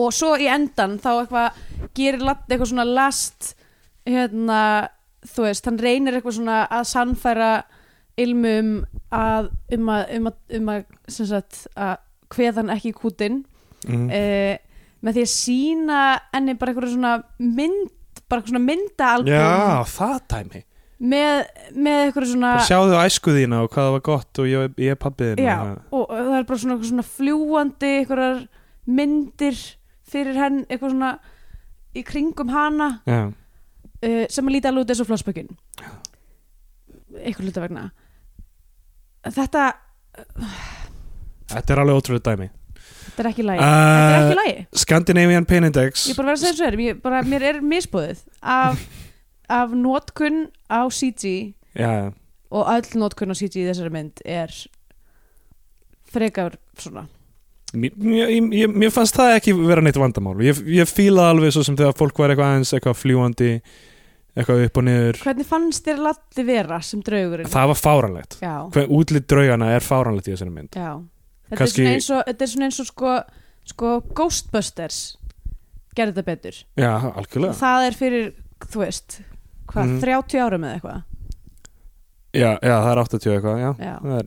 Og 0.00 0.06
svo 0.14 0.30
í 0.40 0.46
endan 0.48 0.96
þá 1.02 1.10
eitthvað 1.16 1.60
gerir 1.98 2.24
eitthvað 2.30 2.70
svona 2.70 2.86
last 2.88 3.52
hérna, 4.08 4.62
þú 5.26 5.46
veist, 5.46 5.68
hann 5.68 5.80
reynir 5.80 6.16
eitthvað 6.16 6.38
svona 6.38 6.62
að 6.70 6.88
sannfæra 6.90 7.50
ilmu 8.20 8.54
um 8.60 8.72
að 9.14 9.50
um 9.76 9.92
að, 9.92 10.02
um 10.16 10.30
að, 10.30 10.40
um 10.58 10.72
að 10.74 10.82
sem 11.08 11.28
sagt, 11.30 11.62
að 11.76 11.96
kveð 12.30 12.60
hann 12.60 12.74
ekki 12.74 12.92
kútin 12.96 13.42
mm. 13.88 14.08
uh, 14.08 14.56
með 15.00 15.16
því 15.16 15.24
að 15.26 15.32
sína 15.32 16.00
enni 16.36 16.56
bara 16.60 16.72
eitthvað 16.72 16.92
svona 16.94 17.14
mynd 17.38 18.20
bara 18.30 18.40
eitthvað 18.40 18.52
svona 18.52 18.66
myndaalbum 18.66 19.32
Já, 19.32 19.88
það 19.90 20.18
dæmi 20.34 20.62
með, 21.00 21.42
með 21.74 21.98
eitthvað 22.04 22.28
svona 22.34 22.52
Bara 22.58 22.68
Sjáðu 22.68 22.96
æsku 23.00 23.34
þína 23.34 23.64
og 23.64 23.72
hvað 23.72 23.86
það 23.86 23.96
var 23.96 24.06
gott 24.10 24.42
og 24.42 24.48
ég, 24.50 24.78
ég 24.84 24.94
er 24.94 25.00
pappið 25.00 25.42
Já, 25.42 25.56
og 25.96 26.06
það 26.12 26.38
er 26.38 26.48
bara 26.50 26.62
svona, 26.62 26.76
eitthvað 26.76 26.92
svona 26.92 27.06
fljúandi 27.16 27.92
einhverjar 27.98 28.40
myndir 28.90 29.60
fyrir 30.10 30.40
henn, 30.40 30.64
eitthvað 30.68 30.94
svona 30.94 31.12
í 31.96 32.04
kringum 32.06 32.50
hana 32.54 32.90
já. 33.08 33.20
Uh, 34.06 34.24
sem 34.30 34.46
að 34.48 34.54
líta 34.56 34.70
alveg 34.70 34.86
út 34.86 34.94
eins 34.94 35.02
og 35.04 35.08
flossbökin. 35.10 35.50
Eitthvað 37.20 37.48
hluta 37.48 37.64
vegna. 37.64 37.84
Þetta, 39.26 39.66
Þetta 41.50 41.74
er 41.74 41.82
alveg 41.82 41.98
ótrúlega 42.00 42.32
dæmi. 42.32 42.48
þetta 43.10 43.22
er 43.22 43.28
ekki 43.30 43.44
lægi 43.44 43.60
þetta 43.60 44.16
er 44.16 44.24
ekki 44.24 44.38
lægi, 44.38 44.66
Scandinavian 44.82 45.46
Pain 45.48 45.66
Index. 45.66 46.06
Ég 46.08 46.14
er 46.14 46.22
bara 46.22 46.34
að 46.36 46.42
segja 46.44 46.70
ég, 46.84 47.00
bara, 47.02 47.22
mér 47.26 47.44
er 47.50 47.60
misbúðið 47.64 48.20
af, 48.40 48.80
af 49.50 49.72
notkun 49.76 50.44
á 50.70 50.86
CG 50.94 51.54
Já, 51.76 52.12
og 52.50 52.70
öll 52.70 53.00
notkun 53.02 53.34
á 53.34 53.36
CG 53.36 53.60
í 53.64 53.66
þessari 53.68 53.92
mynd 53.94 54.22
er 54.24 54.54
frekar 56.10 56.56
svona. 56.78 57.06
Mér, 57.74 57.92
mér, 57.94 58.70
mér 58.72 58.90
fannst 58.94 59.14
það 59.14 59.36
ekki 59.36 59.54
vera 59.58 59.82
neitt 59.84 59.98
vandamál. 60.00 60.38
Ég, 60.42 60.58
ég 60.66 60.88
fílaði 60.90 61.34
alveg 61.36 61.52
svo 61.54 61.62
sem 61.66 61.76
þegar 61.78 61.94
fólk 61.98 62.18
var 62.18 62.32
eitthvað 62.32 62.54
aðeins 62.54 62.72
eitthvað 62.74 62.98
fljúandi 62.98 63.50
eitthvað 64.36 64.64
upp 64.66 64.76
og 64.80 64.84
niður. 64.86 65.18
Hvernig 65.24 65.46
fannst 65.46 65.84
þér 65.88 66.02
Latti 66.06 66.44
vera 66.46 66.80
sem 66.86 67.02
draugurinn? 67.02 67.48
Það 67.50 67.66
var 67.72 67.78
fáranlegt 67.80 68.36
Já, 68.42 68.54
Hver 68.74 68.88
útlit 68.88 69.26
draugana 69.30 69.72
er 69.74 69.80
fáranlegt 69.84 70.28
í 70.30 70.34
þessari 70.36 70.52
mynd. 70.54 70.70
Já. 70.76 70.92
Þetta 71.50 71.56
Kannski- 71.64 71.82
er 71.82 71.86
svona 71.86 71.94
eins 71.98 72.10
og, 72.10 72.22
þetta 72.30 72.42
er 72.46 72.52
svona 72.54 72.64
eins 72.70 72.80
og 72.80 72.86
sko, 72.86 73.14
sko 73.66 73.94
Ghostbusters 74.14 75.00
gerði 75.96 76.14
þetta 76.14 76.24
betur. 76.30 76.60
Já, 76.78 76.92
algjörlega. 77.10 77.54
Það 77.58 77.86
er 77.88 77.98
fyrir, 77.98 78.32
þú 78.70 78.84
veist 78.84 79.20
hvað, 79.66 79.84
Mhm. 79.88 80.00
30 80.00 80.38
árum 80.38 80.64
eða 80.64 80.74
eitthvað? 80.80 81.02
Já, 82.32 82.58
já, 82.62 82.76
það 82.78 82.92
er 82.92 82.98
80 83.02 83.32
eitthvað, 83.34 83.58
já, 83.58 83.70
Já. 83.82 83.94
Það 84.00 84.18
er, 84.20 84.26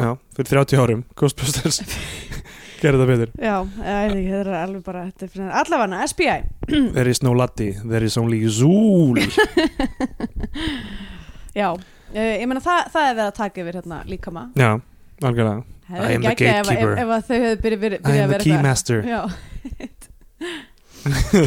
já 0.00 0.18
fyrir 0.34 0.48
30 0.50 0.78
árum 0.82 1.04
Ghostbusters 1.14 1.80
gerði 2.82 2.98
það 3.02 3.10
betur. 3.12 3.30
Já, 3.36 3.56
ég 3.60 3.66
veit 3.86 4.16
ekki, 4.16 4.30
þetta 4.30 4.40
er 4.40 4.46
alveg 4.60 4.82
bara 4.86 5.00
allavega, 5.60 5.96
SBI 6.10 6.38
There 6.96 7.10
is 7.10 7.20
no 7.22 7.30
Latti, 7.36 7.70
there 7.84 8.04
is 8.06 8.16
only 8.20 8.38
Zool 8.48 9.18
Já, 11.60 11.68
uh, 11.74 11.78
ég 12.14 12.46
meina 12.46 12.60
það, 12.62 12.80
það 12.94 13.04
er 13.08 13.14
verið 13.18 13.26
að 13.26 13.38
taka 13.40 13.60
yfir 13.64 13.74
hérna 13.80 13.96
líkama. 14.06 14.42
Já, 14.58 14.70
algjörlega. 15.20 15.62
I 15.90 15.92
am 16.14 16.22
the 16.22 16.30
geggjað 16.38 16.54
ef, 16.54 16.70
ef, 16.70 16.78
gatekeeper. 17.26 17.98
ef 17.98 18.06
I 18.06 18.08
am 18.22 18.30
the 18.30 18.38
keymaster. 18.44 19.02
Já, 19.02 19.26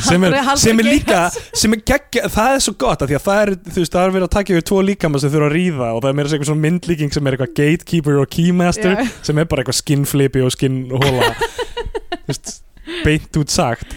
sem 0.08 0.24
er, 0.26 0.38
sem 0.58 0.80
er 0.82 0.88
líka 0.88 1.20
sem 1.54 1.76
er 1.76 1.82
geggja, 1.86 2.30
það 2.34 2.56
er 2.56 2.64
svo 2.66 2.74
gott 2.82 3.04
því 3.06 3.18
að 3.18 3.26
það 3.28 3.42
er, 3.42 3.52
þú 3.68 3.84
veist, 3.84 3.94
það 3.94 4.06
er 4.06 4.16
verið 4.16 4.28
að 4.28 4.34
taka 4.38 4.56
yfir 4.56 4.66
tvo 4.70 4.80
líkama 4.88 5.22
sem 5.22 5.34
þurfa 5.34 5.50
að 5.50 5.58
ríða 5.58 5.90
og 5.92 6.00
það 6.00 6.10
er 6.10 6.18
meira 6.18 6.32
segja 6.32 6.40
eitthvað 6.40 6.52
svona 6.52 6.66
myndlíking 6.66 7.14
sem 7.14 7.28
er 7.28 7.38
eitthvað 7.38 7.54
gatekeeper 7.60 8.22
og 8.24 8.32
keymaster 8.34 8.96
Já. 8.98 9.12
sem 9.30 9.44
er 9.44 9.52
bara 9.52 9.64
eitthvað 9.64 9.80
skinnflipi 9.82 10.44
og 10.46 10.56
skinnhóla 10.56 11.30
þú 11.38 12.32
veist, 12.32 12.56
beint 13.04 13.40
út 13.44 13.54
sagt. 13.54 13.96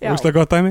Já, 0.00 0.14
Úslega 0.14 0.38
gott 0.38 0.52
dæmi? 0.54 0.70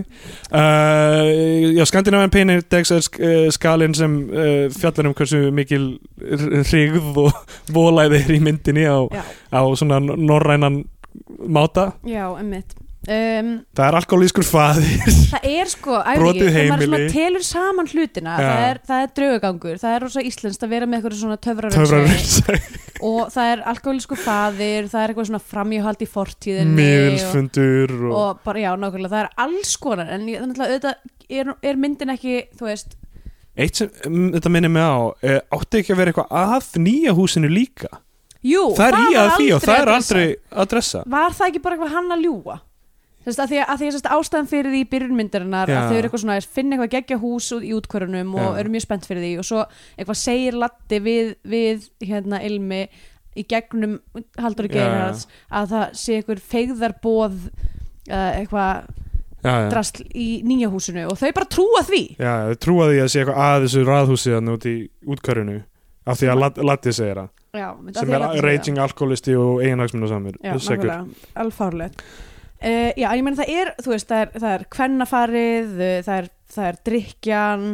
Uh, 0.49 1.75
Já, 1.77 1.83
Skandinavian 1.85 2.31
Pain 2.33 2.49
Index 2.49 2.89
er 2.95 3.03
sk 3.05 3.19
uh, 3.21 3.43
skalinn 3.53 3.93
sem 3.93 4.15
uh, 4.25 4.65
fjallar 4.73 5.11
um 5.11 5.13
hversu 5.13 5.51
mikil 5.53 5.85
hrigð 6.17 7.19
og 7.27 7.37
volæði 7.75 8.23
er 8.23 8.33
í 8.33 8.41
myndinni 8.41 8.87
á, 8.89 9.05
á 9.53 9.61
svona 9.77 10.01
norrænan 10.01 10.81
máta. 11.45 11.91
Já, 12.09 12.25
emmitt 12.41 12.78
um, 13.07 13.49
Það 13.77 13.85
er 13.85 13.97
alkoholískur 13.99 14.45
faðir. 14.47 15.13
Það 15.31 15.47
er 15.49 15.71
sko, 15.71 15.97
Brotið 16.19 16.49
heimili. 16.55 16.99
telur 17.13 17.45
saman 17.45 17.87
hlutina 17.89 18.35
Já. 18.35 18.43
það 18.49 18.63
er, 18.69 18.79
það 18.89 19.03
er 19.05 19.11
draugagangur, 19.19 19.79
það 19.81 19.95
er 19.95 20.05
rosa 20.05 20.23
íslenskt 20.25 20.65
að 20.65 20.73
vera 20.75 20.89
með 20.89 20.99
eitthvað 20.99 21.17
svona 21.21 21.39
töfrarömsi 21.45 21.79
Töfrarömsæ, 21.79 22.79
og 23.09 23.33
það 23.35 23.51
er 23.53 23.63
alkoholísku 23.73 24.19
faðir 24.19 24.89
það 24.91 25.03
er 25.03 25.13
eitthvað 25.13 25.29
svona 25.31 25.43
framjöhald 25.53 26.03
í 26.03 26.09
fortíðinni 26.09 26.73
og, 26.73 26.79
miðilsfundur 26.81 27.95
og, 27.99 28.15
og 28.19 28.41
bara, 28.47 28.63
já, 28.65 28.71
nákvæmlega, 28.83 29.13
það 29.15 29.23
er 29.25 29.31
alls 29.45 29.75
konar 29.85 30.11
en 30.15 30.25
þannig 30.27 30.59
að 30.59 30.73
auðvitað 30.73 31.39
er, 31.39 31.53
er 31.71 31.79
myndin 31.85 32.15
ekki, 32.17 32.41
þú 32.59 32.71
veist 32.71 32.97
Eitt 33.59 33.75
sem 33.75 33.89
um, 34.07 34.29
þetta 34.31 34.51
minnir 34.53 34.71
mig 34.71 34.85
á 34.87 34.99
uh, 35.11 35.39
átti 35.57 35.81
ekki 35.81 35.91
að 35.91 35.99
vera 35.99 36.13
eitthvað 36.13 36.37
að 36.39 36.67
nýja 36.79 37.11
húsinu 37.17 37.49
líka? 37.51 37.89
Jú, 38.45 38.69
Það 38.77 38.93
er 38.93 38.99
í 39.01 39.17
að 39.19 39.29
því 39.35 39.47
og 39.51 39.63
það 39.65 39.81
er 39.81 39.89
aldrei 39.91 40.25
adressa. 40.63 41.01
Var 41.11 41.33
það 41.35 41.49
ekki 41.49 41.61
bara 41.65 41.75
eitthvað 41.75 41.95
hann 41.97 42.13
að 42.15 42.21
ljúga? 43.19 43.27
Þess 43.29 43.39
að 43.43 43.51
því 43.51 43.57
að, 43.59 43.69
að 43.69 43.79
því 43.81 43.89
að 43.89 44.09
ástæðan 44.15 44.49
fyrir 44.49 44.73
því 44.73 44.81
byrjunmyndarinnar 44.93 45.69
að 45.69 45.87
þau 45.89 45.95
eru 45.97 46.07
eitthvað 46.07 46.21
svona 46.23 46.37
að 46.39 46.47
finna 46.55 46.75
eitthvað 46.77 46.93
geggja 46.95 47.17
hús 47.19 47.49
út 47.55 47.65
í 47.67 47.73
útkvörunum 47.75 48.35
og 48.39 48.45
Já. 48.47 48.59
eru 48.61 48.69
mjög 48.73 48.85
spennt 48.85 49.07
fyrir 49.09 49.25
því 49.25 49.31
og 49.41 49.47
svo 49.49 49.63
eitthvað 49.97 50.19
segir 50.21 50.57
Latti 50.59 50.99
við, 51.03 51.33
við 51.43 51.89
hérna 52.07 52.39
Ilmi 52.47 52.81
í 53.35 53.45
gegnum 53.49 53.97
Halldóri 54.39 54.71
Já, 54.71 54.75
Geirhards 54.77 55.27
að 55.51 55.73
það 55.73 55.99
sé 56.01 56.15
eitthvað 56.19 56.45
feigðarbóð 56.53 57.35
uh, 57.49 58.31
eitthvað 58.39 58.87
já, 59.43 59.51
já. 59.51 59.67
drasl 59.71 60.05
í 60.15 60.29
nýja 60.47 60.71
húsinu 60.71 61.05
og 61.11 61.19
þau 61.19 61.29
bara 61.35 61.49
trúa 61.51 61.83
því. 61.87 62.01
Já, 62.19 62.33
þau 62.49 62.61
trúa 62.65 62.87
því 62.89 63.03
að 63.03 63.11
sé 63.13 63.21
eitthvað 63.23 63.43
að 63.49 63.67
þessu 63.67 63.83
raðhúsi 63.87 64.33
þannig 64.35 64.57
út 64.57 64.69
í 64.69 64.77
útkörunu 65.15 65.59
af 66.09 66.19
því 66.19 66.31
að 66.31 66.41
Lat- 66.43 66.63
Latti 66.71 66.95
segir 66.95 67.21
það. 67.21 67.29
Já, 67.59 67.67
sem 67.97 68.11
er 68.13 68.23
Latti 68.23 68.41
raging 68.45 68.81
alkoholisti 68.81 69.35
og 69.39 69.61
eiginhagsmunna 69.63 70.09
samir 70.09 70.35
alfárlegt 71.39 72.03
uh, 72.63 72.91
Já, 72.95 73.07
ég 73.07 73.23
meina 73.25 73.39
það 73.39 73.55
er, 73.55 73.73
þú 73.79 73.95
veist, 73.95 74.09
það 74.09 74.25
er, 74.25 74.35
það 74.35 74.51
er 74.57 74.67
kvennafarið, 74.75 75.73
uh, 75.79 75.95
það 76.07 76.21
er, 76.21 76.29
það 76.55 76.69
er 76.69 76.83
drikjan 76.89 77.65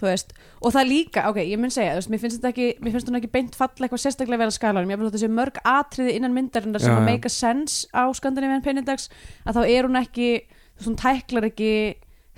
þú 0.00 0.08
veist, 0.08 0.34
og 0.64 0.74
það 0.74 0.90
líka, 0.90 1.24
ok, 1.30 1.40
ég 1.44 1.60
mun 1.60 1.72
segja 1.72 1.94
þú 1.94 2.00
veist, 2.00 2.12
mér 2.12 2.22
finnst 2.22 2.38
þetta 2.38 2.50
ekki, 2.54 2.68
mér 2.80 2.94
finnst 2.94 3.10
hún 3.10 3.18
ekki 3.20 3.32
beint 3.34 3.56
falla 3.58 3.86
eitthvað 3.86 4.02
sérstaklega 4.04 4.42
vel 4.42 4.48
að 4.48 4.56
skalanum, 4.56 4.92
ég 4.92 5.00
vil 5.00 5.08
þetta 5.10 5.22
sé 5.22 5.30
mörg 5.32 5.60
atriði 5.68 6.16
innan 6.16 6.36
myndarinnar 6.36 6.84
sem 6.84 6.96
að 6.96 7.08
make 7.08 7.28
a 7.28 7.34
sense 7.34 7.88
á 7.92 8.04
Scandinavian 8.16 8.64
Penindags 8.64 9.08
að 9.44 9.60
þá 9.60 9.62
er 9.66 9.88
hún 9.88 10.00
ekki, 10.00 10.28
þú 10.48 10.80
veist, 10.80 10.88
hún 10.88 11.00
tæklar 11.00 11.48
ekki 11.50 11.72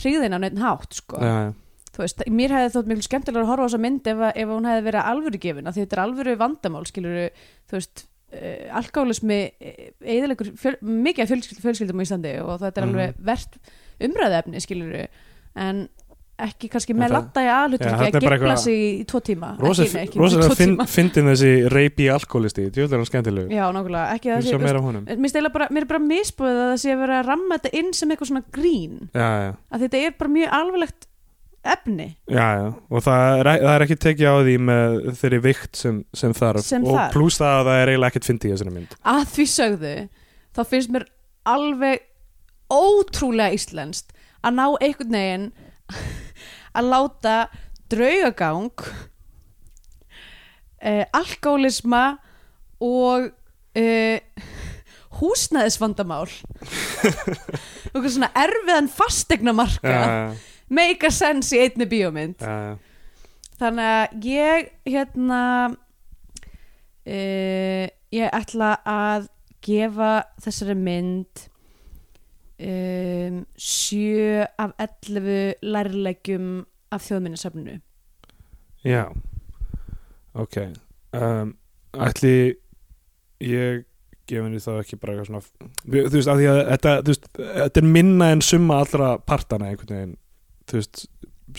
hríðina 0.03 0.41
á 0.41 0.43
neitt 0.43 0.63
hátt, 0.63 0.99
sko. 0.99 1.21
Já, 1.23 1.35
já. 1.47 1.91
þú 1.93 2.05
veist, 2.05 2.25
mér 2.41 2.57
hefði 2.57 2.73
þótt 2.77 2.93
miklu 2.93 3.09
skemmtilega 3.09 3.45
að 3.45 3.53
horfa 3.53 3.67
á 3.67 3.69
þessa 3.69 3.85
mynd 3.87 4.13
ef, 4.13 4.25
ef 4.33 4.55
hún 4.57 4.71
hefði 4.71 4.87
verið 4.89 5.13
alvöru 5.13 5.43
gefin 5.47 5.69
af 5.71 5.77
því 5.77 5.85
þetta 5.85 5.99
er 5.99 6.05
alvöru 6.07 6.39
vandamál, 6.41 6.87
skilur 6.89 7.21
þú 7.71 7.79
veist, 7.79 8.07
uh, 8.33 8.77
alkálismi 8.81 9.41
eðilegur 10.01 10.53
fjöl, 10.59 10.77
mikið 10.83 11.25
af 11.27 11.33
fjölskyld, 11.33 11.63
fjölskyldum 11.65 12.01
á 12.01 12.05
Íslandi 12.07 12.37
og 12.43 12.61
þetta 12.63 12.77
er 12.83 12.87
Mhm. 12.87 12.95
alveg 12.95 13.15
verðt 13.33 13.59
umræðefni, 14.03 14.61
skilur 14.65 15.07
en 15.57 15.89
ekki 16.43 16.67
kannski 16.73 16.95
með 16.97 17.13
latta 17.13 17.43
í 17.45 17.47
Já, 17.47 17.53
aðhlutverki 17.61 17.93
þarna 17.93 18.09
að 18.09 18.25
er 18.25 18.33
eitthvað- 18.35 18.59
sig 18.59 18.75
í, 18.75 19.05
tvo 19.07 19.21
tíma. 19.23 19.51
Ekki, 19.63 19.85
ekki, 20.01 20.19
tíma. 20.59 20.87
fyndin 20.91 21.29
þessi 21.31 21.51
reypi 21.71 22.09
alkoholisti 22.11 22.65
djúðlega 22.73 22.99
hann 22.99 23.07
skemmtilegu 23.07 23.53
Já, 23.53 23.65
nákvæmlega, 23.71 24.15
ekki 24.17 24.29
það 24.33 24.43
sé 24.43 24.59
mér, 24.59 24.81
eiginlega 25.37 25.53
bara, 25.53 25.69
mér 25.71 25.83
er 25.83 25.91
bara 25.93 26.01
misbúið 26.03 26.57
að 26.57 26.73
það 26.73 26.81
sé 26.83 26.91
að 26.97 26.99
vera 27.05 27.21
að 27.23 27.27
ramma 27.31 27.59
þetta 27.59 27.75
inn 27.79 27.93
sem 27.93 28.09
eitthvað 28.11 28.31
svona 28.33 28.45
grín. 28.51 28.99
Já, 29.15 29.29
já, 29.45 29.57
að 29.71 29.81
þetta 29.87 30.03
er 30.07 30.11
bara 30.19 30.31
mjög 30.31 30.49
alvarlegt 30.59 31.07
efni. 31.63 32.09
Já, 32.27 32.47
já. 32.59 32.67
Og 32.91 33.05
það 33.05 33.39
er, 33.39 33.51
það 33.63 33.75
er 33.75 33.85
ekki 33.87 33.99
tekið 34.03 34.27
á 34.27 34.37
því 34.43 34.55
með 34.69 34.97
þeirri 35.21 35.41
vikt 35.47 35.79
sem, 35.79 36.01
sem 36.17 36.35
þarf. 36.37 36.65
Sem 36.67 36.87
og 36.87 36.97
þarf. 36.99 37.13
pluss 37.15 37.39
það 37.41 37.59
að 37.59 37.69
það 37.69 37.83
er 37.83 37.93
eiginlega 37.93 38.13
ekkert 38.13 38.29
fyndið 38.31 38.49
í 38.49 38.55
þessari 38.55 38.75
mynd. 38.77 38.97
Að 39.13 39.23
því 39.37 39.47
sögðu 39.53 39.95
þá 40.53 40.63
finnst 40.73 40.95
mér 40.95 41.07
alveg 41.53 42.09
ótrúlega 42.73 43.59
íslenskt 43.59 44.17
að 44.43 44.59
ná 44.59 44.67
einhvern 44.83 45.17
veginn 45.19 45.47
að 46.79 46.91
láta 46.91 47.37
draugagang 47.93 48.87
uh, 50.83 51.05
alkoholisma 51.15 52.05
og 52.83 53.31
uh, 53.79 54.19
húsnæðisvandamál. 55.23 56.27
Og 57.93 58.07
svona 58.09 58.31
erfiðan 58.39 58.89
fastegnamarka 58.89 59.93
Já, 59.93 60.33
make 60.73 61.07
a 61.07 61.13
sense 61.13 61.53
í 61.57 61.63
einni 61.67 61.87
bíómynd. 61.91 62.43
Já, 62.43 62.81
þannig 63.61 63.93
að 63.93 64.27
ég 64.33 64.73
hérna 64.89 65.43
uh, 67.07 67.87
ég 68.13 68.37
ætla 68.41 68.75
að 68.89 69.31
gefa 69.63 70.13
þessari 70.43 70.77
mynd 70.79 71.47
um, 72.59 73.39
sjö 73.59 74.45
af 74.59 74.75
11 74.83 75.63
lærlegjum 75.63 76.51
af 76.93 77.07
þjóðminnisafninu 77.07 77.79
já 78.83 79.07
ok. 80.35 80.57
Um, 81.13 81.55
ætli 81.93 82.55
ég 83.43 83.85
gefa 84.27 84.47
henni 84.47 84.63
þá 84.63 84.73
ekki 84.81 84.99
bara 85.01 85.15
eitthvað 85.15 85.29
svona 85.29 85.43
þú 85.85 86.03
veist, 86.15 86.31
því 86.31 86.49
að 86.51 86.61
þetta, 86.71 86.97
þú 86.99 87.13
veist, 87.13 87.31
þetta 87.39 87.83
er 87.83 87.89
minna 87.97 88.31
en 88.33 88.45
summa 88.45 88.81
allra 88.83 89.15
partana 89.19 89.71
einhvern 89.71 89.97
veginn 89.97 90.19
þú 90.73 90.81
veist, 90.81 91.05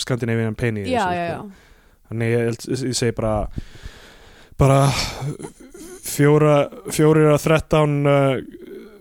Skandinavian 0.04 0.58
Pain 0.58 0.80
í 0.82 0.88
já, 0.90 1.06
þessu, 1.06 1.18
já, 1.18 1.28
sko. 1.30 1.48
já, 1.48 2.06
Þannig 2.10 2.34
ég, 2.34 2.62
ég 2.90 2.98
segi 3.00 3.16
bara 3.18 3.34
bara 4.60 4.80
fjóra 6.04 6.56
fjórir 6.94 7.32
að 7.34 7.42
þrettán 7.48 7.94
uh, 8.10 8.34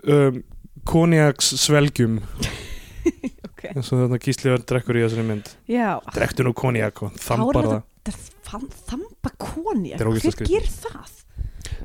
um, 0.09 0.41
konjaks 0.89 1.53
svelgjum. 1.65 2.19
Ok. 3.43 3.65
Eins 3.77 3.89
og 3.91 3.99
þarna 3.99 4.17
Gísli 4.23 4.47
verður 4.51 4.63
drekkur 4.67 4.97
í 4.99 5.01
þessari 5.05 5.23
mynd. 5.27 5.49
Já, 5.71 5.89
drektu 6.15 6.43
nú 6.47 6.51
konjak 6.55 7.01
og 7.05 7.13
þambar 7.19 7.67
það. 7.69 7.83
þetta 8.09 8.59
þamba 8.89 9.31
koni 9.39 9.91
Þetta 9.93 10.07
ógeðslega 10.09 10.39
hver 10.39 10.49
gerir 10.49 10.71
það? 10.71 11.13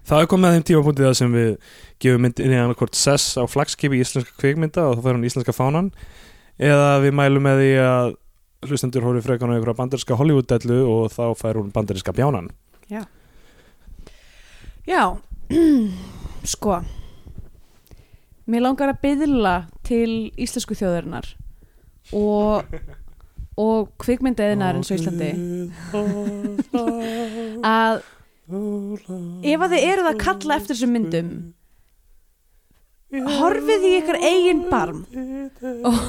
það 0.09 0.23
er 0.25 0.29
komið 0.33 0.49
að 0.49 0.57
þeim 0.57 0.65
tímapunktið 0.71 1.07
það 1.09 1.17
sem 1.21 1.35
við 1.37 1.51
gefum 2.03 2.25
myndinni 2.27 2.59
annarkvort 2.59 2.99
sess 2.99 3.35
á 3.39 3.43
flagskipi 3.51 3.99
íslenska 4.03 4.35
kvikmynda 4.41 4.87
og 4.89 4.99
þá 4.99 5.05
fær 5.07 5.19
hún 5.19 5.27
íslenska 5.29 5.55
fánan 5.55 5.91
eða 6.59 6.91
við 7.05 7.15
mælum 7.19 7.47
með 7.47 7.63
því 7.63 7.73
að 7.85 8.15
hlustendur 8.69 9.07
hóri 9.07 9.23
frekan 9.23 9.53
á 9.53 9.55
einhverja 9.55 9.79
bandarinska 9.79 10.19
Hollywood-dellu 10.19 10.79
og 10.91 11.13
þá 11.15 11.25
fær 11.39 11.61
hún 11.61 11.73
bandarinska 11.75 12.15
bjánan. 12.17 12.51
Já, 14.89 15.19
sko. 16.55 16.81
Mér 18.49 18.65
langar 18.65 18.95
að 18.95 19.03
byðla 19.05 19.55
til 19.85 20.33
íslensku 20.41 20.73
þjóðarinnar 20.79 21.27
og, 22.17 22.65
og 23.61 23.91
kvikmyndaðinar 24.01 24.79
eins 24.79 24.89
og 24.89 24.97
Íslandi 24.97 25.29
að 27.69 28.01
ef 29.45 29.65
að 29.67 29.75
þið 29.75 29.85
eruð 29.91 30.09
að 30.09 30.21
kalla 30.23 30.57
eftir 30.57 30.73
þessum 30.73 30.95
myndum 30.97 31.29
horfið 33.13 33.87
í 33.89 33.93
ykkar 34.03 34.19
eigin 34.21 34.65
barm. 34.71 35.05
Og, 35.89 36.01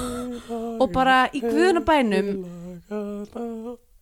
og 0.83 0.87
bara 0.95 1.27
í 1.33 1.43
guðunabænum 1.43 2.31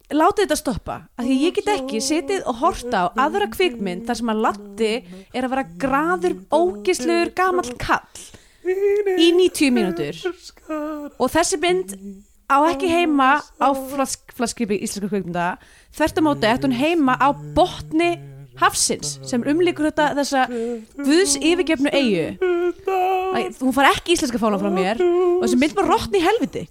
látið 0.08 0.46
þetta 0.46 0.56
stoppa 0.56 0.96
af 1.20 1.26
því 1.26 1.36
ég 1.42 1.56
get 1.58 1.70
ekki 1.74 2.00
setið 2.04 2.46
og 2.48 2.62
horta 2.62 3.02
á 3.12 3.28
aðra 3.28 3.50
kvikmynd 3.52 4.06
þar 4.08 4.20
sem 4.22 4.32
að 4.32 4.44
Latti 4.46 4.92
er 5.36 5.44
að 5.44 5.52
vera 5.52 5.66
graður 5.84 6.38
ógislegur 6.56 7.34
gamall 7.36 7.74
kall 7.82 8.24
í 8.68 9.28
90 9.36 9.74
mínútur. 9.76 10.22
Og 11.20 11.32
þessi 11.32 11.60
mynd 11.60 11.94
á 12.48 12.58
ekki 12.70 12.90
heima 12.92 13.38
á 13.60 13.70
flask, 13.92 14.32
flaskripi 14.36 14.80
íslenska 14.80 15.12
kvikmynda. 15.12 15.48
Þvert 15.96 16.20
á 16.20 16.22
móti 16.24 16.50
ætti 16.50 16.68
hún 16.68 16.80
heima 16.80 17.16
á 17.20 17.32
botni 17.56 18.16
hafsins 18.62 19.18
sem 19.28 19.44
umlíkur 19.44 19.90
þetta 19.90 20.12
þessa 20.18 20.46
guðs 20.98 21.38
yfirgefnu 21.42 21.94
eigu 21.94 22.28
hún 23.62 23.74
far 23.76 23.90
ekki 23.92 24.16
íslenska 24.16 24.40
fána 24.42 24.60
frá 24.62 24.70
mér 24.74 25.02
og 25.04 25.44
þessi 25.44 25.60
mynd 25.62 25.76
var 25.78 25.90
rottn 25.92 26.18
í 26.18 26.22
helviti. 26.24 26.64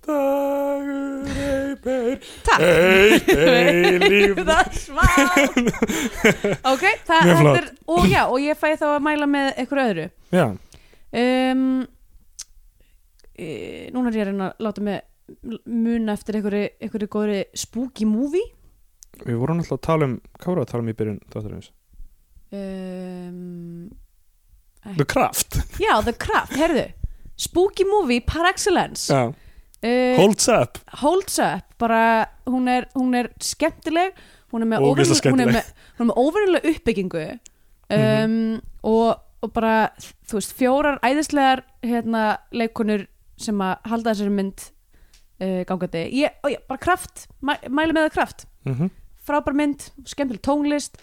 Takk. 2.46 2.62
Það 4.46 4.78
smá 4.80 5.04
Ok, 6.72 6.84
það, 7.06 7.32
er 7.52 7.68
og 7.94 8.08
já, 8.10 8.22
og 8.26 8.38
ég 8.42 8.58
fæ 8.58 8.72
þá 8.80 8.86
að 8.94 9.04
mæla 9.06 9.28
með 9.30 9.52
eitthvað 9.54 9.90
öðru. 9.90 10.06
Já, 10.34 10.46
um, 11.22 11.66
e, 13.36 13.46
Núna 13.94 14.10
er 14.10 14.18
ég 14.18 14.26
að 14.26 14.32
reyna 14.32 14.50
að 14.50 14.66
láta 14.66 14.86
mig 14.86 15.02
muna 15.66 16.14
eftir 16.14 16.40
einhverju 16.40 17.10
góðri 17.10 17.40
spooky 17.56 18.06
movie. 18.08 18.52
Við 19.24 19.40
vorum 19.40 19.62
alltaf 19.62 19.78
að 19.78 19.86
tala 19.86 20.10
um 20.10 20.18
hvað 20.36 20.50
vorum 20.50 20.60
við 20.62 20.66
að 20.66 20.72
tala 20.72 20.84
um 20.84 20.92
í 20.92 20.96
byrjun 21.00 21.20
þáttarins? 21.32 21.72
Um, 22.56 23.90
The 24.96 25.04
Craft. 25.04 25.58
Já, 25.82 26.02
The 26.04 26.12
Craft, 26.12 26.56
heyrðu. 26.56 26.86
Spooky 27.36 27.84
movie 27.84 28.20
par 28.20 28.46
excellence. 28.48 29.12
Já, 29.12 29.28
uh, 29.28 30.16
Holds 30.16 30.48
Up. 30.48 30.78
Holds 31.02 31.38
up 31.38 31.74
bara, 31.78 32.28
hún 32.46 32.68
er, 32.68 32.88
hún 32.94 33.14
er 33.14 33.30
skemmtileg. 33.42 34.16
Hún 34.54 34.64
er 34.64 34.70
með 34.70 34.86
Ógeðslega 34.86 35.16
er 35.16 35.20
skemmtileg. 35.20 35.56
með, 35.58 35.72
hún 35.98 36.06
er 36.06 36.10
með 36.12 36.20
óverulega 36.22 36.72
uppbyggingu. 36.72 37.24
Um, 37.96 38.38
og, 38.86 39.18
og 39.44 39.52
bara 39.54 39.74
þú 40.26 40.38
veist, 40.40 40.54
fjórar 40.58 40.96
æðislegar 41.06 41.62
hérna, 41.86 42.22
leikonur 42.54 43.04
sem 43.38 43.60
að 43.62 43.90
halda 43.90 44.14
þessari 44.14 44.32
mynd 44.34 44.64
uh, 44.64 45.60
gangandi. 45.68 46.06
Ég, 46.22 46.38
ó, 46.40 46.46
já, 46.50 46.60
bara 46.70 46.82
kraft, 46.82 47.26
mæ, 47.44 47.58
mæli 47.68 47.94
með 47.94 48.08
það 48.08 48.16
kraft 48.16 48.46
mm 48.66 48.88
frábær 49.26 49.56
mynd, 49.58 49.88
skemmtileg 50.06 50.42
tónlist 50.46 51.00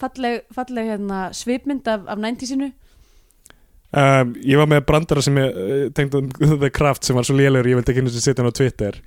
falleg, 0.00 0.42
falleg 0.54 0.90
hérna, 0.92 1.20
svipmynd 1.36 1.88
af, 1.88 2.04
af 2.12 2.20
90-sinu 2.20 2.68
um, 2.70 4.34
Ég 4.44 4.60
var 4.60 4.68
með 4.70 4.84
brandara 4.88 5.24
sem 5.24 5.38
ég 5.40 5.56
uh, 5.62 5.86
tengd 5.96 6.18
um 6.20 6.28
The 6.62 6.70
Craft 6.74 7.06
sem 7.08 7.16
var 7.18 7.26
svo 7.28 7.36
lélegur 7.38 7.70
ég 7.72 7.80
vildi 7.80 7.94
ekki 7.94 8.04
einu 8.04 8.12
sem 8.14 8.24
setja 8.26 8.42
hann 8.44 8.52
á 8.52 8.56
Twitter. 8.56 9.00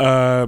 Uh, 0.00 0.46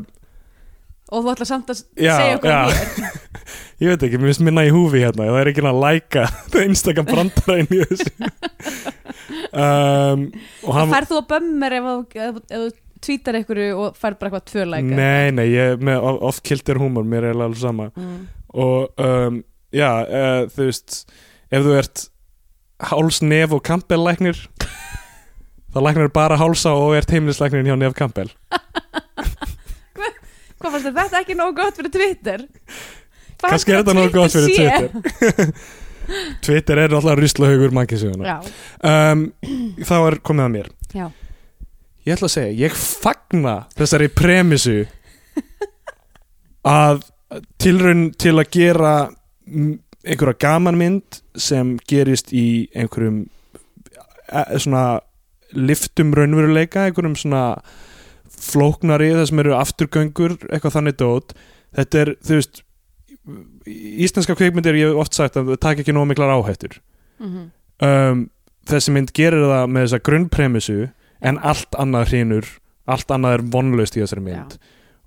og 1.12 1.22
þú 1.22 1.32
ætla 1.34 1.46
samt 1.48 1.70
að 1.70 1.82
Já, 2.00 2.16
segja 2.16 2.38
okkur 2.40 2.50
já. 2.50 2.60
hér. 2.72 3.22
Ég 3.84 3.90
veit 3.92 4.04
ekki, 4.06 4.16
mér 4.16 4.30
finnst 4.30 4.40
minna 4.40 4.62
í 4.64 4.70
húfi 4.72 5.02
hérna 5.02 5.26
það 5.28 5.38
er 5.42 5.48
ekki 5.50 5.62
að 5.68 5.80
læka 5.82 6.22
einstakam 6.62 7.04
brandara 7.10 7.58
inn 7.60 7.74
í 7.76 7.82
þessu. 7.84 8.30
Um, 9.52 10.22
og 10.64 10.70
og 10.70 10.78
hann 10.78 10.94
færð 10.94 11.10
þú 11.10 11.18
að 11.20 11.26
bömmir 11.34 11.76
ef 11.76 11.88
þú 12.48 12.62
tvítar 13.04 13.36
einhverju 13.38 13.76
og 13.84 13.96
færð 13.98 14.18
bara 14.20 14.30
eitthvað 14.30 14.46
tvö 14.50 14.64
læka 14.72 14.96
Nei, 14.98 15.30
nei, 15.36 15.46
ég 15.52 15.82
með 15.84 16.00
of- 16.10 16.22
oft 16.30 16.42
kiltir 16.46 16.78
húmor 16.80 17.04
mér 17.06 17.24
er 17.30 17.36
alveg 17.36 17.58
sama. 17.60 17.90
Mm. 17.96 18.26
og 18.56 19.02
um, 19.02 19.40
já, 19.74 19.90
uh, 20.06 20.42
þú 20.52 20.68
veist 20.70 21.02
ef 21.50 21.64
þú 21.66 21.74
ert 21.78 22.06
háls, 22.90 23.22
nef 23.22 23.52
og 23.56 23.62
kampellæknir 23.64 24.36
þá 25.72 25.78
læknir 25.84 26.10
bara 26.12 26.36
hálsa 26.40 26.72
og 26.76 26.94
ert 26.96 27.10
heimilislæknir 27.12 27.64
hjá 27.68 27.76
nef 27.78 27.94
kampel 27.98 28.30
Hvað 30.56 30.72
fannst 30.72 30.86
þér? 30.88 30.94
Þetta 30.96 31.18
ekki 31.20 31.34
nógu 31.36 31.52
gott 31.58 31.76
fyrir 31.76 31.92
Twitter? 31.92 32.44
Hvað 33.36 33.50
kannski 33.52 33.74
er 33.74 33.82
þetta 33.82 33.94
nógu 33.98 34.12
gott 34.14 34.32
fyrir? 34.32 34.54
Twitter. 34.56 35.52
Twitter 36.46 36.80
er 36.80 36.94
alltaf 36.96 37.18
ruslahaugur 37.20 37.74
mannkisuguna 37.76 38.24
Já, 38.30 38.36
um, 38.88 39.24
þá 39.84 39.94
er 39.98 40.16
komið 40.24 40.44
að 40.46 40.52
mér. 40.56 40.68
Já 40.96 41.06
ég 42.06 42.14
ætla 42.14 42.28
að 42.30 42.34
segja, 42.36 42.54
ég 42.66 42.76
fagna 42.78 43.56
þessari 43.76 44.08
premissu 44.14 44.76
að 46.66 47.02
tilraun 47.60 48.08
til 48.18 48.36
að 48.38 48.50
gera 48.54 48.92
mm, 49.46 49.72
einhverja 50.06 50.38
gamanmynd 50.46 51.20
sem 51.38 51.74
gerist 51.90 52.30
í 52.34 52.68
einhverjum 52.78 53.24
e, 54.30 54.44
svona 54.62 55.00
liftum 55.56 56.12
raunveruleika, 56.16 56.86
einhverjum 56.88 57.16
svona 57.18 57.42
flóknari, 58.36 59.12
það 59.14 59.28
sem 59.30 59.42
eru 59.42 59.54
afturgöngur, 59.56 60.36
eitthvað 60.50 60.74
þannig 60.78 60.96
dót 61.00 61.34
þetta 61.76 62.00
er, 62.02 62.12
þú 62.22 62.38
veist 62.38 62.62
íslenska 63.66 64.36
kveikmyndir, 64.38 64.76
ég 64.78 64.92
hef 64.92 65.02
oft 65.02 65.16
sagt 65.18 65.38
að 65.38 65.52
það 65.54 65.62
taka 65.64 65.82
ekki 65.82 65.94
nóg 65.96 66.10
miklar 66.12 66.34
áhættur 66.36 66.78
Mhm. 67.16 67.44
um, 67.80 68.18
þessi 68.68 68.92
mynd 68.92 69.08
gerir 69.16 69.40
það 69.48 69.70
með 69.72 69.86
þessa 69.86 70.00
grunnpremissu 70.04 70.74
en 71.20 71.38
allt 71.42 71.76
annað 71.80 72.08
hrínur 72.12 72.48
allt 72.86 73.10
annað 73.10 73.32
er 73.38 73.42
vonlaust 73.50 73.96
í 73.98 74.02
þessari 74.04 74.22
mynd. 74.22 74.58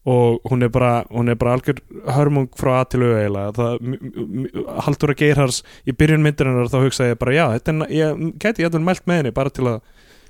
Og 0.09 0.39
hún 0.49 0.63
er 0.65 0.71
bara, 0.73 1.03
hún 1.11 1.29
er 1.29 1.35
bara 1.39 1.53
algjör 1.57 1.79
hörmung 2.15 2.47
frá 2.57 2.79
að 2.81 2.89
til 2.93 2.99
auðveila 3.03 3.43
það 3.55 3.73
m- 3.83 4.47
Halldóra 4.85 5.15
Geirhars 5.19 5.61
í 5.87 5.93
byrjun 5.95 6.23
myndirinnar 6.25 6.67
þá 6.71 6.77
hugsaði 6.85 7.13
ég 7.13 7.19
bara 7.21 7.35
já, 7.35 7.45
þetta 7.57 7.73
er, 7.75 7.93
ég 7.93 8.23
gæti 8.41 8.63
ég 8.65 8.77
mælt 8.83 9.05
með 9.07 9.19
henni 9.21 9.33
bara 9.35 9.53
til 9.53 9.67
að 9.69 9.79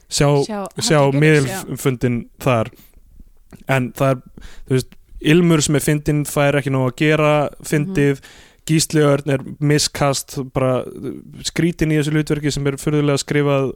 sjá, 0.10 0.28
Sjá, 0.46 0.60
sjá 0.82 0.98
já. 1.00 1.20
miðilfundin 1.22 2.20
þar. 2.44 2.72
En 3.70 3.92
það 3.98 4.12
er, 4.18 4.22
þú 4.68 4.78
veist 4.78 4.96
Ilmur 5.20 5.60
sem 5.66 5.76
er 5.76 5.84
fyndin 5.84 6.22
fær 6.30 6.56
ekki 6.62 6.72
nóg 6.72 6.86
að 6.92 6.98
gera 7.02 7.32
fyndið, 7.68 8.22
Gísli 8.70 9.02
Örn 9.04 9.34
er 9.34 9.42
miskast, 9.60 10.38
bara 10.54 10.84
skrítin 11.50 11.92
í 11.92 11.98
þessu 12.00 12.14
hlutverki 12.14 12.52
sem 12.54 12.68
er 12.70 12.78
fyrðulega 12.80 13.20
skrifað 13.24 13.72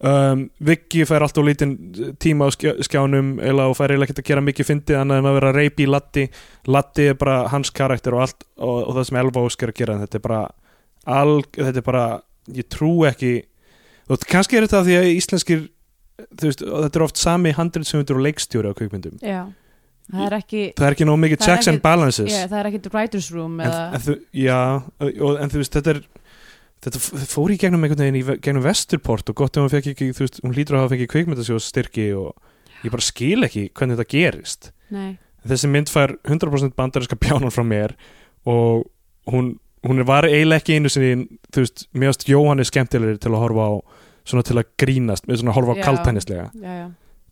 um, 0.00 0.46
Viggi 0.68 1.06
fær 1.08 1.24
alltaf 1.26 1.46
lítinn 1.46 1.76
tíma 2.22 2.48
á 2.48 2.50
skjá, 2.54 2.74
skjánum 2.84 3.36
eða 3.40 3.68
og 3.70 3.76
fær 3.78 3.94
eiginlega 3.94 4.12
ekki 4.12 4.24
að 4.24 4.30
gera 4.30 4.44
mikið 4.44 4.70
fyndið 4.70 5.00
annað 5.00 5.22
en 5.22 5.30
að 5.30 5.38
vera 5.40 5.54
reypi 5.56 5.86
í 5.86 5.90
Latti 5.90 6.26
Latti 6.68 7.10
er 7.12 7.18
bara 7.20 7.42
hans 7.52 7.72
karakter 7.74 8.16
og 8.16 8.26
allt 8.26 8.46
og, 8.56 8.78
og 8.82 8.96
það 8.98 9.08
sem 9.10 9.20
Elva 9.22 9.46
Óskar 9.46 9.74
að 9.74 9.80
gera 9.82 10.00
þetta 10.02 10.20
er 10.20 10.26
bara 10.28 10.42
alg, 11.06 11.48
þetta 11.56 11.82
er 11.82 11.86
bara 11.86 12.06
ég 12.56 12.68
trú 12.72 12.92
ekki 13.08 13.34
og 14.06 14.28
kannski 14.30 14.58
er 14.58 14.66
þetta 14.66 14.84
því 14.86 15.00
að 15.00 15.12
íslenskir 15.14 15.64
þú 16.16 16.50
veist, 16.50 16.64
þetta 16.64 16.98
er 16.98 17.04
oft 17.06 17.20
sami 17.20 17.52
handriðsöfundur 17.56 18.20
og 18.20 18.26
leikstjóri 18.26 18.72
á 18.72 18.74
kvikmyndum. 18.76 19.16
Já, 19.20 19.42
það 20.12 20.26
er 20.26 20.36
ekki 20.38 20.62
það 20.76 20.88
er 20.88 20.96
ekki 20.96 21.08
nóg 21.08 21.18
mikið 21.24 21.42
checks 21.44 21.70
and 21.72 21.82
balances. 21.84 22.30
Yeah, 22.32 22.48
það 22.50 22.60
er 22.60 22.70
ekki 22.70 22.92
writer's 22.94 23.28
room 23.34 23.58
en, 23.60 23.66
eða, 23.68 23.82
en, 23.98 24.04
þú, 24.06 24.16
já, 24.40 24.60
og, 25.02 25.42
en 25.42 25.52
þú 25.52 25.62
veist 25.62 25.78
þetta 25.78 25.94
er 25.96 26.02
þetta 26.84 27.00
fór 27.30 27.54
í 27.54 27.58
gegnum 27.60 27.84
einhvern 27.86 28.02
veginn 28.04 28.18
í 28.20 28.24
gegnum 28.44 28.64
Vesturport 28.66 29.30
og 29.32 29.38
gott 29.40 29.56
ef 29.56 29.64
hún 29.64 29.72
fekk 29.72 29.92
ekki 29.94 30.10
þú 30.16 30.24
veist, 30.26 30.40
hún 30.44 30.56
lítur 30.56 30.76
að 30.76 30.84
hafa 30.84 30.94
fengið 30.94 31.12
kvikmyndasjós 31.14 31.68
styrki 31.72 32.08
og 32.18 32.34
ég 32.84 32.92
bara 32.92 33.06
skil 33.06 33.46
ekki 33.46 33.68
hvernig 33.72 33.96
þetta 33.98 34.12
gerist. 34.12 34.70
Nei, 34.94 35.16
þessi 35.46 35.70
mynd 35.72 35.90
fær 35.90 36.16
100% 36.28 36.76
bandarinska 36.78 37.18
bjánan 37.22 37.54
frá 37.54 37.64
mér 37.66 37.96
og 38.46 38.84
hún, 39.32 39.56
hún 39.86 40.04
var 40.06 40.28
eiginlega 40.28 40.62
ekki 40.62 40.76
einu 40.78 40.92
sinni 40.92 41.26
þú 41.50 41.64
veist, 41.64 41.86
mjögst 41.96 42.28
Jóhann 42.30 42.62
er 42.62 42.68
skemmtilegri 42.68 43.18
til 43.22 43.32
að 43.32 43.42
horfa 43.46 43.66
á 43.66 43.72
svona 44.26 44.46
til 44.46 44.58
að 44.60 44.70
grínast 44.78 45.26
svona 45.26 45.52
að 45.54 45.58
horfa 45.60 45.74
á 45.74 45.78
Já. 45.78 45.84
kaltænislega 45.86 46.46
já, 46.54 46.72
já 46.82 46.86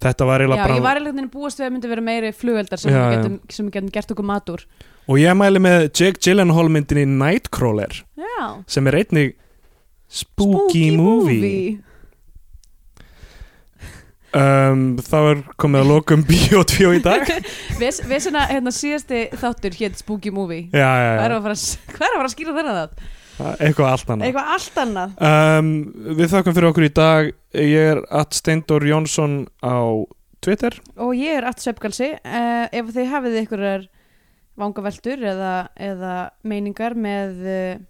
þetta 0.04 0.28
var 0.28 0.40
Já, 0.40 0.46
eiginlega 0.46 0.66
bara 0.68 0.76
ég 0.78 0.84
var 0.86 1.00
eiginlega 1.00 1.32
búast 1.34 1.60
við 1.60 1.66
að 1.68 1.72
myndi 1.76 1.90
vera 1.94 2.04
meiri 2.10 2.32
flugeldar 2.36 2.80
sem 2.82 2.92
Já, 2.92 2.98
við 3.00 3.06
já. 3.06 3.14
getum, 3.18 3.38
sem 3.56 3.68
við 3.70 3.76
getum 3.78 3.94
gert 3.96 4.12
okkur 4.14 4.28
matur 4.30 4.66
og 5.04 5.18
ég 5.20 5.36
mæli 5.40 5.60
með 5.64 5.88
Jake 5.90 6.20
Gyllenhaal 6.24 6.68
myndinni 6.72 7.06
Nightcrawler 7.20 7.98
Já, 8.20 8.46
sem 8.76 8.86
er 8.92 9.00
einnig 9.02 9.34
spooky, 10.14 10.86
movie, 10.96 11.80
Um, 14.34 14.96
þá 14.98 15.14
er 15.30 15.40
komið 15.62 15.84
að 15.84 15.90
lokum 15.92 16.22
Bíotvíó 16.28 16.88
í 16.96 17.02
dag. 17.04 17.22
Já, 17.30 17.36
Við, 17.78 18.00
við 18.10 18.22
svona, 18.24 18.40
hérna, 18.50 18.72
síðasti 18.74 19.20
þáttur 19.38 19.76
hétt 19.78 20.00
Spooky 20.00 20.32
Movie. 20.34 20.64
Já, 20.74 20.88
er 20.90 21.30
já, 21.30 21.36
að 21.38 21.44
fara, 21.46 21.54
að- 21.54 21.84
hvað 21.94 22.06
er 22.08 22.08
að 22.08 22.18
fara 22.18 22.26
að 22.30 22.34
skýra 22.34 22.54
þennan 22.56 22.80
það? 22.80 23.04
Eitthvað 23.38 23.88
allt 23.90 24.10
annað. 24.12 24.26
Eitthvað 24.28 24.50
allt 24.54 24.76
annað? 24.82 25.14
Um, 25.28 25.70
Við 26.18 26.28
þakkum 26.34 26.56
fyrir 26.56 26.68
okkur 26.70 26.86
í 26.86 26.92
dag. 26.94 27.30
Ég 27.54 27.88
er 27.94 28.02
at 28.14 28.36
Steindor 28.36 28.86
Jónsson 28.86 29.40
á 29.64 29.78
Twitter. 30.44 30.76
Og 31.00 31.14
ég 31.16 31.38
er 31.38 31.46
Att 31.48 31.62
Sveppgalsi 31.64 32.10
uh, 32.20 32.66
Ef 32.68 32.92
þið 32.94 33.10
hafið 33.12 33.40
ykkur 33.44 33.64
vangaveltur 34.60 35.24
eða, 35.24 35.54
eða 35.80 36.14
meiningar 36.46 36.94
með 36.94 37.40
uh, 37.48 37.80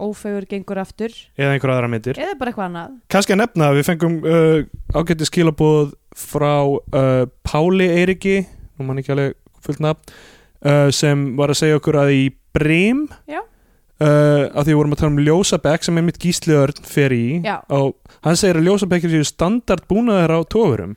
ófegur 0.00 0.48
gengur 0.50 0.80
aftur. 0.82 1.14
Eða 1.38 1.54
einhver 1.54 1.74
aðra 1.74 1.90
myndir. 1.92 2.18
Eða 2.18 2.38
bara 2.40 2.50
eitthvað 2.50 2.68
annað. 2.70 2.96
Kannski 3.12 3.36
að 3.36 3.42
nefna 3.44 3.70
við 3.76 3.86
fengum 3.90 4.18
uh, 4.24 4.58
ágætti 4.96 5.28
skilabóð 5.28 5.94
frá 6.18 6.54
uh, 6.66 7.28
Páli 7.46 7.86
Eiriki 8.00 8.40
nú 8.80 8.88
mann 8.88 9.02
ekki 9.02 9.14
alveg 9.14 9.36
fullt 9.62 9.82
nafn 9.84 10.20
sem 10.92 11.20
var 11.38 11.48
að 11.48 11.56
segja 11.56 11.76
okkur 11.78 11.96
að 12.02 12.10
í 12.12 12.24
Brim 12.52 13.06
Já. 13.24 13.40
Uh, 14.00 14.46
að 14.56 14.64
því 14.64 14.70
við 14.70 14.78
vorum 14.78 14.94
að 14.94 15.00
tala 15.02 15.12
um 15.12 15.18
ljósabekk 15.26 15.82
sem 15.84 15.98
er 16.00 16.04
mitt 16.06 16.20
gísliörn 16.22 16.86
fer 16.88 17.12
í 17.12 17.24
Já. 17.44 17.58
og 17.68 17.98
hann 18.24 18.38
segir 18.40 18.56
að 18.56 18.70
ljósabekkir 18.70 19.12
séu 19.12 19.26
standard 19.28 19.84
búnaðar 19.90 20.32
á 20.32 20.40
tófurum 20.48 20.94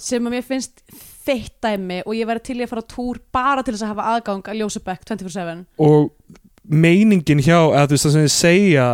sem 0.00 0.24
að 0.24 0.38
mér 0.38 0.46
finnst 0.46 0.80
feitt 1.26 1.52
dæmi 1.64 2.02
og 2.06 2.14
ég 2.16 2.28
væri 2.28 2.44
til 2.46 2.56
í 2.60 2.64
að 2.64 2.72
fara 2.72 2.84
á 2.84 2.92
túr 2.92 3.20
bara 3.34 3.64
til 3.64 3.74
þess 3.74 3.84
að 3.84 3.92
hafa 3.92 4.08
aðgang 4.14 4.48
að 4.48 4.60
Ljósabekk 4.62 5.04
24-7 5.10 5.56
og 5.84 6.10
meiningin 6.64 7.44
hjá 7.44 7.58
að 7.58 7.90
þú 7.90 7.96
veist 7.96 8.06
það 8.06 8.16
sem 8.16 8.26
þið 8.26 8.34
segja 8.36 8.88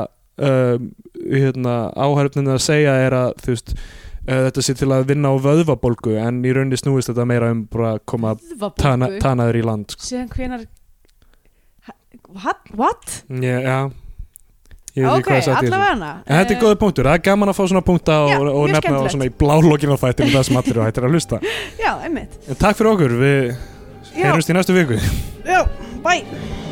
um, 0.49 0.91
hérna, 1.23 1.77
áhærfninu 1.95 2.55
að 2.57 2.63
segja 2.67 2.99
er 3.07 3.19
að 3.19 3.33
þú 3.45 3.55
veist 3.55 3.75
uh, 3.77 4.39
þetta 4.49 4.65
sé 4.67 4.77
til 4.83 4.93
að 4.95 5.09
vinna 5.13 5.33
á 5.33 5.37
vöðvabolgu 5.47 6.17
en 6.23 6.43
í 6.43 6.55
rauninni 6.55 6.81
snúist 6.81 7.13
þetta 7.13 7.29
meira 7.29 7.53
um 7.55 7.67
bara 7.71 7.97
að 7.97 8.05
koma 8.11 8.37
tana, 8.81 9.15
tanaður 9.23 9.61
í 9.61 9.67
land 9.71 9.95
sko. 9.95 10.09
síðan 10.11 10.33
hvenar 10.33 10.67
What? 12.33 12.73
What? 12.77 13.19
Já, 13.29 13.59
já 13.61 13.81
veit 14.93 15.23
ekki 15.23 15.33
Ok, 15.33 15.49
allavega 15.57 16.11
þetta 16.27 16.55
er 16.55 16.59
góða 16.61 16.79
punktur, 16.81 17.09
það 17.09 17.19
er 17.19 17.25
gaman 17.29 17.53
að 17.53 17.57
fá 17.57 17.63
svona 17.65 17.85
punkta 17.87 18.19
Já, 18.29 18.37
og, 18.37 18.49
og 18.51 18.67
mjög 18.67 18.75
nefna 18.77 18.97
það 18.99 19.15
svona 19.15 19.29
í 19.29 19.35
blálókin 19.43 19.95
á 19.95 19.99
þættinu 20.05 20.35
það 20.35 20.49
sem 20.49 20.61
allir 20.61 20.75
eru 20.77 20.85
hættir 20.87 21.07
að 21.09 21.17
hlusta. 21.17 21.41
Já, 21.85 21.93
einmitt. 22.05 22.37
En 22.45 22.61
takk 22.61 22.81
fyrir 22.81 22.93
okkur, 22.93 23.17
við 23.23 23.39
Já, 24.13 24.27
heyrumst 24.27 24.53
í 24.53 24.59
næstu 24.59 24.77
viku. 24.77 25.01
Já, 25.49 25.65
bye 26.05 26.71